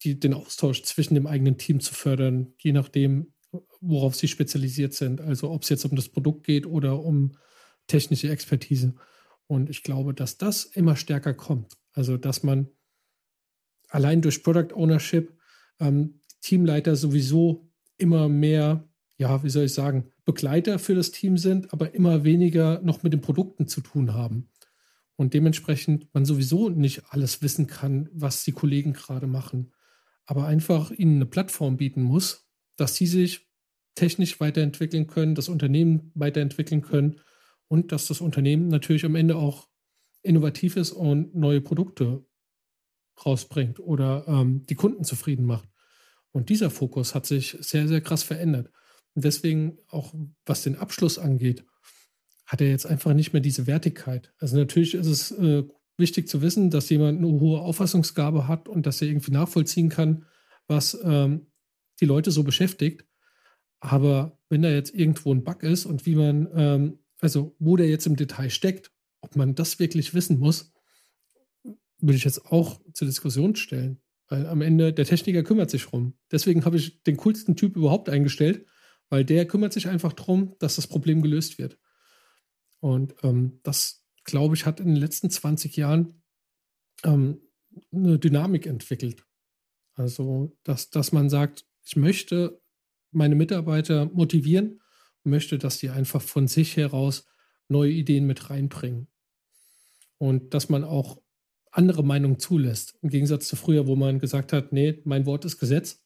die, 0.02 0.18
den 0.18 0.34
Austausch 0.34 0.82
zwischen 0.82 1.14
dem 1.14 1.26
eigenen 1.26 1.58
Team 1.58 1.80
zu 1.80 1.94
fördern, 1.94 2.54
je 2.58 2.72
nachdem, 2.72 3.32
worauf 3.80 4.14
sie 4.14 4.28
spezialisiert 4.28 4.94
sind. 4.94 5.20
Also 5.20 5.50
ob 5.50 5.62
es 5.62 5.68
jetzt 5.68 5.84
um 5.84 5.96
das 5.96 6.08
Produkt 6.08 6.44
geht 6.44 6.66
oder 6.66 7.00
um 7.00 7.36
technische 7.86 8.30
Expertise. 8.30 8.94
Und 9.46 9.70
ich 9.70 9.82
glaube, 9.82 10.14
dass 10.14 10.38
das 10.38 10.64
immer 10.64 10.96
stärker 10.96 11.34
kommt. 11.34 11.76
Also 11.92 12.16
dass 12.16 12.42
man 12.42 12.68
allein 13.88 14.22
durch 14.22 14.42
Product 14.42 14.74
Ownership 14.74 15.36
ähm, 15.78 16.20
Teamleiter 16.40 16.96
sowieso 16.96 17.70
immer 17.98 18.28
mehr, 18.28 18.88
ja, 19.18 19.44
wie 19.44 19.50
soll 19.50 19.64
ich 19.64 19.74
sagen, 19.74 20.10
Begleiter 20.24 20.78
für 20.78 20.94
das 20.94 21.10
Team 21.10 21.36
sind, 21.36 21.72
aber 21.72 21.94
immer 21.94 22.24
weniger 22.24 22.80
noch 22.82 23.02
mit 23.02 23.12
den 23.12 23.20
Produkten 23.20 23.68
zu 23.68 23.80
tun 23.80 24.14
haben. 24.14 24.48
Und 25.16 25.34
dementsprechend 25.34 26.12
man 26.14 26.24
sowieso 26.24 26.68
nicht 26.68 27.04
alles 27.10 27.42
wissen 27.42 27.66
kann, 27.66 28.08
was 28.12 28.44
die 28.44 28.52
Kollegen 28.52 28.92
gerade 28.92 29.26
machen, 29.26 29.72
aber 30.24 30.46
einfach 30.46 30.90
ihnen 30.90 31.16
eine 31.16 31.26
Plattform 31.26 31.76
bieten 31.76 32.02
muss, 32.02 32.48
dass 32.76 32.96
sie 32.96 33.06
sich 33.06 33.48
technisch 33.94 34.40
weiterentwickeln 34.40 35.06
können, 35.06 35.34
das 35.34 35.48
Unternehmen 35.48 36.10
weiterentwickeln 36.14 36.82
können 36.82 37.20
und 37.68 37.92
dass 37.92 38.06
das 38.06 38.20
Unternehmen 38.20 38.68
natürlich 38.68 39.04
am 39.04 39.14
Ende 39.14 39.36
auch 39.36 39.68
innovativ 40.22 40.76
ist 40.76 40.92
und 40.92 41.34
neue 41.34 41.60
Produkte 41.60 42.24
rausbringt 43.24 43.80
oder 43.80 44.24
ähm, 44.26 44.64
die 44.66 44.74
Kunden 44.74 45.04
zufrieden 45.04 45.44
macht. 45.44 45.68
Und 46.30 46.48
dieser 46.48 46.70
Fokus 46.70 47.14
hat 47.14 47.26
sich 47.26 47.56
sehr, 47.60 47.88
sehr 47.88 48.00
krass 48.00 48.22
verändert. 48.22 48.70
Und 49.14 49.24
deswegen 49.24 49.78
auch, 49.88 50.14
was 50.46 50.62
den 50.62 50.76
Abschluss 50.76 51.18
angeht, 51.18 51.64
hat 52.52 52.60
er 52.60 52.68
jetzt 52.68 52.84
einfach 52.84 53.14
nicht 53.14 53.32
mehr 53.32 53.40
diese 53.40 53.66
Wertigkeit. 53.66 54.30
Also 54.38 54.58
natürlich 54.58 54.92
ist 54.92 55.06
es 55.06 55.30
äh, 55.30 55.64
wichtig 55.96 56.28
zu 56.28 56.42
wissen, 56.42 56.68
dass 56.68 56.90
jemand 56.90 57.16
eine 57.16 57.28
hohe 57.40 57.58
Auffassungsgabe 57.58 58.46
hat 58.46 58.68
und 58.68 58.84
dass 58.84 59.00
er 59.00 59.08
irgendwie 59.08 59.32
nachvollziehen 59.32 59.88
kann, 59.88 60.26
was 60.66 60.98
ähm, 61.02 61.46
die 62.00 62.04
Leute 62.04 62.30
so 62.30 62.44
beschäftigt. 62.44 63.06
Aber 63.80 64.38
wenn 64.50 64.60
da 64.60 64.68
jetzt 64.68 64.94
irgendwo 64.94 65.32
ein 65.32 65.44
Bug 65.44 65.62
ist 65.62 65.86
und 65.86 66.04
wie 66.04 66.14
man, 66.14 66.46
ähm, 66.54 66.98
also 67.22 67.56
wo 67.58 67.78
der 67.78 67.88
jetzt 67.88 68.06
im 68.06 68.16
Detail 68.16 68.50
steckt, 68.50 68.92
ob 69.22 69.34
man 69.34 69.54
das 69.54 69.78
wirklich 69.78 70.12
wissen 70.12 70.38
muss, 70.38 70.74
würde 72.00 72.16
ich 72.16 72.24
jetzt 72.24 72.52
auch 72.52 72.82
zur 72.92 73.08
Diskussion 73.08 73.56
stellen. 73.56 74.02
Weil 74.28 74.46
am 74.46 74.60
Ende 74.60 74.92
der 74.92 75.06
Techniker 75.06 75.42
kümmert 75.42 75.70
sich 75.70 75.90
rum. 75.90 76.18
Deswegen 76.30 76.66
habe 76.66 76.76
ich 76.76 77.02
den 77.04 77.16
coolsten 77.16 77.56
Typ 77.56 77.76
überhaupt 77.76 78.10
eingestellt, 78.10 78.66
weil 79.08 79.24
der 79.24 79.46
kümmert 79.46 79.72
sich 79.72 79.88
einfach 79.88 80.12
darum, 80.12 80.54
dass 80.58 80.76
das 80.76 80.86
Problem 80.86 81.22
gelöst 81.22 81.56
wird. 81.56 81.78
Und 82.82 83.14
ähm, 83.22 83.60
das, 83.62 84.04
glaube 84.24 84.56
ich, 84.56 84.66
hat 84.66 84.80
in 84.80 84.88
den 84.88 84.96
letzten 84.96 85.30
20 85.30 85.76
Jahren 85.76 86.20
ähm, 87.04 87.40
eine 87.92 88.18
Dynamik 88.18 88.66
entwickelt. 88.66 89.24
Also, 89.94 90.58
dass, 90.64 90.90
dass 90.90 91.12
man 91.12 91.30
sagt, 91.30 91.64
ich 91.84 91.94
möchte 91.94 92.60
meine 93.12 93.36
Mitarbeiter 93.36 94.06
motivieren 94.06 94.80
möchte, 95.22 95.58
dass 95.58 95.78
die 95.78 95.90
einfach 95.90 96.20
von 96.20 96.48
sich 96.48 96.76
heraus 96.76 97.24
neue 97.68 97.92
Ideen 97.92 98.26
mit 98.26 98.50
reinbringen. 98.50 99.06
Und 100.18 100.52
dass 100.52 100.68
man 100.68 100.82
auch 100.82 101.22
andere 101.70 102.02
Meinungen 102.02 102.40
zulässt. 102.40 102.98
Im 103.00 103.10
Gegensatz 103.10 103.46
zu 103.46 103.54
früher, 103.54 103.86
wo 103.86 103.94
man 103.94 104.18
gesagt 104.18 104.52
hat, 104.52 104.72
nee, 104.72 105.00
mein 105.04 105.24
Wort 105.24 105.44
ist 105.44 105.58
Gesetz. 105.58 106.02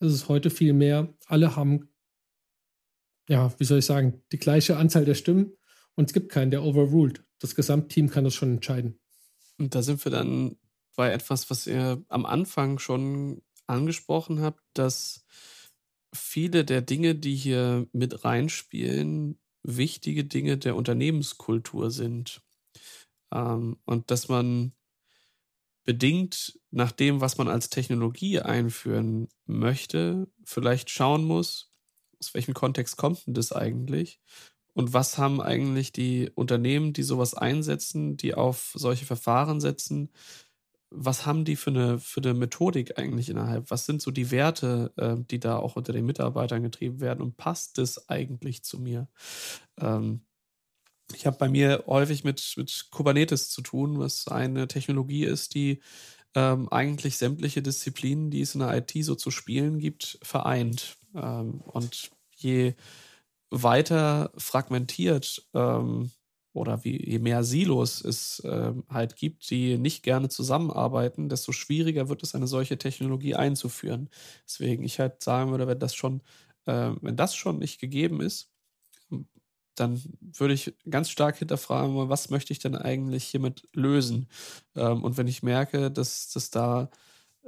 Es 0.00 0.14
ist 0.14 0.28
heute 0.30 0.48
viel 0.48 0.72
mehr, 0.72 1.14
alle 1.26 1.56
haben, 1.56 1.90
ja, 3.28 3.52
wie 3.58 3.64
soll 3.64 3.80
ich 3.80 3.86
sagen, 3.86 4.22
die 4.32 4.38
gleiche 4.38 4.78
Anzahl 4.78 5.04
der 5.04 5.14
Stimmen 5.14 5.52
und 5.96 6.06
es 6.06 6.12
gibt 6.12 6.30
keinen, 6.30 6.50
der 6.50 6.62
overruled. 6.62 7.24
Das 7.38 7.54
Gesamtteam 7.54 8.08
kann 8.08 8.24
das 8.24 8.34
schon 8.34 8.52
entscheiden. 8.52 8.98
Und 9.58 9.74
da 9.74 9.82
sind 9.82 10.04
wir 10.04 10.12
dann 10.12 10.56
bei 10.94 11.10
etwas, 11.10 11.50
was 11.50 11.66
ihr 11.66 12.04
am 12.08 12.24
Anfang 12.24 12.78
schon 12.78 13.42
angesprochen 13.66 14.40
habt, 14.40 14.62
dass 14.74 15.26
viele 16.14 16.64
der 16.64 16.82
Dinge, 16.82 17.14
die 17.14 17.34
hier 17.34 17.86
mit 17.92 18.24
reinspielen, 18.24 19.38
wichtige 19.62 20.24
Dinge 20.24 20.58
der 20.58 20.76
Unternehmenskultur 20.76 21.90
sind. 21.90 22.42
Ähm, 23.32 23.78
und 23.84 24.10
dass 24.10 24.28
man 24.28 24.72
bedingt 25.84 26.58
nach 26.70 26.92
dem, 26.92 27.20
was 27.20 27.38
man 27.38 27.48
als 27.48 27.70
Technologie 27.70 28.40
einführen 28.40 29.28
möchte, 29.46 30.28
vielleicht 30.44 30.90
schauen 30.90 31.24
muss, 31.24 31.72
aus 32.20 32.34
welchem 32.34 32.54
Kontext 32.54 32.96
kommt 32.96 33.26
denn 33.26 33.34
das 33.34 33.52
eigentlich? 33.52 34.20
Und 34.76 34.92
was 34.92 35.16
haben 35.16 35.40
eigentlich 35.40 35.90
die 35.90 36.30
Unternehmen, 36.34 36.92
die 36.92 37.02
sowas 37.02 37.32
einsetzen, 37.32 38.18
die 38.18 38.34
auf 38.34 38.72
solche 38.74 39.06
Verfahren 39.06 39.58
setzen, 39.58 40.10
was 40.90 41.24
haben 41.24 41.46
die 41.46 41.56
für 41.56 41.70
eine, 41.70 41.98
für 41.98 42.20
eine 42.20 42.34
Methodik 42.34 42.98
eigentlich 42.98 43.30
innerhalb? 43.30 43.70
Was 43.70 43.86
sind 43.86 44.02
so 44.02 44.10
die 44.10 44.30
Werte, 44.30 44.92
äh, 44.98 45.16
die 45.30 45.40
da 45.40 45.56
auch 45.56 45.76
unter 45.76 45.94
den 45.94 46.04
Mitarbeitern 46.04 46.62
getrieben 46.62 47.00
werden? 47.00 47.22
Und 47.22 47.38
passt 47.38 47.78
das 47.78 48.10
eigentlich 48.10 48.64
zu 48.64 48.78
mir? 48.78 49.08
Ähm, 49.80 50.26
ich 51.14 51.24
habe 51.24 51.38
bei 51.38 51.48
mir 51.48 51.84
häufig 51.86 52.22
mit, 52.22 52.52
mit 52.58 52.88
Kubernetes 52.90 53.48
zu 53.48 53.62
tun, 53.62 53.98
was 53.98 54.28
eine 54.28 54.68
Technologie 54.68 55.24
ist, 55.24 55.54
die 55.54 55.80
ähm, 56.34 56.68
eigentlich 56.68 57.16
sämtliche 57.16 57.62
Disziplinen, 57.62 58.30
die 58.30 58.42
es 58.42 58.54
in 58.54 58.60
der 58.60 58.76
IT 58.76 58.92
so 59.06 59.14
zu 59.14 59.30
spielen 59.30 59.78
gibt, 59.78 60.18
vereint. 60.20 60.98
Ähm, 61.14 61.62
und 61.62 62.10
je 62.36 62.74
weiter 63.50 64.32
fragmentiert 64.36 65.46
ähm, 65.54 66.10
oder 66.52 66.84
wie, 66.84 67.10
je 67.10 67.18
mehr 67.18 67.44
Silos 67.44 68.02
es 68.04 68.42
ähm, 68.44 68.84
halt 68.88 69.16
gibt, 69.16 69.50
die 69.50 69.78
nicht 69.78 70.02
gerne 70.02 70.28
zusammenarbeiten, 70.28 71.28
desto 71.28 71.52
schwieriger 71.52 72.08
wird 72.08 72.22
es, 72.22 72.34
eine 72.34 72.46
solche 72.46 72.78
Technologie 72.78 73.34
einzuführen. 73.34 74.08
Deswegen 74.46 74.84
ich 74.84 74.98
halt 75.00 75.22
sagen 75.22 75.50
würde, 75.50 75.66
wenn 75.68 75.78
das 75.78 75.94
schon, 75.94 76.22
äh, 76.66 76.92
wenn 77.02 77.16
das 77.16 77.34
schon 77.36 77.58
nicht 77.58 77.80
gegeben 77.80 78.20
ist, 78.20 78.50
dann 79.74 80.02
würde 80.20 80.54
ich 80.54 80.74
ganz 80.88 81.10
stark 81.10 81.36
hinterfragen, 81.38 82.08
was 82.08 82.30
möchte 82.30 82.52
ich 82.52 82.58
denn 82.58 82.74
eigentlich 82.74 83.24
hiermit 83.24 83.68
lösen? 83.74 84.28
Ähm, 84.74 85.04
und 85.04 85.16
wenn 85.18 85.26
ich 85.28 85.42
merke, 85.42 85.90
dass, 85.90 86.30
dass 86.30 86.50
da 86.50 86.90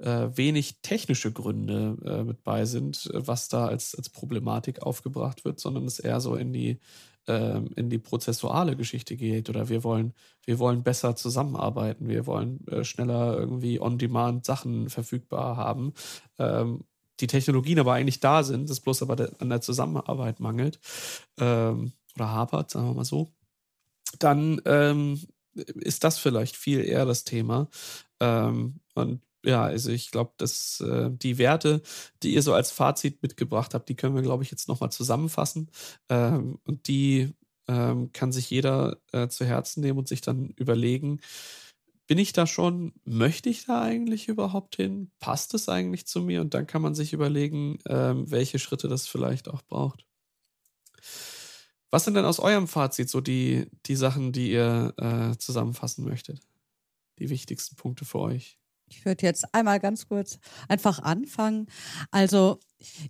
äh, 0.00 0.28
wenig 0.36 0.80
technische 0.82 1.32
Gründe 1.32 1.96
äh, 2.04 2.24
mit 2.24 2.44
bei 2.44 2.64
sind, 2.64 3.08
was 3.12 3.48
da 3.48 3.66
als, 3.66 3.94
als 3.94 4.08
Problematik 4.08 4.82
aufgebracht 4.82 5.44
wird, 5.44 5.60
sondern 5.60 5.84
es 5.84 5.98
eher 5.98 6.20
so 6.20 6.36
in 6.36 6.52
die, 6.52 6.78
äh, 7.26 7.60
in 7.76 7.90
die 7.90 7.98
prozessuale 7.98 8.76
Geschichte 8.76 9.16
geht 9.16 9.48
oder 9.48 9.68
wir 9.68 9.84
wollen, 9.84 10.14
wir 10.44 10.58
wollen 10.58 10.82
besser 10.82 11.16
zusammenarbeiten, 11.16 12.08
wir 12.08 12.26
wollen 12.26 12.66
äh, 12.68 12.84
schneller 12.84 13.36
irgendwie 13.38 13.80
on-demand 13.80 14.44
Sachen 14.44 14.88
verfügbar 14.88 15.56
haben. 15.56 15.94
Ähm, 16.38 16.84
die 17.20 17.26
Technologien 17.26 17.80
aber 17.80 17.94
eigentlich 17.94 18.20
da 18.20 18.44
sind, 18.44 18.70
es 18.70 18.80
bloß 18.80 19.02
aber 19.02 19.16
de, 19.16 19.30
an 19.38 19.48
der 19.48 19.60
Zusammenarbeit 19.60 20.38
mangelt. 20.38 20.78
Ähm, 21.38 21.92
oder 22.14 22.32
hapert, 22.32 22.70
sagen 22.70 22.86
wir 22.86 22.94
mal 22.94 23.04
so, 23.04 23.32
dann 24.18 24.60
ähm, 24.64 25.20
ist 25.54 26.04
das 26.04 26.18
vielleicht 26.18 26.56
viel 26.56 26.84
eher 26.84 27.04
das 27.04 27.24
Thema. 27.24 27.68
Ähm, 28.20 28.80
und 28.94 29.20
ja, 29.44 29.62
also 29.64 29.90
ich 29.90 30.10
glaube, 30.10 30.32
dass 30.36 30.80
äh, 30.80 31.10
die 31.10 31.38
Werte, 31.38 31.82
die 32.22 32.34
ihr 32.34 32.42
so 32.42 32.54
als 32.54 32.70
Fazit 32.70 33.22
mitgebracht 33.22 33.74
habt, 33.74 33.88
die 33.88 33.94
können 33.94 34.14
wir, 34.14 34.22
glaube 34.22 34.42
ich, 34.42 34.50
jetzt 34.50 34.68
nochmal 34.68 34.90
zusammenfassen. 34.90 35.70
Ähm, 36.08 36.58
und 36.64 36.88
die 36.88 37.34
ähm, 37.68 38.12
kann 38.12 38.32
sich 38.32 38.50
jeder 38.50 38.98
äh, 39.12 39.28
zu 39.28 39.44
Herzen 39.44 39.80
nehmen 39.82 39.98
und 39.98 40.08
sich 40.08 40.20
dann 40.20 40.50
überlegen, 40.56 41.20
bin 42.08 42.18
ich 42.18 42.32
da 42.32 42.46
schon, 42.46 42.94
möchte 43.04 43.50
ich 43.50 43.66
da 43.66 43.82
eigentlich 43.82 44.28
überhaupt 44.28 44.76
hin? 44.76 45.10
Passt 45.20 45.52
es 45.54 45.68
eigentlich 45.68 46.06
zu 46.06 46.22
mir? 46.22 46.40
Und 46.40 46.54
dann 46.54 46.66
kann 46.66 46.82
man 46.82 46.94
sich 46.94 47.12
überlegen, 47.12 47.78
ähm, 47.86 48.30
welche 48.30 48.58
Schritte 48.58 48.88
das 48.88 49.06
vielleicht 49.06 49.48
auch 49.48 49.62
braucht. 49.62 50.06
Was 51.90 52.04
sind 52.04 52.14
denn 52.14 52.24
aus 52.24 52.40
eurem 52.40 52.66
Fazit 52.66 53.10
so 53.10 53.20
die, 53.20 53.66
die 53.86 53.96
Sachen, 53.96 54.32
die 54.32 54.50
ihr 54.52 54.94
äh, 54.96 55.36
zusammenfassen 55.38 56.04
möchtet? 56.04 56.40
Die 57.18 57.30
wichtigsten 57.30 57.76
Punkte 57.76 58.06
für 58.06 58.20
euch? 58.20 58.58
Ich 58.90 59.04
würde 59.04 59.26
jetzt 59.26 59.54
einmal 59.54 59.80
ganz 59.80 60.06
kurz 60.08 60.38
einfach 60.68 60.98
anfangen. 61.00 61.66
Also 62.10 62.58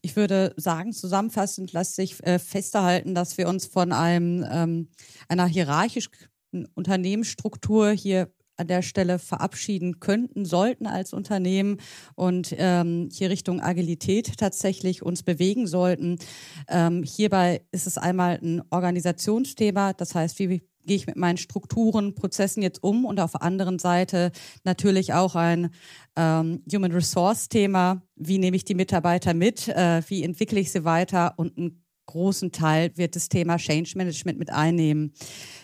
ich 0.03 0.17
würde 0.17 0.55
sagen, 0.57 0.93
zusammenfassend 0.93 1.73
lässt 1.73 1.97
sich 1.97 2.25
äh, 2.25 2.39
festhalten, 2.39 3.15
dass 3.15 3.39
wir 3.39 3.49
uns 3.49 3.67
von 3.67 3.93
einem, 3.93 4.45
ähm, 4.51 4.89
einer 5.29 5.47
hierarchischen 5.47 6.13
Unternehmensstruktur 6.75 7.91
hier 7.91 8.33
an 8.59 8.67
der 8.67 8.83
Stelle 8.83 9.19
verabschieden 9.19 10.01
könnten, 10.01 10.45
sollten 10.45 10.87
als 10.87 11.13
Unternehmen 11.13 11.79
und 12.17 12.55
ähm, 12.59 13.09
hier 13.13 13.31
Richtung 13.31 13.61
Agilität 13.61 14.37
tatsächlich 14.37 15.03
uns 15.03 15.23
bewegen 15.23 15.67
sollten. 15.67 16.19
Ähm, 16.69 17.05
hierbei 17.05 17.63
ist 17.71 17.87
es 17.87 17.99
einmal 17.99 18.41
ein 18.43 18.63
Organisationsthema, 18.71 19.93
das 19.93 20.15
heißt, 20.15 20.41
wie 20.41 20.68
gehe 20.89 20.97
ich 20.97 21.07
mit 21.07 21.17
meinen 21.17 21.37
Strukturen, 21.37 22.17
Prozessen 22.17 22.63
jetzt 22.63 22.83
um 22.83 23.05
und 23.05 23.21
auf 23.21 23.33
der 23.33 23.43
anderen 23.43 23.79
Seite 23.79 24.33
natürlich 24.65 25.13
auch 25.15 25.37
ein 25.37 25.71
ähm, 26.17 26.65
Human 26.73 26.91
Resource 26.91 27.49
Thema, 27.49 28.03
wie 28.17 28.39
nehme 28.39 28.57
ich 28.57 28.65
die 28.65 28.75
Mitarbeiter 28.75 29.35
mit, 29.35 29.69
äh, 29.69 30.03
wie 30.09 30.25
entwickle 30.25 30.59
ich 30.59 30.73
sie 30.73 30.85
weiter? 30.85 31.35
Und 31.37 31.57
ein 31.57 31.85
großen 32.09 32.51
Teil 32.51 32.91
wird 32.97 33.15
das 33.15 33.29
Thema 33.29 33.59
Change 33.59 33.93
Management 33.95 34.39
mit 34.39 34.51
einnehmen. 34.51 35.13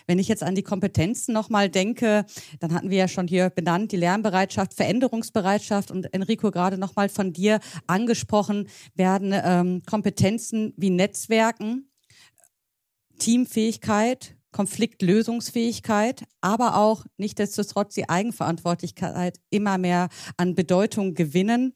Wenn 0.07 0.19
ich 0.19 0.29
jetzt 0.29 0.43
an 0.43 0.55
die 0.55 0.63
Kompetenzen 0.63 1.33
nochmal 1.33 1.69
denke, 1.69 2.25
dann 2.59 2.73
hatten 2.73 2.89
wir 2.89 2.97
ja 2.97 3.07
schon 3.09 3.27
hier 3.27 3.49
benannt, 3.49 3.91
die 3.91 3.97
Lernbereitschaft, 3.97 4.73
Veränderungsbereitschaft. 4.73 5.91
Und 5.91 6.13
Enrico 6.13 6.51
gerade 6.51 6.77
nochmal 6.77 7.09
von 7.09 7.33
dir 7.33 7.59
angesprochen, 7.87 8.69
werden 8.93 9.33
ähm, 9.33 9.81
Kompetenzen 9.85 10.73
wie 10.77 10.91
Netzwerken, 10.91 11.89
Teamfähigkeit, 13.17 14.35
Konfliktlösungsfähigkeit, 14.55 16.23
aber 16.39 16.77
auch 16.77 17.05
nichtsdestotrotz 17.17 17.93
die 17.93 18.07
Eigenverantwortlichkeit 18.07 19.37
immer 19.49 19.77
mehr 19.77 20.07
an 20.37 20.55
Bedeutung 20.55 21.13
gewinnen. 21.13 21.73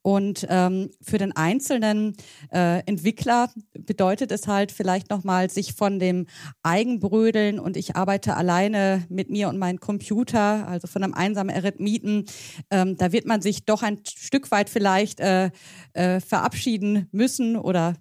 Und 0.00 0.46
ähm, 0.48 0.88
für 1.02 1.18
den 1.18 1.36
einzelnen 1.36 2.16
äh, 2.50 2.78
Entwickler 2.86 3.50
bedeutet 3.74 4.32
es 4.32 4.48
halt 4.48 4.72
vielleicht 4.72 5.10
nochmal, 5.10 5.50
sich 5.50 5.74
von 5.74 5.98
dem 5.98 6.24
Eigenbrödeln 6.62 7.58
und 7.58 7.76
ich 7.76 7.96
arbeite 7.96 8.34
alleine 8.34 9.04
mit 9.10 9.28
mir 9.28 9.50
und 9.50 9.58
meinem 9.58 9.80
Computer, 9.80 10.66
also 10.66 10.86
von 10.86 11.04
einem 11.04 11.12
einsamen 11.12 11.54
Arithmeten, 11.54 12.24
ähm, 12.70 12.96
da 12.96 13.12
wird 13.12 13.26
man 13.26 13.42
sich 13.42 13.66
doch 13.66 13.82
ein 13.82 13.98
Stück 14.06 14.50
weit 14.50 14.70
vielleicht 14.70 15.20
äh, 15.20 15.50
äh, 15.92 16.18
verabschieden 16.20 17.08
müssen 17.12 17.58
oder 17.58 17.92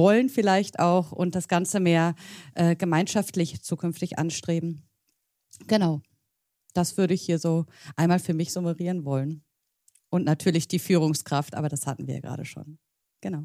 wollen 0.00 0.30
vielleicht 0.30 0.78
auch 0.78 1.12
und 1.12 1.34
das 1.34 1.46
Ganze 1.46 1.78
mehr 1.78 2.14
äh, 2.54 2.74
gemeinschaftlich 2.74 3.62
zukünftig 3.62 4.18
anstreben. 4.18 4.88
Genau. 5.66 6.00
Das 6.72 6.96
würde 6.96 7.12
ich 7.12 7.20
hier 7.20 7.38
so 7.38 7.66
einmal 7.96 8.18
für 8.18 8.32
mich 8.32 8.50
summarieren 8.50 9.04
wollen. 9.04 9.44
Und 10.08 10.24
natürlich 10.24 10.68
die 10.68 10.78
Führungskraft, 10.78 11.54
aber 11.54 11.68
das 11.68 11.86
hatten 11.86 12.06
wir 12.06 12.14
ja 12.14 12.20
gerade 12.20 12.46
schon. 12.46 12.78
Genau. 13.20 13.44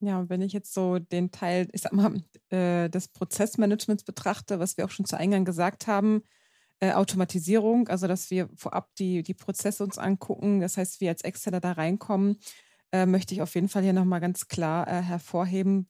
Ja, 0.00 0.18
und 0.18 0.30
wenn 0.30 0.40
ich 0.40 0.54
jetzt 0.54 0.72
so 0.72 0.98
den 0.98 1.30
Teil, 1.30 1.68
ich 1.72 1.82
sag 1.82 1.92
mal, 1.92 2.22
äh, 2.50 2.88
des 2.88 3.08
Prozessmanagements 3.08 4.04
betrachte, 4.04 4.58
was 4.58 4.78
wir 4.78 4.86
auch 4.86 4.90
schon 4.90 5.04
zu 5.04 5.18
Eingang 5.18 5.44
gesagt 5.44 5.86
haben, 5.86 6.22
äh, 6.80 6.92
Automatisierung, 6.92 7.88
also 7.88 8.06
dass 8.06 8.30
wir 8.30 8.48
vorab 8.56 8.94
die, 8.96 9.22
die 9.22 9.34
Prozesse 9.34 9.84
uns 9.84 9.98
angucken, 9.98 10.60
das 10.60 10.76
heißt, 10.78 11.00
wir 11.00 11.10
als 11.10 11.22
Externer 11.22 11.60
da 11.60 11.72
reinkommen, 11.72 12.38
äh, 12.94 13.06
möchte 13.06 13.34
ich 13.34 13.42
auf 13.42 13.56
jeden 13.56 13.68
Fall 13.68 13.82
hier 13.82 13.92
nochmal 13.92 14.20
ganz 14.20 14.46
klar 14.46 14.86
äh, 14.86 15.02
hervorheben, 15.02 15.88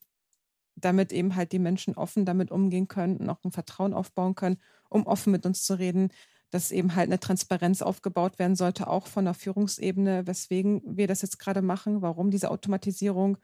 damit 0.74 1.12
eben 1.12 1.36
halt 1.36 1.52
die 1.52 1.58
Menschen 1.58 1.94
offen 1.96 2.24
damit 2.24 2.50
umgehen 2.50 2.88
können 2.88 3.18
und 3.18 3.28
auch 3.28 3.44
ein 3.44 3.52
Vertrauen 3.52 3.92
aufbauen 3.92 4.34
können, 4.34 4.56
um 4.88 5.06
offen 5.06 5.30
mit 5.30 5.44
uns 5.44 5.64
zu 5.64 5.78
reden, 5.78 6.08
dass 6.50 6.72
eben 6.72 6.94
halt 6.96 7.08
eine 7.08 7.20
Transparenz 7.20 7.82
aufgebaut 7.82 8.38
werden 8.38 8.56
sollte, 8.56 8.86
auch 8.86 9.06
von 9.06 9.26
der 9.26 9.34
Führungsebene, 9.34 10.26
weswegen 10.26 10.80
wir 10.86 11.06
das 11.06 11.20
jetzt 11.20 11.38
gerade 11.38 11.60
machen, 11.60 12.00
warum 12.00 12.30
diese 12.30 12.50
Automatisierung. 12.50 13.36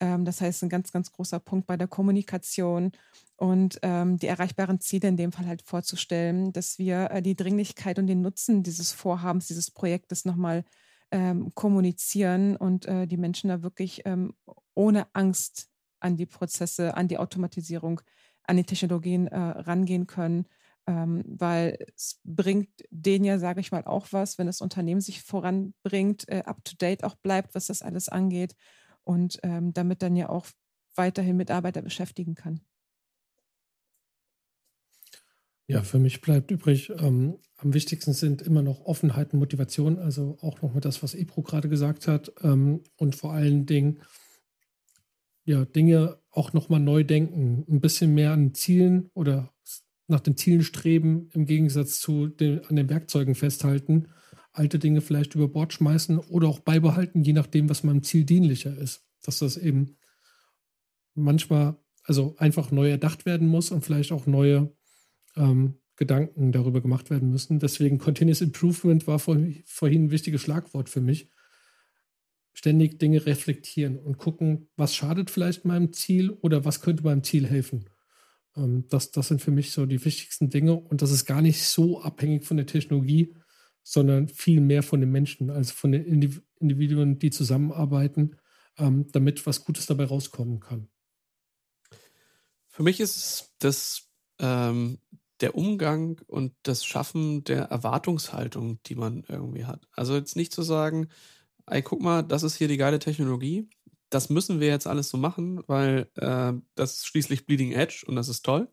Ähm, 0.00 0.26
das 0.26 0.42
heißt, 0.42 0.62
ein 0.64 0.68
ganz, 0.68 0.92
ganz 0.92 1.10
großer 1.10 1.40
Punkt 1.40 1.66
bei 1.66 1.78
der 1.78 1.88
Kommunikation 1.88 2.92
und 3.36 3.78
ähm, 3.80 4.18
die 4.18 4.26
erreichbaren 4.26 4.80
Ziele 4.80 5.08
in 5.08 5.16
dem 5.16 5.32
Fall 5.32 5.46
halt 5.46 5.62
vorzustellen, 5.62 6.52
dass 6.52 6.78
wir 6.78 7.10
äh, 7.10 7.22
die 7.22 7.36
Dringlichkeit 7.36 7.98
und 7.98 8.06
den 8.06 8.20
Nutzen 8.20 8.62
dieses 8.62 8.92
Vorhabens, 8.92 9.46
dieses 9.46 9.70
Projektes 9.70 10.26
nochmal 10.26 10.64
ähm, 11.10 11.52
kommunizieren 11.54 12.56
und 12.56 12.86
äh, 12.86 13.06
die 13.06 13.16
Menschen 13.16 13.48
da 13.48 13.62
wirklich 13.62 14.02
ähm, 14.04 14.34
ohne 14.74 15.06
Angst 15.14 15.68
an 16.00 16.16
die 16.16 16.26
Prozesse, 16.26 16.96
an 16.96 17.08
die 17.08 17.18
Automatisierung, 17.18 18.00
an 18.44 18.56
die 18.56 18.64
Technologien 18.64 19.26
äh, 19.26 19.38
rangehen 19.38 20.06
können. 20.06 20.46
Ähm, 20.86 21.22
weil 21.26 21.78
es 21.94 22.20
bringt 22.24 22.70
denen 22.90 23.24
ja, 23.24 23.38
sage 23.38 23.60
ich 23.60 23.72
mal, 23.72 23.84
auch 23.84 24.06
was, 24.12 24.38
wenn 24.38 24.46
das 24.46 24.62
Unternehmen 24.62 25.02
sich 25.02 25.22
voranbringt, 25.22 26.26
äh, 26.28 26.42
up-to-date 26.46 27.04
auch 27.04 27.14
bleibt, 27.16 27.54
was 27.54 27.66
das 27.66 27.82
alles 27.82 28.08
angeht 28.08 28.54
und 29.04 29.38
ähm, 29.42 29.74
damit 29.74 30.02
dann 30.02 30.16
ja 30.16 30.30
auch 30.30 30.46
weiterhin 30.94 31.36
Mitarbeiter 31.36 31.82
beschäftigen 31.82 32.34
kann. 32.34 32.60
Ja, 35.70 35.82
für 35.82 35.98
mich 35.98 36.22
bleibt 36.22 36.50
übrig, 36.50 36.90
ähm, 36.98 37.36
am 37.58 37.74
wichtigsten 37.74 38.14
sind 38.14 38.40
immer 38.40 38.62
noch 38.62 38.86
Offenheit 38.86 39.34
und 39.34 39.38
Motivation, 39.38 39.98
also 39.98 40.38
auch 40.40 40.62
nochmal 40.62 40.80
das, 40.80 41.02
was 41.02 41.14
Ebro 41.14 41.42
gerade 41.42 41.68
gesagt 41.68 42.08
hat 42.08 42.32
ähm, 42.42 42.82
und 42.96 43.14
vor 43.14 43.34
allen 43.34 43.66
Dingen 43.66 44.00
ja, 45.44 45.66
Dinge 45.66 46.18
auch 46.30 46.54
nochmal 46.54 46.80
neu 46.80 47.04
denken, 47.04 47.66
ein 47.68 47.80
bisschen 47.82 48.14
mehr 48.14 48.32
an 48.32 48.54
Zielen 48.54 49.10
oder 49.12 49.52
nach 50.06 50.20
den 50.20 50.38
Zielen 50.38 50.62
streben, 50.62 51.28
im 51.34 51.44
Gegensatz 51.44 52.00
zu 52.00 52.28
den, 52.28 52.64
an 52.64 52.76
den 52.76 52.88
Werkzeugen 52.88 53.34
festhalten, 53.34 54.08
alte 54.52 54.78
Dinge 54.78 55.02
vielleicht 55.02 55.34
über 55.34 55.48
Bord 55.48 55.74
schmeißen 55.74 56.18
oder 56.18 56.48
auch 56.48 56.60
beibehalten, 56.60 57.22
je 57.22 57.34
nachdem, 57.34 57.68
was 57.68 57.84
meinem 57.84 58.02
Ziel 58.02 58.24
dienlicher 58.24 58.74
ist. 58.74 59.06
Dass 59.22 59.40
das 59.40 59.58
eben 59.58 59.96
manchmal 61.14 61.76
also 62.04 62.36
einfach 62.38 62.70
neu 62.70 62.88
erdacht 62.88 63.26
werden 63.26 63.48
muss 63.48 63.70
und 63.70 63.84
vielleicht 63.84 64.12
auch 64.12 64.26
neue 64.26 64.74
ähm, 65.38 65.78
Gedanken 65.96 66.52
darüber 66.52 66.80
gemacht 66.80 67.10
werden 67.10 67.30
müssen. 67.30 67.58
Deswegen 67.58 67.98
Continuous 67.98 68.40
Improvement 68.40 69.06
war 69.06 69.18
vor, 69.18 69.36
vorhin 69.64 70.04
ein 70.04 70.10
wichtiges 70.10 70.42
Schlagwort 70.42 70.88
für 70.88 71.00
mich. 71.00 71.28
Ständig 72.52 72.98
Dinge 72.98 73.24
reflektieren 73.26 73.98
und 73.98 74.18
gucken, 74.18 74.68
was 74.76 74.94
schadet 74.94 75.30
vielleicht 75.30 75.64
meinem 75.64 75.92
Ziel 75.92 76.30
oder 76.30 76.64
was 76.64 76.80
könnte 76.80 77.04
meinem 77.04 77.24
Ziel 77.24 77.46
helfen. 77.46 77.88
Ähm, 78.56 78.86
das, 78.88 79.10
das 79.10 79.28
sind 79.28 79.40
für 79.40 79.50
mich 79.50 79.72
so 79.72 79.86
die 79.86 80.04
wichtigsten 80.04 80.50
Dinge 80.50 80.74
und 80.74 81.02
das 81.02 81.10
ist 81.10 81.24
gar 81.24 81.42
nicht 81.42 81.64
so 81.64 82.00
abhängig 82.00 82.44
von 82.44 82.56
der 82.56 82.66
Technologie, 82.66 83.34
sondern 83.82 84.28
viel 84.28 84.60
mehr 84.60 84.82
von 84.82 85.00
den 85.00 85.10
Menschen, 85.10 85.50
also 85.50 85.72
von 85.72 85.92
den 85.92 86.04
Individuen, 86.60 87.18
die 87.18 87.30
zusammenarbeiten, 87.30 88.36
ähm, 88.76 89.06
damit 89.12 89.46
was 89.46 89.64
Gutes 89.64 89.86
dabei 89.86 90.04
rauskommen 90.04 90.60
kann. 90.60 90.88
Für 92.68 92.82
mich 92.82 93.00
ist 93.00 93.54
das 93.58 94.08
ähm, 94.38 94.98
der 95.40 95.54
Umgang 95.54 96.20
und 96.26 96.52
das 96.62 96.84
Schaffen 96.84 97.44
der 97.44 97.64
Erwartungshaltung, 97.64 98.82
die 98.84 98.94
man 98.94 99.24
irgendwie 99.28 99.64
hat. 99.64 99.86
Also 99.92 100.16
jetzt 100.16 100.36
nicht 100.36 100.52
zu 100.52 100.62
sagen, 100.62 101.08
ey, 101.66 101.82
guck 101.82 102.00
mal, 102.00 102.22
das 102.22 102.42
ist 102.42 102.56
hier 102.56 102.68
die 102.68 102.76
geile 102.76 102.98
Technologie, 102.98 103.68
das 104.10 104.30
müssen 104.30 104.60
wir 104.60 104.68
jetzt 104.68 104.86
alles 104.86 105.10
so 105.10 105.18
machen, 105.18 105.62
weil 105.66 106.10
äh, 106.16 106.52
das 106.74 106.94
ist 106.96 107.06
schließlich 107.06 107.46
Bleeding 107.46 107.72
Edge 107.72 108.04
und 108.06 108.16
das 108.16 108.28
ist 108.28 108.42
toll, 108.42 108.68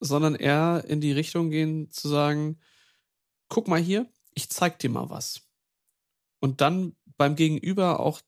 sondern 0.00 0.34
eher 0.34 0.84
in 0.88 1.00
die 1.00 1.12
Richtung 1.12 1.50
gehen 1.50 1.90
zu 1.90 2.08
sagen, 2.08 2.58
guck 3.48 3.68
mal 3.68 3.80
hier, 3.80 4.10
ich 4.34 4.50
zeig 4.50 4.78
dir 4.78 4.90
mal 4.90 5.10
was. 5.10 5.42
Und 6.40 6.60
dann 6.60 6.96
beim 7.16 7.36
Gegenüber 7.36 8.00
auch 8.00 8.20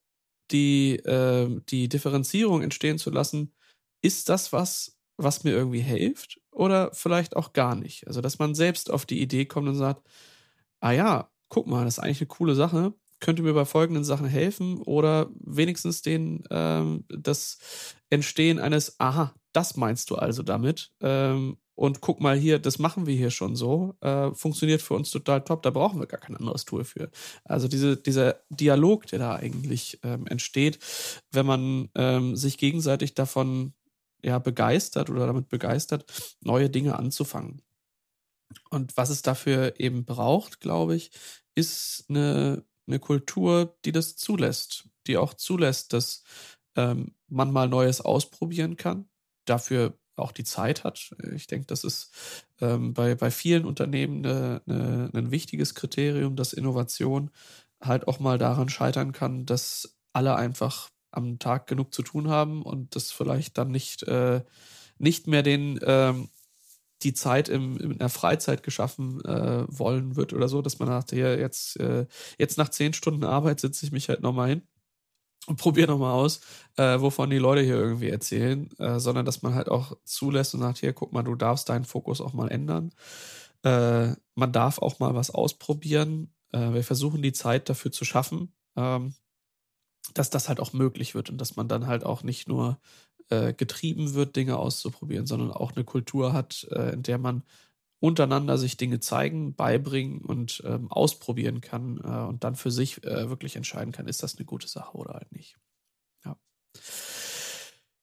die, 0.51 0.95
äh, 0.97 1.61
die 1.69 1.89
Differenzierung 1.89 2.61
entstehen 2.61 2.97
zu 2.97 3.09
lassen, 3.09 3.53
ist 4.01 4.29
das 4.29 4.53
was, 4.53 4.97
was 5.17 5.43
mir 5.43 5.51
irgendwie 5.51 5.81
hilft 5.81 6.39
oder 6.55 6.89
vielleicht 6.93 7.35
auch 7.35 7.53
gar 7.53 7.75
nicht. 7.75 8.07
Also, 8.07 8.21
dass 8.21 8.39
man 8.39 8.55
selbst 8.55 8.91
auf 8.91 9.05
die 9.05 9.21
Idee 9.21 9.45
kommt 9.45 9.67
und 9.67 9.75
sagt, 9.75 10.07
ah 10.79 10.91
ja, 10.91 11.29
guck 11.49 11.67
mal, 11.67 11.85
das 11.85 11.97
ist 11.97 12.03
eigentlich 12.03 12.21
eine 12.21 12.27
coole 12.27 12.55
Sache 12.55 12.93
könnte 13.19 13.41
mir 13.41 13.53
bei 13.53 13.65
folgenden 13.65 14.03
Sachen 14.03 14.27
helfen 14.27 14.77
oder 14.81 15.29
wenigstens 15.39 16.01
den, 16.01 16.43
ähm, 16.51 17.05
das 17.09 17.57
Entstehen 18.09 18.59
eines, 18.59 18.99
aha, 18.99 19.33
das 19.53 19.77
meinst 19.77 20.09
du 20.09 20.15
also 20.15 20.43
damit. 20.43 20.91
Ähm, 21.01 21.57
und 21.73 21.99
guck 21.99 22.21
mal 22.21 22.37
hier, 22.37 22.59
das 22.59 22.79
machen 22.79 23.05
wir 23.05 23.15
hier 23.15 23.31
schon 23.31 23.55
so. 23.55 23.95
Äh, 23.99 24.31
funktioniert 24.33 24.81
für 24.81 24.93
uns 24.93 25.11
total 25.11 25.43
top, 25.43 25.61
da 25.63 25.71
brauchen 25.71 25.99
wir 25.99 26.07
gar 26.07 26.19
kein 26.19 26.37
anderes 26.37 26.65
Tool 26.65 26.85
für. 26.85 27.09
Also 27.43 27.67
diese, 27.67 27.97
dieser 27.97 28.39
Dialog, 28.49 29.07
der 29.07 29.19
da 29.19 29.35
eigentlich 29.35 29.99
ähm, 30.03 30.27
entsteht, 30.27 30.79
wenn 31.31 31.45
man 31.45 31.89
ähm, 31.95 32.35
sich 32.35 32.57
gegenseitig 32.57 33.13
davon 33.13 33.73
ja, 34.25 34.39
begeistert 34.39 35.09
oder 35.09 35.27
damit 35.27 35.49
begeistert, 35.49 36.35
neue 36.41 36.69
Dinge 36.69 36.97
anzufangen. 36.97 37.61
Und 38.69 38.97
was 38.97 39.09
es 39.09 39.21
dafür 39.21 39.79
eben 39.79 40.05
braucht, 40.05 40.59
glaube 40.59 40.95
ich, 40.95 41.11
ist 41.55 42.05
eine 42.09 42.65
eine 42.87 42.99
Kultur, 42.99 43.77
die 43.85 43.91
das 43.91 44.15
zulässt, 44.15 44.87
die 45.07 45.17
auch 45.17 45.33
zulässt, 45.33 45.93
dass 45.93 46.23
ähm, 46.75 47.15
man 47.27 47.51
mal 47.51 47.67
Neues 47.67 48.01
ausprobieren 48.01 48.77
kann, 48.77 49.09
dafür 49.45 49.97
auch 50.15 50.31
die 50.31 50.43
Zeit 50.43 50.83
hat. 50.83 51.13
Ich 51.33 51.47
denke, 51.47 51.67
das 51.67 51.83
ist 51.83 52.13
ähm, 52.61 52.93
bei, 52.93 53.15
bei 53.15 53.31
vielen 53.31 53.65
Unternehmen 53.65 54.25
eine, 54.25 54.61
eine, 54.65 55.09
ein 55.13 55.31
wichtiges 55.31 55.75
Kriterium, 55.75 56.35
dass 56.35 56.53
Innovation 56.53 57.31
halt 57.81 58.07
auch 58.07 58.19
mal 58.19 58.37
daran 58.37 58.69
scheitern 58.69 59.11
kann, 59.11 59.45
dass 59.45 59.97
alle 60.13 60.35
einfach 60.35 60.89
am 61.15 61.39
Tag 61.39 61.67
genug 61.67 61.93
zu 61.93 62.01
tun 62.03 62.29
haben 62.29 62.61
und 62.61 62.95
das 62.95 63.11
vielleicht 63.11 63.57
dann 63.57 63.71
nicht, 63.71 64.03
äh, 64.03 64.43
nicht 64.97 65.27
mehr 65.27 65.43
den, 65.43 65.79
ähm, 65.83 66.29
die 67.03 67.13
Zeit 67.13 67.49
im, 67.49 67.77
in 67.77 67.97
der 67.97 68.09
Freizeit 68.09 68.63
geschaffen 68.63 69.23
äh, 69.25 69.65
wollen 69.67 70.15
wird 70.15 70.33
oder 70.33 70.47
so, 70.47 70.61
dass 70.61 70.79
man 70.79 70.87
sagt, 70.87 71.11
ja, 71.11 71.33
jetzt, 71.35 71.79
äh, 71.79 72.05
jetzt 72.37 72.57
nach 72.57 72.69
zehn 72.69 72.93
Stunden 72.93 73.23
Arbeit 73.23 73.59
sitze 73.59 73.85
ich 73.85 73.91
mich 73.91 74.09
halt 74.09 74.21
nochmal 74.21 74.49
hin 74.49 74.61
und 75.47 75.57
probiere 75.57 75.91
nochmal 75.91 76.13
aus, 76.13 76.41
äh, 76.77 76.99
wovon 76.99 77.29
die 77.29 77.37
Leute 77.37 77.61
hier 77.61 77.75
irgendwie 77.75 78.09
erzählen, 78.09 78.69
äh, 78.79 78.99
sondern 78.99 79.25
dass 79.25 79.41
man 79.41 79.53
halt 79.53 79.69
auch 79.69 79.95
zulässt 80.03 80.53
und 80.55 80.61
sagt, 80.61 80.79
hier, 80.79 80.93
guck 80.93 81.13
mal, 81.13 81.23
du 81.23 81.35
darfst 81.35 81.69
deinen 81.69 81.85
Fokus 81.85 82.21
auch 82.21 82.33
mal 82.33 82.49
ändern. 82.49 82.91
Äh, 83.63 84.15
man 84.35 84.51
darf 84.51 84.79
auch 84.79 84.99
mal 84.99 85.13
was 85.15 85.31
ausprobieren. 85.31 86.33
Äh, 86.51 86.73
wir 86.73 86.83
versuchen 86.83 87.21
die 87.21 87.33
Zeit 87.33 87.69
dafür 87.69 87.91
zu 87.91 88.05
schaffen, 88.05 88.53
ähm, 88.75 89.15
dass 90.15 90.31
das 90.31 90.49
halt 90.49 90.59
auch 90.59 90.73
möglich 90.73 91.13
wird 91.13 91.29
und 91.29 91.39
dass 91.39 91.55
man 91.55 91.67
dann 91.67 91.85
halt 91.85 92.03
auch 92.03 92.23
nicht 92.23 92.47
nur 92.47 92.79
äh, 93.29 93.53
getrieben 93.53 94.13
wird, 94.13 94.35
Dinge 94.35 94.57
auszuprobieren, 94.57 95.27
sondern 95.27 95.51
auch 95.51 95.73
eine 95.75 95.83
Kultur 95.83 96.33
hat, 96.33 96.67
äh, 96.71 96.93
in 96.93 97.03
der 97.03 97.17
man 97.17 97.43
untereinander 97.99 98.57
sich 98.57 98.77
Dinge 98.77 98.99
zeigen, 98.99 99.55
beibringen 99.55 100.21
und 100.21 100.61
ähm, 100.65 100.91
ausprobieren 100.91 101.61
kann 101.61 101.99
äh, 102.03 102.27
und 102.27 102.43
dann 102.43 102.55
für 102.55 102.71
sich 102.71 103.03
äh, 103.03 103.29
wirklich 103.29 103.55
entscheiden 103.55 103.91
kann, 103.91 104.07
ist 104.07 104.23
das 104.23 104.37
eine 104.37 104.45
gute 104.45 104.67
Sache 104.67 104.97
oder 104.97 105.15
halt 105.15 105.31
nicht. 105.31 105.57
Ja. 106.23 106.37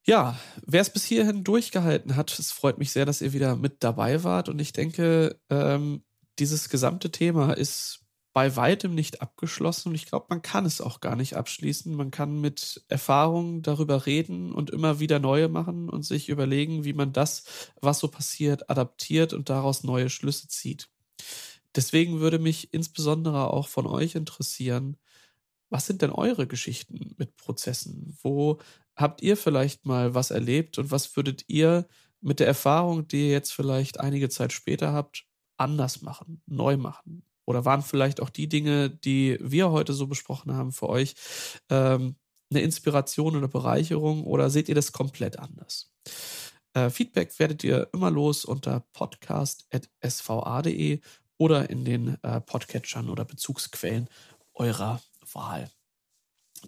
Ja, 0.05 0.39
wer 0.67 0.81
es 0.81 0.91
bis 0.91 1.05
hierhin 1.05 1.45
durchgehalten 1.45 2.17
hat, 2.17 2.37
es 2.39 2.51
freut 2.51 2.79
mich 2.79 2.91
sehr, 2.91 3.07
dass 3.07 3.21
ihr 3.21 3.33
wieder 3.33 3.55
mit 3.55 3.85
dabei 3.85 4.25
wart 4.25 4.49
und 4.49 4.59
ich 4.59 4.73
denke, 4.73 5.39
ähm, 5.51 6.03
dieses 6.39 6.69
gesamte 6.69 7.11
Thema 7.11 7.53
ist 7.53 8.02
bei 8.33 8.57
weitem 8.57 8.95
nicht 8.95 9.21
abgeschlossen 9.23 9.91
und 9.91 9.95
ich 9.95 10.07
glaube, 10.07 10.27
man 10.31 10.43
kann 10.43 10.65
es 10.65 10.81
auch 10.81 11.01
gar 11.01 11.17
nicht 11.17 11.37
abschließen. 11.37 11.95
Man 11.95 12.11
kann 12.11 12.41
mit 12.41 12.83
Erfahrungen 12.89 13.63
darüber 13.63 14.07
reden 14.07 14.53
und 14.53 14.71
immer 14.71 15.01
wieder 15.01 15.19
neue 15.19 15.49
machen 15.49 15.89
und 15.91 16.05
sich 16.05 16.29
überlegen, 16.29 16.85
wie 16.85 16.95
man 16.95 17.13
das, 17.13 17.45
was 17.81 17.99
so 17.99 18.09
passiert, 18.09 18.71
adaptiert 18.71 19.33
und 19.35 19.51
daraus 19.51 19.85
neue 19.85 20.09
Schlüsse 20.09 20.49
zieht. 20.49 20.89
Deswegen 21.77 22.21
würde 22.21 22.39
mich 22.39 22.73
insbesondere 22.75 23.51
auch 23.51 23.69
von 23.69 23.87
euch 23.87 24.15
interessieren, 24.15 24.97
was 25.71 25.87
sind 25.87 26.03
denn 26.03 26.11
eure 26.11 26.47
Geschichten 26.47 27.15
mit 27.19 27.37
Prozessen? 27.37 28.17
Wo 28.23 28.61
habt 28.97 29.23
ihr 29.23 29.37
vielleicht 29.37 29.87
mal 29.87 30.15
was 30.15 30.31
erlebt 30.31 30.79
und 30.79 30.91
was 30.91 31.17
würdet 31.17 31.45
ihr 31.49 31.89
mit 32.21 32.41
der 32.41 32.47
Erfahrung, 32.47 33.09
die 33.09 33.27
ihr 33.27 33.33
jetzt 33.33 33.53
vielleicht 33.53 34.01
einige 34.01 34.29
Zeit 34.29 34.53
später 34.53 34.93
habt, 34.93 35.27
anders 35.57 36.03
machen, 36.03 36.43
neu 36.47 36.77
machen? 36.77 37.25
Oder 37.45 37.65
waren 37.65 37.83
vielleicht 37.83 38.21
auch 38.21 38.31
die 38.31 38.49
Dinge, 38.49 38.91
die 38.91 39.39
wir 39.41 39.71
heute 39.71 39.93
so 39.93 40.07
besprochen 40.07 40.55
haben, 40.55 40.73
für 40.73 40.89
euch 40.89 41.15
ähm, 41.71 42.17
eine 42.51 42.63
Inspiration 42.63 43.37
oder 43.37 43.49
Bereicherung? 43.49 44.25
Oder 44.25 44.51
seht 44.51 44.69
ihr 44.69 44.75
das 44.75 44.93
komplett 44.93 45.39
anders? 45.39 45.93
Äh, 46.75 46.91
Feedback 46.91 47.39
werdet 47.39 47.65
ihr 47.65 47.89
immer 47.93 48.11
los 48.11 48.45
unter 48.45 48.85
podcast.sva.de 48.93 51.01
oder 51.39 51.71
in 51.71 51.85
den 51.85 52.23
äh, 52.23 52.41
Podcatchern 52.41 53.11
oder 53.11 53.25
Bezugsquellen 53.25 54.09
eurer 54.55 55.03
Wahl. 55.33 55.71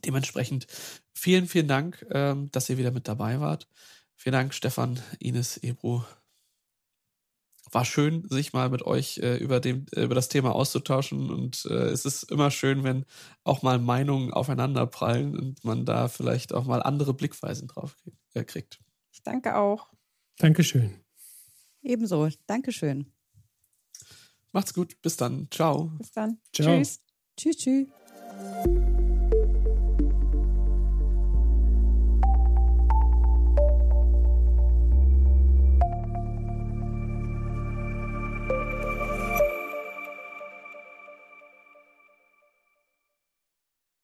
Dementsprechend 0.04 0.66
vielen, 1.14 1.46
vielen 1.46 1.68
Dank, 1.68 2.04
ähm, 2.10 2.50
dass 2.50 2.68
ihr 2.68 2.78
wieder 2.78 2.90
mit 2.90 3.06
dabei 3.06 3.40
wart. 3.40 3.68
Vielen 4.16 4.32
Dank, 4.32 4.54
Stefan, 4.54 5.00
Ines, 5.20 5.58
Ebro. 5.58 6.04
War 7.74 7.84
schön, 7.84 8.28
sich 8.28 8.52
mal 8.52 8.70
mit 8.70 8.82
euch 8.82 9.18
äh, 9.18 9.36
über, 9.36 9.58
dem, 9.58 9.86
über 9.96 10.14
das 10.14 10.28
Thema 10.28 10.54
auszutauschen. 10.54 11.28
Und 11.28 11.66
äh, 11.68 11.88
es 11.88 12.04
ist 12.04 12.30
immer 12.30 12.52
schön, 12.52 12.84
wenn 12.84 13.04
auch 13.42 13.62
mal 13.62 13.80
Meinungen 13.80 14.32
aufeinanderprallen 14.32 15.36
und 15.36 15.64
man 15.64 15.84
da 15.84 16.06
vielleicht 16.06 16.54
auch 16.54 16.66
mal 16.66 16.82
andere 16.82 17.14
Blickweisen 17.14 17.66
drauf 17.66 17.96
äh, 18.34 18.44
kriegt. 18.44 18.78
Ich 19.12 19.22
danke 19.24 19.56
auch. 19.56 19.88
Dankeschön. 20.38 21.00
Ebenso. 21.82 22.28
Dankeschön. 22.46 23.12
Macht's 24.52 24.72
gut. 24.72 25.02
Bis 25.02 25.16
dann. 25.16 25.48
Ciao. 25.50 25.90
Bis 25.98 26.12
dann. 26.12 26.38
Ciao. 26.52 26.78
Tschüss. 26.78 27.00
Tschüss, 27.36 27.56
tschüss. 27.56 28.93